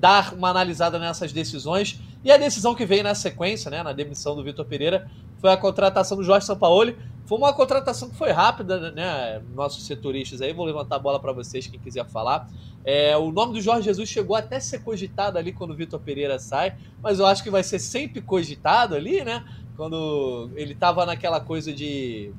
dar 0.00 0.32
uma 0.32 0.48
analisada 0.48 0.98
nessas 0.98 1.32
decisões. 1.32 2.00
E 2.24 2.32
a 2.32 2.36
decisão 2.36 2.74
que 2.74 2.86
veio 2.86 3.04
na 3.04 3.14
sequência, 3.14 3.70
né, 3.70 3.82
na 3.82 3.92
demissão 3.92 4.34
do 4.34 4.42
Vitor 4.42 4.64
Pereira, 4.64 5.10
foi 5.38 5.52
a 5.52 5.56
contratação 5.56 6.16
do 6.16 6.24
Jorge 6.24 6.46
Sampaoli. 6.46 6.96
Foi 7.26 7.38
uma 7.38 7.52
contratação 7.52 8.10
que 8.10 8.16
foi 8.16 8.32
rápida, 8.32 8.90
né? 8.90 9.40
Nossos 9.54 9.86
setoristas 9.86 10.42
aí, 10.42 10.52
vou 10.52 10.66
levantar 10.66 10.96
a 10.96 10.98
bola 10.98 11.20
para 11.20 11.32
vocês, 11.32 11.66
quem 11.66 11.78
quiser 11.78 12.04
falar. 12.06 12.48
É, 12.84 13.16
o 13.16 13.30
nome 13.30 13.52
do 13.52 13.60
Jorge 13.60 13.84
Jesus 13.84 14.08
chegou 14.08 14.34
até 14.34 14.56
a 14.56 14.60
ser 14.60 14.80
cogitado 14.80 15.38
ali 15.38 15.52
quando 15.52 15.70
o 15.70 15.76
Vitor 15.76 16.00
Pereira 16.00 16.38
sai, 16.40 16.76
mas 17.00 17.20
eu 17.20 17.26
acho 17.26 17.42
que 17.42 17.50
vai 17.50 17.62
ser 17.62 17.78
sempre 17.78 18.20
cogitado 18.20 18.96
ali, 18.96 19.22
né? 19.24 19.44
Quando 19.76 20.50
ele 20.56 20.74
tava 20.74 21.06
naquela 21.06 21.40
coisa 21.40 21.72
de 21.72 22.32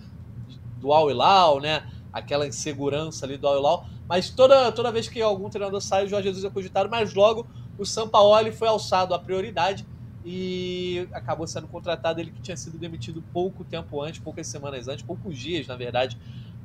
do 0.81 0.91
Al 0.91 1.09
Hilal, 1.09 1.61
né? 1.61 1.83
Aquela 2.11 2.47
insegurança 2.47 3.25
ali 3.25 3.37
do 3.37 3.47
Al 3.47 3.57
Hilal. 3.57 3.85
Mas 4.07 4.29
toda, 4.29 4.71
toda 4.71 4.91
vez 4.91 5.07
que 5.07 5.21
algum 5.21 5.49
treinador 5.49 5.81
sai, 5.81 6.05
o 6.05 6.07
Jorge 6.07 6.27
Jesus 6.27 6.43
é 6.43 6.49
cogitado, 6.49 6.89
mas 6.89 7.13
logo 7.13 7.47
o 7.77 7.85
Sampaoli 7.85 8.51
foi 8.51 8.67
alçado 8.67 9.13
à 9.13 9.19
prioridade 9.19 9.85
e 10.23 11.07
acabou 11.13 11.47
sendo 11.47 11.67
contratado 11.67 12.19
ele 12.19 12.31
que 12.31 12.41
tinha 12.41 12.55
sido 12.55 12.77
demitido 12.77 13.23
pouco 13.33 13.63
tempo 13.63 14.01
antes, 14.01 14.19
poucas 14.19 14.47
semanas 14.47 14.87
antes, 14.87 15.03
poucos 15.03 15.37
dias, 15.37 15.67
na 15.67 15.75
verdade, 15.75 16.17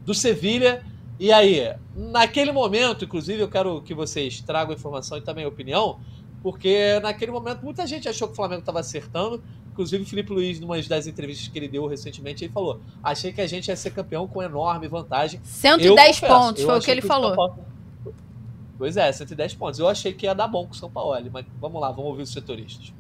do 0.05 0.13
Sevilha. 0.13 0.85
E 1.19 1.33
aí, 1.33 1.75
naquele 1.95 2.53
momento, 2.53 3.05
inclusive, 3.07 3.41
eu 3.41 3.49
quero 3.49 3.81
que 3.81 3.95
vocês 3.95 4.41
tragam 4.43 4.75
informação 4.75 5.17
e 5.17 5.23
também 5.23 5.47
opinião, 5.47 5.99
porque 6.43 7.01
naquele 7.01 7.33
momento 7.33 7.63
muita 7.63 7.87
gente 7.87 8.09
achou 8.09 8.29
que 8.29 8.35
o 8.35 8.37
Flamengo 8.37 8.61
estava 8.61 8.81
acertando. 8.81 9.43
Inclusive, 9.77 10.05
o 10.05 10.07
Felipe 10.07 10.33
Luiz, 10.33 10.59
numa 10.59 10.81
das 10.81 11.07
entrevistas 11.07 11.49
que 11.49 11.59
ele 11.59 11.69
deu 11.69 11.87
recentemente, 11.87 12.43
ele 12.43 12.53
falou: 12.53 12.81
Achei 13.05 13.31
que 13.31 13.43
a 13.43 13.47
gente 13.47 13.69
ia 13.69 13.77
ser 13.77 13.91
campeão 13.91 14.27
com 14.27 14.43
enorme 14.43 14.89
vantagem. 14.89 15.39
110 15.45 16.23
eu, 16.23 16.29
pontos, 16.29 16.63
foi 16.63 16.79
o 16.79 16.81
que 16.81 16.91
ele 16.91 17.03
que 17.03 17.07
falou. 17.07 17.37
Paulo... 17.37 17.59
Pois 18.79 18.97
é, 18.97 19.13
110 19.13 19.55
pontos. 19.55 19.79
Eu 19.79 19.87
achei 19.87 20.15
que 20.15 20.25
ia 20.25 20.35
dar 20.35 20.49
bom 20.49 20.67
com 20.67 20.73
o 20.73 20.75
São 20.75 20.91
Paulo, 20.91 21.15
mas 21.31 21.45
vamos 21.61 21.79
lá, 21.79 21.91
vamos 21.91 22.07
ouvir 22.07 22.23
os 22.23 22.33
setoristas. 22.33 22.91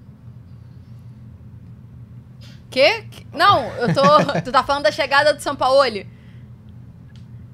Quê? 2.70 3.06
Não, 3.32 3.72
eu 3.76 3.94
tô. 3.94 4.02
tu 4.44 4.52
tá 4.52 4.62
falando 4.62 4.82
da 4.82 4.92
chegada 4.92 5.32
do 5.32 5.40
São 5.40 5.56
Paulo? 5.56 5.80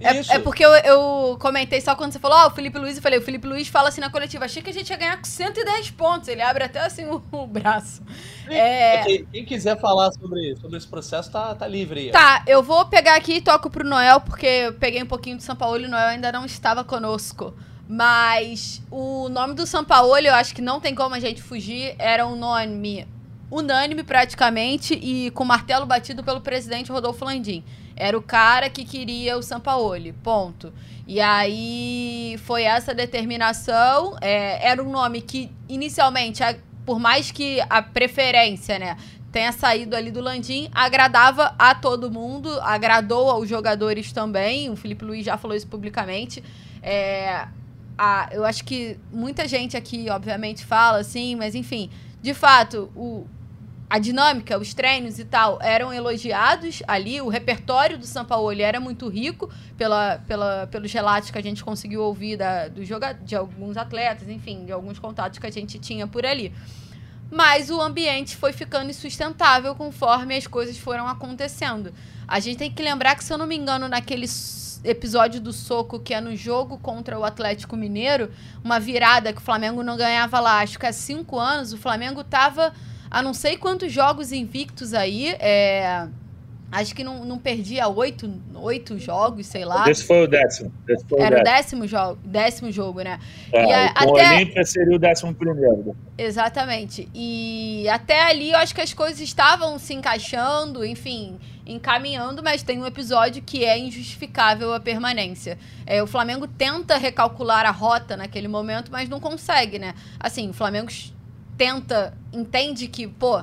É, 0.02 0.36
é, 0.36 0.38
porque 0.38 0.64
eu, 0.64 0.72
eu, 0.74 1.36
comentei 1.38 1.80
só 1.80 1.94
quando 1.94 2.12
você 2.12 2.18
falou, 2.18 2.36
ó, 2.38 2.44
oh, 2.44 2.48
o 2.48 2.50
Felipe 2.50 2.78
Luiz, 2.78 2.96
eu 2.96 3.02
falei, 3.02 3.18
o 3.18 3.22
Felipe 3.22 3.46
Luiz 3.46 3.68
fala 3.68 3.88
assim 3.88 4.00
na 4.00 4.10
coletiva, 4.10 4.44
achei 4.44 4.62
que 4.62 4.70
a 4.70 4.72
gente 4.72 4.90
ia 4.90 4.96
ganhar 4.96 5.16
com 5.16 5.24
110 5.24 5.90
pontos. 5.92 6.28
Ele 6.28 6.42
abre 6.42 6.64
até 6.64 6.80
assim 6.80 7.04
o, 7.06 7.22
o 7.30 7.46
braço. 7.46 8.02
É... 8.48 9.02
Quem, 9.02 9.24
quem, 9.26 9.44
quiser 9.44 9.78
falar 9.80 10.10
sobre, 10.12 10.56
sobre 10.56 10.76
esse 10.76 10.86
processo 10.86 11.30
tá, 11.30 11.54
tá 11.54 11.66
livre 11.66 12.00
aí. 12.00 12.10
Tá, 12.10 12.42
eu 12.46 12.62
vou 12.62 12.84
pegar 12.86 13.14
aqui 13.14 13.34
e 13.34 13.40
toco 13.40 13.70
pro 13.70 13.86
Noel, 13.86 14.20
porque 14.20 14.46
eu 14.46 14.72
peguei 14.74 15.02
um 15.02 15.06
pouquinho 15.06 15.36
do 15.36 15.42
São 15.42 15.56
Paulo 15.56 15.80
e 15.80 15.86
o 15.86 15.88
Noel 15.88 16.08
ainda 16.08 16.32
não 16.32 16.44
estava 16.44 16.82
conosco. 16.82 17.54
Mas 17.88 18.82
o 18.90 19.28
nome 19.28 19.54
do 19.54 19.66
São 19.66 19.84
Paulo, 19.84 20.16
eu 20.16 20.34
acho 20.34 20.54
que 20.54 20.62
não 20.62 20.80
tem 20.80 20.94
como 20.94 21.14
a 21.14 21.20
gente 21.20 21.42
fugir, 21.42 21.94
era 21.98 22.26
um 22.26 22.36
nome 22.36 23.06
unânime 23.52 24.02
praticamente 24.02 24.94
e 24.94 25.30
com 25.32 25.44
martelo 25.44 25.84
batido 25.84 26.24
pelo 26.24 26.40
presidente 26.40 26.90
Rodolfo 26.90 27.22
Landim. 27.26 27.62
Era 27.94 28.16
o 28.16 28.22
cara 28.22 28.70
que 28.70 28.82
queria 28.82 29.36
o 29.36 29.42
Sampaoli, 29.42 30.14
ponto. 30.14 30.72
E 31.06 31.20
aí 31.20 32.40
foi 32.44 32.62
essa 32.62 32.94
determinação. 32.94 34.16
É, 34.22 34.66
era 34.66 34.82
um 34.82 34.90
nome 34.90 35.20
que, 35.20 35.50
inicialmente, 35.68 36.42
por 36.86 36.98
mais 36.98 37.30
que 37.30 37.60
a 37.68 37.82
preferência, 37.82 38.78
né, 38.78 38.96
tenha 39.30 39.52
saído 39.52 39.94
ali 39.94 40.10
do 40.10 40.20
Landim 40.20 40.68
agradava 40.74 41.54
a 41.58 41.74
todo 41.74 42.10
mundo, 42.10 42.50
agradou 42.62 43.30
aos 43.30 43.48
jogadores 43.48 44.12
também. 44.12 44.70
O 44.70 44.76
Felipe 44.76 45.04
Luiz 45.04 45.26
já 45.26 45.36
falou 45.36 45.54
isso 45.54 45.66
publicamente. 45.66 46.42
É, 46.82 47.46
a, 47.98 48.30
eu 48.32 48.46
acho 48.46 48.64
que 48.64 48.98
muita 49.12 49.46
gente 49.46 49.76
aqui, 49.76 50.08
obviamente, 50.08 50.64
fala 50.64 50.98
assim, 50.98 51.36
mas 51.36 51.54
enfim, 51.54 51.90
de 52.22 52.32
fato, 52.32 52.90
o, 52.96 53.26
a 53.92 53.98
dinâmica, 53.98 54.56
os 54.58 54.72
treinos 54.72 55.18
e 55.18 55.24
tal 55.26 55.58
eram 55.60 55.92
elogiados 55.92 56.82
ali. 56.88 57.20
O 57.20 57.28
repertório 57.28 57.98
do 57.98 58.06
São 58.06 58.24
Paulo 58.24 58.50
era 58.58 58.80
muito 58.80 59.06
rico 59.06 59.52
pela, 59.76 60.16
pela, 60.26 60.66
pelos 60.68 60.90
relatos 60.90 61.30
que 61.30 61.36
a 61.36 61.42
gente 61.42 61.62
conseguiu 61.62 62.00
ouvir 62.00 62.38
da, 62.38 62.68
do 62.68 62.82
joga, 62.86 63.12
de 63.12 63.36
alguns 63.36 63.76
atletas, 63.76 64.30
enfim, 64.30 64.64
de 64.64 64.72
alguns 64.72 64.98
contatos 64.98 65.38
que 65.38 65.46
a 65.46 65.50
gente 65.50 65.78
tinha 65.78 66.06
por 66.06 66.24
ali 66.24 66.54
mas 67.30 67.70
o 67.70 67.80
ambiente 67.80 68.36
foi 68.36 68.52
ficando 68.52 68.90
insustentável 68.90 69.74
conforme 69.74 70.36
as 70.36 70.46
coisas 70.46 70.76
foram 70.76 71.08
acontecendo. 71.08 71.92
A 72.28 72.38
gente 72.38 72.58
tem 72.58 72.70
que 72.70 72.82
lembrar 72.82 73.14
que, 73.16 73.24
se 73.24 73.32
eu 73.32 73.38
não 73.38 73.46
me 73.46 73.56
engano, 73.56 73.88
naquele 73.88 74.26
episódio 74.84 75.40
do 75.40 75.50
soco 75.50 75.98
que 75.98 76.12
é 76.12 76.20
no 76.20 76.36
jogo 76.36 76.76
contra 76.76 77.18
o 77.18 77.24
Atlético 77.24 77.74
Mineiro, 77.74 78.30
uma 78.62 78.78
virada 78.78 79.32
que 79.32 79.38
o 79.38 79.42
Flamengo 79.42 79.82
não 79.82 79.96
ganhava 79.96 80.40
lá, 80.40 80.60
acho 80.60 80.78
que 80.78 80.84
há 80.84 80.92
cinco 80.92 81.38
anos, 81.38 81.72
o 81.72 81.78
Flamengo 81.78 82.22
tava 82.22 82.74
a 83.12 83.22
não 83.22 83.34
sei 83.34 83.58
quantos 83.58 83.92
jogos 83.92 84.32
invictos 84.32 84.94
aí, 84.94 85.28
é, 85.38 86.08
Acho 86.72 86.94
que 86.94 87.04
não, 87.04 87.22
não 87.22 87.38
perdia 87.38 87.86
oito, 87.86 88.32
oito 88.54 88.98
jogos, 88.98 89.46
sei 89.46 89.62
lá. 89.62 89.84
Esse 89.90 90.04
foi 90.04 90.24
o 90.24 90.26
décimo. 90.26 90.72
Foi 91.06 91.20
Era 91.20 91.40
o 91.40 91.44
décimo 91.44 91.86
jogo, 91.86 92.18
décimo 92.24 92.72
jogo, 92.72 93.02
né? 93.02 93.20
É, 93.52 93.66
e 93.66 93.72
a, 93.74 93.86
até... 93.88 94.06
o 94.06 94.12
Olímpia 94.12 94.64
seria 94.64 94.96
o 94.96 94.98
décimo 94.98 95.34
primeiro. 95.34 95.94
Exatamente. 96.16 97.10
E 97.14 97.86
até 97.90 98.22
ali 98.22 98.52
eu 98.52 98.56
acho 98.56 98.74
que 98.74 98.80
as 98.80 98.94
coisas 98.94 99.20
estavam 99.20 99.78
se 99.78 99.92
encaixando, 99.92 100.82
enfim, 100.82 101.38
encaminhando, 101.66 102.42
mas 102.42 102.62
tem 102.62 102.80
um 102.80 102.86
episódio 102.86 103.42
que 103.42 103.66
é 103.66 103.78
injustificável 103.78 104.72
a 104.72 104.80
permanência. 104.80 105.58
É, 105.84 106.02
o 106.02 106.06
Flamengo 106.06 106.48
tenta 106.48 106.96
recalcular 106.96 107.66
a 107.66 107.70
rota 107.70 108.16
naquele 108.16 108.48
momento, 108.48 108.90
mas 108.90 109.10
não 109.10 109.20
consegue, 109.20 109.78
né? 109.78 109.94
Assim, 110.18 110.48
o 110.48 110.54
Flamengo 110.54 110.90
tenta, 111.62 112.12
entende 112.32 112.88
que, 112.88 113.06
pô, 113.06 113.40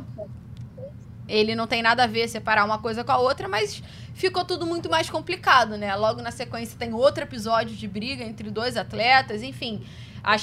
ele 1.25 1.55
não 1.55 1.65
tem 1.65 1.81
nada 1.81 2.03
a 2.03 2.07
ver 2.07 2.27
separar 2.27 2.65
uma 2.65 2.77
coisa 2.77 3.01
com 3.01 3.13
a 3.13 3.17
outra, 3.17 3.47
mas 3.47 3.81
ficou 4.13 4.43
tudo 4.43 4.65
muito 4.65 4.89
mais 4.89 5.09
complicado, 5.09 5.77
né? 5.77 5.95
Logo 5.95 6.21
na 6.21 6.29
sequência 6.29 6.77
tem 6.77 6.93
outro 6.93 7.23
episódio 7.23 7.73
de 7.77 7.87
briga 7.87 8.21
entre 8.25 8.51
dois 8.51 8.75
atletas, 8.75 9.41
enfim. 9.41 9.81
A, 10.21 10.35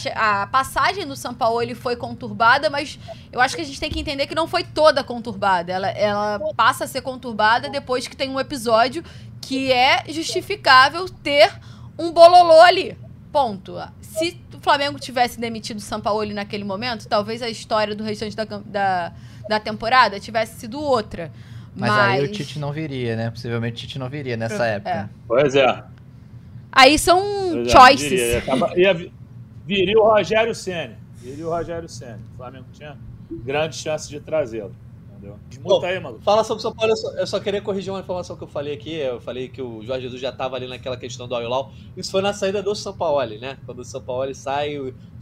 a 0.43 0.47
passagem 0.47 1.07
do 1.07 1.15
São 1.15 1.35
Paulo 1.35 1.61
ele 1.61 1.75
foi 1.75 1.97
conturbada, 1.97 2.71
mas 2.71 2.99
eu 3.31 3.43
acho 3.43 3.55
que 3.55 3.61
a 3.61 3.65
gente 3.65 3.79
tem 3.79 3.91
que 3.91 4.01
entender 4.01 4.27
que 4.27 4.35
não 4.35 4.49
foi 4.49 4.65
toda 4.65 5.05
conturbada. 5.05 5.71
Ela, 5.71 5.91
ela 5.91 6.41
passa 6.57 6.85
a 6.85 6.87
ser 6.87 7.03
conturbada 7.03 7.69
depois 7.69 8.09
que 8.09 8.17
tem 8.17 8.31
um 8.31 8.41
episódio 8.41 9.05
que 9.39 9.71
é 9.71 10.03
justificável 10.09 11.07
ter 11.11 11.53
um 11.99 12.11
bololô 12.11 12.63
ali. 12.63 12.97
Ponto. 13.31 13.77
Se 14.19 14.41
o 14.55 14.61
Flamengo 14.61 14.99
tivesse 14.99 15.39
demitido 15.39 15.79
o 15.79 15.81
São 15.81 16.01
Paulo 16.01 16.27
naquele 16.33 16.65
momento, 16.65 17.07
talvez 17.07 17.43
a 17.43 17.49
história 17.49 17.95
do 17.95 18.03
restante 18.03 18.35
da, 18.35 18.45
da 18.45 19.13
da 19.49 19.61
temporada 19.61 20.19
tivesse 20.21 20.61
sido 20.61 20.81
outra. 20.81 21.31
Mas, 21.75 21.91
mas... 21.91 22.21
aí 22.21 22.25
o 22.25 22.33
Tite 22.33 22.59
não 22.59 22.73
viria, 22.73 23.17
né? 23.17 23.31
Possivelmente 23.31 23.75
o 23.75 23.79
Tite 23.87 23.99
não 23.99 24.09
viria 24.09 24.37
nessa 24.37 24.67
é. 24.67 24.75
época. 24.77 25.11
Pois 25.27 25.55
é. 25.55 25.85
Aí 26.73 26.99
são 26.99 27.21
pois 27.53 27.69
é, 27.69 27.71
choices. 27.71 28.21
É, 28.21 28.41
viria, 28.41 28.77
ia, 28.77 29.11
viria 29.65 29.99
o 29.99 30.05
Rogério 30.05 30.55
Senna. 30.55 30.97
Viria 31.17 31.47
o 31.47 31.51
Rogério 31.51 31.89
Senna. 31.89 32.21
O 32.35 32.37
Flamengo 32.37 32.67
tinha 32.73 32.97
grande 33.31 33.77
chance 33.77 34.09
de 34.09 34.21
trazê-lo. 34.21 34.75
Desmuta 35.49 35.87
aí, 35.87 36.01
maluco. 36.01 36.23
Fala 36.23 36.45
sobre 36.45 36.61
o 36.61 36.63
São 36.63 36.75
Paulo, 36.75 36.93
eu 36.93 36.97
só, 36.97 37.11
eu 37.13 37.27
só, 37.27 37.41
queria 37.41 37.61
corrigir 37.61 37.93
uma 37.93 38.01
informação 38.01 38.37
que 38.37 38.45
eu 38.45 38.49
falei 38.49 38.75
aqui. 38.75 38.95
Eu 38.95 39.21
falei 39.21 39.49
que 39.49 39.61
o 39.61 39.83
Jorge 39.83 40.03
Jesus 40.03 40.21
já 40.21 40.31
estava 40.31 40.57
ali 40.57 40.67
naquela 40.67 40.97
questão 40.97 41.27
do 41.27 41.35
Aulau. 41.35 41.73
Isso 41.97 42.11
foi 42.11 42.23
na 42.23 42.33
saída 42.33 42.63
do 42.63 42.75
São 42.75 42.97
Paulo, 42.97 43.39
né? 43.39 43.59
Quando 43.65 43.81
o 43.81 43.85
São 43.85 44.03
Paulo 44.03 44.35
sai, 44.35 44.77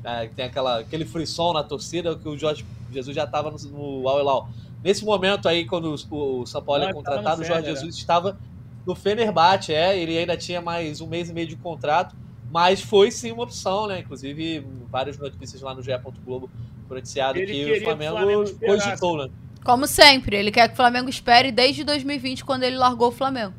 é, 0.04 0.26
tem 0.28 0.44
aquela, 0.44 0.80
aquele 0.80 1.04
frisson 1.04 1.52
na 1.52 1.62
torcida 1.62 2.16
que 2.16 2.28
o 2.28 2.36
Jorge 2.36 2.64
Jesus 2.92 3.14
já 3.14 3.24
estava 3.24 3.50
no, 3.50 3.58
no 4.02 4.08
Al 4.08 4.48
Nesse 4.82 5.04
momento 5.04 5.48
aí, 5.48 5.64
quando 5.64 5.94
o, 6.10 6.40
o 6.40 6.46
São 6.46 6.62
Paulo 6.62 6.84
é 6.84 6.92
contratado, 6.92 7.42
o 7.42 7.44
Jorge 7.44 7.66
Jesus 7.66 7.96
estava 7.96 8.38
no 8.86 8.94
Fenerbahçe, 8.94 9.72
é, 9.72 9.98
ele 9.98 10.16
ainda 10.18 10.36
tinha 10.36 10.60
mais 10.60 11.00
um 11.00 11.06
mês 11.06 11.30
e 11.30 11.32
meio 11.32 11.46
de 11.46 11.56
contrato, 11.56 12.14
mas 12.50 12.82
foi 12.82 13.10
sim 13.10 13.32
uma 13.32 13.44
opção, 13.44 13.86
né? 13.86 14.00
Inclusive, 14.00 14.66
várias 14.90 15.16
notícias 15.16 15.62
lá 15.62 15.74
no 15.74 15.82
GE. 15.82 15.90
Globo 16.24 16.50
noticiado 16.88 17.38
ele 17.38 17.52
que 17.52 17.80
o 17.80 17.84
Flamengo, 17.84 18.16
Flamengo 18.16 18.58
cogitou, 18.60 19.16
né? 19.18 19.30
Como 19.64 19.86
sempre, 19.86 20.36
ele 20.36 20.52
quer 20.52 20.68
que 20.68 20.74
o 20.74 20.76
Flamengo 20.76 21.08
espere 21.08 21.50
desde 21.50 21.82
2020, 21.82 22.44
quando 22.44 22.64
ele 22.64 22.76
largou 22.76 23.08
o 23.08 23.12
Flamengo. 23.12 23.54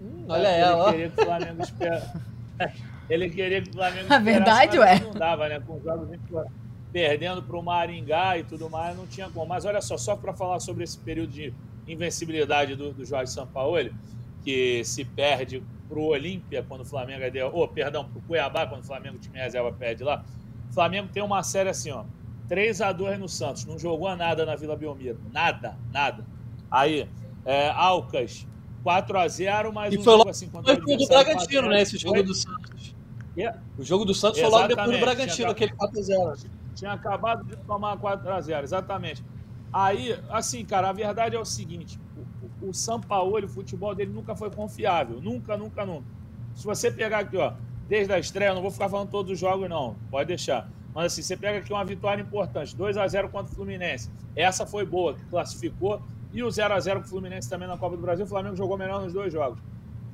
Hum, 0.00 0.24
olha 0.26 0.48
é, 0.48 0.60
ela, 0.60 0.84
ó. 0.84 0.90
Queria 0.90 1.10
que 1.10 1.20
o 1.20 1.24
Flamengo 1.24 1.62
espere... 1.62 2.02
ele 3.10 3.30
queria 3.30 3.62
que 3.62 3.70
o 3.70 3.72
Flamengo 3.74 4.12
A 4.12 4.18
verdade, 4.18 4.78
ué. 4.78 5.00
Não 5.00 5.12
dava, 5.12 5.48
né? 5.48 5.60
Com 5.60 5.78
jogos 5.80 6.08
perdendo 6.92 7.42
para 7.42 7.56
o 7.56 7.62
Maringá 7.62 8.38
e 8.38 8.44
tudo 8.44 8.68
mais, 8.68 8.96
não 8.96 9.06
tinha 9.06 9.28
como. 9.30 9.46
Mas 9.46 9.64
olha 9.64 9.80
só, 9.80 9.96
só 9.96 10.16
para 10.16 10.32
falar 10.32 10.60
sobre 10.60 10.84
esse 10.84 10.98
período 10.98 11.32
de 11.32 11.52
invencibilidade 11.86 12.74
do, 12.74 12.92
do 12.92 13.04
Jorge 13.04 13.32
Sampaoli, 13.32 13.92
que 14.44 14.82
se 14.84 15.04
perde 15.04 15.62
para 15.88 15.98
o 15.98 16.06
Olímpia 16.06 16.64
quando 16.66 16.82
o 16.82 16.84
Flamengo 16.84 17.22
é. 17.22 17.44
Oh, 17.44 17.66
perdão, 17.68 18.04
para 18.04 18.18
o 18.18 18.22
Cuiabá 18.22 18.66
quando 18.66 18.82
o 18.82 18.86
Flamengo, 18.86 19.16
o 19.16 19.20
time 19.20 19.38
reserva, 19.38 19.72
perde 19.72 20.04
lá. 20.04 20.24
O 20.70 20.72
Flamengo 20.72 21.08
tem 21.12 21.22
uma 21.22 21.42
série 21.42 21.68
assim, 21.68 21.90
ó. 21.90 22.04
3 22.50 22.80
a 22.80 22.90
2 22.90 23.20
no 23.20 23.28
Santos, 23.28 23.64
não 23.64 23.78
jogou 23.78 24.14
nada 24.16 24.44
na 24.44 24.56
Vila 24.56 24.74
Belmiro. 24.74 25.20
Nada, 25.32 25.78
nada. 25.92 26.26
Aí, 26.68 27.08
é, 27.44 27.70
Alcas, 27.70 28.44
4 28.82 29.18
a 29.18 29.28
0 29.28 29.72
mas 29.72 29.94
e 29.94 29.98
um 29.98 30.02
foi 30.02 30.16
jogo 30.16 30.28
assim 30.28 30.48
contra 30.48 30.74
foi 30.74 30.94
o 30.94 30.98
do 30.98 31.06
Bragantino, 31.06 31.68
né? 31.68 31.82
Esse 31.82 31.96
jogo 31.96 32.20
do 32.24 32.34
Santos. 32.34 32.96
Yeah. 33.38 33.56
O 33.78 33.84
jogo 33.84 34.04
do 34.04 34.12
Santos 34.12 34.40
Exatamente. 34.40 34.74
foi 34.74 34.76
logo 34.76 34.90
depois 34.90 34.98
do 34.98 35.06
Bragantino, 35.06 35.50
aquele 35.50 35.72
4 35.72 35.98
a 36.00 36.02
0 36.02 36.34
tinha 36.74 36.92
acabado 36.92 37.44
de 37.44 37.56
tomar 37.58 37.96
4 37.98 38.32
a 38.32 38.40
0 38.40 38.64
exatamente. 38.64 39.24
Aí, 39.72 40.18
assim, 40.28 40.64
cara, 40.64 40.88
a 40.88 40.92
verdade 40.92 41.36
é 41.36 41.38
o 41.38 41.44
seguinte: 41.44 42.00
o, 42.60 42.70
o 42.70 42.74
São 42.74 43.00
Paulo, 43.00 43.38
o 43.44 43.48
futebol 43.48 43.94
dele 43.94 44.12
nunca 44.12 44.34
foi 44.34 44.50
confiável. 44.50 45.20
Nunca, 45.20 45.56
nunca, 45.56 45.86
nunca. 45.86 46.06
Se 46.56 46.64
você 46.64 46.90
pegar 46.90 47.20
aqui, 47.20 47.36
ó, 47.36 47.52
desde 47.88 48.12
a 48.12 48.18
estreia, 48.18 48.52
não 48.52 48.60
vou 48.60 48.72
ficar 48.72 48.88
falando 48.88 49.08
todos 49.08 49.30
os 49.30 49.38
jogos, 49.38 49.68
não. 49.68 49.94
Pode 50.10 50.26
deixar. 50.26 50.68
Mas 50.94 51.12
assim, 51.12 51.22
você 51.22 51.36
pega 51.36 51.58
aqui 51.58 51.72
uma 51.72 51.84
vitória 51.84 52.20
importante: 52.22 52.76
2 52.76 52.96
a 52.96 53.06
0 53.06 53.28
contra 53.28 53.52
o 53.52 53.54
Fluminense. 53.54 54.10
Essa 54.34 54.66
foi 54.66 54.84
boa, 54.84 55.14
que 55.14 55.24
classificou. 55.26 56.02
E 56.32 56.42
o 56.42 56.50
0 56.50 56.74
a 56.74 56.80
0 56.80 57.00
com 57.00 57.06
o 57.06 57.08
Fluminense 57.08 57.48
também 57.48 57.66
na 57.66 57.76
Copa 57.76 57.96
do 57.96 58.02
Brasil. 58.02 58.24
O 58.24 58.28
Flamengo 58.28 58.56
jogou 58.56 58.78
melhor 58.78 59.02
nos 59.02 59.12
dois 59.12 59.32
jogos. 59.32 59.58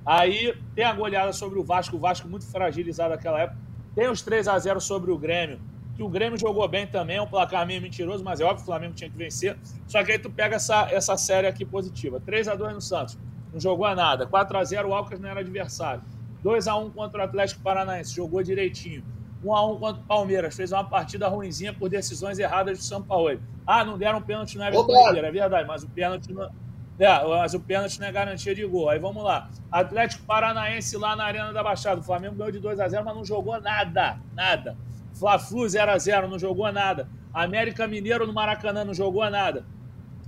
Aí 0.04 0.54
tem 0.74 0.84
a 0.84 0.92
goleada 0.92 1.32
sobre 1.32 1.58
o 1.58 1.64
Vasco, 1.64 1.96
o 1.96 1.98
Vasco 1.98 2.28
muito 2.28 2.46
fragilizado 2.46 3.10
naquela 3.10 3.40
época. 3.40 3.58
Tem 3.94 4.08
os 4.08 4.22
3 4.22 4.46
a 4.46 4.58
0 4.58 4.80
sobre 4.80 5.10
o 5.10 5.18
Grêmio, 5.18 5.58
que 5.96 6.02
o 6.02 6.08
Grêmio 6.08 6.38
jogou 6.38 6.68
bem 6.68 6.86
também, 6.86 7.16
é 7.16 7.22
um 7.22 7.26
placar 7.26 7.66
meio 7.66 7.80
mentiroso, 7.82 8.22
mas 8.22 8.40
é 8.40 8.44
óbvio 8.44 8.58
que 8.58 8.62
o 8.62 8.66
Flamengo 8.66 8.94
tinha 8.94 9.10
que 9.10 9.16
vencer. 9.16 9.58
Só 9.88 10.04
que 10.04 10.12
aí 10.12 10.18
tu 10.18 10.30
pega 10.30 10.56
essa, 10.56 10.88
essa 10.92 11.16
série 11.16 11.46
aqui 11.46 11.64
positiva. 11.64 12.20
3 12.20 12.46
a 12.48 12.54
2 12.54 12.74
no 12.74 12.80
Santos, 12.80 13.18
não 13.52 13.58
jogou 13.58 13.86
a 13.86 13.94
nada. 13.94 14.26
4 14.26 14.58
a 14.58 14.62
0 14.64 14.88
o 14.88 14.94
Alcas 14.94 15.18
não 15.18 15.28
era 15.28 15.40
adversário. 15.40 16.02
2 16.42 16.68
a 16.68 16.76
1 16.76 16.90
contra 16.90 17.22
o 17.22 17.24
Atlético 17.24 17.62
Paranaense, 17.62 18.14
jogou 18.14 18.42
direitinho. 18.42 19.02
1 19.44 19.54
a 19.54 19.66
1 19.66 19.78
contra 19.78 20.02
o 20.02 20.04
Palmeiras, 20.06 20.56
fez 20.56 20.72
uma 20.72 20.84
partida 20.84 21.28
ruimzinha 21.28 21.72
por 21.72 21.88
decisões 21.88 22.38
erradas 22.38 22.78
do 22.78 22.84
São 22.84 23.02
Paulo. 23.02 23.40
Ah, 23.66 23.84
não 23.84 23.98
deram 23.98 24.20
pênalti 24.22 24.56
no 24.56 24.64
Everton 24.64 25.06
Ribeiro, 25.06 25.26
é 25.26 25.30
verdade, 25.30 25.68
mas 25.68 25.82
o 25.82 25.88
pênalti 25.88 26.32
não... 26.32 26.50
É, 26.98 27.28
mas 27.28 27.52
o 27.52 27.60
pênalti 27.60 28.00
não 28.00 28.06
é 28.06 28.12
garantia 28.12 28.54
de 28.54 28.64
gol. 28.64 28.88
Aí 28.88 28.98
vamos 28.98 29.22
lá. 29.22 29.50
Atlético 29.70 30.24
Paranaense 30.24 30.96
lá 30.96 31.14
na 31.14 31.24
Arena 31.24 31.52
da 31.52 31.62
Baixada. 31.62 32.00
O 32.00 32.02
Flamengo 32.02 32.36
ganhou 32.36 32.50
de 32.50 32.58
2 32.58 32.80
a 32.80 32.88
0 32.88 33.04
mas 33.04 33.14
não 33.14 33.24
jogou 33.24 33.60
nada. 33.60 34.18
Nada. 34.34 34.76
Fla-Flu 35.12 35.64
0x0, 35.64 36.28
não 36.28 36.38
jogou 36.38 36.70
nada. 36.72 37.08
América 37.32 37.86
Mineiro 37.86 38.26
no 38.26 38.32
Maracanã 38.32 38.84
não 38.84 38.94
jogou 38.94 39.28
nada. 39.28 39.64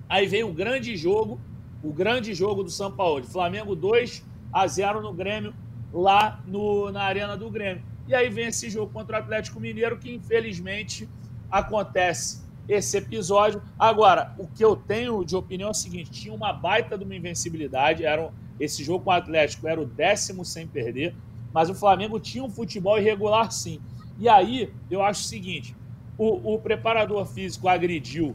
Aí 0.08 0.26
veio 0.26 0.48
o 0.48 0.52
grande 0.52 0.96
jogo, 0.96 1.40
o 1.82 1.92
grande 1.92 2.34
jogo 2.34 2.62
do 2.62 2.70
São 2.70 2.90
Paulo. 2.90 3.24
Flamengo 3.24 3.74
2 3.74 4.24
a 4.52 4.66
0 4.66 5.02
no 5.02 5.12
Grêmio, 5.12 5.54
lá 5.92 6.40
no, 6.46 6.90
na 6.90 7.02
Arena 7.02 7.36
do 7.36 7.50
Grêmio. 7.50 7.82
E 8.08 8.14
aí 8.14 8.30
vem 8.30 8.46
esse 8.46 8.70
jogo 8.70 8.90
contra 8.90 9.16
o 9.16 9.18
Atlético 9.20 9.60
Mineiro, 9.60 9.98
que 9.98 10.10
infelizmente 10.10 11.06
acontece 11.50 12.42
esse 12.66 12.96
episódio. 12.96 13.62
Agora, 13.78 14.34
o 14.38 14.46
que 14.46 14.64
eu 14.64 14.74
tenho 14.74 15.22
de 15.24 15.36
opinião 15.36 15.68
é 15.68 15.72
o 15.72 15.74
seguinte: 15.74 16.10
tinha 16.10 16.34
uma 16.34 16.52
baita 16.52 16.96
de 16.96 17.04
uma 17.04 17.14
invencibilidade. 17.14 18.04
Era, 18.04 18.32
esse 18.58 18.82
jogo 18.82 19.04
com 19.04 19.10
o 19.10 19.12
Atlético 19.12 19.68
era 19.68 19.80
o 19.80 19.86
décimo 19.86 20.42
sem 20.42 20.66
perder, 20.66 21.14
mas 21.52 21.68
o 21.68 21.74
Flamengo 21.74 22.18
tinha 22.18 22.42
um 22.42 22.50
futebol 22.50 22.98
irregular 22.98 23.52
sim. 23.52 23.78
E 24.18 24.26
aí, 24.26 24.72
eu 24.90 25.02
acho 25.02 25.20
o 25.20 25.26
seguinte: 25.26 25.76
o, 26.16 26.54
o 26.54 26.58
preparador 26.58 27.26
físico 27.26 27.68
agrediu 27.68 28.34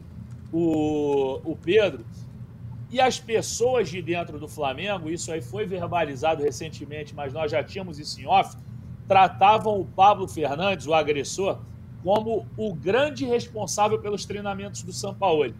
o, 0.51 1.41
o 1.43 1.55
Pedro 1.55 2.05
e 2.93 3.01
as 3.01 3.19
pessoas 3.19 3.89
de 3.89 4.03
dentro 4.03 4.38
do 4.38 4.47
Flamengo, 4.47 5.09
isso 5.09 5.32
aí 5.32 5.41
foi 5.41 5.65
verbalizado 5.65 6.43
recentemente, 6.43 7.15
mas 7.15 7.34
nós 7.34 7.49
já 7.49 7.63
tínhamos 7.63 7.97
isso 7.97 8.21
em 8.21 8.28
off, 8.28 8.55
tratavam 9.08 9.80
o 9.80 9.86
Pablo 9.86 10.28
Fernandes, 10.28 10.88
o 10.88 10.93
agressor, 10.93 11.60
como 12.04 12.45
o 12.58 12.74
grande 12.74 13.26
responsável 13.26 13.99
pelos 13.99 14.26
treinamentos 14.26 14.84
do 14.84 14.91
São 14.91 15.14
Paulo. 15.14 15.54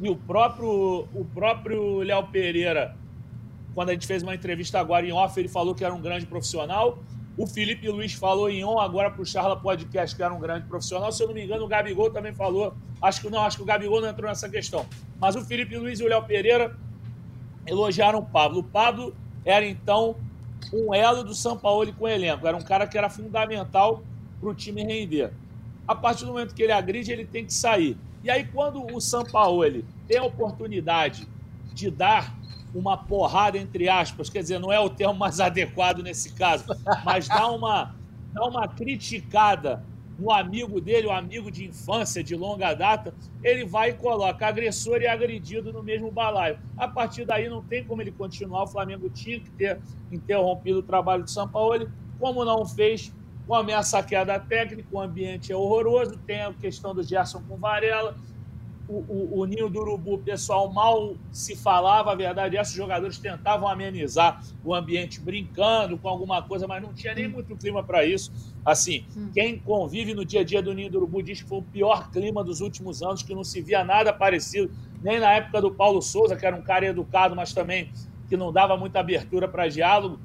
E 0.00 0.08
o 0.08 0.16
próprio 0.16 1.06
o 1.14 1.24
próprio 1.32 1.98
Léo 1.98 2.26
Pereira, 2.26 2.96
quando 3.74 3.90
a 3.90 3.92
gente 3.92 4.06
fez 4.06 4.22
uma 4.22 4.34
entrevista 4.34 4.80
agora 4.80 5.06
em 5.06 5.12
off, 5.12 5.38
ele 5.38 5.48
falou 5.48 5.74
que 5.74 5.84
era 5.84 5.94
um 5.94 6.00
grande 6.00 6.26
profissional. 6.26 6.98
O 7.36 7.46
Felipe 7.46 7.88
Luiz 7.88 8.12
falou 8.14 8.48
em 8.48 8.64
on 8.64 8.78
agora 8.78 9.10
para 9.10 9.20
o 9.20 9.26
Charla 9.26 9.56
Podcast 9.56 10.14
que 10.14 10.22
era 10.22 10.32
um 10.32 10.38
grande 10.38 10.66
profissional. 10.66 11.10
Se 11.10 11.22
eu 11.22 11.26
não 11.26 11.34
me 11.34 11.44
engano, 11.44 11.64
o 11.64 11.68
Gabigol 11.68 12.10
também 12.10 12.32
falou. 12.32 12.74
Acho 13.02 13.20
que 13.20 13.28
não, 13.28 13.40
acho 13.40 13.56
que 13.56 13.62
o 13.62 13.66
Gabigol 13.66 14.00
não 14.00 14.08
entrou 14.08 14.28
nessa 14.28 14.48
questão. 14.48 14.86
Mas 15.20 15.34
o 15.34 15.44
Felipe 15.44 15.76
Luiz 15.76 15.98
e 15.98 16.04
o 16.04 16.08
Léo 16.08 16.22
Pereira 16.24 16.76
elogiaram 17.66 18.20
o 18.20 18.24
Pablo. 18.24 18.60
O 18.60 18.64
Pablo 18.64 19.14
era 19.44 19.66
então 19.66 20.16
um 20.72 20.94
elo 20.94 21.22
do 21.24 21.34
São 21.34 21.56
Paulo 21.56 21.92
com 21.92 22.04
o 22.04 22.08
elenco. 22.08 22.46
Era 22.46 22.56
um 22.56 22.62
cara 22.62 22.86
que 22.86 22.96
era 22.96 23.10
fundamental 23.10 24.02
para 24.40 24.48
o 24.48 24.54
time 24.54 24.82
render. 24.82 25.32
A 25.86 25.94
partir 25.94 26.24
do 26.24 26.32
momento 26.32 26.54
que 26.54 26.62
ele 26.62 26.72
agride, 26.72 27.12
ele 27.12 27.26
tem 27.26 27.44
que 27.44 27.52
sair. 27.52 27.96
E 28.22 28.30
aí, 28.30 28.44
quando 28.46 28.84
o 28.94 29.00
São 29.00 29.24
Paulo 29.24 29.64
tem 30.08 30.18
a 30.18 30.24
oportunidade 30.24 31.28
de 31.74 31.90
dar 31.90 32.34
uma 32.74 32.96
porrada, 32.96 33.58
entre 33.58 33.88
aspas, 33.88 34.28
quer 34.28 34.40
dizer, 34.40 34.58
não 34.58 34.72
é 34.72 34.80
o 34.80 34.90
termo 34.90 35.14
mais 35.14 35.38
adequado 35.40 36.02
nesse 36.02 36.32
caso, 36.32 36.64
mas 37.04 37.28
dá 37.28 37.46
uma, 37.50 37.94
dá 38.32 38.44
uma 38.44 38.66
criticada 38.66 39.82
no 40.18 40.30
amigo 40.30 40.80
dele, 40.80 41.06
o 41.06 41.10
amigo 41.10 41.50
de 41.50 41.66
infância, 41.66 42.22
de 42.22 42.36
longa 42.36 42.72
data, 42.74 43.14
ele 43.42 43.64
vai 43.64 43.90
e 43.90 43.94
coloca 43.94 44.46
agressor 44.46 45.00
e 45.00 45.06
agredido 45.06 45.72
no 45.72 45.82
mesmo 45.82 46.10
balaio. 46.10 46.58
A 46.76 46.86
partir 46.86 47.24
daí 47.24 47.48
não 47.48 47.62
tem 47.62 47.84
como 47.84 48.00
ele 48.00 48.12
continuar. 48.12 48.62
O 48.62 48.66
Flamengo 48.66 49.08
tinha 49.10 49.40
que 49.40 49.50
ter 49.50 49.80
interrompido 50.12 50.78
o 50.78 50.82
trabalho 50.82 51.24
do 51.24 51.30
São 51.30 51.48
Paulo. 51.48 51.90
Como 52.18 52.44
não 52.44 52.64
fez, 52.64 53.12
começa 53.46 53.98
a 53.98 54.02
queda 54.02 54.38
técnica, 54.38 54.88
o 54.90 55.00
ambiente 55.00 55.52
é 55.52 55.56
horroroso, 55.56 56.16
tem 56.26 56.42
a 56.42 56.52
questão 56.52 56.94
do 56.94 57.02
Gerson 57.02 57.42
com 57.48 57.56
Varela 57.56 58.16
o, 58.88 58.92
o, 58.92 59.40
o, 59.40 59.44
Ninho 59.46 59.70
do 59.70 59.80
Urubu, 59.80 60.18
pessoal 60.18 60.70
mal 60.70 61.16
se 61.32 61.56
falava, 61.56 62.12
a 62.12 62.14
verdade 62.14 62.56
é 62.56 62.60
que 62.60 62.66
os 62.66 62.74
jogadores 62.74 63.18
tentavam 63.18 63.66
amenizar 63.66 64.42
o 64.62 64.74
ambiente 64.74 65.20
brincando 65.20 65.96
com 65.96 66.08
alguma 66.08 66.42
coisa, 66.42 66.66
mas 66.66 66.82
não 66.82 66.92
tinha 66.92 67.14
nem 67.14 67.26
muito 67.26 67.56
clima 67.56 67.82
para 67.82 68.04
isso. 68.04 68.30
Assim, 68.64 69.06
hum. 69.16 69.30
quem 69.32 69.58
convive 69.58 70.12
no 70.14 70.24
dia 70.24 70.40
a 70.40 70.44
dia 70.44 70.62
do 70.62 70.74
Ninho 70.74 70.90
do 70.90 70.98
Urubu 70.98 71.22
diz 71.22 71.42
que 71.42 71.48
foi 71.48 71.58
o 71.58 71.62
pior 71.62 72.10
clima 72.10 72.44
dos 72.44 72.60
últimos 72.60 73.02
anos, 73.02 73.22
que 73.22 73.34
não 73.34 73.44
se 73.44 73.62
via 73.62 73.82
nada 73.82 74.12
parecido, 74.12 74.70
nem 75.02 75.18
na 75.18 75.32
época 75.32 75.62
do 75.62 75.70
Paulo 75.70 76.02
Souza, 76.02 76.36
que 76.36 76.44
era 76.44 76.54
um 76.54 76.62
cara 76.62 76.86
educado, 76.86 77.34
mas 77.34 77.52
também 77.52 77.90
que 78.28 78.36
não 78.36 78.52
dava 78.52 78.76
muita 78.76 79.00
abertura 79.00 79.48
para 79.48 79.68
diálogo. 79.68 80.18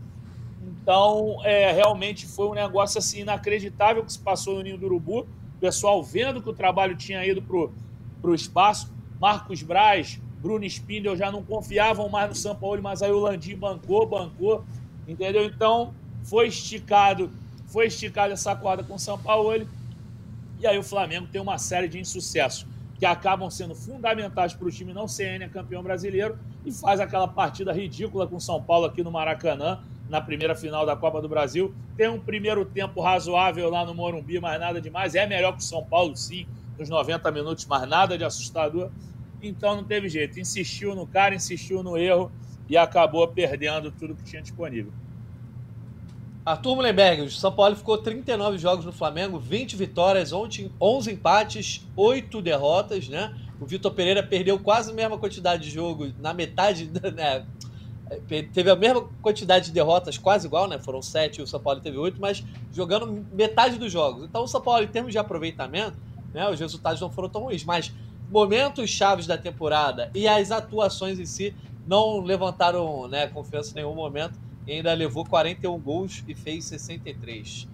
Então, 0.81 1.37
é, 1.43 1.71
realmente 1.71 2.25
foi 2.25 2.47
um 2.47 2.53
negócio 2.53 2.97
assim 2.97 3.21
inacreditável 3.21 4.03
que 4.03 4.11
se 4.11 4.19
passou 4.19 4.55
no 4.55 4.63
Ninho 4.63 4.77
do 4.77 4.85
Urubu. 4.85 5.21
O 5.21 5.59
pessoal 5.59 6.03
vendo 6.03 6.41
que 6.41 6.49
o 6.49 6.53
trabalho 6.53 6.95
tinha 6.95 7.25
ido 7.25 7.41
para 7.41 7.69
para 8.21 8.31
o 8.31 8.35
espaço. 8.35 8.91
Marcos 9.19 9.61
Braz, 9.61 10.19
Bruno 10.41 10.65
Spindel 10.65 11.15
já 11.15 11.31
não 11.31 11.43
confiavam 11.43 12.07
mais 12.09 12.29
no 12.29 12.35
São 12.35 12.55
Paulo, 12.55 12.81
mas 12.81 13.01
aí 13.01 13.11
o 13.11 13.19
Landim 13.19 13.55
bancou, 13.55 14.05
bancou, 14.05 14.63
entendeu? 15.07 15.43
Então 15.43 15.93
foi 16.23 16.47
esticado, 16.47 17.29
foi 17.67 17.87
esticada 17.87 18.33
essa 18.33 18.55
corda 18.55 18.83
com 18.83 18.95
o 18.95 18.99
São 18.99 19.17
Paulo. 19.17 19.67
E 20.59 20.67
aí 20.67 20.77
o 20.77 20.83
Flamengo 20.83 21.27
tem 21.31 21.41
uma 21.41 21.57
série 21.57 21.87
de 21.87 21.99
insucessos 21.99 22.65
que 22.97 23.05
acabam 23.05 23.49
sendo 23.49 23.73
fundamentais 23.73 24.53
para 24.53 24.67
o 24.67 24.71
time 24.71 24.93
não 24.93 25.07
ser 25.07 25.49
campeão 25.49 25.81
brasileiro 25.81 26.37
e 26.65 26.71
faz 26.71 26.99
aquela 26.99 27.27
partida 27.27 27.71
ridícula 27.71 28.27
com 28.27 28.35
o 28.35 28.41
São 28.41 28.61
Paulo 28.61 28.85
aqui 28.85 29.01
no 29.01 29.09
Maracanã, 29.09 29.79
na 30.09 30.19
primeira 30.19 30.53
final 30.53 30.85
da 30.85 30.97
Copa 30.97 31.21
do 31.21 31.29
Brasil. 31.29 31.73
Tem 31.95 32.09
um 32.09 32.19
primeiro 32.19 32.65
tempo 32.65 32.99
razoável 32.99 33.69
lá 33.69 33.85
no 33.85 33.95
Morumbi, 33.95 34.39
mas 34.39 34.59
nada 34.59 34.81
demais. 34.81 35.15
É 35.15 35.25
melhor 35.25 35.53
que 35.53 35.59
o 35.59 35.65
São 35.65 35.83
Paulo, 35.83 36.15
sim, 36.15 36.45
nos 36.79 36.89
90 36.89 37.29
minutos, 37.31 37.65
mas 37.65 37.87
nada 37.87 38.17
de 38.17 38.23
assustador. 38.23 38.89
Então 39.41 39.75
não 39.75 39.83
teve 39.83 40.09
jeito. 40.09 40.39
Insistiu 40.39 40.95
no 40.95 41.05
cara, 41.05 41.35
insistiu 41.35 41.83
no 41.83 41.97
erro 41.97 42.31
e 42.67 42.77
acabou 42.77 43.27
perdendo 43.27 43.91
tudo 43.91 44.15
que 44.15 44.23
tinha 44.23 44.41
disponível. 44.41 44.91
Arthur 46.45 46.77
Mullenberg, 46.77 47.21
o 47.23 47.29
São 47.29 47.51
Paulo 47.51 47.75
ficou 47.75 47.97
39 47.97 48.57
jogos 48.57 48.85
no 48.85 48.91
Flamengo, 48.91 49.37
20 49.37 49.75
vitórias, 49.75 50.31
11 50.33 51.11
empates, 51.11 51.85
8 51.95 52.41
derrotas, 52.41 53.07
né? 53.07 53.35
O 53.59 53.65
Vitor 53.65 53.91
Pereira 53.91 54.23
perdeu 54.23 54.57
quase 54.57 54.91
a 54.91 54.93
mesma 54.93 55.17
quantidade 55.17 55.63
de 55.63 55.69
jogo 55.69 56.11
na 56.19 56.33
metade, 56.33 56.89
né? 57.13 57.45
Teve 58.51 58.71
a 58.71 58.75
mesma 58.75 59.07
quantidade 59.21 59.65
de 59.65 59.71
derrotas, 59.71 60.17
quase 60.17 60.47
igual, 60.47 60.67
né? 60.67 60.79
Foram 60.79 61.01
7 61.01 61.39
e 61.39 61.43
o 61.43 61.47
São 61.47 61.59
Paulo 61.59 61.81
teve 61.81 61.97
8, 61.97 62.19
mas 62.19 62.43
jogando 62.73 63.25
metade 63.31 63.77
dos 63.77 63.91
jogos. 63.91 64.23
Então 64.23 64.43
o 64.43 64.47
São 64.47 64.61
Paulo, 64.61 64.83
em 64.83 64.87
termos 64.87 65.11
de 65.11 65.19
aproveitamento, 65.19 65.97
né? 66.33 66.49
Os 66.49 66.59
resultados 66.59 66.99
não 67.01 67.11
foram 67.11 67.29
tão 67.29 67.43
ruins, 67.43 67.63
mas 67.63 67.93
momentos 68.29 68.89
chaves 68.89 69.25
da 69.25 69.37
temporada 69.37 70.11
e 70.13 70.27
as 70.27 70.51
atuações 70.51 71.19
em 71.19 71.25
si 71.25 71.53
não 71.87 72.21
levantaram 72.21 73.07
né, 73.07 73.27
confiança 73.27 73.71
em 73.71 73.75
nenhum 73.75 73.95
momento. 73.95 74.37
E 74.67 74.73
ainda 74.73 74.93
levou 74.93 75.25
41 75.25 75.79
gols 75.79 76.23
e 76.27 76.35
fez 76.35 76.65
63. 76.65 77.67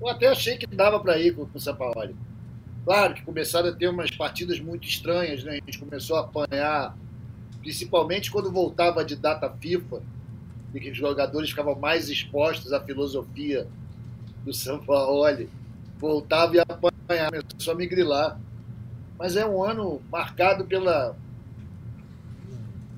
Eu 0.00 0.08
até 0.08 0.28
achei 0.28 0.56
que 0.56 0.66
dava 0.66 1.00
para 1.00 1.18
ir 1.18 1.34
com 1.34 1.48
o 1.52 1.60
Sampaoli. 1.60 2.14
Claro 2.84 3.14
que 3.14 3.22
começaram 3.22 3.68
a 3.68 3.72
ter 3.72 3.88
umas 3.88 4.10
partidas 4.10 4.60
muito 4.60 4.86
estranhas, 4.86 5.44
né? 5.44 5.52
A 5.52 5.54
gente 5.54 5.78
começou 5.78 6.16
a 6.16 6.20
apanhar, 6.20 6.96
principalmente 7.60 8.30
quando 8.30 8.50
voltava 8.50 9.04
de 9.04 9.16
data 9.16 9.48
FIFA, 9.60 10.02
e 10.74 10.80
que 10.80 10.90
os 10.90 10.96
jogadores 10.96 11.50
ficavam 11.50 11.74
mais 11.74 12.08
expostos 12.08 12.72
à 12.72 12.80
filosofia 12.80 13.66
do 14.44 14.52
Sampaoli. 14.52 15.48
Voltava 16.02 16.56
e 16.56 16.58
apanhava 16.58 17.40
começou 17.48 17.74
a 17.74 17.76
me 17.76 17.86
grilar. 17.86 18.40
Mas 19.16 19.36
é 19.36 19.46
um 19.46 19.62
ano 19.62 20.02
marcado 20.10 20.64
pela 20.64 21.14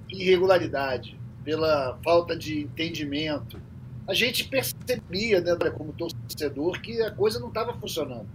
irregularidade, 0.08 1.20
pela 1.44 1.98
falta 2.02 2.34
de 2.34 2.60
entendimento. 2.62 3.60
A 4.08 4.14
gente 4.14 4.48
percebia, 4.48 5.42
né, 5.42 5.54
como 5.76 5.92
torcedor, 5.92 6.80
que 6.80 7.02
a 7.02 7.10
coisa 7.10 7.38
não 7.38 7.48
estava 7.48 7.74
funcionando, 7.74 8.26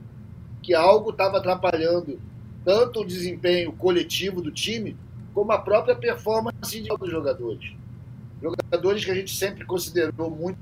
que 0.62 0.76
algo 0.76 1.10
estava 1.10 1.40
atrapalhando 1.40 2.20
tanto 2.64 3.02
o 3.02 3.06
desempenho 3.08 3.72
coletivo 3.72 4.40
do 4.40 4.52
time, 4.52 4.96
como 5.34 5.52
a 5.52 5.58
própria 5.58 5.96
performance 5.96 6.80
dos 6.82 7.10
jogadores. 7.10 7.74
Jogadores 8.40 9.04
que 9.04 9.10
a 9.10 9.16
gente 9.16 9.36
sempre 9.36 9.66
considerou 9.66 10.30
muito 10.30 10.60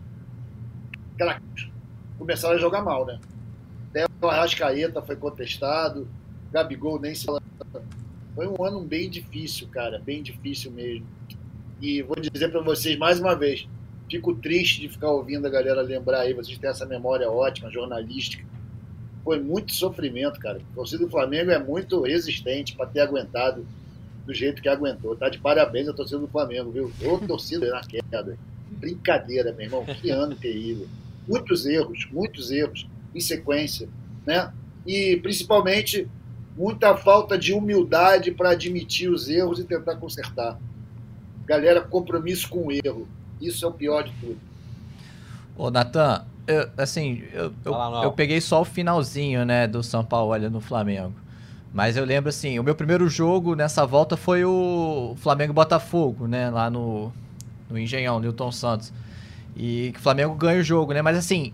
craques 1.18 1.70
começaram 2.18 2.56
a 2.56 2.60
jogar 2.60 2.82
mal, 2.82 3.06
né? 3.06 3.20
Até 4.04 4.26
o 4.26 4.30
Arrascaeta 4.30 5.02
foi 5.02 5.16
contestado, 5.16 6.08
Gabigol 6.52 7.00
nem 7.00 7.16
se. 7.16 7.26
Foi 8.36 8.48
um 8.48 8.64
ano 8.64 8.82
bem 8.82 9.10
difícil, 9.10 9.68
cara, 9.70 10.00
bem 10.00 10.22
difícil 10.22 10.72
mesmo. 10.72 11.06
E 11.82 12.02
vou 12.02 12.16
dizer 12.20 12.50
para 12.50 12.62
vocês 12.62 12.98
mais 12.98 13.20
uma 13.20 13.36
vez, 13.36 13.68
fico 14.10 14.34
triste 14.36 14.82
de 14.82 14.90
ficar 14.90 15.12
ouvindo 15.12 15.46
a 15.46 15.50
galera 15.50 15.82
lembrar 15.82 16.22
aí, 16.22 16.34
vocês 16.34 16.58
têm 16.58 16.70
essa 16.70 16.86
memória 16.86 17.30
ótima, 17.30 17.72
jornalística. 17.72 18.46
Foi 19.24 19.40
muito 19.40 19.74
sofrimento, 19.74 20.40
cara. 20.40 20.62
Torcida 20.74 21.04
do 21.04 21.12
Flamengo 21.12 21.52
é 21.52 21.60
muito 21.60 22.02
resistente 22.02 22.76
para 22.76 22.86
ter 22.86 23.02
aguentado 23.02 23.66
do 24.26 24.34
jeito 24.34 24.62
que 24.62 24.70
aguentou. 24.70 25.16
Tá 25.16 25.30
de 25.30 25.40
parabéns 25.40 25.88
a 25.88 25.94
torcida 25.94 26.20
do 26.20 26.28
Flamengo, 26.28 26.72
viu? 26.72 26.92
Ô 27.04 27.18
torcida 27.26 27.70
na 27.70 27.82
queda. 27.82 28.38
Brincadeira, 28.72 29.52
meu 29.52 29.66
irmão. 29.66 29.86
Que 29.86 30.12
ano 30.12 30.36
terrível. 30.36 30.88
Muitos 31.28 31.66
erros, 31.66 32.08
muitos 32.12 32.52
erros 32.52 32.88
em 33.14 33.20
sequência, 33.20 33.88
né? 34.26 34.52
E 34.86 35.18
principalmente 35.18 36.08
muita 36.58 36.98
falta 36.98 37.38
de 37.38 37.54
humildade 37.54 38.32
para 38.32 38.52
admitir 38.52 39.10
os 39.10 39.30
erros 39.30 39.60
e 39.60 39.64
tentar 39.64 39.96
consertar. 39.96 40.58
Galera, 41.46 41.82
compromisso 41.82 42.50
com 42.50 42.68
o 42.68 42.72
erro. 42.72 43.08
Isso 43.40 43.64
é 43.66 43.68
o 43.68 43.72
pior 43.72 44.04
de 44.04 44.12
tudo. 44.20 44.38
Ô, 45.56 45.70
Natan, 45.70 46.26
eu, 46.48 46.70
assim, 46.78 47.24
eu, 47.34 47.54
eu, 47.64 47.74
eu, 48.04 48.12
peguei 48.12 48.42
só 48.42 48.62
o 48.62 48.66
finalzinho, 48.66 49.46
né, 49.46 49.68
do 49.68 49.84
São 49.84 50.04
Paulo 50.04 50.34
ali 50.34 50.50
no 50.50 50.60
Flamengo. 50.60 51.14
Mas 51.74 51.96
eu 51.98 52.06
lembro, 52.06 52.30
assim, 52.30 52.58
o 52.58 52.64
meu 52.64 52.74
primeiro 52.74 53.08
jogo 53.08 53.54
nessa 53.54 53.86
volta 53.86 54.18
foi 54.18 54.44
o 54.44 55.16
Flamengo-Botafogo, 55.18 56.28
né, 56.28 56.50
lá 56.50 56.70
no, 56.70 57.12
no 57.70 57.78
Engenhão, 57.78 58.20
Newton 58.20 58.52
Santos. 58.52 58.92
E 59.56 59.92
que 59.94 60.00
o 60.00 60.02
Flamengo 60.02 60.36
ganha 60.36 60.60
o 60.60 60.64
jogo, 60.64 60.94
né? 60.94 61.02
Mas, 61.02 61.18
assim, 61.18 61.54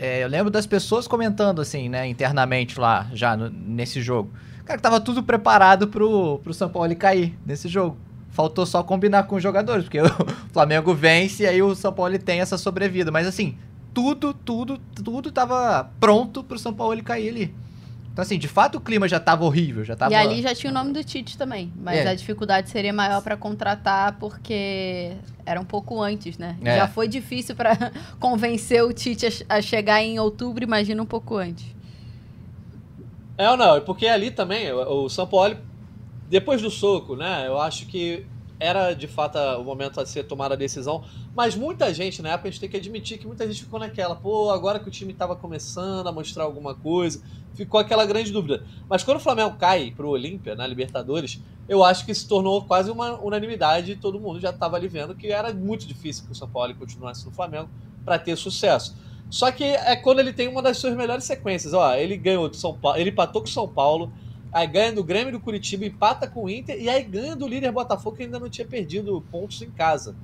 é, 0.00 0.24
eu 0.24 0.28
lembro 0.28 0.50
das 0.50 0.66
pessoas 0.66 1.06
comentando, 1.06 1.60
assim, 1.60 1.90
né, 1.90 2.08
internamente 2.08 2.80
lá, 2.80 3.06
já 3.12 3.36
no, 3.36 3.50
nesse 3.50 4.00
jogo. 4.00 4.30
Cara, 4.64 4.78
que 4.78 4.82
tava 4.82 4.98
tudo 4.98 5.22
preparado 5.22 5.88
pro, 5.88 6.38
pro 6.38 6.54
São 6.54 6.70
Paulo 6.70 6.96
cair 6.96 7.38
nesse 7.44 7.68
jogo. 7.68 7.98
Faltou 8.30 8.64
só 8.64 8.82
combinar 8.82 9.24
com 9.24 9.36
os 9.36 9.42
jogadores, 9.42 9.84
porque 9.84 10.00
o 10.00 10.10
Flamengo 10.54 10.94
vence 10.94 11.42
e 11.42 11.46
aí 11.46 11.62
o 11.62 11.74
São 11.74 11.92
Paulo 11.92 12.18
tem 12.18 12.40
essa 12.40 12.56
sobrevida. 12.56 13.10
Mas 13.10 13.26
assim, 13.26 13.58
tudo, 13.92 14.32
tudo, 14.32 14.78
tudo 15.04 15.30
tava 15.30 15.90
pronto 16.00 16.42
pro 16.42 16.58
São 16.58 16.72
Paulo 16.72 17.02
cair 17.02 17.28
ali. 17.28 17.54
Então, 18.12 18.22
assim, 18.22 18.38
de 18.38 18.48
fato 18.48 18.78
o 18.78 18.80
clima 18.80 19.06
já 19.06 19.18
estava 19.18 19.44
horrível, 19.44 19.84
já 19.84 19.94
tava... 19.94 20.12
E 20.12 20.16
ali 20.16 20.42
já 20.42 20.54
tinha 20.54 20.70
o 20.70 20.74
nome 20.74 20.92
do 20.92 21.02
Tite 21.04 21.38
também, 21.38 21.72
mas 21.76 21.98
é. 21.98 22.08
a 22.08 22.14
dificuldade 22.14 22.68
seria 22.68 22.92
maior 22.92 23.22
para 23.22 23.36
contratar 23.36 24.16
porque 24.18 25.12
era 25.46 25.60
um 25.60 25.64
pouco 25.64 26.02
antes, 26.02 26.36
né? 26.36 26.56
É. 26.62 26.76
Já 26.76 26.88
foi 26.88 27.06
difícil 27.06 27.54
para 27.54 27.92
convencer 28.18 28.82
o 28.82 28.92
Tite 28.92 29.44
a, 29.48 29.56
a, 29.56 29.62
chegar 29.62 30.02
em 30.02 30.18
outubro, 30.18 30.64
imagina 30.64 31.00
um 31.00 31.06
pouco 31.06 31.36
antes. 31.36 31.64
É 33.38 33.48
ou 33.48 33.56
não? 33.56 33.80
Porque 33.80 34.06
ali 34.06 34.30
também 34.30 34.72
o 34.72 35.08
São 35.08 35.26
Paulo 35.26 35.56
depois 36.28 36.60
do 36.62 36.70
soco, 36.70 37.16
né? 37.16 37.46
Eu 37.46 37.60
acho 37.60 37.86
que 37.86 38.26
era 38.60 38.92
de 38.92 39.08
fato 39.08 39.38
o 39.58 39.64
momento 39.64 39.98
a 40.00 40.06
ser 40.06 40.24
tomada 40.24 40.54
a 40.54 40.56
decisão, 40.56 41.02
mas 41.34 41.56
muita 41.56 41.92
gente, 41.94 42.20
na 42.20 42.28
época, 42.30 42.48
a 42.48 42.50
gente 42.50 42.60
tem 42.60 42.68
que 42.68 42.76
admitir 42.76 43.18
que 43.18 43.26
muita 43.26 43.46
gente 43.46 43.64
ficou 43.64 43.80
naquela, 43.80 44.14
pô, 44.14 44.50
agora 44.50 44.78
que 44.78 44.86
o 44.86 44.90
time 44.90 45.12
estava 45.12 45.34
começando 45.34 46.06
a 46.06 46.12
mostrar 46.12 46.44
alguma 46.44 46.74
coisa, 46.74 47.22
ficou 47.54 47.80
aquela 47.80 48.04
grande 48.04 48.30
dúvida. 48.30 48.64
Mas 48.88 49.02
quando 49.02 49.16
o 49.16 49.20
Flamengo 49.20 49.56
cai 49.56 49.90
pro 49.90 50.10
Olímpia, 50.10 50.54
na 50.54 50.66
Libertadores, 50.66 51.40
eu 51.66 51.82
acho 51.82 52.04
que 52.04 52.14
se 52.14 52.28
tornou 52.28 52.62
quase 52.64 52.90
uma 52.90 53.18
unanimidade, 53.20 53.96
todo 53.96 54.20
mundo 54.20 54.38
já 54.38 54.50
estava 54.50 54.76
ali 54.76 54.88
vendo 54.88 55.14
que 55.14 55.28
era 55.28 55.54
muito 55.54 55.86
difícil 55.86 56.26
que 56.26 56.32
o 56.32 56.34
São 56.34 56.48
Paulo 56.48 56.74
continuasse 56.74 57.24
no 57.24 57.32
Flamengo 57.32 57.70
para 58.04 58.18
ter 58.18 58.36
sucesso. 58.36 58.94
Só 59.30 59.50
que 59.52 59.64
é 59.64 59.94
quando 59.96 60.18
ele 60.18 60.32
tem 60.32 60.48
uma 60.48 60.60
das 60.60 60.76
suas 60.76 60.94
melhores 60.96 61.24
sequências, 61.24 61.72
ó, 61.72 61.94
ele 61.94 62.16
ganhou 62.16 62.48
do 62.48 62.56
São 62.56 62.76
Paulo, 62.76 62.98
ele 62.98 63.10
empatou 63.10 63.40
com 63.40 63.48
o 63.48 63.50
São 63.50 63.68
Paulo, 63.68 64.12
Aí 64.52 64.66
ganha 64.66 64.92
do 64.92 65.04
Grêmio 65.04 65.32
do 65.32 65.40
Curitiba, 65.40 65.84
empata 65.84 66.26
com 66.26 66.44
o 66.44 66.50
Inter 66.50 66.80
e 66.80 66.88
aí 66.88 67.02
ganha 67.02 67.36
do 67.36 67.46
líder 67.46 67.70
Botafogo 67.70 68.16
que 68.16 68.24
ainda 68.24 68.38
não 68.38 68.50
tinha 68.50 68.66
perdido 68.66 69.24
pontos 69.30 69.62
em 69.62 69.70
casa. 69.70 70.16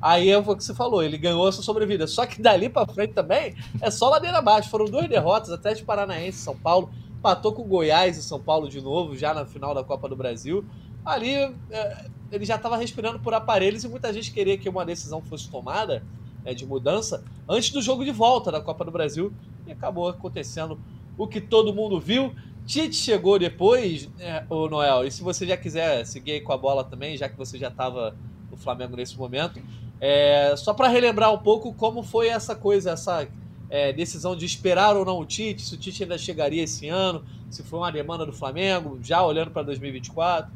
Aí 0.00 0.28
é 0.28 0.36
o 0.36 0.42
que 0.42 0.62
você 0.62 0.74
falou, 0.74 1.02
ele 1.02 1.16
ganhou 1.16 1.48
essa 1.48 1.62
sobrevida. 1.62 2.06
Só 2.06 2.26
que 2.26 2.40
dali 2.40 2.68
para 2.68 2.86
frente 2.86 3.14
também 3.14 3.54
é 3.80 3.90
só 3.90 4.10
ladeira 4.10 4.38
abaixo. 4.38 4.68
Foram 4.68 4.84
duas 4.84 5.08
derrotas, 5.08 5.50
até 5.50 5.72
de 5.72 5.82
Paranaense 5.82 6.38
São 6.38 6.56
Paulo. 6.56 6.90
Empatou 7.18 7.52
com 7.52 7.62
Goiás 7.62 8.18
e 8.18 8.22
São 8.22 8.38
Paulo 8.38 8.68
de 8.68 8.82
novo, 8.82 9.16
já 9.16 9.32
na 9.32 9.46
final 9.46 9.74
da 9.74 9.82
Copa 9.82 10.08
do 10.08 10.14
Brasil. 10.14 10.64
Ali 11.04 11.34
é, 11.70 12.06
ele 12.30 12.44
já 12.44 12.56
estava 12.56 12.76
respirando 12.76 13.18
por 13.18 13.32
aparelhos 13.32 13.84
e 13.84 13.88
muita 13.88 14.12
gente 14.12 14.30
queria 14.30 14.58
que 14.58 14.68
uma 14.68 14.84
decisão 14.84 15.22
fosse 15.22 15.48
tomada 15.48 16.02
né, 16.44 16.52
de 16.52 16.66
mudança 16.66 17.24
antes 17.48 17.70
do 17.70 17.80
jogo 17.80 18.04
de 18.04 18.10
volta 18.10 18.52
da 18.52 18.60
Copa 18.60 18.84
do 18.84 18.90
Brasil. 18.90 19.32
E 19.66 19.72
acabou 19.72 20.08
acontecendo 20.08 20.78
o 21.16 21.26
que 21.26 21.40
todo 21.40 21.72
mundo 21.72 21.98
viu. 21.98 22.34
Tite 22.66 22.96
chegou 22.96 23.38
depois, 23.38 24.08
é, 24.18 24.42
o 24.48 24.68
Noel, 24.68 25.06
e 25.06 25.10
se 25.10 25.22
você 25.22 25.46
já 25.46 25.56
quiser 25.56 26.04
seguir 26.06 26.32
aí 26.32 26.40
com 26.40 26.52
a 26.52 26.56
bola 26.56 26.82
também, 26.82 27.16
já 27.16 27.28
que 27.28 27.36
você 27.36 27.58
já 27.58 27.68
estava 27.68 28.16
no 28.50 28.56
Flamengo 28.56 28.96
nesse 28.96 29.16
momento, 29.18 29.60
é, 30.00 30.54
só 30.56 30.72
para 30.72 30.88
relembrar 30.88 31.32
um 31.32 31.38
pouco 31.38 31.74
como 31.74 32.02
foi 32.02 32.28
essa 32.28 32.54
coisa, 32.54 32.92
essa 32.92 33.28
é, 33.68 33.92
decisão 33.92 34.34
de 34.34 34.46
esperar 34.46 34.96
ou 34.96 35.04
não 35.04 35.18
o 35.18 35.26
Tite, 35.26 35.62
se 35.62 35.74
o 35.74 35.78
Tite 35.78 36.04
ainda 36.04 36.16
chegaria 36.16 36.62
esse 36.62 36.88
ano, 36.88 37.24
se 37.50 37.62
foi 37.62 37.78
uma 37.78 37.92
demanda 37.92 38.24
do 38.24 38.32
Flamengo, 38.32 38.98
já 39.02 39.22
olhando 39.22 39.50
para 39.50 39.62
2024. 39.62 40.50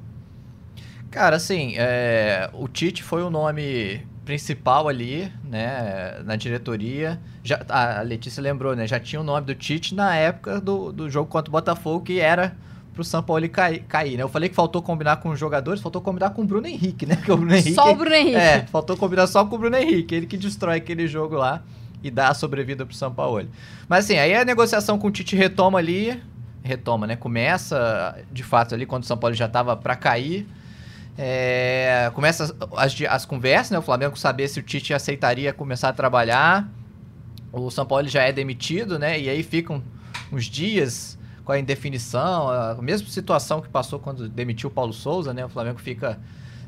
Cara, 1.10 1.36
assim, 1.36 1.74
é, 1.76 2.50
o 2.52 2.68
Tite 2.68 3.02
foi 3.02 3.22
o 3.22 3.30
nome 3.30 4.06
principal 4.28 4.88
ali, 4.88 5.32
né, 5.42 6.20
na 6.22 6.36
diretoria. 6.36 7.18
Já, 7.42 7.64
a 7.66 8.02
Letícia 8.02 8.42
lembrou, 8.42 8.76
né, 8.76 8.86
já 8.86 9.00
tinha 9.00 9.18
o 9.18 9.24
nome 9.24 9.46
do 9.46 9.54
Tite 9.54 9.94
na 9.94 10.14
época 10.14 10.60
do, 10.60 10.92
do 10.92 11.08
jogo 11.08 11.30
contra 11.30 11.48
o 11.48 11.52
Botafogo, 11.52 12.04
que 12.04 12.20
era 12.20 12.54
pro 12.92 13.02
São 13.02 13.22
Paulo 13.22 13.48
cair, 13.48 13.84
cair, 13.88 14.18
né? 14.18 14.22
Eu 14.22 14.28
falei 14.28 14.50
que 14.50 14.54
faltou 14.54 14.82
combinar 14.82 15.16
com 15.16 15.30
os 15.30 15.40
jogadores, 15.40 15.80
faltou 15.80 16.02
combinar 16.02 16.28
com 16.30 16.42
o 16.42 16.44
Bruno 16.44 16.66
Henrique, 16.66 17.06
né? 17.06 17.16
Que 17.24 17.32
o 17.32 17.38
Bruno 17.38 17.54
Henrique, 17.54 17.72
só 17.72 17.90
o 17.90 17.94
Bruno 17.94 18.14
Henrique. 18.14 18.36
É, 18.36 18.66
faltou 18.66 18.98
combinar 18.98 19.26
só 19.28 19.46
com 19.46 19.56
o 19.56 19.58
Bruno 19.58 19.76
Henrique, 19.78 20.14
ele 20.14 20.26
que 20.26 20.36
destrói 20.36 20.76
aquele 20.76 21.08
jogo 21.08 21.34
lá 21.34 21.62
e 22.02 22.10
dá 22.10 22.28
a 22.28 22.34
sobrevida 22.34 22.84
pro 22.84 22.94
São 22.94 23.10
Paulo. 23.10 23.48
Mas 23.88 24.04
assim, 24.04 24.18
aí 24.18 24.34
a 24.34 24.44
negociação 24.44 24.98
com 24.98 25.08
o 25.08 25.10
Tite 25.10 25.36
retoma 25.36 25.78
ali, 25.78 26.22
retoma, 26.62 27.06
né? 27.06 27.16
Começa, 27.16 28.14
de 28.30 28.42
fato, 28.42 28.74
ali 28.74 28.84
quando 28.84 29.04
o 29.04 29.06
São 29.06 29.16
Paulo 29.16 29.34
já 29.34 29.48
tava 29.48 29.74
para 29.74 29.96
cair. 29.96 30.46
É, 31.20 32.12
começa 32.14 32.56
as, 32.76 33.02
as 33.08 33.26
conversas, 33.26 33.72
né? 33.72 33.78
O 33.78 33.82
Flamengo 33.82 34.16
saber 34.16 34.46
se 34.46 34.60
o 34.60 34.62
Tite 34.62 34.94
aceitaria 34.94 35.52
começar 35.52 35.88
a 35.88 35.92
trabalhar. 35.92 36.70
O 37.52 37.70
São 37.70 37.84
Paulo 37.84 38.06
já 38.06 38.22
é 38.22 38.30
demitido, 38.30 39.00
né? 39.00 39.18
E 39.18 39.28
aí 39.28 39.42
ficam 39.42 39.82
uns 40.30 40.44
dias 40.44 41.18
com 41.44 41.50
a 41.50 41.58
indefinição, 41.58 42.48
a 42.48 42.76
mesma 42.80 43.08
situação 43.08 43.60
que 43.60 43.68
passou 43.68 43.98
quando 43.98 44.28
demitiu 44.28 44.70
o 44.70 44.72
Paulo 44.72 44.92
Souza, 44.92 45.34
né? 45.34 45.44
O 45.44 45.48
Flamengo 45.48 45.80
fica 45.80 46.20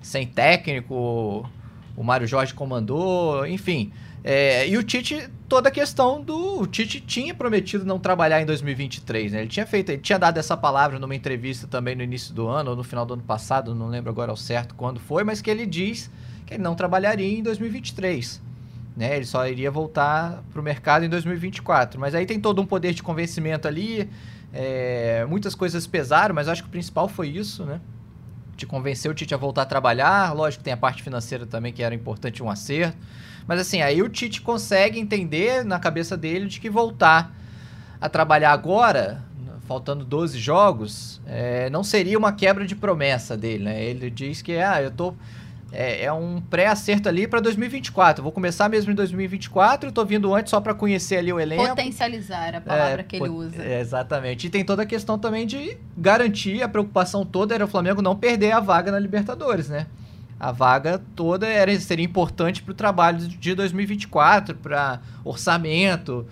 sem 0.02 0.26
técnico, 0.26 1.48
o 1.96 2.02
Mário 2.02 2.26
Jorge 2.26 2.52
comandou, 2.52 3.46
enfim. 3.46 3.92
É, 4.22 4.68
e 4.68 4.76
o 4.76 4.82
Tite, 4.82 5.28
toda 5.48 5.68
a 5.68 5.72
questão 5.72 6.22
do. 6.22 6.60
O 6.60 6.66
Tite 6.66 7.00
tinha 7.00 7.34
prometido 7.34 7.84
não 7.84 7.98
trabalhar 7.98 8.40
em 8.40 8.46
2023, 8.46 9.32
né? 9.32 9.40
Ele 9.40 9.48
tinha 9.48 9.66
feito, 9.66 9.90
ele 9.90 10.02
tinha 10.02 10.18
dado 10.18 10.38
essa 10.38 10.56
palavra 10.56 10.98
numa 10.98 11.14
entrevista 11.14 11.66
também 11.66 11.94
no 11.94 12.02
início 12.02 12.34
do 12.34 12.46
ano, 12.46 12.70
ou 12.70 12.76
no 12.76 12.84
final 12.84 13.06
do 13.06 13.14
ano 13.14 13.22
passado, 13.22 13.74
não 13.74 13.88
lembro 13.88 14.10
agora 14.10 14.30
ao 14.30 14.36
certo 14.36 14.74
quando 14.74 15.00
foi, 15.00 15.24
mas 15.24 15.40
que 15.40 15.50
ele 15.50 15.64
diz 15.64 16.10
que 16.46 16.54
ele 16.54 16.62
não 16.62 16.74
trabalharia 16.74 17.38
em 17.38 17.42
2023. 17.42 18.42
Né? 18.96 19.16
Ele 19.16 19.24
só 19.24 19.46
iria 19.48 19.70
voltar 19.70 20.42
para 20.52 20.60
o 20.60 20.62
mercado 20.62 21.04
em 21.04 21.08
2024. 21.08 21.98
Mas 21.98 22.14
aí 22.14 22.26
tem 22.26 22.38
todo 22.38 22.60
um 22.60 22.66
poder 22.66 22.92
de 22.92 23.02
convencimento 23.02 23.66
ali. 23.66 24.10
É, 24.52 25.24
muitas 25.28 25.54
coisas 25.54 25.86
pesaram, 25.86 26.34
mas 26.34 26.48
acho 26.48 26.62
que 26.62 26.68
o 26.68 26.72
principal 26.72 27.08
foi 27.08 27.28
isso, 27.28 27.64
né? 27.64 27.80
De 28.56 28.66
convencer 28.66 29.10
o 29.10 29.14
Tite 29.14 29.32
a 29.32 29.38
voltar 29.38 29.62
a 29.62 29.66
trabalhar. 29.66 30.34
Lógico 30.34 30.60
que 30.60 30.64
tem 30.64 30.72
a 30.74 30.76
parte 30.76 31.02
financeira 31.02 31.46
também, 31.46 31.72
que 31.72 31.82
era 31.82 31.94
importante 31.94 32.42
um 32.42 32.50
acerto. 32.50 32.98
Mas 33.50 33.58
assim, 33.58 33.82
aí 33.82 34.00
o 34.00 34.08
Tite 34.08 34.40
consegue 34.40 35.00
entender 35.00 35.64
na 35.64 35.80
cabeça 35.80 36.16
dele 36.16 36.46
de 36.46 36.60
que 36.60 36.70
voltar 36.70 37.34
a 38.00 38.08
trabalhar 38.08 38.52
agora, 38.52 39.24
faltando 39.66 40.04
12 40.04 40.38
jogos, 40.38 41.20
é, 41.26 41.68
não 41.68 41.82
seria 41.82 42.16
uma 42.16 42.32
quebra 42.32 42.64
de 42.64 42.76
promessa 42.76 43.36
dele, 43.36 43.64
né? 43.64 43.82
Ele 43.82 44.08
diz 44.08 44.40
que, 44.40 44.56
ah, 44.56 44.80
eu 44.80 44.92
tô... 44.92 45.14
É, 45.72 46.04
é 46.04 46.12
um 46.12 46.40
pré-acerto 46.40 47.08
ali 47.08 47.26
para 47.26 47.40
2024. 47.40 48.22
vou 48.22 48.30
começar 48.30 48.68
mesmo 48.68 48.92
em 48.92 48.94
2024, 48.94 49.88
estou 49.88 50.06
vindo 50.06 50.32
antes 50.32 50.50
só 50.50 50.60
para 50.60 50.72
conhecer 50.72 51.16
ali 51.16 51.32
o 51.32 51.40
elenco. 51.40 51.66
Potencializar 51.66 52.54
a 52.54 52.60
palavra 52.60 53.00
é, 53.00 53.02
que 53.02 53.16
ele 53.16 53.28
usa. 53.28 53.60
É, 53.60 53.80
exatamente. 53.80 54.46
E 54.46 54.50
tem 54.50 54.64
toda 54.64 54.82
a 54.82 54.86
questão 54.86 55.18
também 55.18 55.44
de 55.44 55.76
garantir, 55.96 56.62
a 56.62 56.68
preocupação 56.68 57.26
toda 57.26 57.52
era 57.52 57.64
o 57.64 57.68
Flamengo 57.68 58.00
não 58.00 58.14
perder 58.14 58.52
a 58.52 58.60
vaga 58.60 58.92
na 58.92 58.98
Libertadores, 59.00 59.68
né? 59.68 59.88
A 60.40 60.50
vaga 60.50 61.00
toda 61.14 61.46
era, 61.46 61.78
seria 61.78 62.04
importante 62.04 62.62
para 62.62 62.72
o 62.72 62.74
trabalho 62.74 63.18
de 63.18 63.54
2024, 63.54 64.56
para 64.56 65.00
orçamento, 65.22 66.26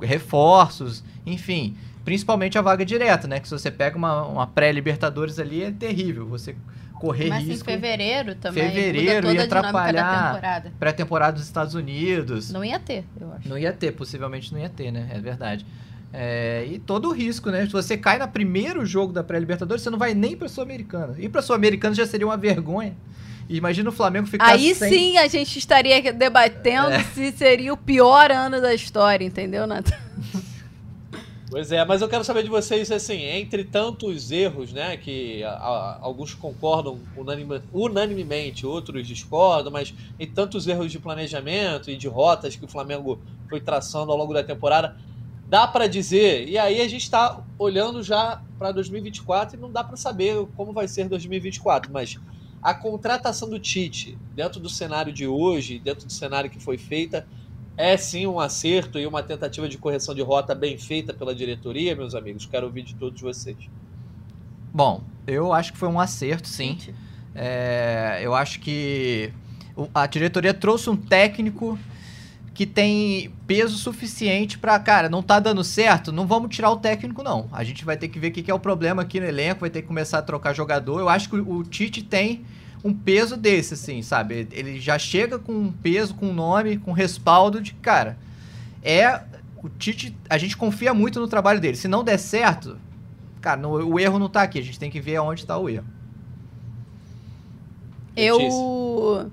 reforços, 0.00 1.04
enfim. 1.24 1.76
Principalmente 2.04 2.58
a 2.58 2.62
vaga 2.62 2.84
direta, 2.84 3.28
né? 3.28 3.38
Que 3.38 3.48
se 3.48 3.56
você 3.56 3.70
pega 3.70 3.96
uma, 3.96 4.26
uma 4.26 4.46
pré-Libertadores 4.48 5.38
ali, 5.38 5.62
é 5.62 5.70
terrível. 5.70 6.26
Você 6.26 6.56
correr 6.98 7.28
Mas 7.28 7.44
risco. 7.44 7.70
em 7.70 7.74
fevereiro 7.74 8.34
também. 8.34 8.68
Fevereiro 8.68 9.32
ia 9.32 9.44
atrapalhar 9.44 10.72
pré-temporada 10.80 11.34
dos 11.34 11.44
Estados 11.44 11.74
Unidos. 11.76 12.50
Não 12.50 12.64
ia 12.64 12.80
ter, 12.80 13.04
eu 13.20 13.32
acho. 13.32 13.48
Não 13.48 13.56
ia 13.56 13.72
ter, 13.72 13.92
possivelmente 13.92 14.52
não 14.52 14.60
ia 14.60 14.68
ter, 14.68 14.90
né? 14.90 15.08
É 15.12 15.20
verdade. 15.20 15.64
É, 16.12 16.66
e 16.68 16.78
todo 16.80 17.08
o 17.08 17.12
risco, 17.12 17.50
né? 17.50 17.64
Se 17.66 17.72
você 17.72 17.96
cai 17.96 18.18
no 18.18 18.26
primeiro 18.28 18.84
jogo 18.84 19.12
da 19.12 19.22
pré-Libertadores, 19.22 19.82
você 19.82 19.90
não 19.90 19.98
vai 19.98 20.14
nem 20.14 20.36
para 20.36 20.48
Sul-Americana. 20.48 21.14
Ir 21.18 21.28
para 21.28 21.40
Sul-Americana 21.40 21.94
já 21.94 22.06
seria 22.06 22.26
uma 22.26 22.36
vergonha. 22.36 22.94
Imagina 23.48 23.88
o 23.88 23.92
Flamengo 23.92 24.26
ficar 24.26 24.46
Aí 24.46 24.74
sem... 24.74 24.90
sim 24.90 25.18
a 25.18 25.26
gente 25.26 25.58
estaria 25.58 26.12
debatendo 26.12 26.90
é. 26.90 27.04
se 27.04 27.32
seria 27.32 27.72
o 27.72 27.76
pior 27.76 28.30
ano 28.30 28.60
da 28.60 28.74
história, 28.74 29.24
entendeu, 29.24 29.66
Nathan? 29.66 29.96
Pois 31.52 31.70
é, 31.70 31.84
mas 31.84 32.00
eu 32.00 32.08
quero 32.08 32.24
saber 32.24 32.44
de 32.44 32.48
vocês, 32.48 32.90
assim, 32.90 33.24
entre 33.24 33.62
tantos 33.62 34.30
erros, 34.30 34.72
né, 34.72 34.96
que 34.96 35.44
a, 35.44 35.50
a, 35.50 35.98
alguns 36.00 36.32
concordam 36.32 36.98
unanime, 37.14 37.60
unanimemente, 37.74 38.64
outros 38.64 39.06
discordam, 39.06 39.70
mas 39.70 39.92
em 40.18 40.26
tantos 40.26 40.66
erros 40.66 40.90
de 40.90 40.98
planejamento 40.98 41.90
e 41.90 41.96
de 41.98 42.08
rotas 42.08 42.56
que 42.56 42.64
o 42.64 42.68
Flamengo 42.68 43.20
foi 43.50 43.60
traçando 43.60 44.10
ao 44.10 44.16
longo 44.16 44.32
da 44.32 44.42
temporada, 44.42 44.96
dá 45.46 45.66
para 45.66 45.86
dizer, 45.86 46.48
e 46.48 46.56
aí 46.56 46.80
a 46.80 46.88
gente 46.88 47.02
está 47.02 47.44
olhando 47.58 48.02
já 48.02 48.40
para 48.58 48.72
2024 48.72 49.58
e 49.58 49.60
não 49.60 49.70
dá 49.70 49.84
para 49.84 49.98
saber 49.98 50.46
como 50.56 50.72
vai 50.72 50.88
ser 50.88 51.06
2024, 51.06 51.92
mas 51.92 52.18
a 52.62 52.72
contratação 52.72 53.48
do 53.50 53.58
Tite, 53.58 54.16
dentro 54.34 54.60
do 54.60 54.68
cenário 54.68 55.12
de 55.12 55.26
hoje, 55.26 55.80
dentro 55.80 56.06
do 56.06 56.12
cenário 56.12 56.48
que 56.48 56.60
foi 56.60 56.78
feita, 56.78 57.26
é 57.76 57.96
sim 57.96 58.26
um 58.26 58.38
acerto 58.38 58.98
e 58.98 59.06
uma 59.06 59.22
tentativa 59.22 59.68
de 59.68 59.76
correção 59.76 60.14
de 60.14 60.22
rota 60.22 60.54
bem 60.54 60.78
feita 60.78 61.12
pela 61.12 61.34
diretoria, 61.34 61.96
meus 61.96 62.14
amigos? 62.14 62.46
Quero 62.46 62.66
ouvir 62.66 62.82
de 62.82 62.94
todos 62.94 63.20
vocês. 63.20 63.56
Bom, 64.72 65.02
eu 65.26 65.52
acho 65.52 65.72
que 65.72 65.78
foi 65.78 65.88
um 65.88 65.98
acerto, 65.98 66.46
sim. 66.46 66.78
É, 67.34 68.20
eu 68.22 68.34
acho 68.34 68.60
que 68.60 69.32
a 69.94 70.06
diretoria 70.06 70.54
trouxe 70.54 70.88
um 70.88 70.96
técnico 70.96 71.78
que 72.54 72.66
tem 72.66 73.32
peso 73.46 73.78
suficiente 73.78 74.58
para, 74.58 74.78
cara, 74.78 75.08
não 75.08 75.22
tá 75.22 75.40
dando 75.40 75.64
certo, 75.64 76.12
não 76.12 76.26
vamos 76.26 76.54
tirar 76.54 76.70
o 76.70 76.76
técnico, 76.76 77.22
não. 77.22 77.48
A 77.50 77.64
gente 77.64 77.84
vai 77.84 77.96
ter 77.96 78.08
que 78.08 78.18
ver 78.18 78.28
o 78.28 78.32
que 78.32 78.50
é 78.50 78.54
o 78.54 78.58
problema 78.58 79.02
aqui 79.02 79.18
no 79.18 79.26
elenco, 79.26 79.60
vai 79.60 79.70
ter 79.70 79.82
que 79.82 79.88
começar 79.88 80.18
a 80.18 80.22
trocar 80.22 80.52
jogador. 80.52 81.00
Eu 81.00 81.08
acho 81.08 81.30
que 81.30 81.36
o 81.36 81.64
Tite 81.64 82.02
tem 82.02 82.44
um 82.84 82.92
peso 82.92 83.36
desse, 83.36 83.74
assim, 83.74 84.02
sabe? 84.02 84.46
Ele 84.52 84.78
já 84.78 84.98
chega 84.98 85.38
com 85.38 85.52
um 85.52 85.72
peso, 85.72 86.14
com 86.14 86.26
um 86.26 86.34
nome, 86.34 86.76
com 86.76 86.92
respaldo 86.92 87.60
de, 87.60 87.72
cara, 87.74 88.18
é. 88.82 89.22
O 89.62 89.68
Tite, 89.68 90.14
a 90.28 90.36
gente 90.36 90.56
confia 90.56 90.92
muito 90.92 91.20
no 91.20 91.28
trabalho 91.28 91.60
dele. 91.60 91.76
Se 91.76 91.86
não 91.86 92.02
der 92.02 92.18
certo, 92.18 92.76
cara, 93.40 93.60
no, 93.60 93.70
o 93.70 94.00
erro 94.00 94.18
não 94.18 94.28
tá 94.28 94.42
aqui. 94.42 94.58
A 94.58 94.62
gente 94.62 94.76
tem 94.76 94.90
que 94.90 95.00
ver 95.00 95.14
aonde 95.14 95.46
tá 95.46 95.56
o 95.56 95.68
erro. 95.68 95.86
Eu 98.16 99.30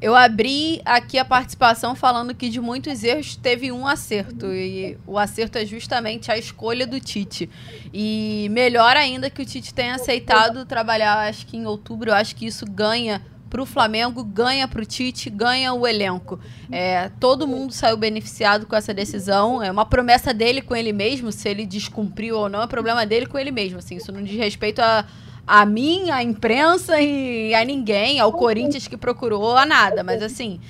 Eu 0.00 0.14
abri 0.14 0.82
aqui 0.84 1.18
a 1.18 1.24
participação 1.24 1.94
falando 1.94 2.34
que 2.34 2.48
de 2.48 2.60
muitos 2.60 3.02
erros 3.04 3.36
teve 3.36 3.72
um 3.72 3.86
acerto. 3.86 4.46
E 4.52 4.98
o 5.06 5.18
acerto 5.18 5.56
é 5.56 5.64
justamente 5.64 6.30
a 6.30 6.36
escolha 6.36 6.86
do 6.86 7.00
Tite. 7.00 7.48
E 7.92 8.48
melhor 8.50 8.96
ainda 8.96 9.30
que 9.30 9.40
o 9.40 9.46
Tite 9.46 9.72
tenha 9.72 9.94
aceitado 9.94 10.66
trabalhar, 10.66 11.28
acho 11.28 11.46
que 11.46 11.56
em 11.56 11.66
outubro, 11.66 12.10
eu 12.10 12.14
acho 12.14 12.36
que 12.36 12.46
isso 12.46 12.66
ganha 12.66 13.22
para 13.54 13.62
o 13.62 13.66
Flamengo, 13.66 14.24
ganha 14.24 14.66
para 14.66 14.82
o 14.82 14.84
Tite, 14.84 15.30
ganha 15.30 15.72
o 15.72 15.86
elenco. 15.86 16.40
É, 16.72 17.08
todo 17.20 17.46
mundo 17.46 17.72
saiu 17.72 17.96
beneficiado 17.96 18.66
com 18.66 18.74
essa 18.74 18.92
decisão. 18.92 19.62
É 19.62 19.70
uma 19.70 19.86
promessa 19.86 20.34
dele 20.34 20.60
com 20.60 20.74
ele 20.74 20.92
mesmo, 20.92 21.30
se 21.30 21.48
ele 21.48 21.64
descumpriu 21.64 22.36
ou 22.36 22.48
não, 22.48 22.60
é 22.60 22.66
problema 22.66 23.06
dele 23.06 23.26
com 23.26 23.38
ele 23.38 23.52
mesmo. 23.52 23.78
Assim, 23.78 23.94
isso 23.94 24.10
não 24.10 24.24
diz 24.24 24.36
respeito 24.36 24.80
a 24.80 25.06
a 25.46 25.64
mim, 25.66 26.10
a 26.10 26.22
imprensa 26.22 27.00
e 27.00 27.54
a 27.54 27.64
ninguém, 27.64 28.18
ao 28.18 28.32
Corinthians 28.32 28.88
que 28.88 28.96
procurou, 28.96 29.56
a 29.56 29.66
nada. 29.66 30.02
Mas 30.02 30.22
assim, 30.22 30.60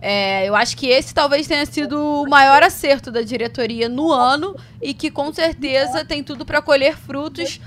é, 0.00 0.48
eu 0.48 0.54
acho 0.54 0.76
que 0.76 0.86
esse 0.86 1.12
talvez 1.12 1.46
tenha 1.46 1.66
sido 1.66 1.98
o 1.98 2.28
maior 2.28 2.62
acerto 2.62 3.10
da 3.10 3.22
diretoria 3.22 3.88
no 3.88 4.12
ano 4.12 4.54
e 4.80 4.94
que 4.94 5.10
com 5.10 5.32
certeza 5.32 6.04
tem 6.04 6.22
tudo 6.22 6.44
para 6.44 6.62
colher 6.62 6.96
frutos 6.96 7.60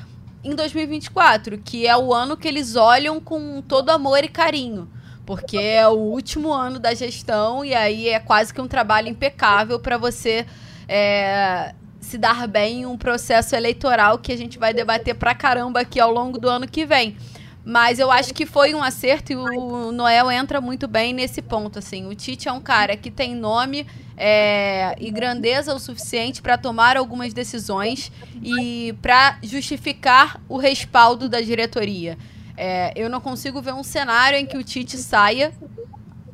em 0.44 0.56
2024, 0.56 1.58
que 1.58 1.86
é 1.86 1.96
o 1.96 2.14
ano 2.14 2.38
que 2.38 2.48
eles 2.48 2.76
olham 2.76 3.20
com 3.20 3.62
todo 3.62 3.90
amor 3.90 4.24
e 4.24 4.28
carinho. 4.28 4.90
Porque 5.26 5.58
é 5.58 5.88
o 5.88 5.98
último 5.98 6.52
ano 6.52 6.80
da 6.80 6.94
gestão 6.94 7.64
e 7.64 7.74
aí 7.74 8.10
é 8.10 8.20
quase 8.20 8.54
que 8.54 8.62
um 8.62 8.68
trabalho 8.68 9.08
impecável 9.08 9.80
para 9.80 9.98
você 9.98 10.46
é, 10.88 11.74
se 12.12 12.18
dar 12.18 12.46
bem 12.46 12.82
em 12.82 12.86
um 12.86 12.98
processo 12.98 13.56
eleitoral 13.56 14.20
que 14.20 14.34
a 14.34 14.38
gente 14.38 14.60
vai 14.60 14.74
debater 14.74 15.16
pra 15.16 15.34
caramba 15.34 15.80
aqui 15.80 15.98
ao 15.98 16.12
longo 16.12 16.38
do 16.38 16.50
ano 16.50 16.68
que 16.68 16.86
vem. 16.86 17.16
Mas 17.64 18.00
eu 18.00 18.12
acho 18.12 18.34
que 18.34 18.46
foi 18.46 18.74
um 18.74 18.84
acerto 18.84 19.32
e 19.32 19.36
o 19.36 19.92
Noel 19.94 20.30
entra 20.30 20.60
muito 20.60 20.88
bem 20.90 21.14
nesse 21.14 21.42
ponto. 21.42 21.80
assim. 21.80 22.06
O 22.08 22.14
Tite 22.14 22.50
é 22.50 22.52
um 22.52 22.60
cara 22.60 22.98
que 22.98 23.10
tem 23.10 23.34
nome 23.34 23.88
é, 24.18 24.94
e 25.00 25.10
grandeza 25.10 25.74
o 25.74 25.80
suficiente 25.80 26.42
para 26.42 26.58
tomar 26.58 26.98
algumas 26.98 27.34
decisões 27.34 28.12
e 28.44 28.94
para 29.02 29.38
justificar 29.42 30.42
o 30.50 30.58
respaldo 30.58 31.30
da 31.30 31.40
diretoria. 31.40 32.18
É, 32.58 32.92
eu 32.96 33.10
não 33.10 33.22
consigo 33.22 33.62
ver 33.62 33.74
um 33.74 33.84
cenário 33.84 34.38
em 34.38 34.46
que 34.46 34.58
o 34.58 34.64
Tite 34.64 34.98
saia 34.98 35.54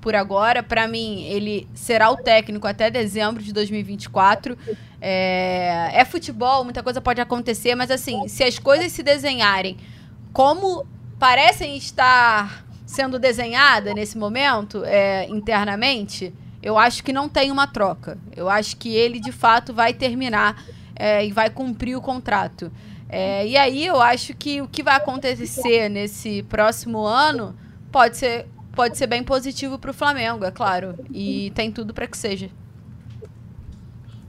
por 0.02 0.16
agora. 0.16 0.64
Para 0.64 0.88
mim, 0.88 1.24
ele 1.26 1.68
será 1.74 2.10
o 2.10 2.16
técnico 2.16 2.66
até 2.66 2.90
dezembro 2.90 3.44
de 3.44 3.54
2024. 3.54 4.58
É, 5.00 5.92
é 5.94 6.06
futebol, 6.06 6.64
muita 6.64 6.82
coisa 6.82 7.00
pode 7.00 7.22
acontecer, 7.22 7.76
mas 7.76 7.92
assim, 7.92 8.28
se 8.28 8.44
as 8.44 8.58
coisas 8.58 8.92
se 8.92 9.04
desenharem 9.04 9.78
como 10.34 10.86
parecem 11.20 11.78
estar 11.78 12.66
sendo 12.86 13.20
desenhadas 13.20 13.94
nesse 13.94 14.18
momento, 14.18 14.84
é, 14.86 15.28
internamente, 15.30 16.34
eu 16.64 16.78
acho 16.78 17.04
que 17.04 17.12
não 17.14 17.28
tem 17.28 17.52
uma 17.52 17.68
troca. 17.68 18.18
Eu 18.36 18.50
acho 18.50 18.78
que 18.78 18.96
ele, 18.96 19.20
de 19.20 19.32
fato, 19.32 19.74
vai 19.74 19.94
terminar 19.94 20.64
é, 20.96 21.26
e 21.26 21.32
vai 21.32 21.50
cumprir 21.50 21.96
o 21.96 22.02
contrato. 22.02 22.72
É, 23.10 23.48
e 23.48 23.58
aí 23.58 23.86
eu 23.86 24.02
acho 24.02 24.34
que 24.34 24.62
o 24.62 24.68
que 24.68 24.84
vai 24.84 24.96
acontecer 24.96 25.90
nesse 25.90 26.44
próximo 26.44 27.06
ano 27.06 27.56
pode 27.92 28.18
ser 28.18 28.48
pode 28.74 28.96
ser 28.96 29.08
bem 29.08 29.24
positivo 29.24 29.80
para 29.80 29.90
o 29.90 29.94
Flamengo, 29.94 30.46
é 30.46 30.52
claro. 30.52 30.94
E 31.12 31.52
tem 31.56 31.72
tudo 31.72 31.96
para 31.96 32.06
que 32.06 32.16
seja. 32.16 32.48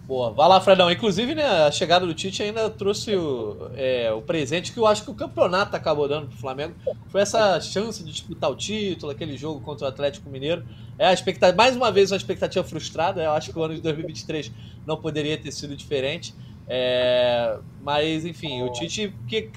Boa, 0.09 0.31
vai 0.31 0.49
lá, 0.49 0.59
Fredão. 0.59 0.91
Inclusive, 0.91 1.35
né, 1.35 1.45
a 1.45 1.71
chegada 1.71 2.07
do 2.07 2.15
Tite 2.15 2.43
ainda 2.43 2.71
trouxe 2.71 3.15
o, 3.15 3.71
é, 3.75 4.11
o 4.11 4.23
presente 4.23 4.73
que 4.73 4.79
eu 4.79 4.87
acho 4.87 5.05
que 5.05 5.11
o 5.11 5.15
campeonato 5.15 5.77
acabou 5.77 6.09
dando 6.09 6.29
pro 6.29 6.39
Flamengo. 6.39 6.75
Foi 7.09 7.21
essa 7.21 7.61
chance 7.61 8.03
de 8.03 8.11
disputar 8.11 8.51
o 8.51 8.57
título, 8.57 9.13
aquele 9.13 9.37
jogo 9.37 9.61
contra 9.61 9.85
o 9.85 9.89
Atlético 9.89 10.31
Mineiro. 10.31 10.65
É 10.99 11.09
a 11.09 11.13
expectativa, 11.13 11.55
mais 11.55 11.77
uma 11.77 11.93
vez, 11.93 12.11
uma 12.11 12.17
expectativa 12.17 12.65
frustrada. 12.65 13.23
Eu 13.23 13.33
acho 13.33 13.53
que 13.53 13.59
o 13.59 13.63
ano 13.63 13.75
de 13.75 13.83
2023 13.83 14.51
não 14.87 14.97
poderia 14.97 15.37
ter 15.37 15.53
sido 15.53 15.77
diferente. 15.77 16.35
É, 16.67 17.59
mas, 17.83 18.25
enfim, 18.25 18.63
o 18.63 18.73
Tite 18.73 19.13
que 19.29 19.51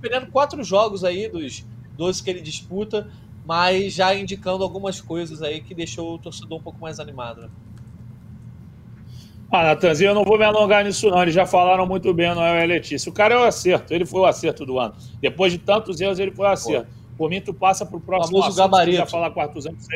perdendo 0.00 0.30
quatro 0.30 0.62
jogos 0.62 1.02
aí 1.02 1.28
dos 1.28 1.66
12 1.98 2.22
que 2.22 2.30
ele 2.30 2.42
disputa, 2.42 3.10
mas 3.44 3.94
já 3.94 4.14
indicando 4.14 4.62
algumas 4.62 5.00
coisas 5.00 5.42
aí 5.42 5.60
que 5.60 5.74
deixou 5.74 6.14
o 6.14 6.18
torcedor 6.18 6.60
um 6.60 6.62
pouco 6.62 6.78
mais 6.80 7.00
animado. 7.00 7.40
Né? 7.40 7.48
Ah, 9.50 9.62
Natanzinho, 9.62 10.10
eu 10.10 10.14
não 10.14 10.24
vou 10.24 10.36
me 10.38 10.44
alongar 10.44 10.84
nisso, 10.84 11.08
não. 11.08 11.22
Eles 11.22 11.34
já 11.34 11.46
falaram 11.46 11.86
muito 11.86 12.12
bem, 12.12 12.34
Noel 12.34 12.64
e 12.64 12.66
Letícia. 12.66 13.10
O 13.10 13.12
cara 13.12 13.34
é 13.34 13.38
o 13.38 13.44
acerto, 13.44 13.94
ele 13.94 14.04
foi 14.04 14.20
o 14.20 14.26
acerto 14.26 14.66
do 14.66 14.78
ano. 14.78 14.94
Depois 15.20 15.52
de 15.52 15.58
tantos 15.58 16.00
erros, 16.00 16.18
ele 16.18 16.32
foi 16.32 16.46
o 16.46 16.50
acerto. 16.50 16.86
Pô. 16.86 17.16
Por 17.16 17.30
mim, 17.30 17.40
tu 17.40 17.54
passa 17.54 17.86
pro 17.86 18.00
próximo 18.00 18.42
assunto, 18.42 18.56
gabarito. 18.56 18.98
já 18.98 19.06
falar 19.06 19.30
quartos 19.30 19.66
anos. 19.66 19.86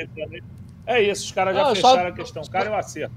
É 0.86 1.02
isso, 1.02 1.24
os 1.24 1.32
caras 1.32 1.54
já 1.54 1.64
não, 1.64 1.74
fecharam 1.74 2.02
só... 2.02 2.08
a 2.08 2.12
questão. 2.12 2.42
O 2.42 2.50
cara 2.50 2.68
é 2.68 2.72
o 2.72 2.76
acerto. 2.76 3.14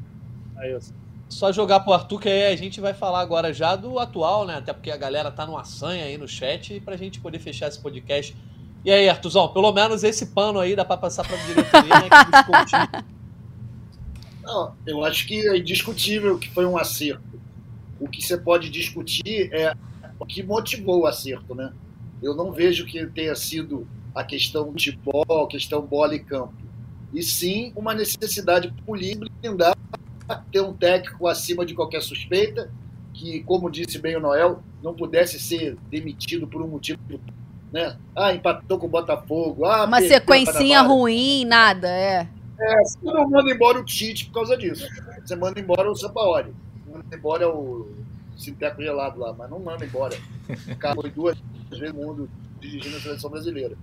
É 0.59 0.75
isso. 0.75 0.93
Só 1.29 1.51
jogar 1.51 1.79
pro 1.79 1.93
Arthur, 1.93 2.19
que 2.19 2.29
aí 2.29 2.47
a 2.47 2.55
gente 2.55 2.81
vai 2.81 2.93
falar 2.93 3.21
agora 3.21 3.53
já 3.53 3.75
do 3.75 3.97
atual, 3.97 4.45
né? 4.45 4.57
Até 4.57 4.73
porque 4.73 4.91
a 4.91 4.97
galera 4.97 5.31
tá 5.31 5.45
numa 5.45 5.63
sanha 5.63 6.05
aí 6.05 6.17
no 6.17 6.27
chat, 6.27 6.79
pra 6.81 6.97
gente 6.97 7.19
poder 7.19 7.39
fechar 7.39 7.67
esse 7.67 7.79
podcast 7.79 8.35
e 8.85 8.91
aí, 8.91 9.07
Artuzão, 9.07 9.47
pelo 9.47 9.71
menos 9.71 10.03
esse 10.03 10.27
pano 10.27 10.59
aí 10.59 10.75
dá 10.75 10.83
para 10.83 10.97
passar 10.97 11.25
para 11.25 11.37
a 11.37 11.45
diretoria, 11.45 11.99
né, 11.99 12.09
que 12.09 13.05
Não, 14.43 14.75
eu 14.85 15.03
acho 15.03 15.25
que 15.25 15.47
é 15.47 15.57
indiscutível 15.57 16.37
que 16.37 16.49
foi 16.51 16.65
um 16.65 16.77
acerto. 16.77 17.41
O 17.99 18.07
que 18.07 18.21
você 18.21 18.37
pode 18.37 18.69
discutir 18.69 19.49
é 19.53 19.73
o 20.19 20.25
que 20.25 20.43
motivou 20.43 21.01
o 21.01 21.05
acerto, 21.05 21.55
né? 21.55 21.71
Eu 22.21 22.35
não 22.35 22.51
vejo 22.51 22.85
que 22.85 23.05
tenha 23.07 23.35
sido 23.35 23.87
a 24.13 24.23
questão 24.23 24.73
de 24.73 24.91
bola, 24.91 25.45
a 25.45 25.47
questão 25.47 25.81
bola 25.81 26.15
e 26.15 26.19
campo. 26.19 26.53
E 27.13 27.21
sim 27.23 27.71
uma 27.75 27.93
necessidade 27.93 28.73
política 28.85 29.31
blindar, 29.41 29.77
ter 30.51 30.61
um 30.61 30.73
técnico 30.73 31.27
acima 31.27 31.65
de 31.65 31.73
qualquer 31.73 32.01
suspeita, 32.01 32.71
que, 33.13 33.43
como 33.43 33.69
disse 33.69 33.99
bem 33.99 34.15
o 34.15 34.19
Noel, 34.19 34.63
não 34.81 34.93
pudesse 34.93 35.39
ser 35.39 35.77
demitido 35.89 36.47
por 36.47 36.61
um 36.61 36.67
motivo 36.67 36.99
né? 37.73 37.97
Ah, 38.15 38.31
empatou 38.31 38.77
com 38.77 38.85
o 38.85 38.89
Botafogo. 38.89 39.65
Ah, 39.65 39.85
Uma 39.85 39.99
sequencinha 39.99 40.81
ruim, 40.81 41.43
nada, 41.43 41.87
é. 41.89 42.27
É, 42.59 42.83
você 42.83 42.99
não 43.01 43.29
manda 43.29 43.51
embora 43.51 43.79
o 43.79 43.85
Tite 43.85 44.25
por 44.27 44.33
causa 44.33 44.57
disso. 44.57 44.87
Você 45.23 45.35
manda 45.35 45.59
embora 45.59 45.89
o 45.91 45.95
Sampaoli. 45.95 46.53
Manda 46.87 47.15
embora 47.15 47.49
o 47.49 47.91
Sinteco 48.37 48.81
gelado 48.81 49.19
lá, 49.19 49.33
mas 49.33 49.49
não 49.49 49.59
manda 49.59 49.85
embora. 49.85 50.15
O 50.69 50.75
cara 50.77 50.95
foi 50.95 51.09
duas 51.09 51.37
vezes 51.69 51.93
no 51.93 52.01
mundo 52.01 52.29
dirigindo 52.59 52.97
a 52.97 52.99
seleção 52.99 53.29
brasileira. 53.29 53.75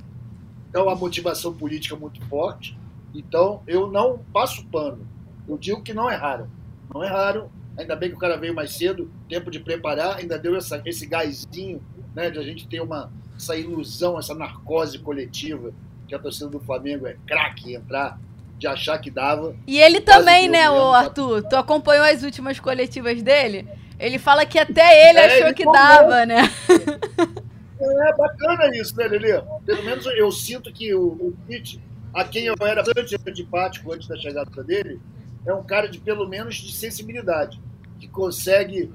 Então, 0.68 0.88
a 0.88 0.94
motivação 0.94 1.52
política 1.52 1.94
é 1.94 1.98
muito 1.98 2.24
forte. 2.26 2.78
Então, 3.14 3.62
eu 3.66 3.90
não 3.90 4.18
passo 4.32 4.64
pano. 4.66 5.06
Eu 5.48 5.58
digo 5.58 5.82
que 5.82 5.92
não 5.92 6.10
erraram. 6.10 6.48
Não 6.92 7.02
erraram. 7.02 7.50
Ainda 7.76 7.96
bem 7.96 8.10
que 8.10 8.16
o 8.16 8.18
cara 8.18 8.36
veio 8.36 8.54
mais 8.54 8.72
cedo, 8.72 9.10
tempo 9.28 9.50
de 9.50 9.58
preparar, 9.58 10.16
ainda 10.16 10.38
deu 10.38 10.56
essa, 10.56 10.80
esse 10.84 11.06
gásinho 11.06 11.80
né, 12.14 12.30
de 12.30 12.38
a 12.38 12.42
gente 12.42 12.68
ter 12.68 12.80
uma, 12.80 13.10
essa 13.36 13.56
ilusão, 13.56 14.18
essa 14.18 14.34
narcose 14.34 14.98
coletiva 14.98 15.72
que 16.06 16.14
a 16.14 16.18
torcida 16.18 16.48
do 16.48 16.60
Flamengo 16.60 17.06
é 17.06 17.16
craque 17.26 17.74
entrar, 17.74 18.20
de 18.60 18.66
achar 18.66 18.98
que 18.98 19.10
dava. 19.10 19.56
E 19.66 19.80
ele 19.80 20.02
também, 20.02 20.46
né, 20.46 20.70
o 20.70 20.92
Arthur? 20.92 21.42
Tu 21.48 21.56
acompanhou 21.56 22.04
as 22.04 22.22
últimas 22.22 22.60
coletivas 22.60 23.22
dele? 23.22 23.66
Ele 23.98 24.18
fala 24.18 24.44
que 24.44 24.58
até 24.58 25.08
ele 25.08 25.18
é, 25.18 25.26
achou 25.26 25.46
ele 25.46 25.54
que 25.54 25.64
dava, 25.64 26.26
né? 26.26 26.42
É 27.80 28.14
bacana 28.14 28.76
isso, 28.76 28.94
né, 28.94 29.08
Lelê? 29.08 29.42
Pelo 29.64 29.82
menos 29.82 30.04
eu 30.04 30.30
sinto 30.30 30.70
que 30.70 30.94
o, 30.94 31.06
o 31.06 31.34
Pitt, 31.48 31.82
a 32.12 32.22
quem 32.22 32.44
eu 32.44 32.54
era 32.60 32.82
bastante 32.82 33.16
antipático 33.26 33.90
antes 33.90 34.06
da 34.06 34.18
chegada 34.18 34.62
dele, 34.62 35.00
é 35.46 35.54
um 35.54 35.64
cara 35.64 35.88
de 35.88 35.98
pelo 35.98 36.28
menos 36.28 36.56
de 36.56 36.72
sensibilidade, 36.72 37.58
que 37.98 38.06
consegue 38.06 38.92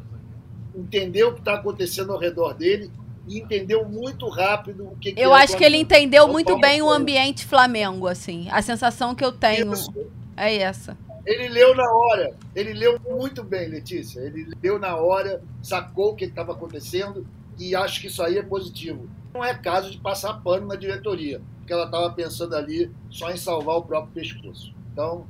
entender 0.75 1.23
o 1.23 1.33
que 1.33 1.39
está 1.39 1.55
acontecendo 1.55 2.13
ao 2.13 2.19
redor 2.19 2.53
dele 2.53 2.91
e 3.27 3.39
entendeu 3.39 3.87
muito 3.87 4.27
rápido 4.29 4.87
o 4.87 4.95
que, 4.97 5.13
Eu 5.17 5.35
é 5.35 5.43
acho 5.43 5.57
que 5.57 5.63
ele 5.63 5.77
entendeu 5.77 6.27
muito 6.27 6.59
bem 6.59 6.81
o 6.81 6.89
ambiente 6.89 7.45
Flamengo, 7.45 8.07
assim. 8.07 8.47
A 8.51 8.61
sensação 8.61 9.15
que 9.15 9.25
eu 9.25 9.31
tenho 9.31 9.73
Isso. 9.73 9.91
é 10.37 10.57
essa. 10.57 10.97
Ele 11.25 11.49
leu 11.49 11.75
na 11.75 11.91
hora, 11.91 12.35
ele 12.55 12.73
leu 12.73 12.99
muito 12.99 13.43
bem, 13.43 13.67
Letícia. 13.67 14.19
Ele 14.19 14.47
leu 14.61 14.77
na 14.77 14.95
hora, 14.95 15.41
sacou 15.61 16.11
o 16.11 16.15
que 16.15 16.25
estava 16.25 16.51
acontecendo 16.51 17.25
e 17.57 17.75
acho 17.75 17.99
que 17.99 18.07
isso 18.07 18.21
aí 18.21 18.37
é 18.37 18.43
positivo. 18.43 19.09
Não 19.33 19.43
é 19.43 19.53
caso 19.55 19.89
de 19.89 19.97
passar 19.97 20.35
pano 20.35 20.67
na 20.67 20.75
diretoria, 20.75 21.41
porque 21.57 21.73
ela 21.73 21.85
estava 21.85 22.11
pensando 22.11 22.55
ali 22.55 22.91
só 23.09 23.31
em 23.31 23.37
salvar 23.37 23.77
o 23.77 23.81
próprio 23.81 24.13
pescoço. 24.13 24.71
Então, 24.93 25.25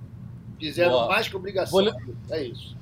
fizeram 0.60 0.92
Boa. 0.92 1.08
mais 1.08 1.30
que 1.30 1.36
obrigação. 1.36 1.82
Vou... 1.82 1.94
É 2.30 2.44
isso. 2.44 2.76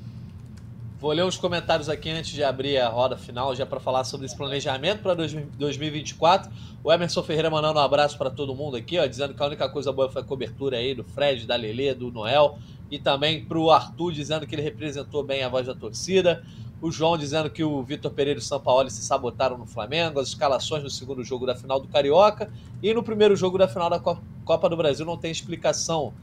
Vou 1.03 1.11
ler 1.11 1.25
os 1.25 1.35
comentários 1.35 1.89
aqui 1.89 2.09
antes 2.09 2.31
de 2.31 2.41
abrir 2.45 2.77
a 2.77 2.87
roda 2.87 3.17
final, 3.17 3.53
já 3.53 3.65
para 3.65 3.77
falar 3.77 4.05
sobre 4.05 4.25
esse 4.25 4.37
planejamento 4.37 5.01
para 5.01 5.13
2024. 5.13 6.49
O 6.81 6.89
Emerson 6.89 7.21
Ferreira 7.21 7.49
mandando 7.49 7.77
um 7.77 7.81
abraço 7.81 8.17
para 8.17 8.29
todo 8.29 8.55
mundo 8.55 8.77
aqui, 8.77 8.97
ó, 8.97 9.05
dizendo 9.05 9.33
que 9.33 9.43
a 9.43 9.47
única 9.47 9.67
coisa 9.67 9.91
boa 9.91 10.09
foi 10.09 10.21
a 10.21 10.25
cobertura 10.25 10.77
aí 10.77 10.95
do 10.95 11.03
Fred, 11.03 11.45
da 11.45 11.57
Lele, 11.57 11.93
do 11.93 12.09
Noel. 12.09 12.57
E 12.89 12.97
também 12.97 13.43
para 13.43 13.57
o 13.57 13.69
Arthur, 13.69 14.13
dizendo 14.13 14.47
que 14.47 14.55
ele 14.55 14.61
representou 14.61 15.25
bem 15.25 15.43
a 15.43 15.49
voz 15.49 15.67
da 15.67 15.75
torcida. 15.75 16.41
O 16.81 16.89
João 16.89 17.17
dizendo 17.17 17.49
que 17.49 17.65
o 17.65 17.83
Vitor 17.83 18.09
Pereira 18.09 18.39
e 18.39 18.41
o 18.41 18.45
São 18.45 18.61
Paulo 18.61 18.89
se 18.89 19.01
sabotaram 19.01 19.57
no 19.57 19.65
Flamengo, 19.65 20.21
as 20.21 20.29
escalações 20.29 20.83
no 20.83 20.89
segundo 20.89 21.21
jogo 21.21 21.45
da 21.45 21.53
final 21.53 21.81
do 21.81 21.87
Carioca 21.89 22.49
e 22.81 22.93
no 22.93 23.03
primeiro 23.03 23.35
jogo 23.35 23.57
da 23.57 23.67
final 23.67 23.89
da 23.89 23.99
Copa 23.99 24.69
do 24.69 24.77
Brasil 24.77 25.05
não 25.05 25.17
tem 25.17 25.31
explicação. 25.31 26.13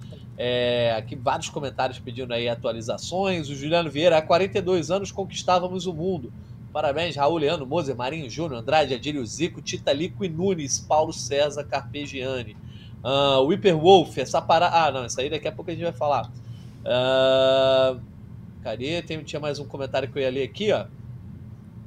É, 0.42 0.94
aqui 0.96 1.14
vários 1.14 1.50
comentários 1.50 1.98
pedindo 1.98 2.32
aí 2.32 2.48
atualizações. 2.48 3.50
O 3.50 3.54
Juliano 3.54 3.90
Vieira, 3.90 4.16
há 4.16 4.22
42 4.22 4.90
anos 4.90 5.12
conquistávamos 5.12 5.84
o 5.84 5.92
mundo. 5.92 6.32
Parabéns, 6.72 7.14
Raul 7.14 7.36
Leandro, 7.36 7.66
Moser, 7.66 7.94
Marinho 7.94 8.30
Júnior, 8.30 8.62
Andrade, 8.62 8.94
Adílio 8.94 9.26
Zico, 9.26 9.60
Tita 9.60 9.92
Lico 9.92 10.24
e 10.24 10.30
Nunes, 10.30 10.78
Paulo 10.78 11.12
César, 11.12 11.64
Carpegiani. 11.64 12.56
Uh, 13.04 13.42
o 13.42 13.78
Wolf, 13.78 14.16
essa 14.16 14.40
parada. 14.40 14.74
Ah, 14.74 14.90
não, 14.90 15.04
essa 15.04 15.20
aí 15.20 15.28
daqui 15.28 15.46
a 15.46 15.52
pouco 15.52 15.70
a 15.70 15.74
gente 15.74 15.82
vai 15.82 15.92
falar. 15.92 16.32
Uh, 16.80 18.00
cadê? 18.62 19.02
Tem, 19.02 19.22
tinha 19.22 19.40
mais 19.40 19.58
um 19.58 19.66
comentário 19.66 20.10
que 20.10 20.18
eu 20.18 20.22
ia 20.22 20.30
ler 20.30 20.44
aqui, 20.44 20.72
ó. 20.72 20.86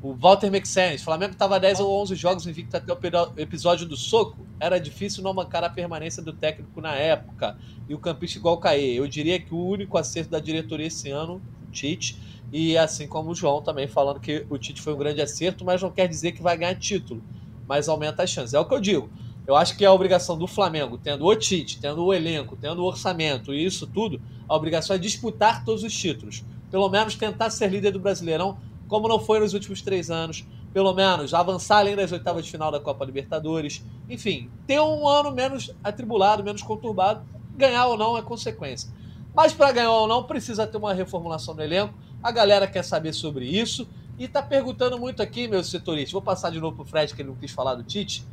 O 0.04 0.14
Walter 0.14 0.52
Mexens, 0.52 1.02
Flamengo 1.02 1.32
estava 1.32 1.58
10 1.58 1.80
ou 1.80 2.02
11 2.02 2.14
jogos 2.16 2.46
invicto 2.46 2.76
até 2.76 2.92
o 2.92 3.00
episódio 3.38 3.88
do 3.88 3.96
soco. 3.96 4.46
Era 4.60 4.78
difícil 4.78 5.24
não 5.24 5.34
mancar 5.34 5.64
a 5.64 5.70
permanência 5.70 6.22
do 6.22 6.34
técnico 6.34 6.82
na 6.82 6.94
época. 6.94 7.58
E 7.88 7.94
o 7.94 7.98
campista 7.98 8.38
igual 8.38 8.58
cair. 8.58 8.98
Eu 8.98 9.08
diria 9.08 9.40
que 9.40 9.54
o 9.54 9.66
único 9.66 9.98
acerto 9.98 10.30
da 10.30 10.42
diretoria 10.42 10.88
esse 10.88 11.10
ano, 11.10 11.42
o 11.66 11.72
Tite, 11.72 12.20
e 12.52 12.78
assim 12.78 13.08
como 13.08 13.32
o 13.32 13.36
João 13.36 13.62
também 13.62 13.88
falando 13.88 14.20
que 14.20 14.46
o 14.50 14.58
Tite 14.58 14.82
foi 14.82 14.94
um 14.94 14.98
grande 14.98 15.22
acerto, 15.22 15.64
mas 15.64 15.82
não 15.82 15.90
quer 15.90 16.10
dizer 16.10 16.34
que 16.34 16.42
vai 16.42 16.58
ganhar 16.58 16.76
título, 16.76 17.24
mas 17.66 17.88
aumenta 17.88 18.24
as 18.24 18.30
chances. 18.30 18.54
É 18.54 18.60
o 18.60 18.66
que 18.66 18.74
eu 18.74 18.82
digo. 18.82 19.10
Eu 19.48 19.56
acho 19.56 19.78
que 19.78 19.86
é 19.86 19.88
a 19.88 19.94
obrigação 19.94 20.38
do 20.38 20.48
Flamengo, 20.48 20.98
tendo 20.98 21.26
o 21.26 21.34
Tite, 21.34 21.80
tendo 21.80 22.04
o 22.04 22.14
elenco, 22.14 22.58
tendo 22.58 22.82
o 22.82 22.86
orçamento 22.86 23.54
e 23.54 23.64
isso 23.64 23.88
tudo, 23.88 24.22
a 24.50 24.54
obrigação 24.54 24.98
é 24.98 25.00
disputar 25.00 25.64
todos 25.64 25.82
os 25.82 25.94
títulos. 25.94 26.44
Pelo 26.70 26.90
menos 26.90 27.16
tentar 27.16 27.50
ser 27.52 27.70
líder 27.70 27.92
do 27.92 28.00
Brasileirão, 28.02 28.58
como 28.88 29.08
não 29.08 29.20
foi 29.20 29.40
nos 29.40 29.54
últimos 29.54 29.82
três 29.82 30.10
anos. 30.10 30.46
Pelo 30.74 30.94
menos 30.94 31.34
avançar 31.34 31.78
além 31.78 31.96
das 31.96 32.12
oitavas 32.12 32.46
de 32.46 32.52
final 32.52 32.72
da 32.72 32.80
Copa 32.80 33.06
Libertadores. 33.06 33.84
Enfim, 34.10 34.50
ter 34.66 34.80
um 34.80 35.08
ano 35.08 35.32
menos 35.32 35.72
atribulado, 35.84 36.44
menos 36.44 36.64
conturbado. 36.64 37.24
Ganhar 37.56 37.86
ou 37.88 37.98
não 37.98 38.18
é 38.18 38.22
consequência. 38.22 38.92
Mas 39.36 39.54
para 39.54 39.72
ganhar 39.72 39.92
ou 39.92 40.08
não, 40.08 40.24
precisa 40.24 40.66
ter 40.66 40.78
uma 40.78 40.94
reformulação 40.94 41.56
do 41.56 41.62
elenco. 41.62 41.94
A 42.22 42.32
galera 42.32 42.68
quer 42.68 42.84
saber 42.84 43.14
sobre 43.14 43.46
isso. 43.46 43.88
E 44.18 44.28
tá 44.28 44.42
perguntando 44.42 44.98
muito 45.00 45.22
aqui, 45.24 45.48
meus 45.48 45.70
setoristas. 45.70 46.12
Vou 46.12 46.22
passar 46.22 46.52
de 46.52 46.60
novo 46.60 46.78
pro 46.78 46.86
Fred, 46.86 47.14
que 47.14 47.22
ele 47.22 47.30
não 47.30 47.36
quis 47.36 47.52
falar 47.52 47.76
do 47.76 47.84
Tite. 47.84 48.26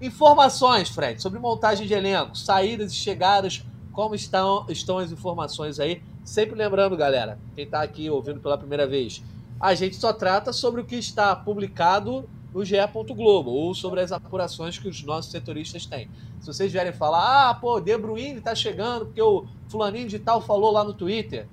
Informações, 0.00 0.88
Fred, 0.88 1.20
sobre 1.20 1.38
montagem 1.38 1.86
de 1.86 1.94
elenco, 1.94 2.36
saídas 2.36 2.92
e 2.92 2.94
chegadas, 2.94 3.64
como 3.92 4.14
estão, 4.14 4.66
estão 4.68 4.98
as 4.98 5.10
informações 5.10 5.80
aí. 5.80 6.02
Sempre 6.24 6.56
lembrando, 6.56 6.96
galera, 6.96 7.38
quem 7.54 7.64
está 7.64 7.82
aqui 7.82 8.10
ouvindo 8.10 8.40
pela 8.40 8.58
primeira 8.58 8.86
vez, 8.86 9.22
a 9.60 9.74
gente 9.74 9.96
só 9.96 10.12
trata 10.12 10.52
sobre 10.52 10.80
o 10.80 10.84
que 10.84 10.96
está 10.96 11.34
publicado 11.34 12.28
no 12.52 12.64
GE. 12.64 12.76
Globo 13.14 13.50
ou 13.50 13.74
sobre 13.74 14.00
as 14.00 14.12
apurações 14.12 14.78
que 14.78 14.88
os 14.88 15.02
nossos 15.02 15.30
setoristas 15.30 15.86
têm. 15.86 16.08
Se 16.40 16.46
vocês 16.46 16.72
vierem 16.72 16.92
falar, 16.92 17.50
ah, 17.50 17.54
pô, 17.54 17.80
De 17.80 17.96
Bruyne 17.96 18.38
está 18.38 18.54
chegando 18.54 19.06
porque 19.06 19.20
o 19.20 19.46
fulaninho 19.68 20.08
de 20.08 20.18
tal 20.18 20.40
falou 20.40 20.70
lá 20.70 20.84
no 20.84 20.94
Twitter, 20.94 21.46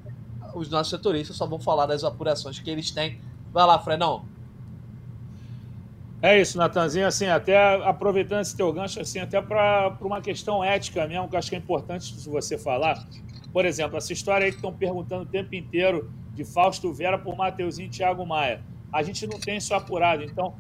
os 0.54 0.70
nossos 0.70 0.92
setoristas 0.92 1.36
só 1.36 1.46
vão 1.46 1.60
falar 1.60 1.86
das 1.86 2.04
apurações 2.04 2.60
que 2.60 2.70
eles 2.70 2.92
têm. 2.92 3.20
Vai 3.52 3.66
lá, 3.66 3.80
Fredão. 3.80 4.26
É 6.22 6.40
isso, 6.40 6.58
Natanzinho, 6.58 7.06
assim, 7.06 7.26
até 7.26 7.76
aproveitando 7.86 8.40
esse 8.40 8.56
teu 8.56 8.72
gancho, 8.72 9.02
assim, 9.02 9.20
até 9.20 9.42
para 9.42 9.98
uma 10.00 10.22
questão 10.22 10.64
ética 10.64 11.06
mesmo, 11.06 11.28
que 11.28 11.36
eu 11.36 11.40
acho 11.40 11.50
que 11.50 11.56
é 11.56 11.60
importante 11.60 12.14
você 12.30 12.58
falar. 12.58 13.06
Por 13.52 13.66
exemplo, 13.66 13.98
essa 13.98 14.14
história 14.14 14.46
aí 14.46 14.52
que 14.52 14.58
estão 14.58 14.72
perguntando 14.72 15.24
o 15.24 15.26
tempo 15.26 15.54
inteiro 15.54 16.10
de 16.34 16.44
Fausto 16.44 16.92
Vera 16.92 17.18
por 17.18 17.36
Mateuzinho 17.36 17.88
e 17.88 17.90
Thiago 17.90 18.26
Maia. 18.26 18.62
A 18.92 19.02
gente 19.04 19.26
não 19.26 19.40
tem 19.40 19.58
isso 19.58 19.74
apurado, 19.74 20.24
então, 20.24 20.54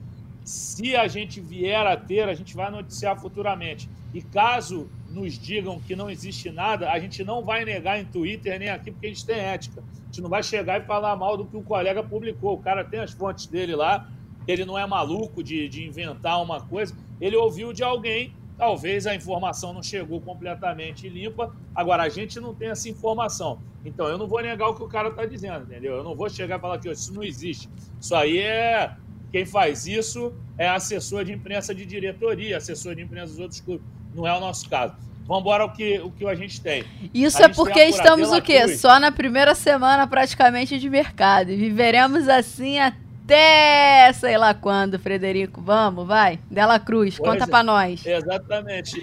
se 0.43 0.95
a 0.95 1.07
gente 1.07 1.39
vier 1.39 1.86
a 1.86 1.95
ter, 1.95 2.28
a 2.28 2.34
gente 2.34 2.55
vai 2.55 2.69
noticiar 2.69 3.19
futuramente. 3.19 3.89
E 4.13 4.21
caso 4.21 4.89
nos 5.09 5.38
digam 5.38 5.80
que 5.80 5.95
não 5.95 6.09
existe 6.09 6.49
nada, 6.51 6.91
a 6.91 6.99
gente 6.99 7.24
não 7.24 7.43
vai 7.43 7.63
negar 7.63 7.99
em 7.99 8.05
Twitter 8.05 8.59
nem 8.59 8.69
aqui, 8.69 8.91
porque 8.91 9.07
a 9.07 9.09
gente 9.09 9.26
tem 9.26 9.38
ética. 9.38 9.82
A 9.82 10.05
gente 10.05 10.21
não 10.21 10.30
vai 10.30 10.43
chegar 10.43 10.82
e 10.82 10.86
falar 10.86 11.15
mal 11.15 11.38
do 11.38 11.45
que 11.45 11.55
o 11.55 11.61
colega 11.61 12.03
publicou. 12.03 12.53
O 12.53 12.61
cara 12.61 12.84
tem 12.84 12.99
as 12.99 13.11
fontes 13.11 13.47
dele 13.47 13.76
lá, 13.76 14.09
ele 14.47 14.65
não 14.65 14.78
é 14.78 14.86
maluco 14.86 15.43
de, 15.43 15.69
de 15.69 15.88
inventar 15.88 16.41
uma 16.41 16.61
coisa, 16.61 16.95
ele 17.21 17.36
ouviu 17.36 17.71
de 17.71 17.84
alguém, 17.84 18.34
talvez 18.64 19.05
a 19.05 19.14
informação 19.14 19.74
não 19.74 19.84
chegou 19.84 20.22
completamente 20.22 21.09
limpa, 21.09 21.53
agora 21.76 22.03
a 22.03 22.07
gente 22.07 22.39
não 22.39 22.55
tem 22.55 22.70
essa 22.70 22.88
informação. 22.88 23.59
Então 23.84 24.07
eu 24.07 24.18
não 24.18 24.26
vou 24.26 24.41
negar 24.41 24.70
o 24.70 24.74
que 24.74 24.82
o 24.82 24.88
cara 24.88 25.09
está 25.09 25.26
dizendo, 25.26 25.66
entendeu? 25.66 25.97
Eu 25.97 26.03
não 26.03 26.16
vou 26.16 26.30
chegar 26.30 26.57
e 26.57 26.61
falar 26.61 26.80
que 26.80 26.89
isso 26.89 27.14
não 27.14 27.22
existe. 27.22 27.68
Isso 27.99 28.16
aí 28.16 28.38
é. 28.39 28.95
Quem 29.34 29.45
faz 29.45 29.86
isso 29.86 30.34
é 30.57 30.70
assessor 30.70 31.26
de 31.26 31.34
imprensa 31.34 31.76
de 31.76 31.86
diretoria, 31.86 32.55
assessor 32.55 32.95
de 32.95 33.01
imprensa 33.01 33.32
dos 33.32 33.39
outros 33.39 33.59
clubes. 33.59 33.86
Não 34.16 34.26
é 34.26 34.34
o 34.38 34.39
nosso 34.39 34.70
caso. 34.70 34.95
Vamos 35.26 35.41
embora 35.41 35.66
o 35.66 35.74
que, 35.74 35.99
o 35.99 36.11
que 36.11 36.26
a 36.26 36.36
gente 36.36 36.61
tem. 36.61 36.86
Isso 37.14 37.41
a 37.41 37.47
é 37.47 37.49
porque 37.49 37.84
estamos 37.84 38.32
o 38.32 38.41
quê? 38.41 38.61
Cruz. 38.61 38.80
Só 38.80 38.97
na 38.97 39.11
primeira 39.11 39.55
semana 39.55 40.07
praticamente 40.07 40.80
de 40.80 40.89
mercado. 40.89 41.51
E 41.51 41.57
viveremos 41.57 42.30
assim 42.30 42.80
até 42.80 43.03
até 43.24 44.11
sei 44.13 44.38
lá 44.38 44.53
quando, 44.53 44.99
Frederico. 44.99 45.61
Vamos, 45.61 46.05
vai. 46.05 46.39
Dela 46.51 46.80
Cruz, 46.80 47.17
pois 47.17 47.30
conta 47.30 47.45
é, 47.45 47.47
para 47.47 47.63
nós. 47.63 48.05
Exatamente. 48.05 48.99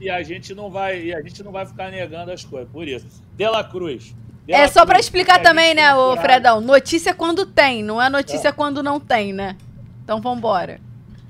E, 0.00 0.04
e, 0.04 0.10
a 0.10 0.22
gente 0.22 0.54
não 0.54 0.70
vai, 0.70 1.02
e 1.02 1.14
a 1.14 1.20
gente 1.20 1.42
não 1.42 1.52
vai 1.52 1.66
ficar 1.66 1.90
negando 1.90 2.30
as 2.30 2.44
coisas, 2.44 2.70
por 2.70 2.86
isso. 2.86 3.06
Dela 3.36 3.64
Cruz. 3.64 4.14
Dela 4.46 4.64
é 4.64 4.68
só 4.68 4.86
para 4.86 5.00
explicar 5.00 5.42
também, 5.42 5.74
né, 5.74 5.94
o 5.94 6.16
Fredão. 6.16 6.60
Notícia 6.60 7.14
quando 7.14 7.46
tem, 7.46 7.82
não 7.82 8.00
é 8.00 8.08
notícia 8.08 8.48
é. 8.48 8.52
quando 8.52 8.82
não 8.82 9.00
tem, 9.00 9.32
né? 9.32 9.56
Então 10.02 10.20
vambora. 10.20 10.80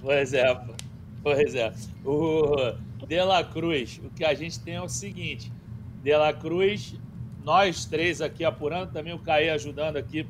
Pois 0.01 0.35
é, 0.35 0.61
pois 1.23 1.55
é. 1.55 1.73
O 2.05 2.75
Dela 3.07 3.43
Cruz, 3.45 4.01
o 4.05 4.11
que 4.11 4.25
a 4.25 4.35
gente 4.35 4.59
tem 4.61 4.75
é 4.75 4.83
o 4.83 4.89
seguinte: 4.89 5.51
Dela 6.03 6.33
Cruz, 6.33 6.97
nós 7.45 7.85
três 7.85 8.21
aqui 8.21 8.45
apurando, 8.45 8.93
também 8.93 9.15
o 9.15 9.19
Caí 9.19 9.49
ajudando 9.49 9.97
aqui 9.97 10.27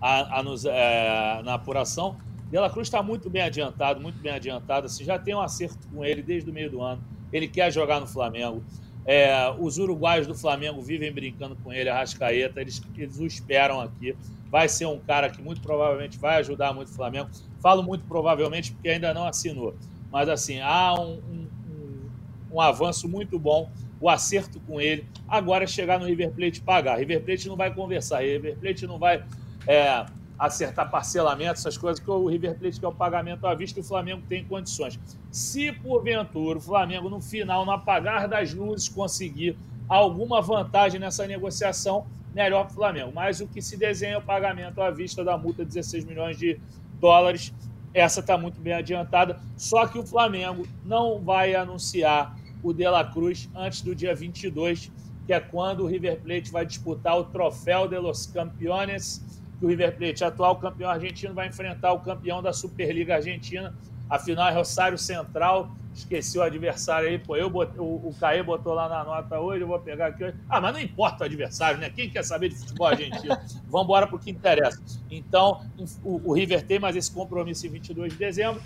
a, 0.00 0.38
a 0.38 0.42
nos, 0.42 0.64
é, 0.64 1.42
na 1.44 1.54
apuração. 1.54 2.16
Dela 2.50 2.70
Cruz 2.70 2.88
está 2.88 3.02
muito 3.02 3.28
bem 3.28 3.42
adiantado, 3.42 4.00
muito 4.00 4.18
bem 4.18 4.32
adiantado. 4.32 4.86
Assim, 4.86 5.04
já 5.04 5.18
tem 5.18 5.34
um 5.34 5.40
acerto 5.40 5.86
com 5.88 6.04
ele 6.04 6.22
desde 6.22 6.50
o 6.50 6.52
meio 6.52 6.70
do 6.70 6.80
ano. 6.80 7.02
Ele 7.32 7.46
quer 7.46 7.70
jogar 7.70 8.00
no 8.00 8.06
Flamengo. 8.06 8.62
É, 9.04 9.50
os 9.58 9.78
uruguaios 9.78 10.26
do 10.26 10.34
Flamengo 10.34 10.82
vivem 10.82 11.12
brincando 11.12 11.56
com 11.56 11.72
ele, 11.72 11.88
a 11.88 11.96
Rascaeta, 11.96 12.60
eles, 12.60 12.82
eles 12.96 13.18
o 13.18 13.26
esperam 13.26 13.80
aqui. 13.80 14.16
Vai 14.50 14.68
ser 14.68 14.86
um 14.86 14.98
cara 14.98 15.28
que 15.28 15.42
muito 15.42 15.60
provavelmente 15.60 16.18
vai 16.18 16.36
ajudar 16.38 16.72
muito 16.72 16.88
o 16.88 16.92
Flamengo. 16.92 17.28
Falo 17.60 17.82
muito 17.82 18.04
provavelmente 18.06 18.72
porque 18.72 18.88
ainda 18.88 19.12
não 19.12 19.26
assinou. 19.26 19.74
Mas 20.10 20.28
assim, 20.28 20.60
há 20.60 20.94
um, 20.94 21.14
um, 21.14 21.48
um, 21.70 22.56
um 22.56 22.60
avanço 22.60 23.08
muito 23.08 23.38
bom, 23.38 23.70
o 24.00 24.08
acerto 24.08 24.58
com 24.60 24.80
ele. 24.80 25.06
Agora 25.26 25.64
é 25.64 25.66
chegar 25.66 25.98
no 25.98 26.06
River 26.06 26.30
Plate 26.30 26.60
pagar. 26.62 26.98
River 26.98 27.22
Plate 27.22 27.48
não 27.48 27.56
vai 27.56 27.74
conversar, 27.74 28.20
River 28.20 28.56
Plate 28.58 28.86
não 28.86 28.98
vai 28.98 29.22
é, 29.68 30.06
acertar 30.38 30.90
parcelamento, 30.90 31.52
essas 31.52 31.76
coisas, 31.76 32.02
que 32.02 32.10
o 32.10 32.26
River 32.26 32.58
Plate 32.58 32.80
quer 32.80 32.86
o 32.86 32.92
pagamento 32.92 33.46
à 33.46 33.54
vista 33.54 33.78
e 33.78 33.82
o 33.82 33.84
Flamengo 33.84 34.22
tem 34.26 34.42
condições. 34.44 34.98
Se 35.30 35.70
porventura 35.72 36.58
o 36.58 36.60
Flamengo, 36.60 37.10
no 37.10 37.20
final, 37.20 37.66
no 37.66 37.72
apagar 37.72 38.26
das 38.26 38.54
luzes, 38.54 38.88
conseguir 38.88 39.58
alguma 39.86 40.40
vantagem 40.40 40.98
nessa 40.98 41.26
negociação, 41.26 42.06
melhor 42.34 42.64
para 42.64 42.72
o 42.72 42.74
Flamengo. 42.74 43.12
Mas 43.14 43.40
o 43.40 43.46
que 43.46 43.60
se 43.60 43.76
desenha 43.76 44.14
é 44.14 44.18
o 44.18 44.22
pagamento 44.22 44.80
à 44.80 44.90
vista 44.90 45.22
da 45.22 45.36
multa 45.36 45.64
de 45.64 45.68
16 45.74 46.04
milhões 46.06 46.38
de 46.38 46.58
dólares. 46.98 47.52
Essa 47.92 48.20
está 48.20 48.38
muito 48.38 48.58
bem 48.60 48.72
adiantada. 48.72 49.38
Só 49.56 49.86
que 49.86 49.98
o 49.98 50.06
Flamengo 50.06 50.66
não 50.84 51.20
vai 51.20 51.54
anunciar 51.54 52.34
o 52.62 52.72
De 52.72 52.88
La 52.88 53.04
Cruz 53.04 53.50
antes 53.54 53.82
do 53.82 53.94
dia 53.94 54.14
22, 54.14 54.90
que 55.26 55.32
é 55.32 55.40
quando 55.40 55.84
o 55.84 55.86
River 55.86 56.20
Plate 56.20 56.50
vai 56.50 56.64
disputar 56.64 57.18
o 57.18 57.24
Troféu 57.24 57.86
de 57.86 57.98
los 57.98 58.26
Campeones 58.26 59.37
que 59.58 59.64
o 59.64 59.68
River 59.68 59.96
Plate, 59.96 60.24
atual 60.24 60.56
campeão 60.56 60.90
argentino, 60.90 61.34
vai 61.34 61.48
enfrentar 61.48 61.92
o 61.92 62.00
campeão 62.00 62.42
da 62.42 62.52
Superliga 62.52 63.16
Argentina. 63.16 63.74
Afinal, 64.08 64.48
é 64.48 64.52
Rosário 64.52 64.96
Central. 64.96 65.70
Esqueci 65.92 66.38
o 66.38 66.42
adversário 66.42 67.08
aí. 67.08 67.18
Pô, 67.18 67.36
eu 67.36 67.50
botei, 67.50 67.80
o, 67.80 67.84
o 67.84 68.14
Caê 68.20 68.42
botou 68.42 68.72
lá 68.72 68.88
na 68.88 69.02
nota 69.02 69.40
hoje, 69.40 69.62
eu 69.62 69.66
vou 69.66 69.78
pegar 69.80 70.08
aqui 70.08 70.24
hoje. 70.24 70.36
Ah, 70.48 70.60
mas 70.60 70.72
não 70.72 70.80
importa 70.80 71.24
o 71.24 71.26
adversário, 71.26 71.80
né? 71.80 71.90
Quem 71.90 72.08
quer 72.08 72.24
saber 72.24 72.50
de 72.50 72.56
futebol 72.56 72.86
argentino? 72.86 73.36
Vamos 73.68 73.84
embora 73.84 74.06
para 74.06 74.16
o 74.16 74.18
que 74.18 74.30
interessa. 74.30 74.80
Então, 75.10 75.66
o, 76.04 76.30
o, 76.30 76.32
River 76.32 76.64
tem 76.64 76.78
mais 76.78 76.94
esse 76.94 77.10
compromisso 77.10 77.66
em 77.66 77.70
22 77.70 78.12
de 78.12 78.18
dezembro. 78.18 78.62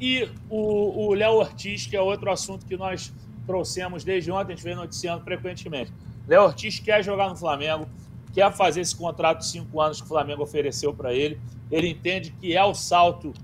E 0.00 0.28
o 0.48 1.12
Léo 1.14 1.34
Ortiz, 1.34 1.86
que 1.86 1.96
é 1.96 2.00
outro 2.00 2.30
assunto 2.30 2.64
que 2.64 2.76
nós 2.76 3.12
trouxemos 3.46 4.04
desde 4.04 4.30
ontem, 4.30 4.52
a 4.52 4.56
gente 4.56 4.64
vem 4.64 4.76
noticiando 4.76 5.24
frequentemente. 5.24 5.92
Léo 6.26 6.42
Ortiz 6.42 6.78
quer 6.78 7.02
jogar 7.02 7.28
no 7.28 7.36
Flamengo 7.36 7.88
quer 8.38 8.52
fazer 8.52 8.82
esse 8.82 8.94
contrato 8.94 9.38
de 9.38 9.46
cinco 9.46 9.80
anos 9.80 10.00
que 10.00 10.04
o 10.04 10.08
Flamengo 10.08 10.44
ofereceu 10.44 10.94
para 10.94 11.12
ele. 11.12 11.40
Ele 11.72 11.88
entende 11.88 12.30
que 12.30 12.56
é 12.56 12.64
o 12.64 12.72
salto 12.72 13.34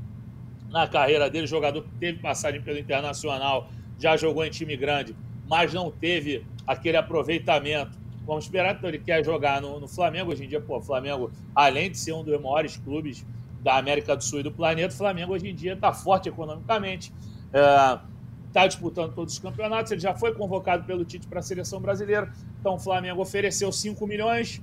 na 0.70 0.86
carreira 0.86 1.28
dele. 1.28 1.48
jogador 1.48 1.82
que 1.82 1.90
teve 1.98 2.20
passagem 2.20 2.62
pelo 2.62 2.78
Internacional, 2.78 3.68
já 3.98 4.16
jogou 4.16 4.44
em 4.44 4.50
time 4.50 4.76
grande, 4.76 5.16
mas 5.48 5.74
não 5.74 5.90
teve 5.90 6.46
aquele 6.64 6.96
aproveitamento. 6.96 7.98
Vamos 8.24 8.44
esperar, 8.44 8.76
então 8.76 8.88
ele 8.88 9.00
quer 9.00 9.24
jogar 9.24 9.60
no, 9.60 9.80
no 9.80 9.88
Flamengo. 9.88 10.30
Hoje 10.30 10.44
em 10.44 10.48
dia, 10.48 10.60
pô, 10.60 10.78
o 10.78 10.80
Flamengo, 10.80 11.28
além 11.52 11.90
de 11.90 11.98
ser 11.98 12.12
um 12.12 12.22
dos 12.22 12.40
maiores 12.40 12.76
clubes 12.76 13.26
da 13.64 13.76
América 13.76 14.14
do 14.14 14.22
Sul 14.22 14.40
e 14.40 14.42
do 14.44 14.52
planeta, 14.52 14.94
o 14.94 14.96
Flamengo 14.96 15.34
hoje 15.34 15.48
em 15.48 15.54
dia 15.56 15.72
está 15.72 15.92
forte 15.92 16.28
economicamente. 16.28 17.12
É, 17.52 17.98
está 18.46 18.68
disputando 18.68 19.12
todos 19.12 19.34
os 19.34 19.40
campeonatos, 19.40 19.90
ele 19.90 20.00
já 20.00 20.14
foi 20.14 20.32
convocado 20.32 20.84
pelo 20.84 21.04
Tite 21.04 21.26
para 21.26 21.40
a 21.40 21.42
seleção 21.42 21.80
brasileira. 21.80 22.32
Então 22.60 22.76
o 22.76 22.78
Flamengo 22.78 23.20
ofereceu 23.20 23.72
5 23.72 24.06
milhões, 24.06 24.62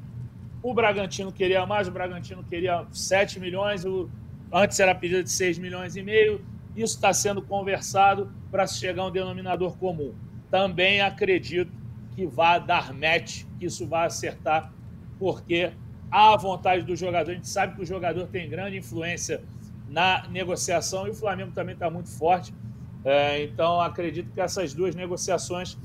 o 0.63 0.73
Bragantino 0.73 1.31
queria 1.31 1.65
mais, 1.65 1.87
o 1.87 1.91
Bragantino 1.91 2.43
queria 2.43 2.85
7 2.91 3.39
milhões, 3.39 3.83
o... 3.85 4.09
antes 4.51 4.79
era 4.79 4.93
pedido 4.93 5.23
de 5.23 5.31
6 5.31 5.57
milhões 5.57 5.95
e 5.95 6.03
meio. 6.03 6.43
Isso 6.75 6.95
está 6.95 7.11
sendo 7.13 7.41
conversado 7.41 8.31
para 8.49 8.65
se 8.67 8.79
chegar 8.79 9.03
a 9.03 9.07
um 9.07 9.11
denominador 9.11 9.77
comum. 9.77 10.13
Também 10.49 11.01
acredito 11.01 11.71
que 12.15 12.25
vai 12.25 12.63
dar 12.63 12.93
match, 12.93 13.43
que 13.57 13.65
isso 13.65 13.87
vai 13.87 14.07
acertar, 14.07 14.71
porque 15.17 15.71
há 16.09 16.33
a 16.33 16.37
vontade 16.37 16.83
do 16.83 16.95
jogador. 16.95 17.31
A 17.31 17.35
gente 17.35 17.47
sabe 17.47 17.75
que 17.75 17.81
o 17.81 17.85
jogador 17.85 18.27
tem 18.27 18.49
grande 18.49 18.77
influência 18.77 19.43
na 19.89 20.27
negociação 20.29 21.07
e 21.07 21.09
o 21.09 21.13
Flamengo 21.13 21.51
também 21.51 21.73
está 21.73 21.89
muito 21.89 22.09
forte. 22.09 22.53
É, 23.03 23.43
então, 23.43 23.81
acredito 23.81 24.31
que 24.31 24.39
essas 24.39 24.73
duas 24.73 24.93
negociações 24.93 25.77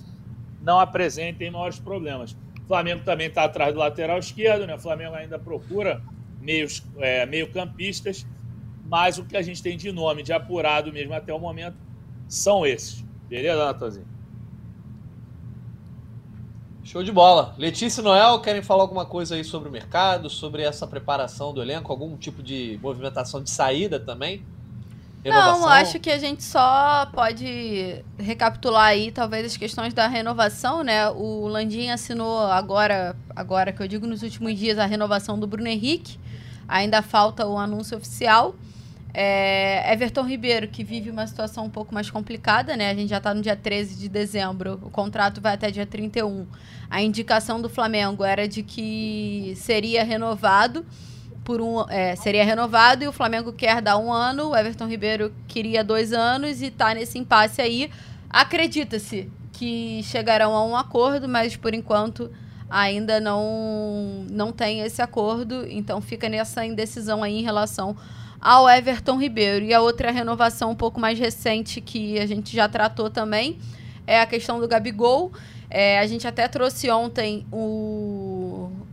não 0.61 0.79
apresentem 0.79 1.51
maiores 1.51 1.79
problemas. 1.79 2.37
Flamengo 2.67 3.03
também 3.05 3.29
está 3.29 3.45
atrás 3.45 3.73
do 3.73 3.81
lateral 3.81 4.19
esquerdo, 4.19 4.67
né? 4.67 4.75
O 4.75 4.79
Flamengo 4.79 5.15
ainda 5.15 5.39
procura 5.39 6.03
meios, 6.41 6.83
é, 6.99 7.25
meio-campistas, 7.27 8.27
mas 8.85 9.19
o 9.19 9.25
que 9.25 9.37
a 9.37 9.43
gente 9.43 9.63
tem 9.63 9.77
de 9.77 9.91
nome, 9.93 10.23
de 10.23 10.33
apurado 10.33 10.93
mesmo 10.93 11.15
até 11.15 11.33
o 11.33 11.39
momento, 11.39 11.77
são 12.29 12.67
esses. 12.67 13.05
Beleza, 13.29 13.65
Natanzinho? 13.65 14.07
Show 16.83 17.03
de 17.03 17.11
bola. 17.11 17.53
Letícia 17.59 18.01
e 18.01 18.05
Noel, 18.05 18.41
querem 18.41 18.63
falar 18.63 18.85
alguma 18.85 19.05
coisa 19.05 19.35
aí 19.35 19.43
sobre 19.43 19.69
o 19.69 19.73
mercado, 19.73 20.31
sobre 20.31 20.63
essa 20.63 20.87
preparação 20.87 21.53
do 21.53 21.61
elenco, 21.61 21.91
algum 21.91 22.17
tipo 22.17 22.43
de 22.43 22.79
movimentação 22.81 23.43
de 23.43 23.51
saída 23.51 23.99
também? 23.99 24.45
Renovação? 25.31 25.61
Não, 25.61 25.69
acho 25.69 25.99
que 25.99 26.11
a 26.11 26.19
gente 26.19 26.45
só 26.45 27.07
pode 27.13 28.05
recapitular 28.19 28.87
aí, 28.87 29.11
talvez, 29.11 29.47
as 29.47 29.57
questões 29.57 29.93
da 29.93 30.07
renovação, 30.07 30.83
né? 30.83 31.09
O 31.11 31.47
Landim 31.49 31.91
assinou 31.91 32.47
agora, 32.47 33.17
agora 33.35 33.73
que 33.73 33.83
eu 33.83 33.89
digo 33.89 34.07
nos 34.07 34.23
últimos 34.23 34.57
dias, 34.57 34.79
a 34.79 34.87
renovação 34.87 35.39
do 35.39 35.47
Bruno 35.47 35.69
Henrique. 35.69 36.19
Ainda 36.69 37.03
falta 37.03 37.47
o 37.47 37.59
anúncio 37.59 37.97
oficial. 37.97 38.55
É, 39.13 39.93
Everton 39.93 40.25
Ribeiro, 40.25 40.69
que 40.69 40.85
vive 40.85 41.11
uma 41.11 41.27
situação 41.27 41.65
um 41.65 41.71
pouco 41.71 41.95
mais 41.95 42.11
complicada, 42.11 42.77
né? 42.77 42.91
A 42.91 42.95
gente 42.95 43.09
já 43.09 43.17
está 43.17 43.33
no 43.33 43.41
dia 43.41 43.57
13 43.57 43.97
de 43.97 44.09
dezembro, 44.09 44.79
o 44.83 44.91
contrato 44.91 45.41
vai 45.41 45.55
até 45.55 45.71
dia 45.71 45.87
31. 45.87 46.47
A 46.91 47.01
indicação 47.01 47.61
do 47.61 47.69
Flamengo 47.69 48.23
era 48.23 48.47
de 48.47 48.63
que 48.63 49.55
seria 49.57 50.05
renovado 50.05 50.85
por 51.47 51.61
um. 51.61 51.89
É, 51.89 52.17
seria 52.17 52.45
renovado 52.45 53.05
e 53.05 53.09
o 53.09 53.13
Flamengo 53.13 53.53
quer 53.53 53.81
dar 53.81 53.97
um 53.97 54.13
ano, 54.13 54.51
o 54.51 54.57
Everton 54.57 54.87
Ribeiro 54.87 55.33
queria 55.47 55.85
dois 55.85 56.13
anos 56.13 56.61
e 56.61 56.67
está 56.67 56.93
nesse 56.93 57.17
impasse 57.19 57.63
aí. 57.63 57.89
Acredita-se 58.29 59.31
que 59.53 60.03
chegarão 60.03 60.55
a 60.55 60.67
um 60.67 60.77
acordo, 60.77 61.29
mas 61.29 61.57
por 61.57 61.73
enquanto 61.73 62.31
ainda 62.69 63.21
não, 63.21 64.27
não 64.29 64.51
tem 64.51 64.81
esse 64.81 65.01
acordo, 65.01 65.65
então 65.69 66.01
fica 66.01 66.29
nessa 66.29 66.67
indecisão 66.67 67.23
aí 67.23 67.39
em 67.39 67.43
relação 67.43 67.97
ao 68.41 68.69
Everton 68.69 69.17
Ribeiro. 69.17 69.65
E 69.65 69.73
a 69.73 69.81
outra 69.81 70.11
renovação 70.11 70.73
um 70.73 70.75
pouco 70.75 70.99
mais 71.01 71.17
recente 71.17 71.81
que 71.81 72.19
a 72.19 72.27
gente 72.27 72.55
já 72.55 72.69
tratou 72.69 73.09
também 73.09 73.59
é 74.05 74.21
a 74.21 74.27
questão 74.27 74.59
do 74.59 74.67
Gabigol. 74.67 75.33
É, 75.71 75.99
a 76.01 76.07
gente 76.07 76.27
até 76.27 76.47
trouxe 76.47 76.91
ontem 76.91 77.47
o, 77.53 78.36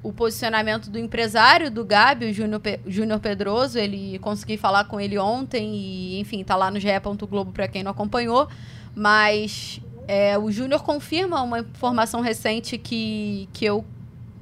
o 0.03 0.11
posicionamento 0.11 0.89
do 0.89 0.99
empresário 0.99 1.71
do 1.71 1.85
Gabi, 1.85 2.25
o 2.25 2.33
Júnior, 2.33 2.61
Júnior 2.85 3.19
Pedroso. 3.19 3.79
Ele 3.79 4.19
consegui 4.19 4.57
falar 4.57 4.83
com 4.83 4.99
ele 4.99 5.17
ontem 5.17 5.73
e, 5.73 6.19
enfim, 6.19 6.43
tá 6.43 6.55
lá 6.55 6.69
no 6.69 6.79
GE. 6.79 6.89
Globo 7.29 7.53
para 7.53 7.67
quem 7.67 7.81
não 7.81 7.91
acompanhou. 7.91 8.49
Mas 8.93 9.81
é, 10.07 10.37
o 10.37 10.51
Júnior 10.51 10.83
confirma 10.83 11.41
uma 11.41 11.59
informação 11.59 12.19
recente 12.19 12.77
que, 12.77 13.47
que 13.53 13.63
eu, 13.63 13.85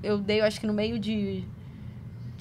eu 0.02 0.18
dei, 0.18 0.42
eu 0.42 0.46
acho 0.46 0.60
que 0.60 0.66
no 0.66 0.74
meio 0.74 0.98
de 0.98 1.44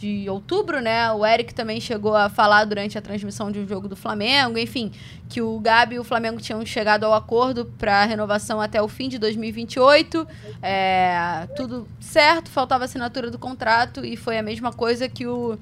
de 0.01 0.31
outubro, 0.31 0.81
né? 0.81 1.13
O 1.13 1.27
Eric 1.27 1.53
também 1.53 1.79
chegou 1.79 2.17
a 2.17 2.31
falar 2.31 2.65
durante 2.65 2.97
a 2.97 3.03
transmissão 3.03 3.53
de 3.53 3.61
um 3.61 3.69
jogo 3.69 3.87
do 3.87 3.95
Flamengo, 3.95 4.57
enfim, 4.57 4.91
que 5.29 5.43
o 5.43 5.61
Gabi 5.61 5.97
e 5.97 5.99
o 5.99 6.05
Flamengo 6.05 6.41
tinham 6.41 6.65
chegado 6.65 7.05
ao 7.05 7.13
acordo 7.13 7.67
para 7.77 8.03
renovação 8.07 8.63
até 8.63 8.81
o 8.81 8.89
fim 8.89 9.11
de 9.11 9.19
2028. 9.19 10.27
É, 10.63 11.47
tudo 11.55 11.87
certo, 12.01 12.49
faltava 12.51 12.85
assinatura 12.85 13.31
do 13.31 13.39
contrato 13.39 14.03
e 14.03 14.17
foi 14.17 14.39
a 14.39 14.43
mesma 14.43 14.73
coisa 14.73 15.07
que 15.07 15.27
o, 15.27 15.59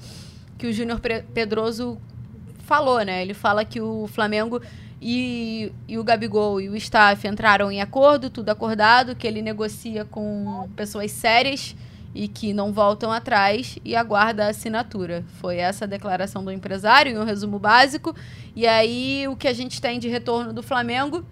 que 0.56 0.68
o 0.68 0.72
Júnior 0.72 1.00
Pedroso 1.34 1.98
falou, 2.60 3.00
né? 3.00 3.22
Ele 3.22 3.34
fala 3.34 3.64
que 3.64 3.80
o 3.80 4.06
Flamengo 4.06 4.62
e, 5.02 5.72
e 5.88 5.98
o 5.98 6.04
Gabigol 6.04 6.60
e 6.60 6.68
o 6.68 6.76
staff 6.76 7.26
entraram 7.26 7.72
em 7.72 7.80
acordo, 7.80 8.30
tudo 8.30 8.50
acordado, 8.50 9.16
que 9.16 9.26
ele 9.26 9.42
negocia 9.42 10.04
com 10.04 10.68
pessoas 10.76 11.10
sérias 11.10 11.74
e 12.14 12.26
que 12.26 12.52
não 12.52 12.72
voltam 12.72 13.12
atrás 13.12 13.78
e 13.84 13.94
aguarda 13.94 14.46
a 14.46 14.48
assinatura. 14.48 15.24
Foi 15.40 15.56
essa 15.56 15.84
a 15.84 15.88
declaração 15.88 16.44
do 16.44 16.50
empresário, 16.50 17.12
em 17.12 17.18
um 17.18 17.24
resumo 17.24 17.58
básico. 17.58 18.14
E 18.56 18.66
aí 18.66 19.26
o 19.28 19.36
que 19.36 19.46
a 19.46 19.52
gente 19.52 19.80
tem 19.80 19.98
de 19.98 20.08
retorno 20.08 20.52
do 20.52 20.62
Flamengo 20.62 21.24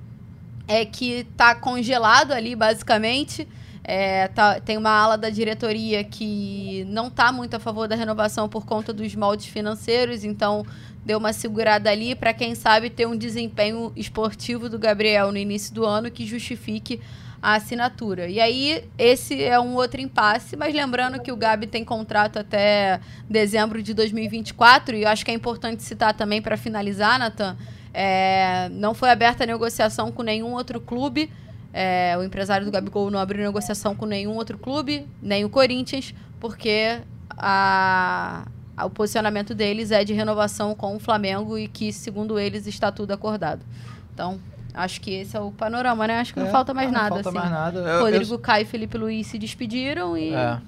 é 0.68 0.84
que 0.84 1.26
está 1.30 1.54
congelado 1.54 2.32
ali, 2.32 2.54
basicamente. 2.54 3.48
É, 3.88 4.26
tá, 4.28 4.58
tem 4.58 4.76
uma 4.76 4.90
ala 4.90 5.16
da 5.16 5.30
diretoria 5.30 6.02
que 6.02 6.84
não 6.88 7.06
está 7.06 7.30
muito 7.30 7.54
a 7.54 7.60
favor 7.60 7.86
da 7.86 7.94
renovação 7.94 8.48
por 8.48 8.66
conta 8.66 8.92
dos 8.92 9.14
moldes 9.14 9.46
financeiros, 9.46 10.24
então 10.24 10.66
deu 11.04 11.18
uma 11.18 11.32
segurada 11.32 11.88
ali 11.88 12.16
para 12.16 12.34
quem 12.34 12.56
sabe 12.56 12.90
ter 12.90 13.06
um 13.06 13.16
desempenho 13.16 13.92
esportivo 13.94 14.68
do 14.68 14.76
Gabriel 14.76 15.30
no 15.30 15.38
início 15.38 15.72
do 15.72 15.86
ano 15.86 16.10
que 16.10 16.26
justifique 16.26 17.00
a 17.46 17.54
assinatura. 17.54 18.26
E 18.28 18.40
aí, 18.40 18.82
esse 18.98 19.40
é 19.40 19.60
um 19.60 19.76
outro 19.76 20.00
impasse, 20.00 20.56
mas 20.56 20.74
lembrando 20.74 21.20
que 21.20 21.30
o 21.30 21.36
Gabi 21.36 21.68
tem 21.68 21.84
contrato 21.84 22.40
até 22.40 22.98
dezembro 23.30 23.80
de 23.80 23.94
2024, 23.94 24.96
e 24.96 25.04
eu 25.04 25.08
acho 25.08 25.24
que 25.24 25.30
é 25.30 25.34
importante 25.34 25.80
citar 25.84 26.12
também 26.12 26.42
para 26.42 26.56
finalizar, 26.56 27.20
Nathan, 27.20 27.56
é, 27.94 28.68
não 28.70 28.94
foi 28.94 29.10
aberta 29.10 29.46
negociação 29.46 30.10
com 30.10 30.24
nenhum 30.24 30.54
outro 30.54 30.80
clube. 30.80 31.30
É, 31.72 32.16
o 32.18 32.24
empresário 32.24 32.66
do 32.66 32.72
Gabigol 32.72 33.12
não 33.12 33.20
abriu 33.20 33.44
negociação 33.44 33.94
com 33.94 34.06
nenhum 34.06 34.34
outro 34.34 34.58
clube, 34.58 35.06
nem 35.22 35.44
o 35.44 35.48
Corinthians, 35.48 36.12
porque 36.40 36.98
a, 37.30 38.44
a, 38.76 38.86
o 38.86 38.90
posicionamento 38.90 39.54
deles 39.54 39.92
é 39.92 40.02
de 40.02 40.12
renovação 40.12 40.74
com 40.74 40.96
o 40.96 40.98
Flamengo 40.98 41.56
e 41.56 41.68
que, 41.68 41.92
segundo 41.92 42.40
eles, 42.40 42.66
está 42.66 42.90
tudo 42.90 43.12
acordado. 43.12 43.64
Então, 44.12 44.40
Acho 44.76 45.00
que 45.00 45.10
esse 45.10 45.34
é 45.34 45.40
o 45.40 45.50
panorama, 45.50 46.06
né? 46.06 46.20
Acho 46.20 46.34
que 46.34 46.38
é, 46.38 46.44
não 46.44 46.50
falta 46.50 46.74
mais 46.74 46.92
não 46.92 46.98
nada. 47.00 47.14
Falta 47.14 47.28
assim. 47.30 47.38
mais 47.38 47.50
nada. 47.50 47.78
Eu, 47.80 48.00
Rodrigo 48.02 48.34
eu... 48.34 48.38
Caio 48.38 48.62
e 48.62 48.66
Felipe 48.66 48.98
Luiz 48.98 49.26
se 49.26 49.38
despediram 49.38 50.18
e 50.18 50.34
é, 50.34 50.60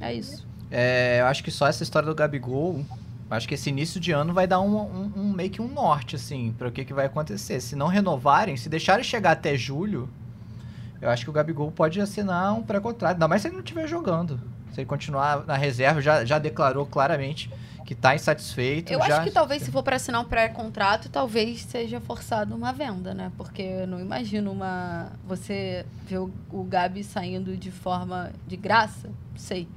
é 0.00 0.14
isso. 0.14 0.44
É, 0.72 1.20
eu 1.20 1.26
acho 1.26 1.44
que 1.44 1.52
só 1.52 1.68
essa 1.68 1.84
história 1.84 2.08
do 2.08 2.14
Gabigol, 2.16 2.84
acho 3.30 3.46
que 3.46 3.54
esse 3.54 3.70
início 3.70 4.00
de 4.00 4.10
ano 4.10 4.34
vai 4.34 4.48
dar 4.48 4.60
um, 4.60 4.76
um, 4.76 5.12
um 5.16 5.32
meio 5.32 5.50
que 5.50 5.62
um 5.62 5.68
norte, 5.68 6.16
assim, 6.16 6.52
para 6.58 6.66
o 6.66 6.72
que, 6.72 6.84
que 6.84 6.92
vai 6.92 7.06
acontecer. 7.06 7.60
Se 7.60 7.76
não 7.76 7.86
renovarem, 7.86 8.56
se 8.56 8.68
deixarem 8.68 9.04
chegar 9.04 9.30
até 9.30 9.56
julho, 9.56 10.08
eu 11.00 11.08
acho 11.08 11.22
que 11.22 11.30
o 11.30 11.32
Gabigol 11.32 11.70
pode 11.70 12.00
assinar 12.00 12.52
um 12.54 12.62
pré-contrato, 12.62 13.12
ainda 13.12 13.28
mais 13.28 13.40
se 13.40 13.46
ele 13.46 13.54
não 13.54 13.62
estiver 13.62 13.86
jogando. 13.86 14.40
Se 14.72 14.80
ele 14.80 14.86
continuar 14.86 15.44
na 15.46 15.56
reserva, 15.56 16.02
já, 16.02 16.24
já 16.24 16.40
declarou 16.40 16.84
claramente 16.86 17.48
que 17.84 17.92
está 17.92 18.14
insatisfeito. 18.14 18.92
Eu 18.92 18.98
já... 19.00 19.16
acho 19.18 19.24
que 19.24 19.30
talvez 19.30 19.62
se 19.62 19.70
for 19.70 19.82
para 19.82 19.96
assinar 19.96 20.20
um 20.20 20.24
pré-contrato, 20.24 21.08
talvez 21.08 21.62
seja 21.62 22.00
forçado 22.00 22.54
uma 22.54 22.72
venda, 22.72 23.12
né? 23.12 23.30
Porque 23.36 23.62
eu 23.62 23.86
não 23.86 24.00
imagino 24.00 24.50
uma 24.50 25.12
você 25.26 25.84
ver 26.06 26.18
o, 26.18 26.32
o 26.50 26.64
Gabi 26.64 27.04
saindo 27.04 27.56
de 27.56 27.70
forma 27.70 28.32
de 28.46 28.56
graça, 28.56 29.08
não 29.08 29.38
sei. 29.38 29.68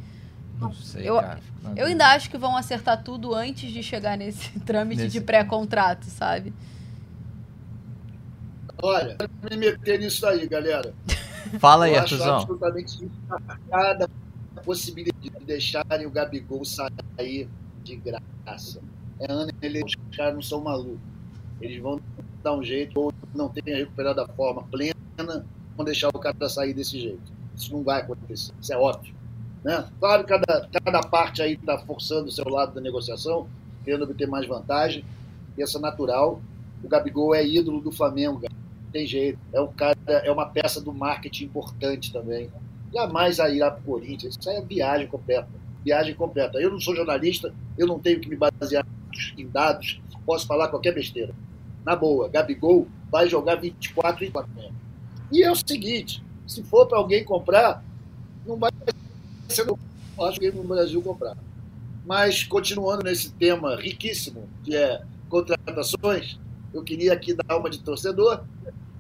Não 0.60 0.74
sei, 0.74 1.08
eu, 1.08 1.20
cara. 1.20 1.40
eu 1.76 1.86
ainda 1.86 2.08
acho 2.08 2.32
que 2.32 2.38
vão 2.38 2.58
acertar 2.58 3.04
tudo 3.04 3.36
antes 3.36 3.72
de 3.72 3.84
chegar 3.84 4.18
nesse 4.18 4.58
trâmite 4.62 5.04
nesse... 5.04 5.20
de 5.20 5.22
pré-contrato, 5.22 6.06
sabe? 6.06 6.54
Olha, 8.82 9.18
me 9.50 9.58
meter 9.58 10.00
nisso 10.00 10.26
aí, 10.26 10.48
galera. 10.48 10.94
Fala 11.60 11.86
aí, 11.86 11.96
Artuzão. 11.96 12.38
absolutamente 12.38 13.10
cada 13.70 14.10
possibilidade 14.64 15.30
de 15.30 15.46
deixarem 15.46 16.06
o 16.06 16.12
Gabigol 16.12 16.64
sair 16.66 17.48
de 17.88 17.96
graça. 17.96 18.82
É 19.20 19.32
ano 19.32 19.52
ele, 19.62 19.84
os 19.84 19.96
caras 20.16 20.36
não 20.36 20.42
são 20.42 20.62
malucos. 20.62 21.00
Eles 21.62 21.82
vão 21.82 22.00
dar 22.44 22.54
um 22.54 22.64
jeito, 22.64 23.00
ou 23.00 23.14
não 23.34 23.50
tenham 23.50 23.80
recuperado 23.80 24.22
a 24.22 24.28
forma 24.28 24.64
plena, 24.64 24.94
vão 25.76 25.86
deixar 25.86 26.10
o 26.10 26.20
cara 26.20 26.50
sair 26.50 26.74
desse 26.74 27.00
jeito. 27.00 27.32
Isso 27.56 27.74
não 27.74 27.84
vai 27.84 28.02
acontecer, 28.02 28.54
isso 28.62 28.74
é 28.74 28.78
óbvio. 28.78 29.16
Né? 29.64 29.88
Claro 30.00 30.24
cada, 30.26 30.70
cada 30.84 31.02
parte 31.02 31.42
aí 31.42 31.54
está 31.54 31.80
forçando 31.80 32.28
o 32.28 32.32
seu 32.32 32.48
lado 32.48 32.76
da 32.76 32.82
negociação, 32.82 33.48
querendo 33.84 34.04
obter 34.04 34.28
mais 34.28 34.46
vantagem, 34.46 35.04
e 35.58 35.64
essa 35.64 35.80
natural. 35.80 36.42
O 36.84 36.88
Gabigol 36.88 37.34
é 37.34 37.46
ídolo 37.46 37.82
do 37.82 37.92
Flamengo, 37.92 38.42
tem 38.92 39.08
jeito. 39.08 39.40
É 39.52 39.60
um 39.60 39.68
cara, 39.74 39.98
é 40.08 40.32
uma 40.32 40.46
peça 40.46 40.80
do 40.80 40.94
marketing 40.94 41.46
importante 41.46 42.14
também. 42.14 42.52
Jamais 42.94 43.40
irá 43.40 43.72
para 43.72 43.82
o 43.82 43.84
Corinthians, 43.84 44.38
isso 44.40 44.48
aí 44.48 44.58
é 44.58 44.62
viagem 44.62 45.08
completa 45.08 45.48
viagem 45.88 46.14
completa. 46.14 46.60
Eu 46.60 46.70
não 46.70 46.80
sou 46.80 46.96
jornalista, 46.96 47.54
eu 47.78 47.88
não 47.88 47.98
tenho 47.98 48.20
que 48.20 48.28
me 48.30 48.36
basear 48.36 48.86
em 49.38 49.48
dados, 49.48 50.02
posso 50.26 50.46
falar 50.46 50.68
qualquer 50.68 50.94
besteira. 50.94 51.34
Na 51.86 51.96
boa, 51.96 52.28
Gabigol 52.28 52.88
vai 53.10 53.30
jogar 53.30 53.56
24 53.56 54.24
e 54.24 54.28
24. 54.28 54.52
E 55.32 55.44
é 55.44 55.50
o 55.50 55.56
seguinte, 55.56 56.22
se 56.46 56.62
for 56.64 56.86
para 56.86 56.98
alguém 56.98 57.24
comprar, 57.24 57.84
não 58.46 58.58
vai 58.58 58.70
ser 59.48 59.66
acho 60.20 60.40
que 60.40 60.52
no 60.52 60.64
Brasil 60.64 61.02
comprar. 61.02 61.38
Mas 62.06 62.44
continuando 62.44 63.04
nesse 63.04 63.32
tema 63.32 63.76
riquíssimo, 63.78 64.50
que 64.64 64.76
é 64.76 65.02
contratações, 65.30 66.38
eu 66.74 66.84
queria 66.84 67.14
aqui 67.14 67.34
dar 67.34 67.58
uma 67.58 67.70
de 67.70 67.80
torcedor 67.80 68.44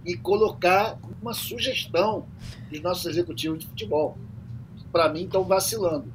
e 0.05 0.15
colocar 0.15 0.97
uma 1.21 1.33
sugestão 1.33 2.25
dos 2.69 2.81
nossos 2.81 3.05
executivos 3.05 3.59
de 3.59 3.67
futebol. 3.67 4.17
Para 4.91 5.09
mim, 5.09 5.25
estão 5.25 5.43
vacilando, 5.43 6.11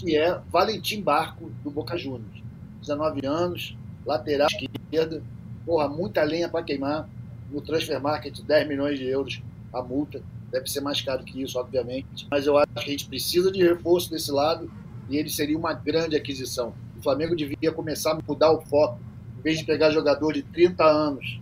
que 0.00 0.16
é 0.16 0.40
Valentim 0.50 1.02
Barco, 1.02 1.50
do 1.62 1.70
Boca 1.70 1.96
Juniors. 1.96 2.42
19 2.80 3.26
anos, 3.26 3.76
lateral 4.06 4.48
esquerda, 4.48 5.22
porra, 5.66 5.88
muita 5.88 6.22
lenha 6.22 6.48
para 6.48 6.64
queimar. 6.64 7.08
No 7.50 7.60
Transfer 7.60 8.00
Market, 8.00 8.40
10 8.40 8.68
milhões 8.68 8.98
de 8.98 9.06
euros 9.06 9.42
a 9.72 9.82
multa. 9.82 10.22
Deve 10.50 10.68
ser 10.68 10.80
mais 10.80 11.00
caro 11.00 11.24
que 11.24 11.42
isso, 11.42 11.58
obviamente. 11.58 12.26
Mas 12.30 12.46
eu 12.46 12.56
acho 12.56 12.72
que 12.72 12.80
a 12.80 12.92
gente 12.92 13.06
precisa 13.06 13.50
de 13.52 13.62
reforço 13.62 14.10
desse 14.10 14.30
lado 14.30 14.70
e 15.08 15.16
ele 15.16 15.28
seria 15.28 15.58
uma 15.58 15.72
grande 15.72 16.16
aquisição. 16.16 16.72
O 16.98 17.02
Flamengo 17.02 17.36
devia 17.36 17.72
começar 17.72 18.12
a 18.12 18.18
mudar 18.26 18.52
o 18.52 18.60
foco. 18.62 19.00
Em 19.38 19.42
vez 19.42 19.58
de 19.58 19.64
pegar 19.64 19.90
jogador 19.90 20.32
de 20.32 20.42
30 20.42 20.84
anos 20.84 21.40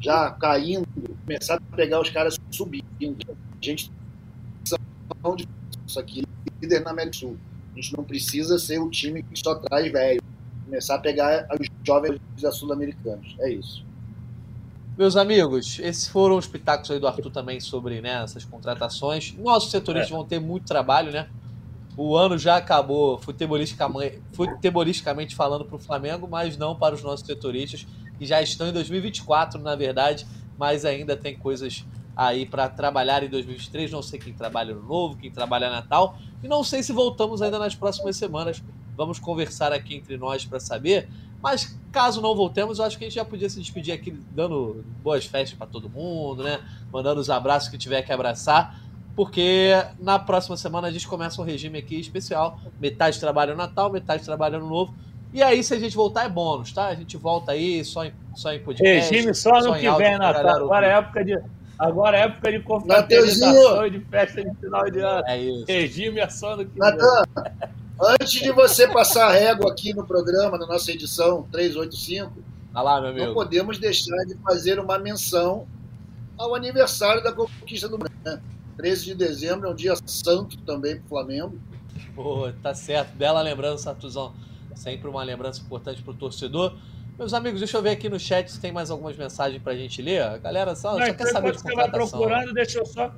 já 0.00 0.30
caindo, 0.30 0.86
começar 1.24 1.54
a 1.56 1.76
pegar 1.76 2.00
os 2.00 2.10
caras 2.10 2.38
subindo. 2.50 2.84
A 3.30 3.64
gente 3.64 3.92
isso 5.86 6.00
aqui 6.00 6.24
líder 6.60 6.80
na 6.80 6.90
América 6.90 7.10
do 7.10 7.16
Sul. 7.16 7.36
A 7.72 7.80
gente 7.80 7.96
não 7.96 8.04
precisa 8.04 8.58
ser 8.58 8.78
o 8.78 8.90
time 8.90 9.22
que 9.22 9.38
só 9.38 9.54
traz 9.54 9.90
velho. 9.90 10.22
Começar 10.64 10.96
a 10.96 10.98
pegar 10.98 11.48
os 11.58 11.66
jovens 11.84 12.20
sul-americanos. 12.52 13.36
É 13.40 13.50
isso. 13.50 13.84
Meus 14.96 15.16
amigos, 15.16 15.78
esses 15.78 16.06
foram 16.06 16.36
os 16.36 16.46
pitacos 16.46 16.90
aí 16.90 16.98
do 17.00 17.06
Arthur 17.06 17.30
também 17.30 17.58
sobre 17.60 18.02
né, 18.02 18.22
essas 18.22 18.44
contratações. 18.44 19.34
Nossos 19.38 19.70
setoristas 19.70 20.10
é. 20.10 20.14
vão 20.14 20.24
ter 20.24 20.38
muito 20.38 20.66
trabalho, 20.66 21.10
né? 21.10 21.28
O 21.96 22.14
ano 22.16 22.38
já 22.38 22.56
acabou 22.56 23.18
futebolisticamente, 23.18 24.22
futebolisticamente 24.32 25.34
falando 25.34 25.64
para 25.64 25.76
o 25.76 25.78
Flamengo, 25.78 26.28
mas 26.30 26.56
não 26.56 26.74
para 26.74 26.94
os 26.94 27.02
nossos 27.02 27.26
setoristas 27.26 27.86
que 28.18 28.26
já 28.26 28.40
estão 28.42 28.68
em 28.68 28.72
2024, 28.72 29.60
na 29.60 29.74
verdade, 29.74 30.26
mas 30.58 30.84
ainda 30.84 31.16
tem 31.16 31.36
coisas 31.36 31.84
aí 32.14 32.46
para 32.46 32.68
trabalhar 32.68 33.22
em 33.22 33.28
2023. 33.28 33.90
Não 33.90 34.02
sei 34.02 34.18
quem 34.18 34.32
trabalha 34.32 34.74
no 34.74 34.82
novo, 34.82 35.16
quem 35.16 35.30
trabalha 35.30 35.70
Natal, 35.70 36.18
e 36.42 36.48
não 36.48 36.64
sei 36.64 36.82
se 36.82 36.92
voltamos 36.92 37.40
ainda 37.40 37.58
nas 37.58 37.74
próximas 37.74 38.16
semanas. 38.16 38.62
Vamos 38.96 39.18
conversar 39.18 39.72
aqui 39.72 39.96
entre 39.96 40.16
nós 40.16 40.44
para 40.44 40.60
saber. 40.60 41.08
Mas 41.42 41.76
caso 41.90 42.20
não 42.20 42.36
voltemos, 42.36 42.78
eu 42.78 42.84
acho 42.84 42.96
que 42.96 43.04
a 43.04 43.08
gente 43.08 43.16
já 43.16 43.24
podia 43.24 43.50
se 43.50 43.58
despedir 43.58 43.92
aqui 43.92 44.12
dando 44.30 44.84
boas 45.02 45.26
festas 45.26 45.58
para 45.58 45.66
todo 45.66 45.90
mundo, 45.90 46.44
né? 46.44 46.60
Mandando 46.92 47.20
os 47.20 47.28
abraços 47.28 47.68
que 47.68 47.76
tiver 47.76 48.00
que 48.02 48.12
abraçar, 48.12 48.80
porque 49.16 49.72
na 49.98 50.18
próxima 50.18 50.56
semana 50.56 50.86
a 50.86 50.90
gente 50.90 51.06
começa 51.06 51.42
um 51.42 51.44
regime 51.44 51.78
aqui 51.78 51.98
especial. 51.98 52.60
Metade 52.80 53.18
trabalha 53.18 53.52
no 53.52 53.58
Natal, 53.58 53.90
metade 53.90 54.24
trabalha 54.24 54.58
no 54.58 54.68
Novo. 54.68 54.94
E 55.32 55.42
aí, 55.42 55.64
se 55.64 55.74
a 55.74 55.80
gente 55.80 55.96
voltar, 55.96 56.24
é 56.24 56.28
bônus, 56.28 56.72
tá? 56.72 56.88
A 56.88 56.94
gente 56.94 57.16
volta 57.16 57.52
aí 57.52 57.82
só 57.84 58.04
em, 58.04 58.12
só 58.34 58.52
em 58.52 58.60
podcast. 58.62 59.12
Regime 59.12 59.34
só 59.34 59.60
no 59.60 59.74
que 59.74 59.90
vem, 59.90 60.18
Natal. 60.18 60.64
Agora 60.64 60.86
é 60.86 60.90
época 60.90 61.24
de. 61.24 61.38
Agora 61.82 62.16
é 62.16 62.20
época 62.22 62.52
de 62.52 62.60
confraternização 62.60 63.84
e 63.84 63.90
de 63.90 64.00
festa 64.04 64.40
de 64.40 64.54
final 64.54 64.88
de 64.88 65.00
ano. 65.00 65.24
É 65.26 65.36
isso. 65.36 65.64
Regime 65.66 66.20
é 66.20 66.28
só 66.28 66.56
no 66.56 66.64
que 66.64 66.78
Natan, 66.78 67.24
antes 68.00 68.40
de 68.40 68.52
você 68.52 68.86
passar 68.86 69.26
a 69.26 69.32
régua 69.32 69.72
aqui 69.72 69.92
no 69.92 70.06
programa, 70.06 70.56
na 70.56 70.64
nossa 70.64 70.92
edição 70.92 71.42
385, 71.50 72.32
ah 72.72 72.82
lá, 72.82 73.00
meu 73.00 73.10
amigo. 73.10 73.26
não 73.26 73.34
podemos 73.34 73.78
deixar 73.78 74.16
de 74.26 74.36
fazer 74.36 74.78
uma 74.78 74.96
menção 74.96 75.66
ao 76.38 76.54
aniversário 76.54 77.20
da 77.20 77.32
conquista 77.32 77.88
do 77.88 77.98
Brasil. 77.98 78.16
Né? 78.24 78.40
13 78.76 79.04
de 79.06 79.14
dezembro 79.16 79.66
é 79.66 79.72
um 79.72 79.74
dia 79.74 79.94
santo 80.06 80.58
também 80.58 80.94
para 80.94 81.04
o 81.04 81.08
Flamengo. 81.08 81.58
Pô, 82.14 82.48
tá 82.62 82.72
certo. 82.74 83.12
Bela 83.16 83.42
lembrança, 83.42 83.90
Artuzão. 83.90 84.32
Sempre 84.76 85.08
uma 85.08 85.24
lembrança 85.24 85.60
importante 85.60 86.00
para 86.00 86.12
o 86.12 86.16
torcedor. 86.16 86.76
Meus 87.18 87.34
amigos, 87.34 87.60
deixa 87.60 87.76
eu 87.76 87.82
ver 87.82 87.90
aqui 87.90 88.08
no 88.08 88.18
chat 88.18 88.50
se 88.50 88.60
tem 88.60 88.72
mais 88.72 88.90
algumas 88.90 89.16
mensagens 89.16 89.62
para 89.62 89.72
a 89.72 89.76
gente 89.76 90.00
ler. 90.00 90.22
A 90.22 90.38
galera 90.38 90.74
só, 90.74 90.98
Não, 90.98 91.06
só 91.06 91.14
quer 91.14 91.26
saber 91.26 91.52
de 91.52 91.60
você 91.60 91.74
vai 91.74 91.90
procurando, 91.90 92.52
deixa 92.52 92.78
eu 92.78 92.86
só... 92.86 93.12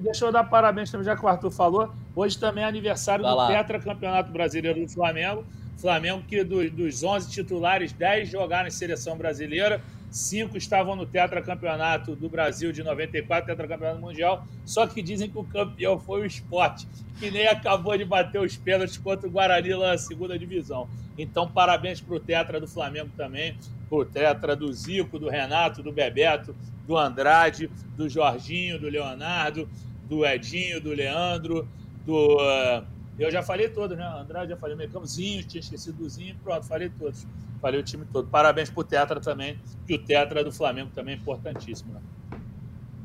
Deixa 0.00 0.24
eu 0.24 0.32
dar 0.32 0.44
parabéns 0.44 0.90
também, 0.90 1.04
já 1.04 1.14
que 1.14 1.22
o 1.22 1.28
Arthur 1.28 1.50
falou. 1.50 1.92
Hoje 2.16 2.38
também 2.38 2.64
é 2.64 2.66
aniversário 2.66 3.22
vai 3.22 3.32
do 3.32 3.36
lá. 3.36 3.48
Tetra 3.48 3.78
Campeonato 3.78 4.32
Brasileiro 4.32 4.80
do 4.80 4.88
Flamengo. 4.88 5.44
Flamengo 5.76 6.22
que 6.26 6.42
do, 6.42 6.70
dos 6.70 7.02
11 7.02 7.30
titulares, 7.30 7.92
10 7.92 8.30
jogaram 8.30 8.66
em 8.68 8.70
seleção 8.70 9.18
brasileira 9.18 9.82
cinco 10.14 10.56
estavam 10.56 10.94
no 10.94 11.04
tetracampeonato 11.04 12.14
do 12.14 12.28
Brasil 12.28 12.70
de 12.70 12.84
94, 12.84 13.46
tetracampeonato 13.46 14.00
mundial, 14.00 14.46
só 14.64 14.86
que 14.86 15.02
dizem 15.02 15.28
que 15.28 15.36
o 15.36 15.42
campeão 15.42 15.98
foi 15.98 16.22
o 16.22 16.24
esporte, 16.24 16.86
que 17.18 17.32
nem 17.32 17.48
acabou 17.48 17.98
de 17.98 18.04
bater 18.04 18.40
os 18.40 18.56
pênaltis 18.56 18.96
contra 18.96 19.26
o 19.26 19.30
Guarani 19.30 19.70
na 19.70 19.98
segunda 19.98 20.38
divisão. 20.38 20.88
Então, 21.18 21.50
parabéns 21.50 22.00
para 22.00 22.14
o 22.14 22.20
tetra 22.20 22.60
do 22.60 22.68
Flamengo 22.68 23.10
também, 23.16 23.56
para 23.88 23.98
o 23.98 24.04
tetra 24.04 24.54
do 24.54 24.72
Zico, 24.72 25.18
do 25.18 25.28
Renato, 25.28 25.82
do 25.82 25.90
Bebeto, 25.90 26.54
do 26.86 26.96
Andrade, 26.96 27.68
do 27.96 28.08
Jorginho, 28.08 28.78
do 28.78 28.88
Leonardo, 28.88 29.68
do 30.08 30.24
Edinho, 30.24 30.80
do 30.80 30.90
Leandro, 30.90 31.68
do... 32.06 32.36
Uh, 32.36 32.93
eu 33.18 33.30
já 33.30 33.42
falei 33.42 33.68
todos, 33.68 33.96
né? 33.96 34.04
Andrade, 34.04 34.50
já 34.50 34.56
falei 34.56 34.76
Mecãozinho, 34.76 35.44
tinha 35.44 35.60
esquecido 35.60 35.98
do 35.98 36.08
Zinho, 36.08 36.36
pronto, 36.42 36.66
falei 36.66 36.90
todos. 36.90 37.26
Falei 37.60 37.80
o 37.80 37.82
time 37.82 38.04
todo. 38.12 38.28
Parabéns 38.28 38.68
pro 38.70 38.84
Tetra 38.84 39.20
também, 39.20 39.58
que 39.86 39.94
o 39.94 39.98
Tetra 39.98 40.42
do 40.42 40.52
Flamengo 40.52 40.90
também 40.94 41.14
é 41.14 41.18
importantíssimo. 41.18 41.94
Né? 41.94 42.00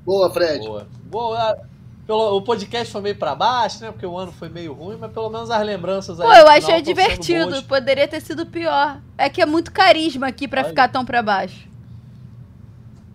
Boa, 0.03 0.29
Fred. 0.31 0.65
Boa. 0.65 0.87
Boa. 1.05 1.59
Pelo, 2.05 2.37
o 2.37 2.41
podcast 2.41 2.91
foi 2.91 3.01
meio 3.01 3.15
para 3.15 3.35
baixo, 3.35 3.81
né? 3.81 3.91
Porque 3.91 4.05
o 4.05 4.17
ano 4.17 4.31
foi 4.31 4.49
meio 4.49 4.73
ruim, 4.73 4.97
mas 4.99 5.11
pelo 5.11 5.29
menos 5.29 5.51
as 5.51 5.63
lembranças 5.63 6.19
aí. 6.19 6.27
Pô, 6.27 6.33
eu 6.33 6.47
achei 6.47 6.81
divertido. 6.81 7.61
Poderia 7.63 8.07
ter 8.07 8.19
sido 8.19 8.47
pior. 8.47 8.99
É 9.15 9.29
que 9.29 9.41
é 9.41 9.45
muito 9.45 9.71
carisma 9.71 10.27
aqui 10.27 10.47
para 10.47 10.63
ficar 10.63 10.87
tão 10.87 11.05
para 11.05 11.21
baixo. 11.21 11.69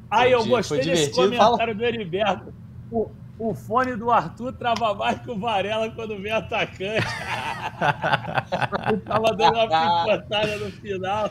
Aí 0.09 0.31
eu 0.31 0.47
gostei 0.47 0.81
desse 0.81 1.11
comentário 1.11 1.57
Fala. 1.59 1.75
do 1.75 1.85
Heriberto. 1.85 2.55
O, 2.93 3.11
o 3.51 3.55
fone 3.55 3.97
do 3.97 4.11
Arthur 4.11 4.53
trava 4.53 4.95
mais 4.95 5.21
que 5.21 5.31
o 5.31 5.39
Varela 5.39 5.91
quando 5.91 6.21
vem 6.21 6.33
atacante. 6.33 7.07
Ele 8.89 9.01
tava 9.01 9.35
dando 9.35 9.59
uma 9.59 10.05
picotada 10.05 10.57
no 10.57 10.71
final. 10.73 11.31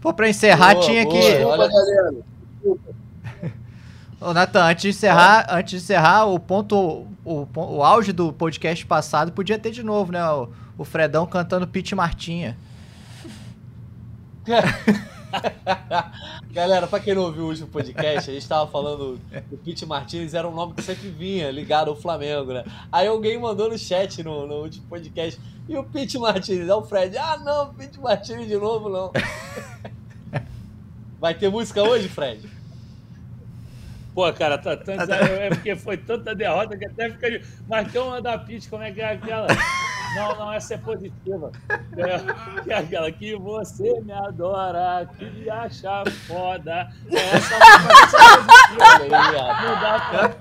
Pô, 0.00 0.12
pra 0.12 0.28
encerrar 0.28 0.74
boa, 0.74 0.84
tinha 0.84 1.04
boa, 1.04 1.20
que. 1.20 1.44
Olha... 1.44 1.70
Ô, 4.20 4.32
Nathan, 4.32 4.64
antes 4.64 4.82
de 4.82 4.88
encerrar, 4.88 5.46
antes 5.48 5.70
de 5.70 5.76
encerrar, 5.76 6.26
o 6.26 6.38
ponto. 6.38 7.06
O, 7.24 7.46
o 7.54 7.84
auge 7.84 8.12
do 8.12 8.32
podcast 8.32 8.84
passado 8.84 9.30
podia 9.30 9.58
ter 9.58 9.70
de 9.70 9.82
novo, 9.82 10.10
né? 10.10 10.28
O, 10.28 10.48
o 10.78 10.84
Fredão 10.84 11.26
cantando 11.26 11.66
Pete 11.66 11.94
Martinha. 11.94 12.56
Galera, 16.50 16.86
pra 16.86 17.00
quem 17.00 17.14
não 17.14 17.22
ouviu 17.22 17.44
o 17.44 17.48
último 17.48 17.68
podcast, 17.68 18.30
a 18.30 18.34
gente 18.34 18.48
tava 18.48 18.70
falando 18.70 19.16
do 19.16 19.58
Pete 19.58 19.86
Martinez, 19.86 20.34
era 20.34 20.48
um 20.48 20.54
nome 20.54 20.74
que 20.74 20.82
sempre 20.82 21.08
vinha 21.08 21.50
ligado 21.50 21.88
ao 21.88 21.96
Flamengo, 21.96 22.52
né? 22.52 22.64
Aí 22.90 23.06
alguém 23.06 23.38
mandou 23.38 23.70
no 23.70 23.78
chat 23.78 24.22
no, 24.22 24.46
no 24.46 24.62
último 24.62 24.86
podcast, 24.88 25.40
e 25.68 25.76
o 25.76 25.84
Pete 25.84 26.18
Martinez? 26.18 26.68
É 26.68 26.74
o 26.74 26.82
Fred. 26.82 27.16
Ah, 27.16 27.38
não, 27.38 27.72
Pete 27.74 28.00
Martinez 28.00 28.48
de 28.48 28.56
novo, 28.56 28.88
não. 28.88 29.12
Vai 31.18 31.34
ter 31.34 31.48
música 31.48 31.82
hoje, 31.82 32.08
Fred? 32.08 32.48
Pô, 34.14 34.30
cara, 34.32 34.58
tá, 34.58 34.76
tanto, 34.76 35.08
é 35.10 35.48
porque 35.48 35.74
foi 35.74 35.96
tanta 35.96 36.34
derrota 36.34 36.76
que 36.76 36.84
até 36.84 37.10
fica. 37.10 37.40
Mas 37.68 37.90
tem 37.90 38.00
uma 38.00 38.20
da 38.20 38.36
Pete, 38.36 38.68
como 38.68 38.82
é 38.82 38.92
que 38.92 39.00
é 39.00 39.12
aquela? 39.12 39.46
Não, 40.14 40.36
não, 40.36 40.52
essa 40.52 40.74
é 40.74 40.78
positiva. 40.78 41.52
É, 41.96 42.70
é 42.70 42.74
aquela 42.74 43.10
que 43.10 43.36
você 43.36 44.00
me 44.00 44.12
adora, 44.12 45.08
que 45.18 45.24
me 45.24 45.48
acha 45.48 46.04
foda. 46.26 46.90
Essa, 47.10 47.54
essa 47.54 48.16
é 48.16 48.36
positiva. 48.76 49.52
Não 49.62 49.80
dá 49.80 50.00
pra. 50.10 50.36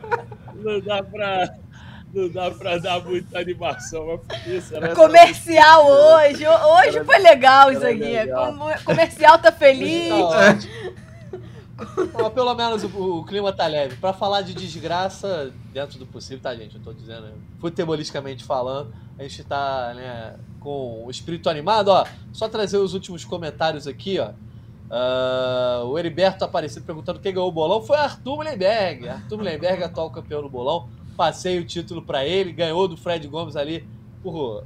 Não 0.56 0.80
dá 0.82 1.04
pra 1.04 1.62
não 2.14 2.30
dá 2.30 2.52
pra 2.52 2.78
dar 2.78 3.04
muita 3.04 3.40
animação. 3.40 4.20
Isso, 4.46 4.74
Comercial 4.96 5.88
hoje. 5.88 6.46
Hoje 6.46 7.04
foi 7.06 7.20
legal 7.20 7.72
isso 7.72 7.86
aqui. 7.86 8.00
Legal. 8.00 8.54
Comercial 8.84 9.40
tá 9.40 9.52
feliz. 9.52 10.10
Tá 12.12 12.30
pelo 12.30 12.54
menos 12.54 12.84
o, 12.84 12.88
o, 12.88 13.26
clima 13.26 13.52
tá 13.52 13.66
leve. 13.66 13.96
Pra 13.96 14.14
falar 14.14 14.42
de 14.42 14.54
desgraça, 14.54 15.52
dentro 15.74 15.98
do 15.98 16.06
possível, 16.06 16.42
tá, 16.42 16.54
gente? 16.56 16.76
Eu 16.76 16.82
tô 16.82 16.94
dizendo, 16.94 17.34
futebolisticamente 17.60 18.44
falando, 18.44 18.94
a 19.22 19.28
gente 19.28 19.44
tá, 19.44 19.94
né, 19.94 20.36
com 20.60 21.06
o 21.06 21.12
espírito 21.12 21.48
animado, 21.48 21.90
ó. 21.90 22.06
Só 22.34 22.50
trazer 22.50 22.78
os 22.78 22.96
últimos 22.96 23.24
comentários 23.24 23.86
aqui, 23.86 24.18
ó. 24.20 24.32
Uh, 24.92 25.86
o 25.86 25.98
Heriberto 25.98 26.44
aparecendo 26.44 26.84
perguntando 26.84 27.20
quem 27.20 27.34
ganhou 27.34 27.48
o 27.48 27.52
bolão 27.52 27.82
foi 27.82 27.98
Arthur 27.98 28.38
Mullenberg. 28.38 29.08
Arthur 29.08 29.38
Mullenberg, 29.38 29.84
atual 29.84 30.10
campeão 30.10 30.42
do 30.42 30.50
bolão. 30.50 30.90
Passei 31.16 31.60
o 31.60 31.66
título 31.66 32.02
para 32.02 32.26
ele, 32.26 32.52
ganhou 32.52 32.88
do 32.88 32.98
Fred 32.98 33.28
Gomes 33.28 33.56
ali 33.56 33.88
por 34.24 34.64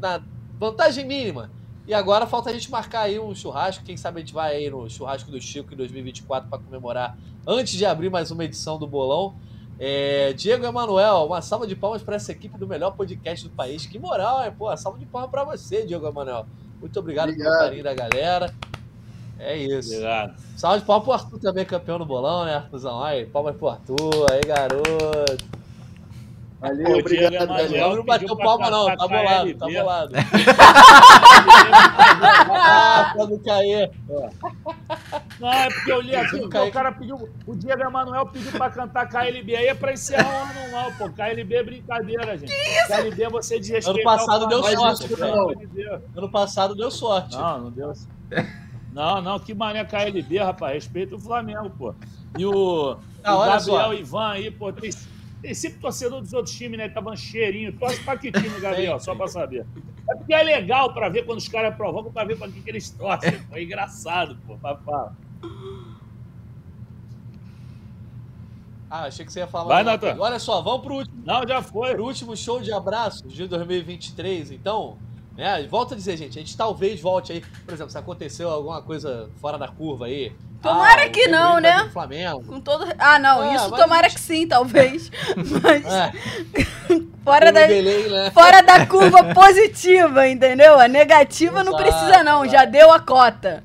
na 0.00 0.22
vantagem 0.58 1.04
mínima. 1.04 1.50
E 1.86 1.92
agora 1.92 2.26
falta 2.26 2.50
a 2.50 2.52
gente 2.52 2.70
marcar 2.70 3.02
aí 3.02 3.18
um 3.18 3.34
churrasco. 3.34 3.84
Quem 3.84 3.96
sabe 3.96 4.18
a 4.18 4.20
gente 4.20 4.32
vai 4.32 4.54
aí 4.54 4.70
no 4.70 4.88
churrasco 4.88 5.30
do 5.30 5.40
Chico 5.40 5.74
em 5.74 5.76
2024 5.76 6.48
para 6.48 6.58
comemorar 6.58 7.18
antes 7.44 7.72
de 7.72 7.84
abrir 7.84 8.08
mais 8.08 8.30
uma 8.30 8.44
edição 8.44 8.78
do 8.78 8.86
Bolão. 8.86 9.34
É, 9.82 10.34
Diego 10.34 10.66
Emanuel, 10.66 11.24
uma 11.24 11.40
salva 11.40 11.66
de 11.66 11.74
palmas 11.74 12.02
para 12.02 12.16
essa 12.16 12.30
equipe 12.30 12.58
do 12.58 12.68
melhor 12.68 12.90
podcast 12.90 13.48
do 13.48 13.54
país. 13.54 13.86
Que 13.86 13.98
moral, 13.98 14.42
é? 14.42 14.50
Pô, 14.50 14.76
salva 14.76 14.98
de 14.98 15.06
palmas 15.06 15.30
para 15.30 15.42
você, 15.42 15.86
Diego 15.86 16.06
Emanuel. 16.06 16.44
Muito 16.78 17.00
obrigado, 17.00 17.30
obrigado, 17.30 17.50
pelo 17.50 17.64
carinho 17.64 17.84
da 17.84 17.94
galera. 17.94 18.54
É 19.38 19.56
isso. 19.56 19.94
Obrigado. 19.94 20.34
Salve 20.54 20.80
de 20.80 20.84
palmas 20.84 21.04
pro 21.04 21.12
Arthur 21.14 21.38
também, 21.38 21.64
campeão 21.64 21.98
no 21.98 22.04
bolão, 22.04 22.44
né, 22.44 22.56
Arthurzão? 22.56 23.02
Aí, 23.02 23.24
palmas 23.24 23.56
pro 23.56 23.68
Arthur, 23.68 24.26
aí, 24.30 24.42
garoto. 24.46 25.59
Valeu, 26.60 26.98
obrigado. 26.98 27.34
Emanuel 27.34 27.96
não 27.96 28.04
bateu 28.04 28.36
palma, 28.36 28.68
não, 28.70 28.94
tá 28.94 29.08
bolado, 29.08 29.54
tá 29.54 29.66
bolado. 29.66 30.12
ah, 32.50 33.12
quando 33.16 33.38
cair. 33.38 33.90
Não, 35.40 35.50
é 35.50 35.70
porque 35.70 35.90
eu 35.90 36.02
li 36.02 36.14
aqui, 36.14 36.38
porque 36.38 36.58
o 36.58 36.70
cara 36.70 36.92
pediu, 36.92 37.30
o 37.46 37.56
Diego 37.56 37.82
Emanuel 37.82 38.26
pediu 38.26 38.52
pra 38.52 38.68
cantar 38.68 39.08
KLB, 39.08 39.56
aí 39.56 39.68
é 39.68 39.74
pra 39.74 39.94
encerrar 39.94 40.28
o 40.28 40.42
ano 40.50 40.70
não, 40.70 40.92
pô, 40.92 41.08
KLB 41.08 41.54
é 41.54 41.62
brincadeira, 41.62 42.36
gente. 42.36 42.52
Que 42.52 42.54
isso? 42.54 42.88
KLB 42.88 43.22
é 43.22 43.30
você 43.30 43.58
desrespeitar 43.58 43.94
Ano 43.94 44.04
passado 44.04 44.46
deu 44.46 44.62
sorte, 44.62 45.08
Ano 46.14 46.30
passado 46.30 46.74
deu 46.74 46.90
sorte. 46.90 47.36
Não, 47.38 47.58
não 47.58 47.70
deu 47.70 47.90
Não, 48.92 49.22
não, 49.22 49.38
que 49.38 49.54
mané 49.54 49.82
KLB, 49.82 50.38
rapaz, 50.40 50.74
respeita 50.74 51.14
o 51.14 51.18
Flamengo, 51.18 51.70
pô. 51.70 51.94
E 52.36 52.44
o, 52.44 52.98
ah, 53.24 53.34
o 53.34 53.46
Gabriel 53.46 53.94
Ivan 53.94 54.28
aí, 54.28 54.50
pô, 54.50 54.70
tem 54.70 54.90
tem 55.40 55.54
sempre 55.54 55.80
torcedor 55.80 56.20
dos 56.20 56.32
outros 56.32 56.54
times, 56.54 56.78
né? 56.78 56.84
Ele 56.84 56.94
tava 56.94 57.16
cheirinho. 57.16 57.72
Torce 57.72 58.02
pra 58.02 58.16
que 58.16 58.30
time, 58.30 58.48
Gabriel? 58.60 58.98
Só 59.00 59.14
pra 59.14 59.26
saber. 59.28 59.66
É 60.08 60.14
porque 60.16 60.34
é 60.34 60.42
legal 60.42 60.92
pra 60.92 61.08
ver 61.08 61.24
quando 61.24 61.38
os 61.38 61.48
caras 61.48 61.74
provocam, 61.76 62.12
pra 62.12 62.24
ver 62.24 62.36
pra 62.36 62.48
quem 62.48 62.62
que 62.62 62.70
eles 62.70 62.90
torcem. 62.90 63.32
Foi 63.48 63.64
engraçado, 63.64 64.36
pô. 64.46 64.56
Papá. 64.56 65.12
Ah, 68.90 69.04
achei 69.04 69.24
que 69.24 69.32
você 69.32 69.38
ia 69.38 69.46
falar. 69.46 69.68
Vai, 69.68 69.84
Natan. 69.84 70.16
Olha 70.18 70.38
só, 70.40 70.60
vamos 70.60 70.82
pro 70.82 70.96
último. 70.96 71.22
Não, 71.24 71.46
já 71.46 71.62
foi. 71.62 71.92
Pro 71.94 72.04
último 72.04 72.36
show 72.36 72.60
de 72.60 72.72
abraços 72.72 73.32
de 73.32 73.46
2023. 73.46 74.50
Então, 74.50 74.98
né? 75.40 75.66
Volto 75.68 75.94
a 75.94 75.96
dizer, 75.96 76.16
gente, 76.18 76.38
a 76.38 76.42
gente 76.42 76.56
talvez 76.56 77.00
volte 77.00 77.32
aí. 77.32 77.40
Por 77.64 77.72
exemplo, 77.72 77.90
se 77.90 77.96
aconteceu 77.96 78.50
alguma 78.50 78.82
coisa 78.82 79.30
fora 79.40 79.56
da 79.56 79.68
curva 79.68 80.06
aí, 80.06 80.32
Tomara 80.60 81.04
ah, 81.04 81.08
que 81.08 81.26
não, 81.26 81.58
né? 81.58 81.88
Flamengo. 81.90 82.44
Com 82.44 82.60
todo... 82.60 82.86
Ah, 82.98 83.18
não, 83.18 83.42
é, 83.42 83.54
isso 83.54 83.70
tomara 83.70 84.10
gente... 84.10 84.16
que 84.16 84.20
sim, 84.20 84.46
talvez. 84.46 85.10
Mas. 85.62 85.86
É. 85.86 86.12
fora, 87.24 87.50
da... 87.50 87.66
Delay, 87.66 88.10
né? 88.10 88.30
fora 88.30 88.60
da 88.60 88.84
curva 88.84 89.32
positiva, 89.32 90.28
entendeu? 90.28 90.78
A 90.78 90.86
negativa 90.86 91.62
Exato, 91.62 91.70
não 91.70 91.78
precisa, 91.78 92.22
não. 92.22 92.46
Já 92.46 92.66
deu 92.66 92.92
a 92.92 93.00
cota. 93.00 93.64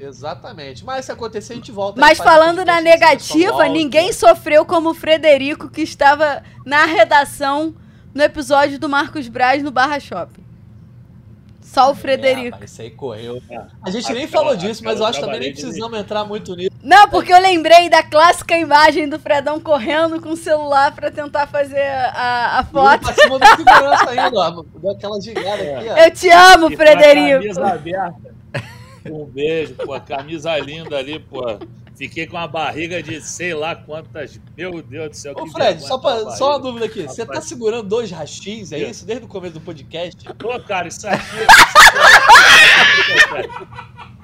Exatamente. 0.00 0.84
Mas 0.84 1.04
se 1.04 1.12
acontecer, 1.12 1.52
a 1.52 1.56
gente 1.56 1.70
volta. 1.70 2.00
Mas 2.00 2.18
falando 2.18 2.64
na 2.64 2.80
negativa, 2.80 3.68
ninguém 3.68 4.12
sofreu 4.12 4.64
como 4.64 4.90
o 4.90 4.94
Frederico, 4.94 5.70
que 5.70 5.82
estava 5.82 6.42
na 6.66 6.84
redação 6.84 7.76
no 8.14 8.22
episódio 8.22 8.78
do 8.78 8.88
Marcos 8.88 9.28
Braz 9.28 9.62
no 9.62 9.70
Barra 9.70 10.00
Shopping. 10.00 10.50
Só 11.70 11.92
o 11.92 11.94
Frederico. 11.94 12.58
É, 12.60 12.64
isso 12.64 12.82
aí 12.82 12.90
correu. 12.90 13.40
É. 13.48 13.60
A 13.80 13.90
gente 13.90 14.12
nem 14.12 14.26
falou 14.26 14.56
disso, 14.56 14.82
mas 14.84 14.98
eu 14.98 15.06
acho 15.06 15.20
também 15.20 15.38
nem 15.38 15.52
precisamos 15.52 15.96
entrar 15.96 16.24
muito 16.24 16.56
nisso. 16.56 16.70
Não, 16.82 17.08
porque 17.08 17.32
eu 17.32 17.40
lembrei 17.40 17.88
da 17.88 18.02
clássica 18.02 18.58
imagem 18.58 19.08
do 19.08 19.20
Fredão 19.20 19.60
correndo 19.60 20.20
com 20.20 20.30
o 20.30 20.36
celular 20.36 20.92
pra 20.92 21.12
tentar 21.12 21.46
fazer 21.46 21.86
a, 22.12 22.58
a 22.58 22.64
foto. 22.64 23.02
Pra 23.02 23.14
cima 23.14 23.38
do 23.38 23.46
segurança 23.56 24.10
ainda, 24.10 24.36
ó. 24.36 24.64
Deu 24.80 24.90
aquela 24.90 25.20
gigada 25.20 25.62
aqui, 25.62 25.88
ó. 25.88 25.96
Eu 25.96 26.10
te 26.10 26.28
amo, 26.28 26.76
Frederico. 26.76 27.54
Camisa 27.54 27.66
aberta. 27.66 28.34
Um 29.06 29.24
beijo, 29.26 29.74
pô. 29.74 30.00
Camisa 30.00 30.58
linda 30.58 30.98
ali, 30.98 31.20
pô. 31.20 31.56
Fiquei 32.00 32.26
com 32.26 32.38
uma 32.38 32.48
barriga 32.48 33.02
de 33.02 33.20
sei 33.20 33.52
lá 33.52 33.76
quantas. 33.76 34.40
Meu 34.56 34.80
Deus 34.80 35.10
do 35.10 35.16
céu. 35.16 35.34
Ô, 35.36 35.46
Fred, 35.48 35.82
só, 35.82 35.98
pra, 35.98 36.30
só 36.30 36.52
uma 36.52 36.58
dúvida 36.58 36.86
aqui. 36.86 37.02
Você 37.02 37.26
tá 37.26 37.42
segurando 37.42 37.86
dois 37.86 38.10
rachins, 38.10 38.72
é 38.72 38.78
isso? 38.78 39.04
Desde 39.04 39.26
o 39.26 39.28
começo 39.28 39.52
do 39.52 39.60
podcast? 39.60 40.16
Tô, 40.38 40.58
cara, 40.60 40.88
isso 40.88 41.06
aqui. 41.06 41.20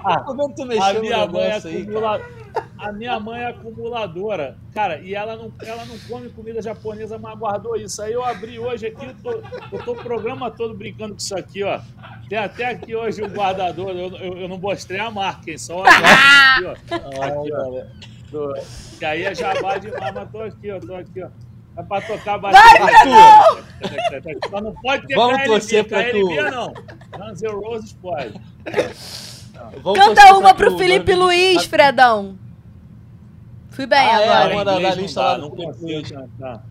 ah, 0.02 0.24
a 0.88 0.94
minha 0.94 1.26
mãe 1.26 1.48
é 1.48 1.56
acumula... 1.56 2.22
A 2.78 2.92
minha 2.92 3.18
mãe 3.18 3.40
é 3.40 3.48
acumuladora. 3.48 4.56
Cara, 4.72 5.00
e 5.00 5.14
ela 5.14 5.36
não, 5.36 5.52
ela 5.62 5.84
não 5.86 5.98
come 6.00 6.28
comida 6.30 6.60
japonesa, 6.60 7.18
mas 7.18 7.38
guardou 7.38 7.76
isso. 7.76 8.02
Aí 8.02 8.12
eu 8.12 8.24
abri 8.24 8.58
hoje 8.58 8.86
aqui, 8.86 9.06
eu 9.06 9.14
tô, 9.22 9.42
eu 9.72 9.84
tô 9.84 9.92
o 9.92 9.96
programa 9.96 10.50
todo 10.50 10.74
brincando 10.74 11.14
com 11.14 11.18
isso 11.18 11.36
aqui, 11.36 11.62
ó. 11.62 11.80
Tem 12.28 12.38
até 12.38 12.66
aqui 12.66 12.94
hoje 12.94 13.22
o 13.22 13.28
guardador, 13.28 13.90
eu, 13.90 14.14
eu, 14.16 14.38
eu 14.38 14.48
não 14.48 14.58
mostrei 14.58 15.00
a 15.00 15.10
marca, 15.10 15.50
hein? 15.50 15.58
Só 15.58 15.82
aqui, 15.84 16.64
ó. 16.64 16.96
Aqui, 17.26 17.52
ó. 17.52 17.65
Que 18.98 19.04
aí 19.04 19.22
é 19.24 19.34
jabá 19.34 19.78
demais, 19.78 20.14
mas 20.14 20.30
tô 20.30 20.40
aqui, 20.40 20.70
ó. 20.70 20.80
Tô 20.80 20.94
aqui, 20.94 21.22
ó. 21.22 21.28
É 21.76 21.82
pra 21.82 22.00
tocar 22.00 22.38
bastante. 22.38 22.78
Só 24.50 24.60
não 24.60 24.74
pode 24.74 25.06
ter 25.06 25.14
Vamos 25.14 25.36
KLB, 25.36 25.50
torcer 25.50 25.84
pra 25.84 26.04
KLB, 26.04 26.36
tu. 26.36 26.50
não. 26.50 26.72
Guns 27.18 27.42
N' 27.42 27.48
Roses 27.48 27.92
pode. 27.92 28.40
Canta 29.94 30.34
uma 30.36 30.54
pro 30.54 30.78
Felipe 30.78 31.14
Luiz, 31.14 31.64
Fredão. 31.64 32.38
Fui 33.70 33.86
bem 33.86 33.98
ah, 33.98 34.16
agora. 34.16 34.50
É, 34.50 34.54
uma 34.54 34.64
da, 34.64 34.78
da 34.78 34.94
lista 34.94 35.20
lá, 35.20 35.36
não 35.38 35.50
consigo 35.50 36.08
cantar. 36.08 36.64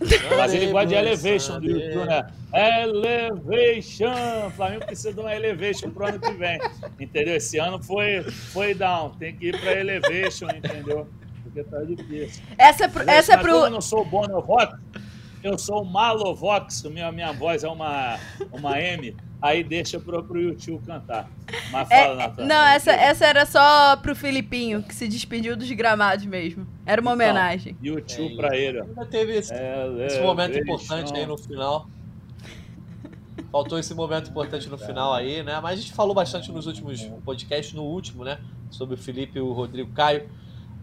Mas 0.36 0.54
ele 0.54 0.70
gosta 0.72 0.86
de 0.86 0.94
Elevation 0.94 1.60
do 1.60 1.70
YouTube, 1.70 2.06
né? 2.06 2.26
Elevation! 2.52 4.50
Flamengo 4.56 4.86
precisa 4.86 5.12
de 5.12 5.20
uma 5.20 5.34
Elevation 5.34 5.90
pro 5.90 6.06
ano 6.06 6.20
que 6.20 6.32
vem. 6.32 6.58
Entendeu? 6.98 7.36
Esse 7.36 7.58
ano 7.58 7.82
foi, 7.82 8.22
foi 8.22 8.74
down. 8.74 9.10
Tem 9.10 9.34
que 9.36 9.48
ir 9.48 9.60
pra 9.60 9.72
Elevation, 9.72 10.48
entendeu? 10.50 11.06
Porque 11.42 11.64
tá 11.64 11.82
difícil. 11.82 12.42
Essa 12.56 12.84
é 12.84 12.88
pro. 12.88 13.10
Essa 13.10 13.34
é 13.34 13.36
pro... 13.36 13.50
eu 13.50 13.70
não 13.70 13.80
sou 13.80 14.02
o 14.02 14.04
Bono 14.04 14.40
Vox, 14.40 14.78
eu 15.44 15.58
sou 15.58 15.82
o 15.82 15.84
Malovox, 15.84 16.82
minha, 16.84 17.12
minha 17.12 17.30
voz 17.32 17.62
é 17.62 17.68
uma, 17.68 18.18
uma 18.50 18.80
M 18.80 19.14
aí 19.44 19.62
deixa 19.62 20.00
pro, 20.00 20.24
pro 20.24 20.40
YouTube 20.40 20.86
cantar. 20.86 21.30
Mas 21.70 21.90
é, 21.90 22.02
fala, 22.02 22.14
é, 22.14 22.16
Natan. 22.16 22.46
Não, 22.46 22.66
essa, 22.66 22.92
essa 22.92 23.26
era 23.26 23.44
só 23.44 23.94
pro 23.96 24.16
Filipinho, 24.16 24.82
que 24.82 24.94
se 24.94 25.06
despediu 25.06 25.54
dos 25.54 25.70
gramados 25.72 26.24
mesmo. 26.24 26.66
Era 26.86 26.98
uma 27.02 27.12
então, 27.12 27.26
homenagem. 27.26 27.76
YouTube 27.82 28.32
é, 28.32 28.36
pra 28.36 28.56
ele. 28.56 28.80
Ainda 28.80 29.04
teve 29.04 29.36
esse, 29.36 29.52
é, 29.52 30.06
esse 30.06 30.20
momento 30.20 30.58
importante 30.58 31.14
aí 31.14 31.26
no 31.26 31.36
final. 31.36 31.86
Faltou 33.52 33.78
esse 33.78 33.94
momento 33.94 34.30
importante 34.30 34.66
no 34.68 34.78
final 34.78 35.12
aí, 35.12 35.42
né? 35.42 35.60
Mas 35.60 35.78
a 35.78 35.82
gente 35.82 35.92
falou 35.92 36.14
bastante 36.14 36.50
nos 36.50 36.66
últimos 36.66 37.02
podcasts, 37.22 37.74
no 37.74 37.84
último, 37.84 38.24
né? 38.24 38.38
Sobre 38.70 38.94
o 38.94 38.98
Felipe 38.98 39.38
e 39.38 39.42
o 39.42 39.52
Rodrigo 39.52 39.92
Caio. 39.92 40.26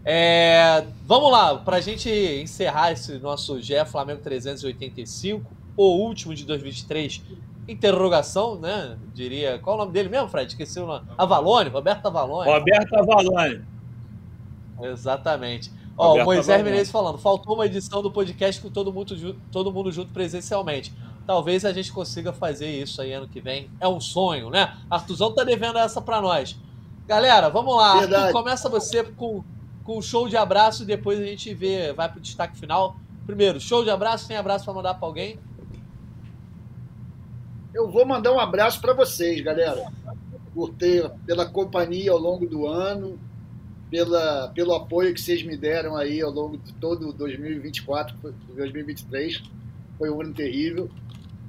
É, 0.04 0.86
vamos 1.04 1.32
lá, 1.32 1.56
para 1.58 1.76
a 1.78 1.80
gente 1.80 2.08
encerrar 2.08 2.92
esse 2.92 3.18
nosso 3.18 3.60
GE 3.60 3.84
Flamengo 3.86 4.20
385, 4.22 5.48
o 5.76 5.84
último 5.84 6.34
de 6.34 6.44
2023, 6.44 7.22
interrogação, 7.72 8.56
né? 8.58 8.96
Diria. 9.14 9.58
Qual 9.58 9.76
o 9.76 9.78
nome 9.78 9.92
dele 9.92 10.08
mesmo, 10.08 10.28
Fred? 10.28 10.50
Esqueci 10.50 10.78
o 10.78 10.86
nome. 10.86 11.06
Avalone, 11.16 11.70
Roberto 11.70 12.06
Avalone. 12.06 12.50
Roberto 12.50 12.94
Avalone. 12.94 13.62
Exatamente. 14.80 15.72
Ó, 15.96 16.14
o 16.14 16.24
Moisés 16.24 16.48
Avalone. 16.48 16.70
Menezes 16.70 16.92
falando, 16.92 17.18
faltou 17.18 17.54
uma 17.54 17.66
edição 17.66 18.02
do 18.02 18.10
podcast 18.10 18.60
com 18.60 18.70
todo 18.70 18.92
mundo, 18.92 19.36
todo 19.50 19.72
mundo 19.72 19.92
junto 19.92 20.12
presencialmente. 20.12 20.92
Talvez 21.26 21.64
a 21.64 21.72
gente 21.72 21.92
consiga 21.92 22.32
fazer 22.32 22.68
isso 22.68 23.00
aí 23.00 23.12
ano 23.12 23.28
que 23.28 23.40
vem. 23.40 23.70
É 23.80 23.86
um 23.86 24.00
sonho, 24.00 24.50
né? 24.50 24.76
Artuzão 24.90 25.32
tá 25.32 25.44
devendo 25.44 25.78
essa 25.78 26.00
para 26.00 26.20
nós. 26.20 26.56
Galera, 27.06 27.48
vamos 27.48 27.76
lá. 27.76 28.00
Arthur, 28.00 28.32
começa 28.32 28.68
você 28.68 29.04
com, 29.04 29.44
com 29.84 29.98
o 29.98 30.02
show 30.02 30.28
de 30.28 30.36
abraço 30.36 30.82
e 30.82 30.86
depois 30.86 31.20
a 31.20 31.24
gente 31.24 31.52
vê, 31.54 31.92
vai 31.92 32.10
pro 32.10 32.20
destaque 32.20 32.58
final. 32.58 32.96
Primeiro, 33.26 33.60
show 33.60 33.84
de 33.84 33.90
abraço, 33.90 34.26
tem 34.26 34.36
abraço 34.36 34.64
para 34.64 34.74
mandar 34.74 34.94
para 34.94 35.06
alguém? 35.06 35.38
Eu 37.74 37.90
vou 37.90 38.04
mandar 38.04 38.32
um 38.32 38.38
abraço 38.38 38.80
para 38.82 38.92
vocês, 38.92 39.40
galera, 39.40 39.90
por 40.52 40.74
ter, 40.74 41.10
pela 41.26 41.46
companhia 41.46 42.12
ao 42.12 42.18
longo 42.18 42.46
do 42.46 42.66
ano, 42.66 43.18
pela, 43.90 44.48
pelo 44.48 44.74
apoio 44.74 45.14
que 45.14 45.20
vocês 45.20 45.42
me 45.42 45.56
deram 45.56 45.96
aí 45.96 46.20
ao 46.20 46.30
longo 46.30 46.58
de 46.58 46.70
todo 46.74 47.12
2024, 47.14 48.14
2023. 48.54 49.42
Foi 49.96 50.10
um 50.10 50.20
ano 50.20 50.34
terrível. 50.34 50.90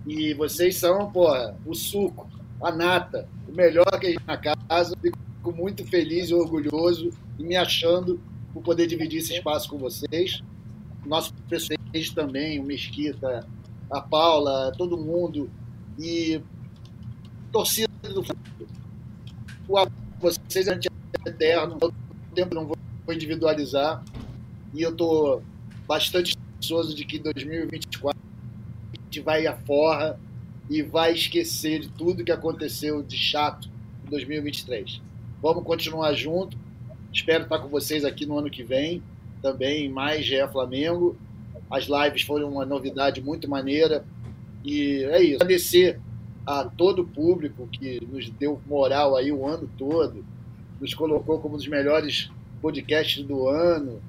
E 0.07 0.33
vocês 0.33 0.77
são, 0.77 1.11
porra, 1.11 1.57
o 1.65 1.75
suco, 1.75 2.29
a 2.61 2.71
nata, 2.71 3.27
o 3.47 3.51
melhor 3.51 3.85
que 3.99 4.07
a 4.07 4.09
gente 4.11 4.25
na 4.25 4.37
casa. 4.37 4.95
Fico 5.01 5.51
muito 5.51 5.85
feliz 5.85 6.29
e 6.29 6.33
orgulhoso 6.33 7.09
e 7.37 7.43
me 7.43 7.57
achando 7.57 8.17
por 8.53 8.63
poder 8.63 8.87
dividir 8.87 9.19
esse 9.19 9.33
espaço 9.33 9.67
com 9.67 9.77
vocês. 9.77 10.41
Nosso 11.05 11.33
presidente 11.49 12.15
também, 12.15 12.61
o 12.61 12.63
Mesquita, 12.63 13.45
a 13.91 13.99
Paula, 13.99 14.71
todo 14.77 14.97
mundo 14.97 15.49
e 15.99 16.41
torcida 17.51 17.89
do 18.03 18.23
Flamengo. 18.23 19.91
Vocês 20.19 20.67
é 20.67 20.79
eterno, 21.25 21.77
o 21.81 22.35
tempo 22.35 22.55
não 22.55 22.65
vou 22.65 22.77
individualizar. 23.09 24.03
E 24.73 24.81
eu 24.81 24.91
estou 24.91 25.43
bastante 25.87 26.35
ansioso 26.57 26.95
de 26.95 27.05
que 27.05 27.17
em 27.17 27.21
2024 27.21 28.19
a 28.91 29.03
gente 29.03 29.19
vai 29.19 29.45
à 29.45 29.55
forra 29.55 30.19
e 30.69 30.81
vai 30.81 31.13
esquecer 31.13 31.79
de 31.79 31.89
tudo 31.89 32.23
que 32.23 32.31
aconteceu 32.31 33.03
de 33.03 33.17
chato 33.17 33.69
em 34.05 34.09
2023. 34.09 35.01
Vamos 35.41 35.63
continuar 35.63 36.13
junto. 36.13 36.57
Espero 37.11 37.43
estar 37.43 37.59
com 37.59 37.67
vocês 37.67 38.05
aqui 38.05 38.25
no 38.25 38.37
ano 38.37 38.49
que 38.49 38.63
vem, 38.63 39.03
também 39.41 39.89
mais 39.89 40.25
GE 40.25 40.47
Flamengo. 40.51 41.15
As 41.69 41.85
lives 41.85 42.23
foram 42.23 42.49
uma 42.49 42.65
novidade 42.65 43.21
muito 43.21 43.47
maneira. 43.47 44.05
E 44.63 45.03
é 45.05 45.21
isso. 45.21 45.35
Agradecer 45.35 45.99
a 46.45 46.65
todo 46.65 47.03
o 47.03 47.07
público 47.07 47.67
que 47.67 48.05
nos 48.05 48.29
deu 48.29 48.61
moral 48.65 49.15
aí 49.15 49.31
o 49.31 49.45
ano 49.45 49.69
todo, 49.77 50.25
nos 50.79 50.93
colocou 50.93 51.39
como 51.39 51.55
um 51.55 51.57
dos 51.57 51.67
melhores 51.67 52.29
podcasts 52.61 53.23
do 53.23 53.47
ano. 53.47 54.01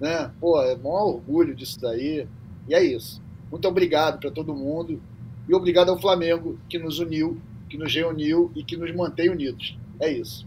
Né? 0.00 0.30
Pô, 0.40 0.60
é 0.62 0.76
um 0.76 0.86
orgulho 0.86 1.54
disso 1.54 1.80
daí. 1.80 2.26
E 2.68 2.74
é 2.74 2.82
isso. 2.82 3.22
Muito 3.50 3.66
obrigado 3.68 4.18
para 4.20 4.30
todo 4.30 4.54
mundo. 4.54 5.00
E 5.48 5.54
obrigado 5.54 5.90
ao 5.90 6.00
Flamengo, 6.00 6.58
que 6.68 6.78
nos 6.78 6.98
uniu, 6.98 7.40
que 7.68 7.76
nos 7.76 7.94
reuniu 7.94 8.50
e 8.54 8.62
que 8.62 8.76
nos 8.76 8.94
mantém 8.94 9.28
unidos. 9.28 9.76
É 10.00 10.10
isso. 10.10 10.46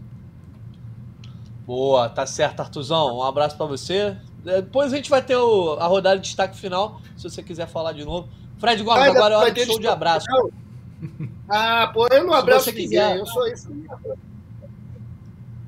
Boa, 1.66 2.08
tá 2.08 2.24
certo, 2.26 2.60
Artuzão. 2.60 3.18
Um 3.18 3.22
abraço 3.22 3.56
para 3.56 3.66
você. 3.66 4.16
Depois 4.44 4.92
a 4.92 4.96
gente 4.96 5.10
vai 5.10 5.20
ter 5.20 5.36
o, 5.36 5.74
a 5.74 5.86
rodada 5.86 6.16
de 6.16 6.22
destaque 6.22 6.56
final, 6.56 7.00
se 7.16 7.24
você 7.28 7.42
quiser 7.42 7.66
falar 7.66 7.92
de 7.92 8.04
novo. 8.04 8.28
Fred 8.58 8.82
Gomes, 8.82 9.02
ah, 9.02 9.10
agora 9.10 9.34
é 9.34 9.36
hora 9.38 9.50
de 9.52 9.64
show 9.64 9.78
de 9.78 9.88
abraço. 9.88 10.26
Ah, 11.48 11.90
pô, 11.92 12.08
eu 12.08 12.24
não 12.24 12.32
abraço 12.32 12.70
ninguém, 12.70 12.88
quiser. 12.88 13.18
eu 13.18 13.26
sou 13.26 13.46
isso. 13.46 13.68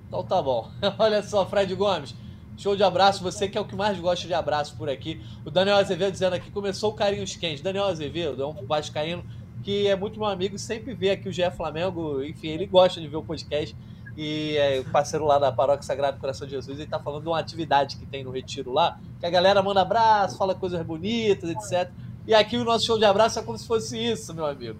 Então 0.07 0.25
tá 0.25 0.41
bom. 0.41 0.71
Olha 0.99 1.23
só, 1.23 1.47
Fred 1.47 1.75
Gomes. 1.75 2.15
Show 2.57 2.75
de 2.75 2.83
abraço, 2.83 3.23
você 3.23 3.49
que 3.49 3.57
é 3.57 3.61
o 3.61 3.65
que 3.65 3.77
mais 3.77 4.01
gosta 4.01 4.27
de 4.27 4.35
abraço 4.35 4.75
por 4.77 4.89
aqui. 4.89 5.23
O 5.45 5.51
Daniel 5.51 5.77
Azevedo 5.77 6.11
dizendo 6.11 6.33
aqui, 6.33 6.51
começou 6.51 6.91
o 6.91 6.95
carinhos 6.95 7.37
quentes. 7.37 7.63
Daniel 7.63 7.85
Azevedo 7.85 8.43
é 8.43 8.47
um 8.47 8.67
vascaíno 8.67 9.25
que 9.63 9.87
é 9.87 9.95
muito 9.95 10.19
meu 10.19 10.29
amigo 10.29 10.59
sempre 10.59 10.95
vê 10.95 11.11
aqui 11.11 11.29
o 11.29 11.33
GE 11.33 11.49
Flamengo. 11.57 12.23
Enfim, 12.25 12.49
ele 12.49 12.67
gosta 12.67 13.01
de 13.01 13.07
ver 13.07 13.17
o 13.17 13.23
podcast. 13.23 13.77
E 14.17 14.57
é 14.57 14.81
o 14.81 14.85
parceiro 14.91 15.25
lá 15.25 15.39
da 15.39 15.53
Paróquia 15.53 15.85
Sagrado 15.85 16.19
Coração 16.19 16.45
de 16.45 16.55
Jesus, 16.55 16.77
ele 16.81 16.91
tá 16.91 16.99
falando 16.99 17.23
de 17.23 17.29
uma 17.29 17.39
atividade 17.39 17.97
que 17.97 18.05
tem 18.05 18.25
no 18.25 18.33
Retiro 18.33 18.73
lá, 18.73 18.99
que 19.21 19.25
a 19.25 19.31
galera 19.31 19.63
manda 19.63 19.81
abraço, 19.81 20.37
fala 20.37 20.57
coisas 20.57 20.85
bonitas, 20.85 21.49
etc. 21.49 21.89
E 22.29 22.35
aqui 22.35 22.59
o 22.59 22.65
nosso 22.65 22.85
show 22.85 22.99
de 22.99 23.07
abraço 23.07 23.39
é 23.39 23.43
como 23.43 23.57
se 23.57 23.67
fosse 23.67 23.97
isso, 23.97 24.35
meu 24.35 24.45
amigo. 24.45 24.79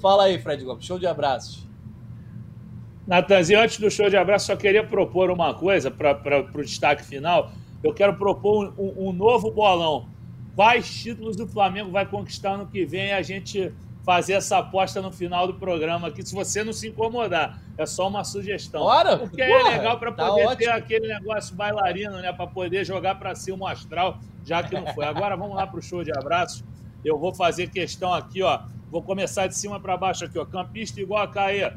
Fala 0.00 0.26
aí, 0.26 0.38
Fred 0.38 0.64
Gomes, 0.64 0.84
show 0.84 0.96
de 0.96 1.08
abraços. 1.08 1.66
Natanzinho, 3.04 3.60
antes 3.60 3.80
do 3.80 3.90
show 3.90 4.08
de 4.08 4.16
abraço, 4.16 4.46
só 4.46 4.54
queria 4.54 4.86
propor 4.86 5.28
uma 5.28 5.52
coisa 5.54 5.90
para 5.90 6.46
o 6.54 6.62
destaque 6.62 7.02
final. 7.02 7.50
Eu 7.82 7.92
quero 7.92 8.14
propor 8.14 8.72
um, 8.78 9.08
um, 9.08 9.12
novo 9.12 9.50
bolão. 9.50 10.08
Quais 10.54 10.88
títulos 10.88 11.36
o 11.40 11.48
Flamengo 11.48 11.90
vai 11.90 12.06
conquistar 12.06 12.56
no 12.56 12.68
que 12.68 12.86
vem? 12.86 13.12
A 13.12 13.22
gente 13.22 13.72
fazer 14.04 14.34
essa 14.34 14.58
aposta 14.58 15.02
no 15.02 15.10
final 15.10 15.48
do 15.48 15.54
programa 15.54 16.08
aqui, 16.08 16.24
se 16.24 16.32
você 16.32 16.62
não 16.62 16.72
se 16.72 16.86
incomodar. 16.86 17.58
É 17.76 17.86
só 17.86 18.06
uma 18.06 18.22
sugestão. 18.22 18.82
Bora! 18.82 19.18
Porque 19.18 19.42
é 19.42 19.48
porra, 19.48 19.72
é 19.72 19.78
legal 19.78 19.98
para 19.98 20.12
tá 20.12 20.28
poder 20.28 20.56
ter 20.56 20.68
aquele 20.68 21.08
negócio 21.08 21.56
bailarino, 21.56 22.18
né? 22.20 22.32
Para 22.32 22.46
poder 22.46 22.84
jogar 22.84 23.16
para 23.16 23.34
cima 23.34 23.64
o 23.64 23.66
astral, 23.66 24.20
já 24.44 24.62
que 24.62 24.76
não 24.76 24.86
foi. 24.94 25.04
Agora 25.04 25.36
vamos 25.36 25.56
lá 25.56 25.66
para 25.66 25.80
o 25.80 25.82
show 25.82 26.04
de 26.04 26.16
abraços. 26.16 26.62
Eu 27.04 27.18
vou 27.18 27.34
fazer 27.34 27.68
questão 27.68 28.12
aqui, 28.12 28.42
ó. 28.42 28.60
Vou 28.90 29.02
começar 29.02 29.46
de 29.46 29.56
cima 29.56 29.78
para 29.78 29.96
baixo 29.96 30.24
aqui, 30.24 30.38
ó. 30.38 30.44
Campista 30.44 31.00
igual 31.00 31.22
a 31.22 31.28
Caê. 31.28 31.72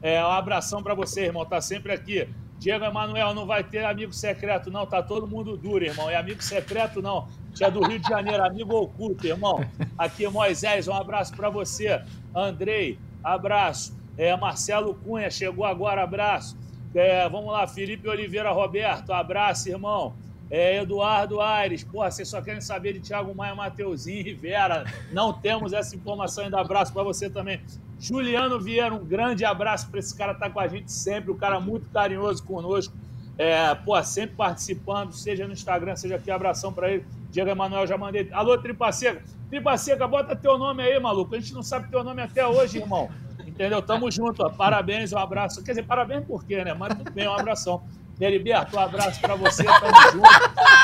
É, 0.00 0.22
um 0.22 0.30
abração 0.30 0.82
para 0.82 0.94
você, 0.94 1.24
irmão. 1.24 1.44
Tá 1.44 1.60
sempre 1.60 1.92
aqui. 1.92 2.28
Diego 2.58 2.84
Emanuel, 2.84 3.34
não 3.34 3.46
vai 3.46 3.62
ter 3.62 3.84
amigo 3.84 4.12
secreto, 4.12 4.70
não. 4.70 4.84
Tá 4.84 5.02
todo 5.02 5.26
mundo 5.26 5.56
duro, 5.56 5.84
irmão. 5.84 6.10
É 6.10 6.16
amigo 6.16 6.42
secreto, 6.42 7.00
não. 7.00 7.28
É 7.60 7.70
do 7.70 7.82
Rio 7.82 7.98
de 7.98 8.08
Janeiro, 8.08 8.44
amigo 8.44 8.74
oculto, 8.76 9.26
irmão. 9.26 9.64
Aqui, 9.96 10.28
Moisés, 10.28 10.86
um 10.86 10.94
abraço 10.94 11.34
para 11.34 11.50
você. 11.50 12.02
Andrei, 12.34 12.98
abraço. 13.22 13.96
É, 14.16 14.36
Marcelo 14.36 14.94
Cunha, 14.94 15.30
chegou 15.30 15.64
agora, 15.64 16.02
abraço. 16.02 16.56
É, 16.94 17.28
vamos 17.28 17.52
lá, 17.52 17.66
Felipe 17.66 18.08
Oliveira 18.08 18.50
Roberto, 18.50 19.12
abraço, 19.12 19.68
irmão. 19.68 20.14
É, 20.50 20.80
Eduardo 20.80 21.40
Aires, 21.40 21.84
porra, 21.84 22.10
vocês 22.10 22.28
só 22.28 22.40
querem 22.40 22.60
saber 22.60 22.94
de 22.94 23.00
Thiago 23.00 23.34
Maia, 23.34 23.54
Mateuzinho 23.54 24.26
e 24.26 24.32
Vera. 24.32 24.84
Não 25.12 25.32
temos 25.32 25.72
essa 25.72 25.94
informação 25.94 26.44
ainda. 26.44 26.58
Abraço 26.60 26.92
para 26.92 27.02
você 27.02 27.28
também. 27.28 27.60
Juliano 28.00 28.58
Vieira, 28.60 28.94
um 28.94 29.04
grande 29.04 29.44
abraço 29.44 29.90
para 29.90 29.98
esse 29.98 30.16
cara 30.16 30.32
tá 30.32 30.48
com 30.48 30.60
a 30.60 30.68
gente 30.68 30.90
sempre, 30.90 31.30
um 31.30 31.36
cara 31.36 31.58
muito 31.60 31.90
carinhoso 31.90 32.42
conosco. 32.44 32.94
É, 33.36 33.74
pô, 33.74 34.00
sempre 34.02 34.36
participando, 34.36 35.12
seja 35.12 35.46
no 35.46 35.52
Instagram, 35.52 35.94
seja 35.96 36.16
aqui, 36.16 36.30
abração 36.30 36.72
para 36.72 36.90
ele. 36.90 37.06
Diego 37.30 37.50
Emanuel, 37.50 37.86
já 37.86 37.96
mandei. 37.96 38.28
Alô, 38.32 38.56
Tripa 38.58 38.90
Seca. 38.90 39.22
Tripa 39.50 39.76
Seca, 39.76 40.08
bota 40.08 40.34
teu 40.34 40.56
nome 40.58 40.82
aí, 40.82 40.98
maluco. 40.98 41.34
A 41.34 41.40
gente 41.40 41.52
não 41.54 41.62
sabe 41.62 41.88
teu 41.88 42.02
nome 42.02 42.22
até 42.22 42.46
hoje, 42.46 42.78
irmão. 42.78 43.08
Entendeu? 43.46 43.82
Tamo 43.82 44.10
junto, 44.10 44.44
ó. 44.44 44.50
Parabéns, 44.50 45.12
um 45.12 45.18
abraço. 45.18 45.62
Quer 45.62 45.72
dizer, 45.72 45.84
parabéns 45.84 46.24
por 46.24 46.44
quê, 46.44 46.64
né? 46.64 46.74
Mas 46.74 46.94
tudo 46.94 47.10
bem, 47.12 47.28
um 47.28 47.32
abração. 47.32 47.82
Heriberto, 48.20 48.76
um 48.76 48.80
abraço 48.80 49.20
para 49.20 49.36
você, 49.36 49.64
tamo 49.64 50.12
junto. 50.12 50.28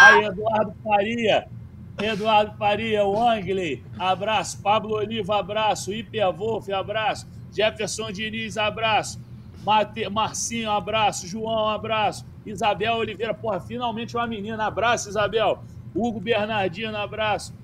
Aí, 0.00 0.24
Eduardo 0.24 0.74
Faria, 0.82 1.48
Eduardo 2.00 2.56
Faria, 2.56 3.04
o 3.04 3.20
Angley, 3.20 3.82
abraço. 3.98 4.60
Pablo 4.62 4.96
Oliva, 4.96 5.38
abraço. 5.38 5.92
Hiper 5.92 6.32
Wolf, 6.32 6.68
abraço. 6.70 7.26
Jefferson 7.52 8.10
Diniz, 8.10 8.56
abraço. 8.56 9.20
Mate... 9.64 10.08
Marcinho, 10.08 10.70
abraço. 10.70 11.26
João, 11.26 11.68
abraço. 11.68 12.26
Isabel 12.44 12.96
Oliveira, 12.96 13.32
porra, 13.32 13.60
finalmente 13.60 14.16
uma 14.16 14.26
menina, 14.26 14.66
abraço, 14.66 15.08
Isabel. 15.08 15.62
Hugo 15.94 16.20
Bernardino, 16.20 16.96
abraço. 16.96 17.54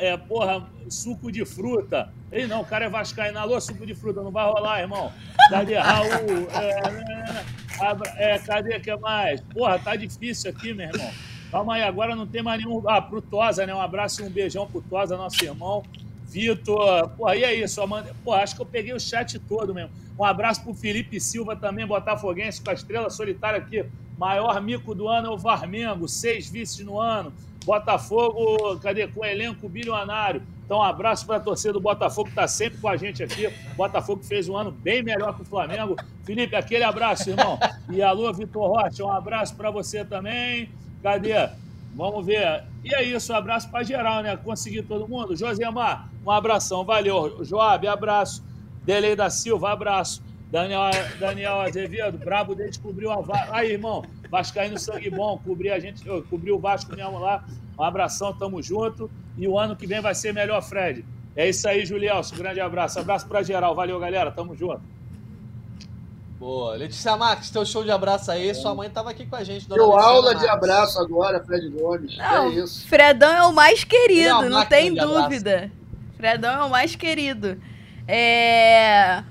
É, 0.00 0.16
porra, 0.16 0.66
suco 0.88 1.30
de 1.30 1.44
fruta. 1.44 2.10
Ei, 2.32 2.46
não, 2.46 2.62
o 2.62 2.64
cara 2.64 2.86
é 2.86 2.88
vascaíno. 2.88 3.38
Alô, 3.38 3.60
suco 3.60 3.84
de 3.84 3.94
fruta, 3.94 4.22
não 4.22 4.30
vai 4.30 4.46
rolar, 4.46 4.80
irmão. 4.80 5.12
Cadê 5.50 5.76
Raul? 5.76 6.48
É, 8.16 8.34
é, 8.34 8.38
cadê 8.38 8.80
que 8.80 8.96
mais? 8.96 9.42
Porra, 9.42 9.78
tá 9.78 9.94
difícil 9.96 10.50
aqui, 10.50 10.72
meu 10.72 10.88
irmão. 10.88 11.10
Calma 11.50 11.74
aí, 11.74 11.82
agora 11.82 12.16
não 12.16 12.26
tem 12.26 12.42
mais 12.42 12.64
nenhum. 12.64 12.82
Ah, 12.88 13.02
pro 13.02 13.20
Tosa, 13.20 13.66
né? 13.66 13.74
Um 13.74 13.80
abraço 13.80 14.22
e 14.22 14.24
um 14.24 14.30
beijão 14.30 14.66
pro 14.66 14.80
Tosa, 14.80 15.16
nosso 15.16 15.44
irmão. 15.44 15.82
Vitor, 16.24 17.08
porra, 17.10 17.36
e 17.36 17.44
é 17.44 17.54
isso, 17.54 17.82
Amanda. 17.82 18.14
Pô, 18.24 18.32
acho 18.32 18.54
que 18.54 18.62
eu 18.62 18.66
peguei 18.66 18.94
o 18.94 19.00
chat 19.00 19.38
todo 19.40 19.74
mesmo. 19.74 19.90
Um 20.18 20.24
abraço 20.24 20.62
pro 20.62 20.72
Felipe 20.72 21.20
Silva 21.20 21.56
também, 21.56 21.86
Botafoguense, 21.86 22.62
com 22.62 22.70
a 22.70 22.74
estrela 22.74 23.10
solitária 23.10 23.58
aqui. 23.58 23.84
Maior 24.16 24.62
mico 24.62 24.94
do 24.94 25.08
ano 25.08 25.28
é 25.28 25.30
o 25.30 25.36
Varmengo, 25.36 26.08
seis 26.08 26.48
vices 26.48 26.86
no 26.86 27.00
ano. 27.00 27.32
Botafogo, 27.64 28.78
cadê? 28.80 29.06
Com 29.06 29.24
elenco 29.24 29.68
bilionário. 29.68 30.42
Então, 30.64 30.78
um 30.78 30.82
abraço 30.82 31.26
para 31.26 31.36
a 31.36 31.40
torcida 31.40 31.72
do 31.72 31.80
Botafogo, 31.80 32.26
que 32.26 32.30
está 32.30 32.46
sempre 32.46 32.78
com 32.78 32.88
a 32.88 32.96
gente 32.96 33.22
aqui. 33.22 33.52
Botafogo 33.76 34.22
fez 34.22 34.48
um 34.48 34.56
ano 34.56 34.70
bem 34.70 35.02
melhor 35.02 35.34
que 35.34 35.42
o 35.42 35.44
Flamengo. 35.44 35.96
Felipe, 36.24 36.54
aquele 36.54 36.84
abraço, 36.84 37.28
irmão. 37.28 37.58
E 37.90 38.00
alô, 38.00 38.32
Vitor 38.32 38.68
Rocha, 38.68 39.04
um 39.04 39.10
abraço 39.10 39.56
para 39.56 39.70
você 39.70 40.04
também. 40.04 40.70
Cadê? 41.02 41.48
Vamos 41.94 42.24
ver. 42.24 42.62
E 42.84 42.94
é 42.94 43.02
isso, 43.02 43.32
um 43.32 43.36
abraço 43.36 43.68
para 43.68 43.82
geral, 43.82 44.22
né? 44.22 44.36
Conseguir 44.36 44.82
todo 44.82 45.08
mundo. 45.08 45.34
Josemar, 45.36 46.08
um 46.24 46.30
abração, 46.30 46.84
valeu. 46.84 47.44
Joab, 47.44 47.86
abraço. 47.88 48.44
Delei 48.84 49.16
da 49.16 49.28
Silva, 49.28 49.72
abraço. 49.72 50.22
Daniel, 50.50 50.82
Daniel 51.18 51.60
Azevedo, 51.60 52.18
brabo 52.18 52.54
descobriu 52.54 53.10
a 53.10 53.20
vaga. 53.20 53.48
Aí, 53.50 53.72
irmão, 53.72 54.04
Vascaíno 54.30 54.78
sangue 54.78 55.10
bom, 55.10 55.38
cobrir 55.44 55.70
a 55.70 55.80
gente, 55.80 56.04
cobriu 56.28 56.56
o 56.56 56.60
Vasco 56.60 56.94
mesmo 56.94 57.18
lá. 57.18 57.44
Um 57.78 57.82
abração, 57.82 58.32
tamo 58.32 58.62
junto. 58.62 59.10
E 59.36 59.48
o 59.48 59.58
ano 59.58 59.74
que 59.74 59.86
vem 59.86 60.00
vai 60.00 60.14
ser 60.14 60.32
melhor, 60.32 60.62
Fred. 60.62 61.04
É 61.34 61.48
isso 61.48 61.66
aí, 61.68 61.84
Julielso. 61.84 62.34
Grande 62.36 62.60
abraço. 62.60 62.98
Abraço 62.98 63.26
pra 63.26 63.42
geral. 63.42 63.74
Valeu, 63.74 63.98
galera. 63.98 64.30
Tamo 64.30 64.54
junto. 64.54 64.82
Boa. 66.38 66.74
Letícia 66.74 67.16
Marques, 67.16 67.50
teu 67.50 67.66
show 67.66 67.84
de 67.84 67.90
abraço 67.90 68.30
aí. 68.30 68.54
Sua 68.54 68.74
mãe 68.74 68.88
tava 68.88 69.10
aqui 69.10 69.26
com 69.26 69.36
a 69.36 69.44
gente. 69.44 69.68
Deu 69.68 69.92
aula 69.92 70.32
Marques. 70.32 70.42
de 70.42 70.48
abraço 70.48 70.98
agora, 70.98 71.44
Fred 71.44 71.68
Gomes. 71.68 72.16
Não, 72.16 72.46
é 72.46 72.48
isso. 72.50 72.88
Fredão 72.88 73.30
é 73.30 73.42
o 73.44 73.52
mais 73.52 73.84
querido, 73.84 74.48
não 74.48 74.64
tem 74.64 74.94
dúvida. 74.94 75.70
Fredão 76.16 76.62
é 76.62 76.64
o 76.64 76.70
mais 76.70 76.96
querido. 76.96 77.60
É... 78.08 79.22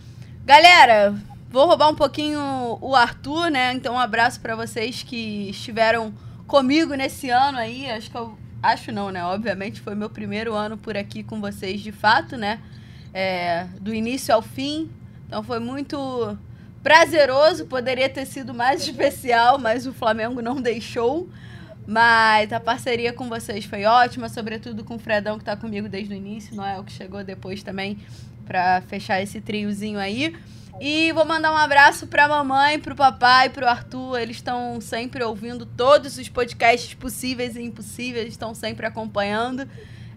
Galera, 0.46 1.16
vou 1.50 1.66
roubar 1.66 1.90
um 1.90 1.96
pouquinho 1.96 2.78
o 2.80 2.96
Arthur, 2.96 3.50
né? 3.50 3.74
Então, 3.74 3.96
um 3.96 4.00
abraço 4.00 4.40
para 4.40 4.56
vocês 4.56 5.04
que 5.04 5.50
estiveram 5.50 6.14
comigo 6.48 6.94
nesse 6.94 7.30
ano 7.30 7.58
aí. 7.58 7.90
Acho 7.90 8.10
que 8.10 8.18
eu. 8.18 8.38
Acho 8.62 8.92
não, 8.92 9.10
né? 9.10 9.24
Obviamente 9.24 9.80
foi 9.80 9.96
meu 9.96 10.10
primeiro 10.10 10.54
ano 10.54 10.78
por 10.78 10.98
aqui 10.98 11.24
com 11.24 11.40
vocês 11.40 11.80
de 11.80 11.94
fato, 11.94 12.36
né? 12.36 12.60
É, 13.14 13.66
do 13.80 13.94
início 13.94 14.34
ao 14.36 14.42
fim. 14.42 14.90
Então 15.26 15.42
foi 15.42 15.60
muito 15.60 16.38
prazeroso. 16.84 17.66
Poderia 17.68 18.10
ter 18.10 18.26
sido 18.26 18.54
mais 18.54 18.82
especial, 18.86 19.58
mas 19.58 19.88
o 19.88 19.94
Flamengo 19.94 20.42
não 20.42 20.62
deixou. 20.62 21.30
Mas 21.88 22.52
a 22.52 22.60
parceria 22.60 23.14
com 23.14 23.30
vocês 23.30 23.66
foi 23.66 23.86
ótima, 23.86 24.28
sobretudo 24.28 24.84
com 24.84 24.96
o 24.96 25.00
Fredão 25.00 25.38
que 25.38 25.42
está 25.42 25.56
comigo 25.56 25.88
desde 25.88 26.14
o 26.14 26.18
início, 26.18 26.56
Noel 26.56 26.84
que 26.84 26.92
chegou 26.92 27.24
depois 27.24 27.64
também 27.64 27.98
para 28.46 28.82
fechar 28.82 29.22
esse 29.22 29.40
triozinho 29.40 29.98
aí. 29.98 30.36
E 30.82 31.12
vou 31.12 31.26
mandar 31.26 31.52
um 31.52 31.58
abraço 31.58 32.08
pra 32.08 32.26
mamãe, 32.28 32.80
pro 32.80 32.96
papai, 32.96 33.50
pro 33.50 33.68
Arthur. 33.68 34.18
Eles 34.18 34.38
estão 34.38 34.80
sempre 34.80 35.22
ouvindo 35.24 35.66
todos 35.66 36.18
os 36.18 36.30
podcasts 36.30 36.94
possíveis 36.94 37.58
e 37.58 37.62
impossíveis, 37.62 38.30
estão 38.30 38.56
sempre 38.56 38.86
acompanhando. 38.86 39.68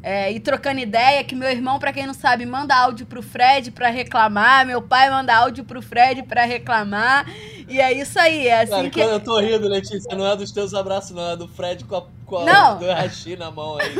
é, 0.03 0.33
ir 0.33 0.41
trocando 0.41 0.81
ideia, 0.81 1.23
que 1.23 1.35
meu 1.35 1.49
irmão, 1.49 1.79
para 1.79 1.93
quem 1.93 2.07
não 2.07 2.15
sabe, 2.15 2.45
manda 2.45 2.75
áudio 2.75 3.07
pro 3.07 3.23
Fred 3.23 3.71
para 3.71 3.89
reclamar, 3.89 4.67
meu 4.67 4.83
pai 4.83 5.09
manda 5.09 5.35
áudio 5.35 5.65
pro 5.65 5.81
Fred 5.81 6.25
para 6.25 6.45
reclamar. 6.45 7.25
E 7.73 7.81
é 7.81 7.91
isso 7.91 8.19
aí, 8.19 8.49
é 8.49 8.61
assim 8.61 8.71
Cara, 8.71 8.91
que... 8.91 9.01
eu 9.01 9.19
tô 9.19 9.41
rindo, 9.41 9.67
Letícia, 9.67 10.15
não 10.15 10.27
é 10.27 10.37
dos 10.37 10.53
teus 10.53 10.75
abraços, 10.75 11.13
não, 11.13 11.31
é 11.31 11.37
do 11.39 11.49
Fred 11.49 11.85
com 11.85 11.97
a, 11.97 12.05
com 12.27 12.37
a 12.37 12.45
não. 12.45 12.79
do 12.79 12.85
Hashi 12.85 13.35
na 13.35 13.51
mão 13.51 13.79
aí. 13.79 13.95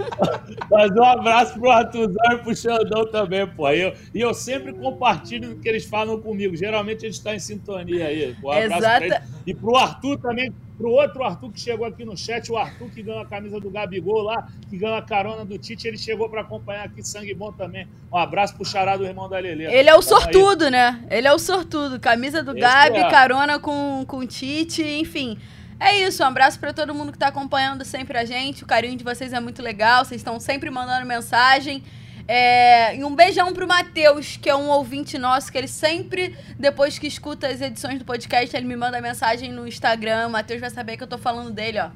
Mas 0.70 0.90
um 0.94 1.02
abraço 1.02 1.58
pro 1.58 1.70
Arthurzão 1.70 2.32
e 2.32 2.36
pro 2.36 2.54
Xandão 2.54 3.10
também, 3.10 3.46
pô. 3.46 3.70
E 3.70 3.80
eu, 3.80 3.94
e 4.14 4.20
eu 4.20 4.34
sempre 4.34 4.74
compartilho 4.74 5.52
o 5.52 5.58
que 5.58 5.66
eles 5.66 5.86
falam 5.86 6.20
comigo. 6.20 6.54
Geralmente 6.54 7.06
eles 7.06 7.16
estão 7.16 7.32
em 7.32 7.38
sintonia 7.38 8.06
aí. 8.06 8.36
Um 8.44 8.50
abraço 8.50 8.76
Exata... 8.76 8.96
pra 8.98 9.06
eles. 9.06 9.20
E 9.46 9.54
pro 9.54 9.76
Arthur 9.76 10.18
também, 10.18 10.52
Pro 10.76 10.90
outro 10.90 11.24
Arthur 11.24 11.50
que 11.52 11.60
chegou 11.60 11.86
aqui 11.86 12.04
no 12.04 12.16
chat, 12.16 12.52
o 12.52 12.56
Arthur 12.56 12.90
que 12.90 13.02
ganhou 13.02 13.22
a 13.22 13.26
camisa 13.26 13.58
do 13.58 13.70
Gabigol 13.70 14.22
lá, 14.22 14.46
que 14.68 14.76
ganhou 14.76 14.96
a 14.96 15.02
carona 15.02 15.42
do 15.42 15.56
Tite, 15.56 15.88
ele 15.88 15.96
chegou 15.96 16.28
para 16.28 16.42
acompanhar 16.42 16.84
aqui, 16.84 17.02
sangue 17.02 17.32
bom 17.32 17.50
também. 17.50 17.88
Um 18.12 18.18
abraço 18.18 18.54
pro 18.54 18.64
chará 18.64 18.94
do 18.94 19.04
irmão 19.06 19.26
da 19.26 19.38
Lelê. 19.38 19.64
Ele 19.74 19.88
é 19.88 19.94
o 19.94 20.02
sortudo, 20.02 20.70
né? 20.70 21.02
Ele 21.10 21.26
é 21.26 21.32
o 21.32 21.38
sortudo. 21.38 21.98
Camisa 21.98 22.42
do 22.42 22.50
Esse 22.50 22.60
Gabi, 22.60 22.98
é. 22.98 23.05
Carona 23.10 23.58
com, 23.58 24.04
com 24.06 24.18
o 24.18 24.26
Tite, 24.26 24.82
enfim. 24.82 25.38
É 25.78 26.00
isso, 26.00 26.22
um 26.22 26.26
abraço 26.26 26.58
para 26.58 26.72
todo 26.72 26.94
mundo 26.94 27.12
que 27.12 27.18
tá 27.18 27.28
acompanhando 27.28 27.84
sempre 27.84 28.16
a 28.16 28.24
gente. 28.24 28.64
O 28.64 28.66
carinho 28.66 28.96
de 28.96 29.04
vocês 29.04 29.32
é 29.32 29.40
muito 29.40 29.62
legal, 29.62 30.04
vocês 30.04 30.20
estão 30.20 30.40
sempre 30.40 30.70
mandando 30.70 31.04
mensagem. 31.04 31.82
É, 32.28 32.96
e 32.96 33.04
um 33.04 33.14
beijão 33.14 33.52
pro 33.52 33.68
Matheus, 33.68 34.36
que 34.36 34.50
é 34.50 34.56
um 34.56 34.68
ouvinte 34.68 35.16
nosso, 35.16 35.52
que 35.52 35.58
ele 35.58 35.68
sempre, 35.68 36.36
depois 36.58 36.98
que 36.98 37.06
escuta 37.06 37.46
as 37.46 37.60
edições 37.60 37.98
do 37.98 38.04
podcast, 38.04 38.56
ele 38.56 38.66
me 38.66 38.74
manda 38.74 39.00
mensagem 39.00 39.52
no 39.52 39.68
Instagram. 39.68 40.26
O 40.26 40.30
Matheus 40.30 40.60
vai 40.60 40.70
saber 40.70 40.96
que 40.96 41.02
eu 41.02 41.06
tô 41.06 41.18
falando 41.18 41.52
dele, 41.52 41.78
ó. 41.78 41.90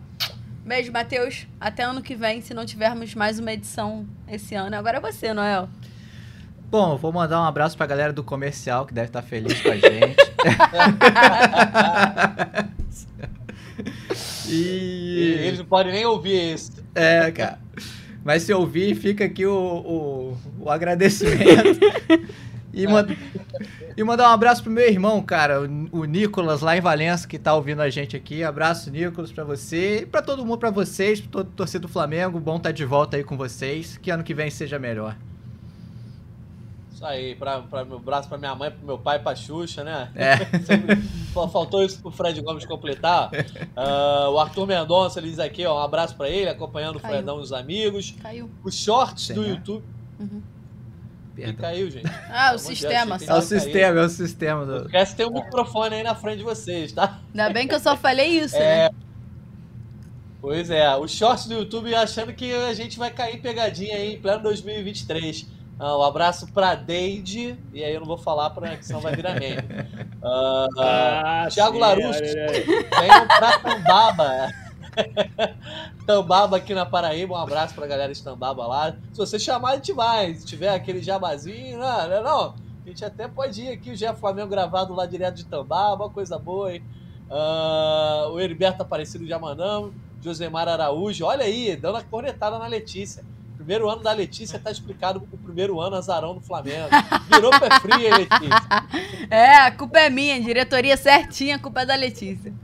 Beijo, 0.65 0.93
Matheus. 0.93 1.47
Até 1.61 1.83
ano 1.83 2.03
que 2.03 2.15
vem, 2.15 2.41
se 2.43 2.55
não 2.55 2.65
tivermos 2.65 3.15
mais 3.15 3.41
uma 3.41 3.53
edição 3.53 4.07
esse 4.29 4.55
ano. 4.55 4.77
Agora 4.77 4.99
é 4.99 5.01
você, 5.01 5.33
Noel. 5.33 5.69
Bom, 6.71 6.97
vou 6.97 7.11
mandar 7.11 7.41
um 7.41 7.45
abraço 7.45 7.77
pra 7.77 7.87
galera 7.87 8.13
do 8.13 8.23
comercial, 8.23 8.87
que 8.87 8.95
deve 8.95 9.09
estar 9.09 9.23
feliz 9.23 9.61
com 9.61 9.71
a 9.71 9.77
gente. 9.77 10.30
e... 14.49 15.37
Eles 15.41 15.59
não 15.59 15.67
podem 15.67 15.93
nem 15.93 16.07
ouvir 16.07 16.55
isso. 16.55 16.73
É, 16.95 17.31
cara. 17.31 17.59
Mas 18.25 18.43
se 18.43 18.53
ouvir, 18.53 18.95
fica 18.95 19.25
aqui 19.25 19.47
o, 19.47 19.55
o, 19.55 20.37
o 20.61 20.71
agradecimento. 20.71 21.81
e, 22.73 22.87
manda, 22.87 23.17
e 23.97 24.05
mandar 24.05 24.29
um 24.29 24.33
abraço 24.33 24.63
pro 24.63 24.71
meu 24.71 24.87
irmão, 24.87 25.23
cara, 25.23 25.63
o, 25.63 26.01
o 26.01 26.05
Nicolas, 26.05 26.61
lá 26.61 26.77
em 26.77 26.81
Valença, 26.81 27.27
que 27.27 27.39
tá 27.39 27.55
ouvindo 27.55 27.81
a 27.81 27.89
gente 27.89 28.17
aqui. 28.17 28.45
Abraço, 28.45 28.91
Nicolas, 28.91 29.33
pra 29.33 29.45
você 29.45 30.03
e 30.03 30.07
pra 30.07 30.21
todo 30.21 30.45
mundo, 30.45 30.59
pra 30.59 30.71
vocês, 30.71 31.21
pra 31.21 31.31
todo 31.31 31.51
torcedor 31.53 31.89
do 31.89 31.93
Flamengo. 31.93 32.39
Bom 32.39 32.57
estar 32.57 32.69
tá 32.69 32.73
de 32.73 32.85
volta 32.85 33.17
aí 33.17 33.25
com 33.25 33.37
vocês. 33.37 33.97
Que 33.97 34.11
ano 34.11 34.23
que 34.23 34.35
vem 34.35 34.51
seja 34.51 34.79
melhor. 34.79 35.17
Isso 37.01 37.07
aí, 37.07 37.35
pra, 37.35 37.63
pra 37.63 37.83
meu 37.83 37.99
braço 37.99 38.29
pra 38.29 38.37
minha 38.37 38.55
mãe, 38.55 38.71
pro 38.71 38.85
meu 38.85 38.99
pai, 38.99 39.19
pra 39.19 39.35
Xuxa, 39.35 39.83
né? 39.83 40.11
É. 40.15 40.37
Faltou 41.33 41.83
isso 41.83 41.99
pro 42.03 42.11
Fred 42.11 42.39
Gomes 42.43 42.67
completar. 42.67 43.31
Uh, 43.33 44.29
o 44.33 44.39
Arthur 44.39 44.67
Mendonça, 44.67 45.19
ele 45.19 45.31
diz 45.31 45.39
aqui, 45.39 45.65
ó, 45.65 45.81
um 45.81 45.83
abraço 45.83 46.15
pra 46.15 46.29
ele, 46.29 46.51
acompanhando 46.51 47.01
caiu. 47.01 47.11
o 47.11 47.17
Fredão 47.17 47.39
e 47.39 47.43
os 47.43 47.55
amigos. 47.55 48.15
Caiu. 48.21 48.51
Os 48.63 48.75
shorts 48.75 49.31
do 49.31 49.47
YouTube. 49.47 49.83
Uhum. 50.19 50.43
E 51.39 51.53
caiu, 51.55 51.91
gente. 51.91 52.05
Ah, 52.29 52.53
o 52.55 52.59
sistema. 52.59 53.15
é 53.15 53.35
o 53.35 53.41
sistema, 53.41 54.01
é 54.01 54.05
o 54.05 54.09
sistema. 54.11 54.67
Do... 54.67 54.85
Esquece 54.85 55.17
tem 55.17 55.27
um 55.27 55.33
microfone 55.33 55.95
aí 55.95 56.03
na 56.03 56.15
frente 56.15 56.39
de 56.39 56.45
vocês, 56.45 56.93
tá? 56.93 57.19
Ainda 57.31 57.51
bem 57.51 57.67
que 57.67 57.75
eu 57.75 57.81
só 57.81 57.97
falei 57.97 58.41
isso, 58.41 58.57
é... 58.57 58.91
né? 58.91 58.97
Pois 60.39 60.69
é, 60.69 60.95
os 60.99 61.11
shorts 61.11 61.47
do 61.47 61.55
YouTube 61.55 61.95
achando 61.95 62.35
que 62.35 62.53
a 62.53 62.75
gente 62.75 62.99
vai 62.99 63.11
cair 63.11 63.41
pegadinha 63.41 63.97
aí 63.97 64.17
em 64.17 64.21
pleno 64.21 64.43
2023. 64.43 65.60
Uh, 65.81 65.99
um 65.99 66.03
abraço 66.03 66.47
pra 66.53 66.75
Deide, 66.75 67.59
e 67.73 67.83
aí 67.83 67.95
eu 67.95 68.01
não 68.01 68.07
vou 68.07 68.19
falar, 68.19 68.51
pra, 68.51 68.77
que 68.77 68.85
senão 68.85 69.01
vai 69.01 69.17
virar 69.17 69.41
meme. 69.41 69.63
Uh, 70.23 70.79
ah, 70.79 71.49
Thiago 71.51 71.79
Larusso, 71.79 72.21
venham 72.21 73.27
pra 73.27 73.59
Tambaba. 73.61 74.51
Tambaba 76.07 76.59
aqui 76.59 76.75
na 76.75 76.85
Paraíba, 76.85 77.33
um 77.33 77.39
abraço 77.39 77.75
pra 77.75 77.87
galera 77.87 78.13
de 78.13 78.23
Tambaba 78.23 78.67
lá. 78.67 78.95
Se 79.11 79.17
você 79.17 79.39
chamar, 79.39 79.71
a 79.71 79.77
gente 79.77 79.95
vai. 79.95 80.35
Se 80.35 80.45
tiver 80.45 80.69
aquele 80.69 81.01
jabazinho, 81.01 81.79
não, 81.79 82.09
não, 82.11 82.23
não. 82.23 82.55
A 82.85 82.89
gente 82.89 83.03
até 83.03 83.27
pode 83.27 83.63
ir 83.63 83.71
aqui, 83.71 83.93
o 83.93 83.97
Jeff 83.97 84.21
Flamengo 84.21 84.51
gravado 84.51 84.93
lá 84.93 85.07
direto 85.07 85.37
de 85.37 85.47
Tambaba, 85.47 86.11
coisa 86.11 86.39
boa, 86.39 86.75
hein? 86.75 86.83
Uh, 87.31 88.33
o 88.33 88.41
Heriberto 88.41 88.83
Aparecido 88.83 89.25
de 89.25 89.33
Amanão, 89.33 89.95
Josemar 90.21 90.69
Araújo, 90.69 91.25
olha 91.25 91.47
aí, 91.47 91.75
dando 91.75 91.97
a 91.97 92.03
cornetada 92.03 92.59
na 92.59 92.67
Letícia. 92.67 93.25
Primeiro 93.61 93.91
ano 93.91 94.03
da 94.03 94.13
Letícia 94.13 94.59
tá 94.59 94.71
explicado 94.71 95.23
o 95.31 95.37
primeiro 95.37 95.79
ano 95.83 95.95
azarão 95.95 96.33
no 96.33 96.41
Flamengo. 96.41 96.89
Virou 97.31 97.51
pé 97.51 97.69
frio, 97.79 98.07
hein, 98.07 98.11
Letícia? 98.11 99.29
É, 99.29 99.55
a 99.55 99.71
culpa 99.71 100.01
é 100.01 100.09
minha, 100.09 100.41
diretoria 100.41 100.97
certinha, 100.97 101.57
a 101.57 101.59
culpa 101.59 101.83
é 101.83 101.87
da 101.87 101.95
Letícia. 101.95 102.55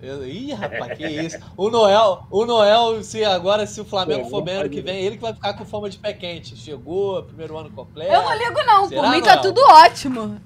Ih, 0.00 0.52
rapaz, 0.52 0.96
que 0.96 1.04
isso. 1.04 1.38
O 1.56 1.70
Noel, 1.70 2.24
o 2.30 2.46
Noel, 2.46 3.02
se 3.02 3.24
agora, 3.24 3.66
se 3.66 3.80
o 3.80 3.84
Flamengo 3.84 4.30
for 4.30 4.42
bem 4.42 4.58
ano 4.58 4.70
que 4.70 4.80
vem, 4.80 5.04
ele 5.04 5.16
que 5.16 5.22
vai 5.22 5.34
ficar 5.34 5.54
com 5.54 5.64
fome 5.64 5.90
de 5.90 5.98
pé 5.98 6.12
quente. 6.12 6.56
Chegou, 6.56 7.24
primeiro 7.24 7.58
ano 7.58 7.70
completo. 7.70 8.12
Eu 8.12 8.22
não 8.22 8.38
ligo, 8.38 8.62
não. 8.64 8.88
Será, 8.88 9.02
Por 9.02 9.10
mim 9.10 9.20
tá 9.20 9.38
tudo 9.38 9.60
ótimo. 9.60 10.40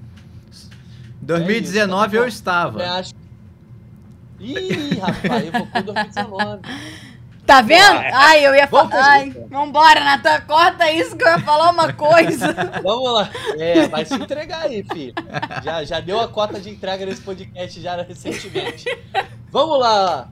2019 1.21 2.05
é 2.05 2.09
isso, 2.09 2.17
eu 2.17 2.29
estava. 2.29 2.83
Acho... 2.83 3.13
Ih, 4.41 4.99
rapaz, 4.99 5.47
evocou 5.47 5.83
2019. 5.83 6.63
Tá 7.47 7.61
vendo? 7.61 7.99
Ai, 8.15 8.47
eu 8.47 8.55
ia 8.55 8.69
falar. 8.69 8.91
Ai, 8.95 9.31
vambora, 9.51 10.01
Natan, 10.01 10.41
corta 10.43 10.91
isso 10.91 11.17
que 11.17 11.25
eu 11.25 11.29
ia 11.29 11.41
falar 11.41 11.71
uma 11.71 11.93
coisa. 11.95 12.55
Vamos 12.83 13.13
lá. 13.13 13.31
É, 13.59 13.89
vai 13.89 14.05
se 14.05 14.15
entregar 14.15 14.63
aí, 14.67 14.85
filho. 14.85 15.13
Já, 15.63 15.83
já 15.85 16.01
deu 16.01 16.21
a 16.21 16.29
cota 16.29 16.61
de 16.61 16.71
entrega 16.71 17.05
nesse 17.05 17.21
podcast 17.21 17.81
já 17.81 18.01
recentemente. 18.03 18.85
Vamos 19.51 19.79
lá. 19.81 20.29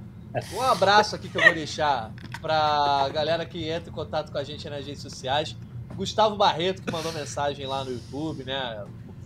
Um 0.54 0.62
abraço 0.62 1.16
aqui 1.16 1.28
que 1.28 1.36
eu 1.36 1.42
vou 1.42 1.52
deixar 1.52 2.12
pra 2.40 3.08
galera 3.12 3.44
que 3.44 3.68
entra 3.68 3.90
em 3.90 3.92
contato 3.92 4.30
com 4.30 4.38
a 4.38 4.44
gente 4.44 4.68
nas 4.70 4.86
redes 4.86 5.02
sociais. 5.02 5.56
Gustavo 5.94 6.36
Barreto, 6.36 6.80
que 6.82 6.92
mandou 6.92 7.12
mensagem 7.12 7.66
lá 7.66 7.84
no 7.84 7.90
YouTube, 7.90 8.44
né? 8.44 8.84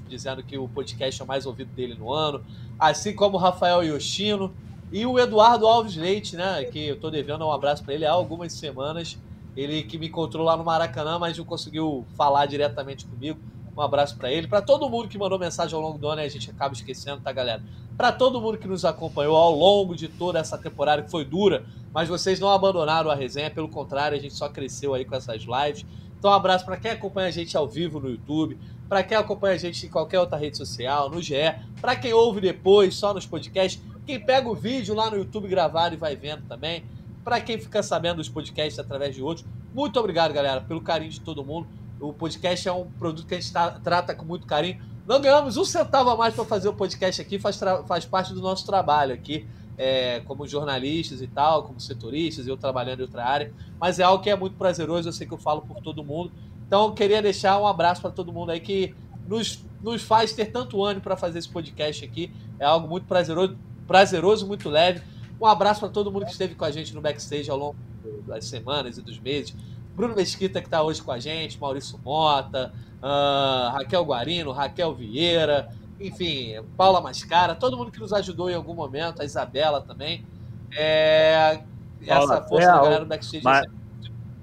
Dizendo 0.09 0.43
que 0.43 0.56
o 0.56 0.66
podcast 0.66 1.20
é 1.20 1.24
o 1.24 1.28
mais 1.28 1.44
ouvido 1.44 1.70
dele 1.73 1.94
no 1.94 2.12
ano. 2.12 2.43
Assim 2.78 3.15
como 3.15 3.36
o 3.36 3.40
Rafael 3.40 3.82
Yoshino. 3.85 4.55
E 4.93 5.05
o 5.06 5.19
Eduardo 5.19 5.66
Alves 5.66 5.97
Leite, 5.97 6.36
né? 6.36 6.65
Que 6.65 6.89
eu 6.89 7.01
tô 7.01 7.11
devendo 7.11 7.44
um 7.44 7.52
abraço 7.52 7.82
para 7.82 7.94
ele 7.94 8.06
há 8.06 8.12
algumas 8.12 8.52
semanas. 8.52 9.19
Ele 9.56 9.82
que 9.82 9.98
me 9.98 10.09
encontrou 10.09 10.44
lá 10.44 10.56
no 10.56 10.65
Maracanã, 10.65 11.19
mas 11.19 11.39
não 11.39 11.44
conseguiu 11.44 12.05
falar 12.16 12.47
diretamente 12.47 13.06
comigo. 13.06 13.39
Um 13.77 13.81
abraço 13.81 14.16
para 14.16 14.31
ele, 14.31 14.47
para 14.47 14.62
todo 14.62 14.89
mundo 14.89 15.09
que 15.09 15.19
mandou 15.19 15.36
mensagem 15.36 15.74
ao 15.74 15.81
longo 15.81 15.98
do 15.98 16.06
ano, 16.06 16.20
a 16.20 16.28
gente 16.28 16.48
acaba 16.48 16.73
esquecendo, 16.73 17.20
tá, 17.20 17.32
galera? 17.32 17.61
Para 17.97 18.12
todo 18.12 18.40
mundo 18.40 18.56
que 18.56 18.69
nos 18.69 18.85
acompanhou 18.85 19.35
ao 19.36 19.52
longo 19.52 19.97
de 19.97 20.06
toda 20.06 20.39
essa 20.39 20.56
temporada 20.56 21.02
que 21.02 21.11
foi 21.11 21.24
dura, 21.24 21.65
mas 21.93 22.09
vocês 22.09 22.39
não 22.39 22.48
abandonaram 22.48 23.11
a 23.11 23.16
resenha, 23.16 23.51
pelo 23.51 23.69
contrário, 23.69 24.16
a 24.16 24.20
gente 24.20 24.35
só 24.35 24.48
cresceu 24.48 24.94
aí 24.94 25.05
com 25.05 25.16
essas 25.16 25.43
lives. 25.43 25.85
Então, 26.16 26.31
um 26.31 26.35
abraço 26.35 26.65
para 26.65 26.77
quem 26.77 26.93
acompanha 26.93 27.28
a 27.28 27.32
gente 27.32 27.56
ao 27.56 27.69
vivo 27.69 27.98
no 27.98 28.09
YouTube, 28.09 28.56
para 28.89 29.02
quem 29.02 29.16
acompanha 29.16 29.55
a 29.55 29.59
gente 29.59 29.86
em 29.86 29.89
qualquer 29.89 30.20
outra 30.20 30.36
rede 30.36 30.56
social, 30.56 31.09
no 31.11 31.20
GE, 31.20 31.35
para 31.81 31.97
quem 31.97 32.12
ouve 32.12 32.40
depois, 32.40 32.94
só 32.94 33.15
nos 33.15 33.27
podcasts. 33.27 33.82
Quem 34.06 34.20
pega 34.20 34.48
o 34.48 34.55
vídeo 34.55 34.94
lá 34.94 35.11
no 35.11 35.16
YouTube 35.16 35.48
gravado 35.48 35.94
e 35.94 35.98
vai 35.98 36.15
vendo 36.15 36.47
também. 36.47 36.85
Para 37.24 37.40
quem 37.40 37.59
fica 37.59 37.82
sabendo 37.82 38.16
dos 38.16 38.28
podcasts 38.28 38.78
através 38.78 39.15
de 39.15 39.23
outros, 39.23 39.47
muito 39.74 39.98
obrigado, 39.98 40.32
galera, 40.32 40.61
pelo 40.61 40.81
carinho 40.81 41.11
de 41.11 41.20
todo 41.20 41.44
mundo. 41.44 41.66
O 41.98 42.12
podcast 42.12 42.69
é 42.69 42.73
um 42.73 42.86
produto 42.98 43.27
que 43.27 43.35
a 43.35 43.40
gente 43.40 43.52
tá, 43.52 43.70
trata 43.70 44.15
com 44.15 44.24
muito 44.24 44.47
carinho. 44.47 44.78
Não 45.06 45.20
ganhamos 45.20 45.56
um 45.56 45.65
centavo 45.65 46.11
a 46.11 46.16
mais 46.16 46.35
para 46.35 46.44
fazer 46.44 46.69
o 46.69 46.73
podcast 46.73 47.20
aqui, 47.20 47.39
faz, 47.39 47.59
faz 47.86 48.05
parte 48.05 48.32
do 48.32 48.40
nosso 48.40 48.65
trabalho 48.66 49.15
aqui, 49.15 49.47
é, 49.77 50.20
como 50.20 50.47
jornalistas 50.47 51.20
e 51.23 51.27
tal, 51.27 51.62
como 51.65 51.81
setoristas, 51.81 52.47
eu 52.47 52.56
trabalhando 52.56 53.01
em 53.01 53.02
outra 53.02 53.24
área. 53.24 53.52
Mas 53.81 53.98
é 53.98 54.02
algo 54.02 54.23
que 54.23 54.31
é 54.31 54.36
muito 54.36 54.56
prazeroso, 54.56 55.09
eu 55.09 55.12
sei 55.12 55.27
que 55.27 55.35
eu 55.35 55.39
falo 55.39 55.62
por 55.62 55.81
todo 55.82 56.05
mundo. 56.05 56.31
Então, 56.74 56.86
eu 56.86 56.92
queria 56.92 57.22
deixar 57.22 57.56
um 57.60 57.68
abraço 57.68 58.02
para 58.02 58.10
todo 58.10 58.32
mundo 58.32 58.51
aí 58.51 58.59
que 58.59 58.92
nos, 59.28 59.64
nos 59.80 60.02
faz 60.02 60.32
ter 60.32 60.46
tanto 60.46 60.82
ânimo 60.82 61.02
para 61.02 61.16
fazer 61.16 61.38
esse 61.38 61.48
podcast 61.48 62.05
aqui. 62.05 62.34
É 62.59 62.64
algo 62.64 62.88
muito 62.88 63.06
prazeroso 63.06 63.56
prazeroso, 63.86 64.44
muito 64.44 64.68
leve. 64.68 65.01
Um 65.40 65.46
abraço 65.46 65.78
para 65.78 65.88
todo 65.90 66.10
mundo 66.10 66.24
que 66.24 66.32
esteve 66.32 66.56
com 66.56 66.64
a 66.64 66.72
gente 66.72 66.92
no 66.92 67.01
backstage 67.01 67.48
ao 67.48 67.56
longo 67.56 67.76
das 68.26 68.46
semanas 68.46 68.98
e 68.98 69.02
dos 69.02 69.20
meses. 69.20 69.55
Bruno 69.94 70.16
Mesquita, 70.16 70.60
que 70.60 70.66
está 70.66 70.82
hoje 70.82 71.01
com 71.01 71.12
a 71.12 71.20
gente, 71.20 71.60
Maurício 71.60 71.96
Mota, 72.05 72.74
uh, 73.01 73.70
Raquel 73.70 74.05
Guarino, 74.05 74.51
Raquel 74.51 74.92
Vieira, 74.96 75.68
enfim, 76.01 76.55
Paula 76.76 77.01
Mascara, 77.01 77.55
todo 77.55 77.76
mundo 77.76 77.92
que 77.92 78.01
nos 78.01 78.12
ajudou 78.12 78.51
em 78.51 78.55
algum 78.55 78.74
momento, 78.74 79.22
a 79.22 79.24
Isabela 79.24 79.80
também. 79.80 80.26
É, 80.76 81.60
essa 82.05 82.42
força 82.42 82.66
Ferro, 82.66 82.78
da 82.78 82.82
galera 82.82 83.05
do 83.05 83.09
backstage. 83.09 83.44
Mar... 83.44 83.62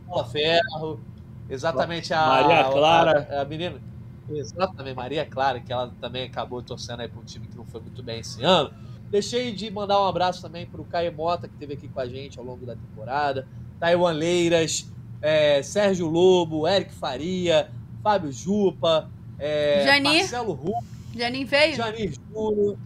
Paula 0.08 0.26
Ferro, 0.30 1.11
exatamente 1.54 2.14
a. 2.14 2.26
Maria 2.28 2.64
Clara. 2.66 3.28
A, 3.30 3.36
a, 3.36 3.42
a 3.42 3.46
menina. 3.46 3.82
Exatamente, 4.30 4.96
Maria 4.96 5.26
Clara, 5.26 5.60
que 5.60 5.72
ela 5.74 5.94
também 6.00 6.24
acabou 6.24 6.62
torcendo 6.62 7.02
aí 7.02 7.08
para 7.08 7.20
um 7.20 7.24
time 7.24 7.48
que 7.48 7.58
não 7.58 7.66
foi 7.66 7.82
muito 7.82 8.02
bem 8.02 8.20
esse 8.20 8.44
ano. 8.44 8.72
Deixei 9.10 9.52
de 9.52 9.70
mandar 9.70 10.02
um 10.02 10.06
abraço 10.06 10.42
também 10.42 10.66
para 10.66 10.80
o 10.80 10.86
Caio 10.86 11.12
Mota, 11.12 11.48
que 11.48 11.54
esteve 11.54 11.74
aqui 11.74 11.88
com 11.90 12.00
a 12.00 12.08
gente 12.08 12.40
ao 12.40 12.46
longo 12.46 12.66
da 12.66 12.76
temporada. 12.76 13.46
Taiwan 13.80 14.14
Leiras, 14.14 14.90
é, 15.22 15.62
Sérgio 15.62 16.08
Lobo, 16.08 16.68
Eric 16.68 16.94
Faria, 16.94 17.70
Fábio 18.02 18.32
Jupa, 18.32 19.10
é, 19.38 20.00
Marcelo 20.00 20.54
Ru. 20.54 20.74
Janin 21.14 21.46
veio? 21.46 21.76
Janin 21.76 22.12
Júnior 22.32 22.78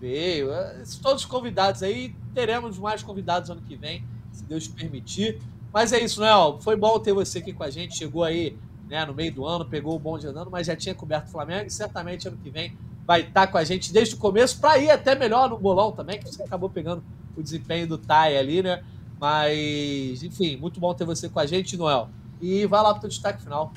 veio. 0.00 0.48
Todos 1.02 1.22
os 1.22 1.26
convidados 1.26 1.82
aí. 1.82 2.14
Teremos 2.34 2.78
mais 2.78 3.02
convidados 3.02 3.50
ano 3.50 3.60
que 3.60 3.76
vem, 3.76 4.04
se 4.32 4.44
Deus 4.44 4.66
permitir. 4.66 5.40
Mas 5.78 5.92
é 5.92 6.02
isso, 6.02 6.18
Noel. 6.18 6.58
Foi 6.60 6.74
bom 6.74 6.98
ter 6.98 7.12
você 7.12 7.38
aqui 7.38 7.52
com 7.52 7.62
a 7.62 7.70
gente. 7.70 7.96
Chegou 7.96 8.24
aí 8.24 8.58
né, 8.88 9.06
no 9.06 9.14
meio 9.14 9.32
do 9.32 9.46
ano, 9.46 9.64
pegou 9.64 9.94
o 9.94 9.98
bonde 10.00 10.26
andando, 10.26 10.50
mas 10.50 10.66
já 10.66 10.74
tinha 10.74 10.92
coberto 10.92 11.28
o 11.28 11.30
Flamengo 11.30 11.68
e 11.68 11.70
certamente 11.70 12.26
ano 12.26 12.36
que 12.36 12.50
vem 12.50 12.76
vai 13.06 13.20
estar 13.20 13.46
com 13.46 13.56
a 13.56 13.62
gente 13.62 13.92
desde 13.92 14.16
o 14.16 14.18
começo 14.18 14.58
para 14.60 14.76
ir 14.78 14.90
até 14.90 15.14
melhor 15.14 15.48
no 15.48 15.56
bolão 15.56 15.92
também, 15.92 16.18
que 16.18 16.24
você 16.24 16.42
acabou 16.42 16.68
pegando 16.68 17.00
o 17.36 17.40
desempenho 17.40 17.86
do 17.86 17.96
Tai 17.96 18.36
ali, 18.36 18.60
né? 18.60 18.82
Mas, 19.20 20.20
enfim, 20.24 20.56
muito 20.56 20.80
bom 20.80 20.92
ter 20.94 21.04
você 21.04 21.28
com 21.28 21.38
a 21.38 21.46
gente, 21.46 21.76
Noel. 21.76 22.08
E 22.40 22.66
vai 22.66 22.82
lá 22.82 22.92
para 22.92 23.06
o 23.06 23.08
destaque 23.08 23.44
final. 23.44 23.72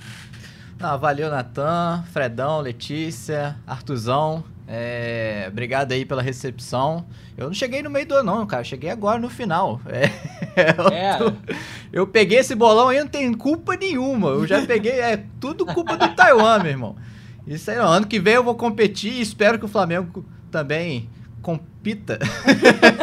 Ah, 0.79 0.97
valeu, 0.97 1.29
Natan, 1.29 2.03
Fredão, 2.11 2.61
Letícia, 2.61 3.59
Artuzão. 3.67 4.43
É, 4.73 5.47
obrigado 5.49 5.91
aí 5.91 6.05
pela 6.05 6.21
recepção. 6.21 7.05
Eu 7.37 7.47
não 7.47 7.53
cheguei 7.53 7.83
no 7.83 7.89
meio 7.89 8.05
do 8.05 8.15
ano, 8.15 8.37
não, 8.37 8.47
cara. 8.47 8.61
Eu 8.61 8.65
cheguei 8.65 8.89
agora 8.89 9.19
no 9.19 9.29
final. 9.29 9.81
É, 9.85 10.05
eu, 10.77 10.87
é. 10.95 11.17
Tô, 11.17 11.33
eu, 11.91 12.07
peguei 12.07 12.39
esse 12.39 12.55
bolão 12.55 12.87
aí, 12.87 12.99
não 12.99 13.07
tem 13.07 13.33
culpa 13.33 13.75
nenhuma. 13.75 14.29
Eu 14.29 14.47
já 14.47 14.65
peguei, 14.65 14.93
é 15.01 15.25
tudo 15.41 15.65
culpa 15.65 15.97
do 15.97 16.07
Taiwan, 16.15 16.59
meu 16.59 16.71
irmão. 16.71 16.95
Isso 17.45 17.69
aí, 17.69 17.75
não. 17.75 17.87
ano 17.91 18.07
que 18.07 18.17
vem 18.17 18.35
eu 18.35 18.43
vou 18.45 18.55
competir 18.55 19.11
e 19.11 19.21
espero 19.21 19.59
que 19.59 19.65
o 19.65 19.67
Flamengo 19.67 20.23
também 20.49 21.09
compita. 21.41 22.17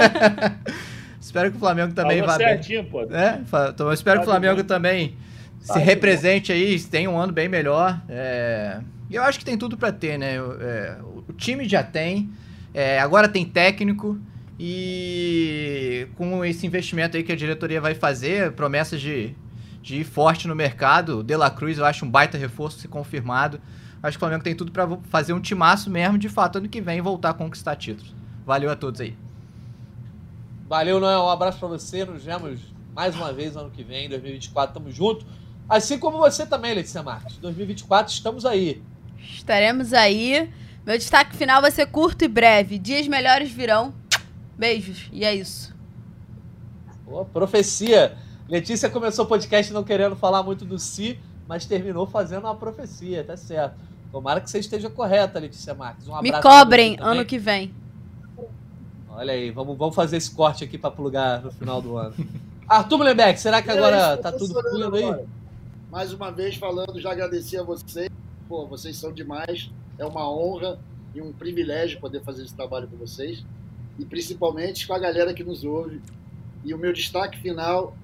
espero 1.21 1.51
que 1.51 1.59
o 1.59 1.61
Flamengo 1.61 1.93
também 1.93 2.23
vá 2.23 2.37
certinho, 2.37 2.83
bem. 2.85 2.91
pô. 2.91 3.03
É, 3.13 3.41
então, 3.69 3.89
eu 3.89 3.93
espero 3.93 4.21
que 4.21 4.27
o 4.27 4.31
Flamengo 4.31 4.65
também 4.65 5.19
se 5.61 5.75
tá 5.75 5.79
represente 5.79 6.51
aí, 6.51 6.81
tenha 6.81 7.11
um 7.11 7.19
ano 7.19 7.33
bem 7.33 7.47
melhor. 7.47 8.01
É... 8.09 8.81
Eu 9.11 9.23
acho 9.23 9.39
que 9.39 9.45
tem 9.45 9.57
tudo 9.57 9.77
para 9.77 9.93
ter, 9.93 10.19
né? 10.19 10.37
É, 10.37 10.99
o 11.03 11.33
time 11.33 11.69
já 11.69 11.83
tem, 11.83 12.31
é, 12.75 13.01
agora 13.01 13.29
tem 13.29 13.45
técnico 13.45 14.19
e 14.59 16.09
com 16.17 16.45
esse 16.45 16.67
investimento 16.67 17.17
aí 17.17 17.23
que 17.23 17.33
a 17.33 17.37
diretoria 17.37 17.81
vai 17.81 17.95
fazer, 17.95 18.53
promessas 18.53 19.01
de, 19.01 19.35
de 19.81 20.01
ir 20.01 20.05
forte 20.05 20.47
no 20.47 20.55
mercado, 20.55 21.21
o 21.21 21.23
De 21.23 21.37
La 21.37 21.51
Cruz 21.51 21.79
eu 21.79 21.85
acho 21.85 22.05
um 22.05 22.11
baita 22.11 22.37
reforço 22.37 22.79
se 22.79 22.89
confirmado. 22.89 23.61
Acho 24.03 24.17
que 24.17 24.19
o 24.19 24.27
Flamengo 24.27 24.45
tem 24.45 24.55
tudo 24.55 24.71
para 24.71 24.87
fazer 25.11 25.33
um 25.33 25.41
timaço 25.41 25.91
mesmo, 25.91 26.19
de 26.19 26.29
fato, 26.29 26.59
ano 26.59 26.69
que 26.69 26.81
vem 26.81 26.99
e 26.99 27.01
voltar 27.01 27.31
a 27.31 27.35
conquistar 27.35 27.75
títulos. 27.77 28.15
Valeu 28.45 28.71
a 28.71 28.77
todos 28.77 29.01
aí. 29.01 29.17
Valeu, 30.69 31.01
Noel. 31.01 31.23
Um 31.23 31.29
abraço 31.31 31.59
para 31.59 31.69
você. 31.69 32.05
Nos 32.05 32.25
vemos 32.25 32.61
mais 32.95 33.17
uma 33.17 33.33
vez 33.33 33.57
ano 33.57 33.71
que 33.71 33.83
vem, 33.83 34.09
2024. 34.09 34.75
Tamo 34.75 34.91
junto. 34.93 35.27
Assim 35.69 35.99
como 35.99 36.19
você 36.19 36.47
também, 36.47 36.75
Letícia 36.75 37.03
Marques. 37.03 37.39
2024 37.39 38.13
estamos 38.13 38.47
aí. 38.47 38.83
Estaremos 39.21 39.93
aí. 39.93 40.51
Meu 40.85 40.97
destaque 40.97 41.37
final 41.37 41.61
vai 41.61 41.71
ser 41.71 41.87
curto 41.87 42.25
e 42.25 42.29
breve. 42.29 42.79
Dias 42.79 43.07
melhores 43.07 43.51
virão. 43.51 43.95
Beijos. 44.57 45.09
E 45.13 45.25
é 45.25 45.35
isso. 45.35 45.75
Boa, 47.05 47.25
profecia. 47.25 48.17
Letícia 48.49 48.89
começou 48.89 49.25
o 49.25 49.29
podcast 49.29 49.73
não 49.73 49.85
querendo 49.85 50.17
falar 50.17 50.43
muito 50.43 50.65
do 50.65 50.79
si, 50.79 51.19
mas 51.47 51.67
terminou 51.67 52.07
fazendo 52.07 52.45
uma 52.45 52.55
profecia, 52.55 53.23
tá 53.23 53.37
certo. 53.37 53.77
Tomara 54.11 54.41
que 54.41 54.51
você 54.51 54.59
esteja 54.59 54.89
correta, 54.89 55.39
Letícia 55.39 55.75
Marques. 55.75 56.09
Um 56.09 56.21
Me 56.23 56.33
cobrem 56.41 56.97
ano 57.01 57.25
que 57.25 57.39
vem. 57.39 57.75
Olha 59.11 59.33
aí, 59.33 59.51
vamos, 59.51 59.77
vamos 59.77 59.95
fazer 59.95 60.17
esse 60.17 60.31
corte 60.31 60.65
aqui 60.65 60.79
para 60.79 60.91
plugar 60.91 61.43
no 61.43 61.51
final 61.51 61.83
do 61.83 61.97
ano. 61.97 62.15
Arthur 62.69 62.99
Mullenbeck, 62.99 63.39
será 63.41 63.61
que 63.61 63.71
agora 63.71 64.17
tá 64.17 64.31
tudo 64.31 64.61
fluindo 64.63 64.97
aí? 64.97 65.27
mais 65.91 66.13
uma 66.13 66.31
vez 66.31 66.55
falando, 66.57 67.01
já 67.01 67.13
agradecer 67.13 67.59
a 67.59 67.63
vocês. 67.63 68.08
Pô, 68.49 68.67
vocês 68.67 68.97
são 68.97 69.13
demais. 69.13 69.71
É 69.99 70.05
uma 70.07 70.31
honra 70.31 70.81
e 71.15 71.21
um 71.21 71.33
privilégio 71.33 72.01
poder 72.01 72.23
fazer 72.23 72.45
esse 72.45 72.55
trabalho 72.55 72.89
com 72.89 72.97
vocês. 72.97 73.45
E 73.99 74.05
principalmente 74.05 74.87
com 74.87 74.95
a 74.95 74.99
galera 74.99 75.35
que 75.35 75.45
nos 75.45 75.65
ouve. 75.65 76.01
E 76.65 76.73
o 76.73 76.79
meu 76.79 76.93
destaque 76.93 77.39
final 77.39 77.97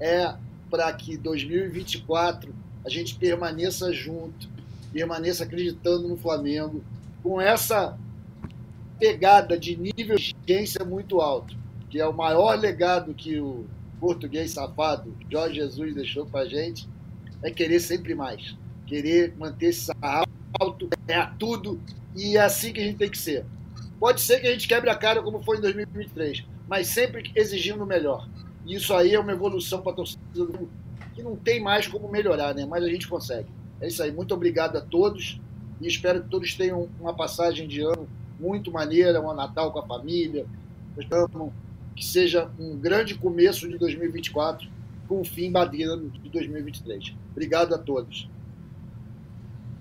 é 0.00 0.34
para 0.70 0.90
que 0.92 1.16
2024 1.16 2.54
a 2.84 2.88
gente 2.88 3.16
permaneça 3.16 3.92
junto, 3.92 4.48
permaneça 4.92 5.44
acreditando 5.44 6.08
no 6.08 6.16
Flamengo, 6.16 6.82
com 7.22 7.40
essa 7.40 7.98
pegada 8.98 9.58
de 9.58 9.76
nível 9.76 10.16
de 10.16 10.34
exigência 10.46 10.84
muito 10.84 11.20
alto, 11.20 11.56
que 11.90 12.00
é 12.00 12.06
o 12.06 12.12
maior 12.12 12.58
legado 12.58 13.12
que 13.12 13.38
o 13.38 13.66
português 13.98 14.52
safado 14.52 15.14
Jorge 15.30 15.56
Jesus 15.56 15.94
deixou 15.94 16.24
para 16.24 16.40
a 16.40 16.48
gente 16.48 16.88
é 17.42 17.50
querer 17.50 17.80
sempre 17.80 18.14
mais. 18.14 18.56
Querer 18.90 19.36
manter 19.38 19.66
esse 19.66 19.92
alto, 20.02 20.88
é 21.06 21.24
tudo, 21.38 21.80
e 22.16 22.36
é 22.36 22.40
assim 22.40 22.72
que 22.72 22.80
a 22.80 22.82
gente 22.82 22.96
tem 22.96 23.08
que 23.08 23.16
ser. 23.16 23.46
Pode 24.00 24.20
ser 24.20 24.40
que 24.40 24.48
a 24.48 24.50
gente 24.50 24.66
quebre 24.66 24.90
a 24.90 24.96
cara 24.96 25.22
como 25.22 25.40
foi 25.44 25.58
em 25.58 25.60
2023, 25.60 26.44
mas 26.68 26.88
sempre 26.88 27.30
exigindo 27.36 27.84
o 27.84 27.86
melhor. 27.86 28.28
E 28.66 28.74
isso 28.74 28.92
aí 28.92 29.14
é 29.14 29.20
uma 29.20 29.30
evolução 29.30 29.80
para 29.80 29.92
a 29.92 29.94
torcida 29.94 30.20
que 31.14 31.22
não 31.22 31.36
tem 31.36 31.62
mais 31.62 31.86
como 31.86 32.10
melhorar, 32.10 32.52
né? 32.52 32.66
mas 32.66 32.82
a 32.82 32.88
gente 32.88 33.06
consegue. 33.06 33.46
É 33.80 33.86
isso 33.86 34.02
aí. 34.02 34.10
Muito 34.10 34.34
obrigado 34.34 34.76
a 34.76 34.80
todos 34.80 35.40
e 35.80 35.86
espero 35.86 36.24
que 36.24 36.28
todos 36.28 36.52
tenham 36.54 36.88
uma 36.98 37.14
passagem 37.14 37.68
de 37.68 37.82
ano 37.82 38.08
muito 38.40 38.72
maneira, 38.72 39.20
um 39.20 39.32
Natal 39.32 39.70
com 39.70 39.78
a 39.78 39.86
família. 39.86 40.46
Que 41.94 42.04
seja 42.04 42.50
um 42.58 42.76
grande 42.76 43.14
começo 43.14 43.68
de 43.68 43.78
2024 43.78 44.68
com 45.06 45.20
o 45.20 45.24
fim 45.24 45.52
badeiro 45.52 46.10
de 46.10 46.28
2023. 46.28 47.14
Obrigado 47.30 47.72
a 47.72 47.78
todos. 47.78 48.28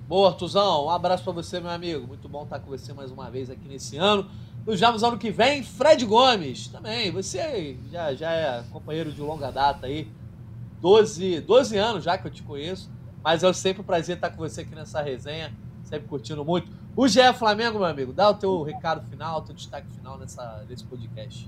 Boa, 0.10 0.30
Artuzão. 0.30 0.88
Um 0.88 0.90
abraço 0.90 1.23
para 1.23 1.34
você, 1.34 1.60
meu 1.60 1.69
amigo. 1.69 2.07
Muito 2.07 2.27
bom 2.27 2.41
estar 2.41 2.57
com 2.57 2.72
você 2.72 2.91
mais 2.94 3.11
uma 3.11 3.30
vez 3.30 3.48
aqui 3.48 3.68
nesse 3.68 3.95
ano. 3.95 4.27
Nos 4.65 4.80
vemos 4.80 5.03
ano 5.03 5.19
que 5.19 5.30
vem. 5.30 5.61
Fred 5.61 6.03
Gomes, 6.03 6.68
também. 6.68 7.11
Você 7.11 7.77
já, 7.91 8.15
já 8.15 8.31
é 8.31 8.64
companheiro 8.72 9.11
de 9.11 9.22
longa 9.22 9.52
data 9.52 9.86
aí. 9.86 10.11
12, 10.81 11.41
12 11.41 11.77
anos 11.77 12.03
já 12.03 12.18
que 12.18 12.26
eu 12.26 12.31
te 12.31 12.41
conheço. 12.41 12.90
Mas 13.23 13.44
é 13.44 13.53
sempre 13.53 13.84
um 13.84 13.86
prazer 13.86 14.15
estar 14.15 14.31
com 14.31 14.38
você 14.38 14.61
aqui 14.61 14.73
nessa 14.73 14.99
resenha. 14.99 15.53
Sempre 15.84 16.07
curtindo 16.07 16.44
muito. 16.44 16.72
O 16.95 17.07
GE 17.07 17.31
Flamengo, 17.38 17.77
meu 17.77 17.88
amigo, 17.88 18.11
dá 18.11 18.31
o 18.31 18.34
teu 18.34 18.64
recado 18.64 19.07
final, 19.07 19.38
o 19.38 19.41
teu 19.44 19.53
destaque 19.53 19.91
final 19.91 20.18
nessa, 20.18 20.65
nesse 20.68 20.86
podcast. 20.86 21.48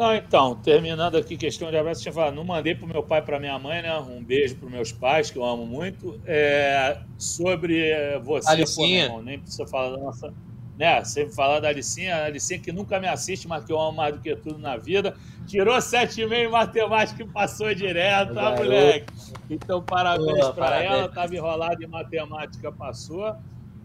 Não, 0.00 0.14
então, 0.14 0.54
terminando 0.54 1.18
aqui 1.18 1.36
questão 1.36 1.70
de 1.70 1.76
abraço, 1.76 2.00
tinha 2.00 2.10
falado, 2.10 2.34
não 2.34 2.42
mandei 2.42 2.74
para 2.74 2.86
meu 2.86 3.02
pai 3.02 3.18
e 3.18 3.22
para 3.22 3.38
minha 3.38 3.58
mãe, 3.58 3.82
né? 3.82 3.98
Um 3.98 4.24
beijo 4.24 4.56
para 4.56 4.70
meus 4.70 4.90
pais, 4.90 5.30
que 5.30 5.36
eu 5.36 5.44
amo 5.44 5.66
muito. 5.66 6.18
É, 6.24 6.96
sobre 7.18 8.18
você, 8.24 8.50
Alicinha. 8.50 9.08
pô, 9.08 9.12
irmão, 9.12 9.22
nem 9.22 9.38
precisa 9.38 9.66
falar 9.66 9.94
da 9.94 10.02
nossa. 10.02 10.32
Né? 10.78 11.04
Sempre 11.04 11.34
falar 11.34 11.60
da 11.60 11.68
Alicinha, 11.68 12.16
a 12.16 12.24
Alicinha 12.24 12.58
que 12.58 12.72
nunca 12.72 12.98
me 12.98 13.08
assiste, 13.08 13.46
mas 13.46 13.62
que 13.62 13.70
eu 13.70 13.78
amo 13.78 13.98
mais 13.98 14.14
do 14.14 14.22
que 14.22 14.34
tudo 14.36 14.58
na 14.58 14.78
vida. 14.78 15.14
Tirou 15.46 15.76
7,5 15.76 16.32
em 16.32 16.48
matemática 16.48 17.22
e 17.22 17.26
passou 17.26 17.74
direto, 17.74 18.32
tá, 18.32 18.56
moleque? 18.56 19.12
Então, 19.50 19.82
parabéns 19.82 20.48
para 20.54 20.82
ela, 20.82 21.04
estava 21.08 21.36
enrolada 21.36 21.84
em 21.84 21.86
matemática, 21.86 22.72
passou. 22.72 23.36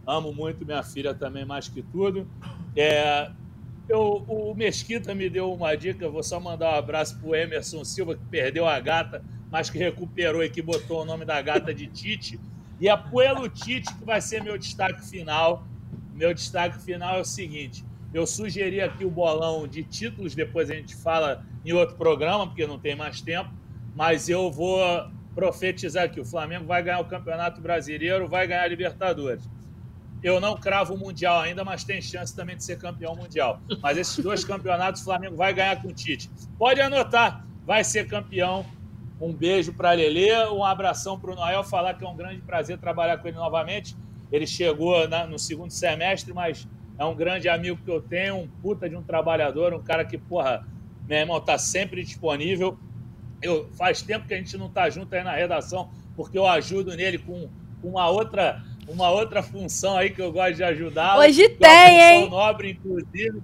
Amo 0.07 0.31
muito 0.31 0.65
minha 0.65 0.81
filha 0.81 1.13
também, 1.13 1.43
mais 1.43 1.67
que 1.67 1.81
tudo. 1.81 2.25
É, 2.73 3.29
eu, 3.87 4.25
o 4.27 4.53
Mesquita 4.55 5.13
me 5.13 5.29
deu 5.29 5.53
uma 5.53 5.75
dica, 5.75 6.09
vou 6.09 6.23
só 6.23 6.39
mandar 6.39 6.73
um 6.73 6.77
abraço 6.77 7.19
pro 7.19 7.35
Emerson 7.35 7.83
Silva, 7.83 8.15
que 8.15 8.25
perdeu 8.25 8.67
a 8.67 8.79
gata, 8.79 9.23
mas 9.51 9.69
que 9.69 9.77
recuperou 9.77 10.43
e 10.43 10.49
que 10.49 10.61
botou 10.61 11.01
o 11.01 11.05
nome 11.05 11.25
da 11.25 11.41
gata 11.41 11.73
de 11.73 11.87
Tite. 11.87 12.39
E 12.79 12.89
é 12.89 12.97
pelo 12.97 13.47
Tite 13.47 13.93
que 13.95 14.03
vai 14.03 14.19
ser 14.21 14.43
meu 14.43 14.57
destaque 14.57 15.07
final. 15.07 15.65
Meu 16.13 16.33
destaque 16.33 16.79
final 16.79 17.17
é 17.17 17.21
o 17.21 17.25
seguinte: 17.25 17.85
eu 18.13 18.25
sugeri 18.25 18.81
aqui 18.81 19.05
o 19.05 19.11
bolão 19.11 19.67
de 19.67 19.83
títulos, 19.83 20.33
depois 20.33 20.71
a 20.71 20.75
gente 20.75 20.95
fala 20.95 21.45
em 21.63 21.73
outro 21.73 21.95
programa, 21.95 22.47
porque 22.47 22.65
não 22.65 22.79
tem 22.79 22.95
mais 22.95 23.21
tempo, 23.21 23.51
mas 23.95 24.29
eu 24.29 24.51
vou 24.51 24.79
profetizar 25.35 26.09
que 26.09 26.19
o 26.19 26.25
Flamengo 26.25 26.65
vai 26.65 26.81
ganhar 26.81 27.01
o 27.01 27.05
Campeonato 27.05 27.59
Brasileiro, 27.59 28.27
vai 28.27 28.47
ganhar 28.47 28.63
a 28.63 28.67
Libertadores. 28.67 29.47
Eu 30.23 30.39
não 30.39 30.55
cravo 30.55 30.95
o 30.95 30.97
Mundial 30.97 31.39
ainda, 31.41 31.63
mas 31.63 31.83
tem 31.83 32.01
chance 32.01 32.35
também 32.35 32.55
de 32.55 32.63
ser 32.63 32.77
campeão 32.77 33.15
mundial. 33.15 33.61
Mas 33.81 33.97
esses 33.97 34.17
dois 34.23 34.43
campeonatos 34.45 35.01
o 35.01 35.05
Flamengo 35.05 35.35
vai 35.35 35.53
ganhar 35.53 35.81
com 35.81 35.89
o 35.89 35.93
Tite. 35.93 36.29
Pode 36.57 36.81
anotar, 36.81 37.45
vai 37.65 37.83
ser 37.83 38.07
campeão. 38.07 38.65
Um 39.21 39.31
beijo 39.31 39.71
para 39.73 39.91
a 39.91 39.93
Lelê, 39.93 40.35
um 40.49 40.63
abração 40.63 41.19
para 41.19 41.31
o 41.31 41.35
Noel, 41.35 41.63
falar 41.63 41.93
que 41.93 42.03
é 42.03 42.07
um 42.07 42.15
grande 42.15 42.41
prazer 42.41 42.77
trabalhar 42.77 43.17
com 43.17 43.27
ele 43.27 43.37
novamente. 43.37 43.95
Ele 44.31 44.45
chegou 44.45 45.07
na, 45.07 45.25
no 45.25 45.39
segundo 45.39 45.71
semestre, 45.71 46.33
mas 46.33 46.67
é 46.97 47.05
um 47.05 47.15
grande 47.15 47.47
amigo 47.47 47.79
que 47.83 47.89
eu 47.89 48.01
tenho, 48.01 48.37
um 48.37 48.47
puta 48.47 48.89
de 48.89 48.95
um 48.95 49.03
trabalhador, 49.03 49.73
um 49.73 49.81
cara 49.81 50.03
que, 50.03 50.17
porra, 50.17 50.65
meu 51.07 51.17
irmão, 51.17 51.39
tá 51.39 51.57
sempre 51.57 52.03
disponível. 52.03 52.77
Eu, 53.41 53.69
faz 53.73 54.01
tempo 54.01 54.27
que 54.27 54.33
a 54.33 54.37
gente 54.37 54.57
não 54.57 54.69
tá 54.69 54.89
junto 54.89 55.13
aí 55.13 55.23
na 55.23 55.33
redação, 55.33 55.89
porque 56.15 56.37
eu 56.37 56.47
ajudo 56.47 56.95
nele 56.95 57.17
com, 57.17 57.49
com 57.81 57.89
uma 57.89 58.09
outra 58.09 58.63
uma 58.87 59.09
outra 59.09 59.41
função 59.41 59.97
aí 59.97 60.09
que 60.09 60.21
eu 60.21 60.31
gosto 60.31 60.55
de 60.55 60.63
ajudá-lo. 60.63 61.21
Hoje 61.21 61.49
tem, 61.49 61.99
hein? 61.99 62.29
nobre, 62.29 62.71
inclusive. 62.71 63.41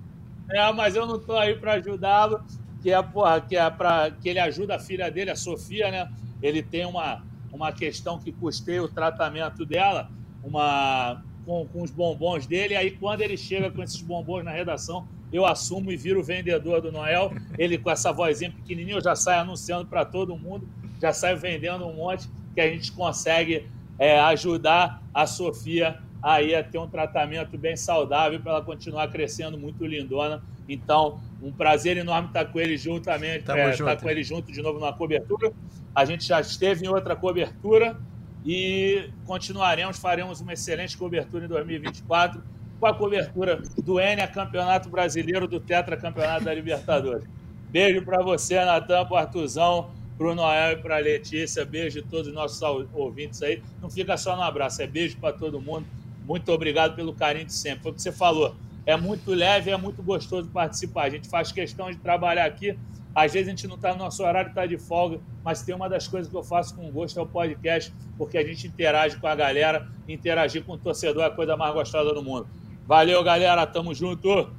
É, 0.49 0.71
mas 0.73 0.95
eu 0.95 1.05
não 1.05 1.15
estou 1.15 1.37
aí 1.37 1.55
para 1.55 1.73
ajudá-lo. 1.73 2.43
que 2.81 2.91
é, 2.91 3.01
porra, 3.01 3.41
que 3.41 3.55
é 3.55 3.69
para 3.69 4.11
que 4.11 4.29
ele 4.29 4.39
ajuda 4.39 4.75
a 4.75 4.79
filha 4.79 5.09
dele, 5.09 5.31
a 5.31 5.35
Sofia, 5.35 5.89
né? 5.89 6.09
Ele 6.41 6.61
tem 6.61 6.85
uma, 6.85 7.23
uma 7.51 7.71
questão 7.71 8.19
que 8.19 8.31
custeia 8.31 8.83
o 8.83 8.87
tratamento 8.87 9.65
dela, 9.65 10.09
uma 10.43 11.23
com, 11.45 11.65
com 11.67 11.81
os 11.81 11.91
bombons 11.91 12.45
dele, 12.45 12.73
e 12.73 12.77
aí 12.77 12.91
quando 12.91 13.21
ele 13.21 13.35
chega 13.35 13.71
com 13.71 13.81
esses 13.81 14.01
bombons 14.01 14.43
na 14.43 14.51
redação, 14.51 15.07
eu 15.33 15.45
assumo 15.45 15.91
e 15.91 15.97
viro 15.97 16.19
o 16.19 16.23
vendedor 16.23 16.81
do 16.81 16.91
Noel. 16.91 17.31
Ele 17.57 17.77
com 17.77 17.89
essa 17.89 18.11
vozinha 18.11 18.51
pequenininha, 18.51 18.97
eu 18.97 19.03
já 19.03 19.15
saio 19.15 19.41
anunciando 19.41 19.85
para 19.87 20.05
todo 20.05 20.35
mundo, 20.37 20.67
já 21.01 21.13
saio 21.13 21.37
vendendo 21.37 21.85
um 21.85 21.93
monte 21.93 22.29
que 22.53 22.61
a 22.61 22.67
gente 22.67 22.91
consegue 22.91 23.67
é, 24.01 24.19
ajudar 24.19 24.99
a 25.13 25.27
Sofia 25.27 25.99
aí 26.23 26.55
a 26.55 26.63
ter 26.63 26.79
um 26.79 26.87
tratamento 26.87 27.55
bem 27.55 27.75
saudável 27.75 28.39
para 28.39 28.53
ela 28.53 28.61
continuar 28.63 29.07
crescendo 29.09 29.59
muito 29.59 29.85
lindona. 29.85 30.41
Então, 30.67 31.19
um 31.39 31.51
prazer 31.51 31.97
enorme 31.97 32.29
estar 32.29 32.45
com 32.45 32.59
ele 32.59 32.75
juntamente, 32.77 33.49
é, 33.51 33.71
junto. 33.73 33.89
estar 33.89 34.01
com 34.01 34.09
ele 34.09 34.23
junto 34.23 34.51
de 34.51 34.59
novo 34.59 34.79
numa 34.79 34.91
cobertura. 34.91 35.53
A 35.93 36.03
gente 36.03 36.25
já 36.25 36.41
esteve 36.41 36.83
em 36.83 36.89
outra 36.89 37.15
cobertura 37.15 37.95
e 38.43 39.07
continuaremos, 39.23 39.99
faremos 39.99 40.41
uma 40.41 40.53
excelente 40.53 40.97
cobertura 40.97 41.45
em 41.45 41.47
2024 41.47 42.41
com 42.79 42.87
a 42.87 42.95
cobertura 42.95 43.61
do 43.83 43.99
Enia 43.99 44.27
Campeonato 44.27 44.89
Brasileiro, 44.89 45.47
do 45.47 45.59
Tetra 45.59 45.95
Campeonato 45.95 46.43
da 46.45 46.53
Libertadores. 46.55 47.23
Beijo 47.69 48.03
para 48.03 48.23
você, 48.23 48.65
Natan, 48.65 49.05
para 49.05 49.19
Artuzão, 49.19 49.91
para 50.21 50.29
o 50.29 50.35
Noel 50.35 50.73
e 50.73 50.75
para 50.75 50.97
a 50.97 50.99
Letícia. 50.99 51.65
Beijo 51.65 51.99
a 51.99 52.03
todos 52.03 52.27
os 52.27 52.33
nossos 52.33 52.61
ouvintes 52.93 53.41
aí. 53.41 53.63
Não 53.81 53.89
fica 53.89 54.15
só 54.17 54.35
no 54.35 54.43
abraço, 54.43 54.79
é 54.83 54.85
beijo 54.85 55.17
para 55.17 55.33
todo 55.33 55.59
mundo. 55.59 55.87
Muito 56.27 56.51
obrigado 56.51 56.95
pelo 56.95 57.11
carinho 57.11 57.45
de 57.47 57.53
sempre. 57.53 57.81
Foi 57.81 57.91
o 57.91 57.95
que 57.95 58.03
você 58.03 58.11
falou. 58.11 58.55
É 58.85 58.95
muito 58.95 59.33
leve, 59.33 59.71
é 59.71 59.77
muito 59.77 60.03
gostoso 60.03 60.47
participar. 60.49 61.05
A 61.05 61.09
gente 61.09 61.27
faz 61.27 61.51
questão 61.51 61.89
de 61.89 61.97
trabalhar 61.97 62.45
aqui. 62.45 62.77
Às 63.15 63.33
vezes 63.33 63.47
a 63.47 63.49
gente 63.49 63.67
não 63.67 63.77
está 63.77 63.93
no 63.93 63.97
nosso 63.97 64.23
horário, 64.23 64.49
está 64.49 64.63
de 64.67 64.77
folga, 64.77 65.19
mas 65.43 65.63
tem 65.63 65.73
uma 65.73 65.89
das 65.89 66.07
coisas 66.07 66.29
que 66.29 66.37
eu 66.37 66.43
faço 66.43 66.75
com 66.75 66.89
gosto 66.91 67.19
é 67.19 67.23
o 67.23 67.25
podcast, 67.25 67.91
porque 68.15 68.37
a 68.37 68.45
gente 68.45 68.67
interage 68.67 69.17
com 69.17 69.25
a 69.25 69.33
galera, 69.33 69.89
interagir 70.07 70.63
com 70.63 70.73
o 70.73 70.77
torcedor 70.77 71.23
é 71.23 71.25
a 71.25 71.31
coisa 71.31 71.57
mais 71.57 71.73
gostosa 71.73 72.13
do 72.13 72.21
mundo. 72.21 72.47
Valeu, 72.85 73.23
galera. 73.23 73.65
Tamo 73.65 73.91
junto. 73.93 74.51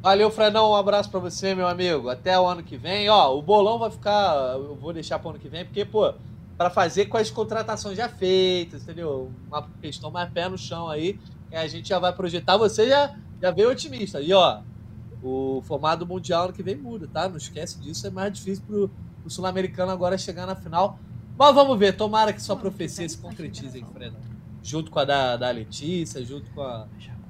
Valeu, 0.00 0.30
Fredão. 0.30 0.70
Um 0.70 0.74
abraço 0.74 1.10
para 1.10 1.20
você, 1.20 1.54
meu 1.54 1.66
amigo. 1.66 2.08
Até 2.08 2.38
o 2.38 2.46
ano 2.46 2.62
que 2.62 2.76
vem. 2.76 3.08
Ó, 3.08 3.36
o 3.36 3.42
bolão 3.42 3.78
vai 3.78 3.90
ficar. 3.90 4.54
Eu 4.54 4.76
vou 4.76 4.92
deixar 4.92 5.18
para 5.18 5.28
o 5.28 5.30
ano 5.30 5.38
que 5.38 5.48
vem, 5.48 5.64
porque, 5.64 5.84
pô, 5.84 6.14
para 6.56 6.70
fazer 6.70 7.06
com 7.06 7.16
as 7.16 7.30
contratações 7.30 7.96
já 7.96 8.08
feitas, 8.08 8.82
entendeu? 8.82 9.30
Uma 9.48 9.68
questão 9.80 10.10
mais 10.10 10.30
pé 10.30 10.48
no 10.48 10.56
chão 10.56 10.88
aí. 10.88 11.18
E 11.50 11.56
a 11.56 11.66
gente 11.66 11.88
já 11.88 11.98
vai 11.98 12.12
projetar. 12.12 12.56
Você 12.56 12.88
já, 12.88 13.16
já 13.42 13.50
veio 13.50 13.70
otimista. 13.70 14.20
E, 14.20 14.32
ó, 14.32 14.60
o 15.22 15.62
formato 15.66 16.06
mundial 16.06 16.44
ano 16.44 16.52
que 16.52 16.62
vem 16.62 16.76
muda, 16.76 17.08
tá? 17.12 17.28
Não 17.28 17.36
esquece 17.36 17.78
disso. 17.80 18.06
É 18.06 18.10
mais 18.10 18.32
difícil 18.32 18.64
pro, 18.66 18.90
pro 19.20 19.30
sul-americano 19.30 19.90
agora 19.90 20.16
chegar 20.16 20.46
na 20.46 20.54
final. 20.54 20.98
Mas 21.36 21.54
vamos 21.54 21.78
ver. 21.78 21.96
Tomara 21.96 22.32
que 22.32 22.40
sua 22.40 22.56
profecia 22.56 23.08
se 23.08 23.18
concretize, 23.18 23.76
hein, 23.76 23.86
Fredão 23.92 24.28
junto 24.62 24.90
com 24.90 24.98
a 24.98 25.04
da, 25.04 25.36
da 25.36 25.50
Letícia, 25.50 26.24
junto 26.24 26.50
com 26.50 26.62
a, 26.62 26.86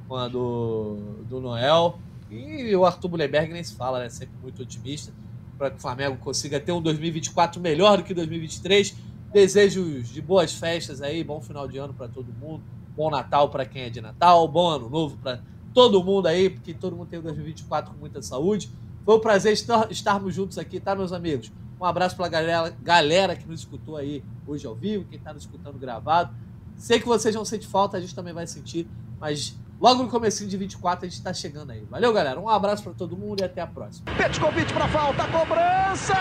com 0.09 0.17
a 0.17 0.29
do, 0.29 0.97
do 1.29 1.41
Noel. 1.41 1.99
E 2.31 2.75
o 2.77 2.85
Arthur 2.85 3.11
Mullenberg 3.11 3.53
nem 3.53 3.65
se 3.65 3.75
fala, 3.75 4.01
né? 4.01 4.09
Sempre 4.09 4.37
muito 4.43 4.63
otimista 4.63 5.13
para 5.59 5.71
que 5.71 5.77
o 5.77 5.81
Flamengo 5.81 6.17
consiga 6.19 6.61
ter 6.61 6.73
um 6.73 6.81
2024 6.81 7.61
melhor 7.61 7.99
do 7.99 8.05
que 8.05 8.15
2023. 8.15 8.95
Desejos 9.33 10.09
de 10.09 10.23
boas 10.23 10.55
festas 10.55 11.03
aí, 11.03 11.23
bom 11.23 11.41
final 11.41 11.69
de 11.69 11.77
ano 11.77 11.93
para 11.93 12.09
todo 12.09 12.33
mundo, 12.33 12.63
bom 12.97 13.11
Natal 13.11 13.51
para 13.51 13.67
quem 13.67 13.83
é 13.83 13.91
de 13.91 14.01
Natal, 14.01 14.47
bom 14.49 14.69
ano 14.69 14.89
novo 14.89 15.19
para 15.19 15.43
todo 15.75 16.03
mundo 16.03 16.27
aí, 16.27 16.49
porque 16.49 16.73
todo 16.73 16.97
mundo 16.97 17.09
tem 17.09 17.19
um 17.19 17.23
2024 17.23 17.93
com 17.93 17.99
muita 17.99 18.23
saúde. 18.23 18.71
Foi 19.05 19.17
um 19.17 19.21
prazer 19.21 19.53
estarmos 19.91 20.35
juntos 20.35 20.57
aqui, 20.59 20.81
tá, 20.81 20.95
meus 20.95 21.13
amigos? 21.13 21.53
Um 21.81 21.85
abraço 21.85 22.17
para 22.17 22.27
a 22.27 22.29
galera, 22.29 22.77
galera 22.83 23.37
que 23.37 23.47
nos 23.47 23.61
escutou 23.61 23.97
aí 23.97 24.25
hoje 24.47 24.67
ao 24.67 24.75
vivo, 24.75 25.05
quem 25.05 25.19
está 25.19 25.33
nos 25.33 25.43
escutando 25.43 25.79
gravado. 25.79 26.35
Sei 26.77 26.99
que 26.99 27.07
vocês 27.07 27.35
vão 27.35 27.45
sentir 27.45 27.67
falta, 27.67 27.97
a 27.97 28.01
gente 28.01 28.15
também 28.15 28.33
vai 28.33 28.47
sentir, 28.47 28.89
mas 29.21 29.57
logo 29.81 30.03
no 30.03 30.09
comecinho 30.09 30.49
de 30.49 30.57
24 30.57 31.07
a 31.07 31.09
gente 31.09 31.23
tá 31.23 31.33
chegando 31.33 31.73
aí. 31.73 31.85
Valeu, 31.91 32.13
galera. 32.13 32.39
Um 32.41 32.49
abraço 32.49 32.83
para 32.83 32.93
todo 32.93 33.17
mundo 33.17 33.41
e 33.41 33.45
até 33.45 33.61
a 33.61 33.67
próxima. 33.67 34.07
convite 34.41 34.73
para 34.73 34.89
falta, 34.89 35.25
cobrança! 35.29 36.15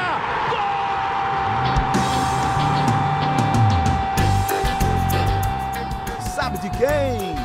Gol! 0.50 0.88
Sabe 6.36 6.60
de 6.60 6.70
quem? 6.78 7.36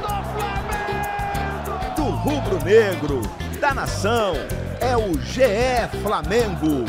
Do 0.00 0.08
Flamengo! 0.32 1.94
Do 1.96 2.04
rubro-negro, 2.04 3.20
da 3.60 3.74
nação, 3.74 4.34
é 4.80 4.96
o 4.96 5.12
GE 5.20 6.00
Flamengo. 6.02 6.84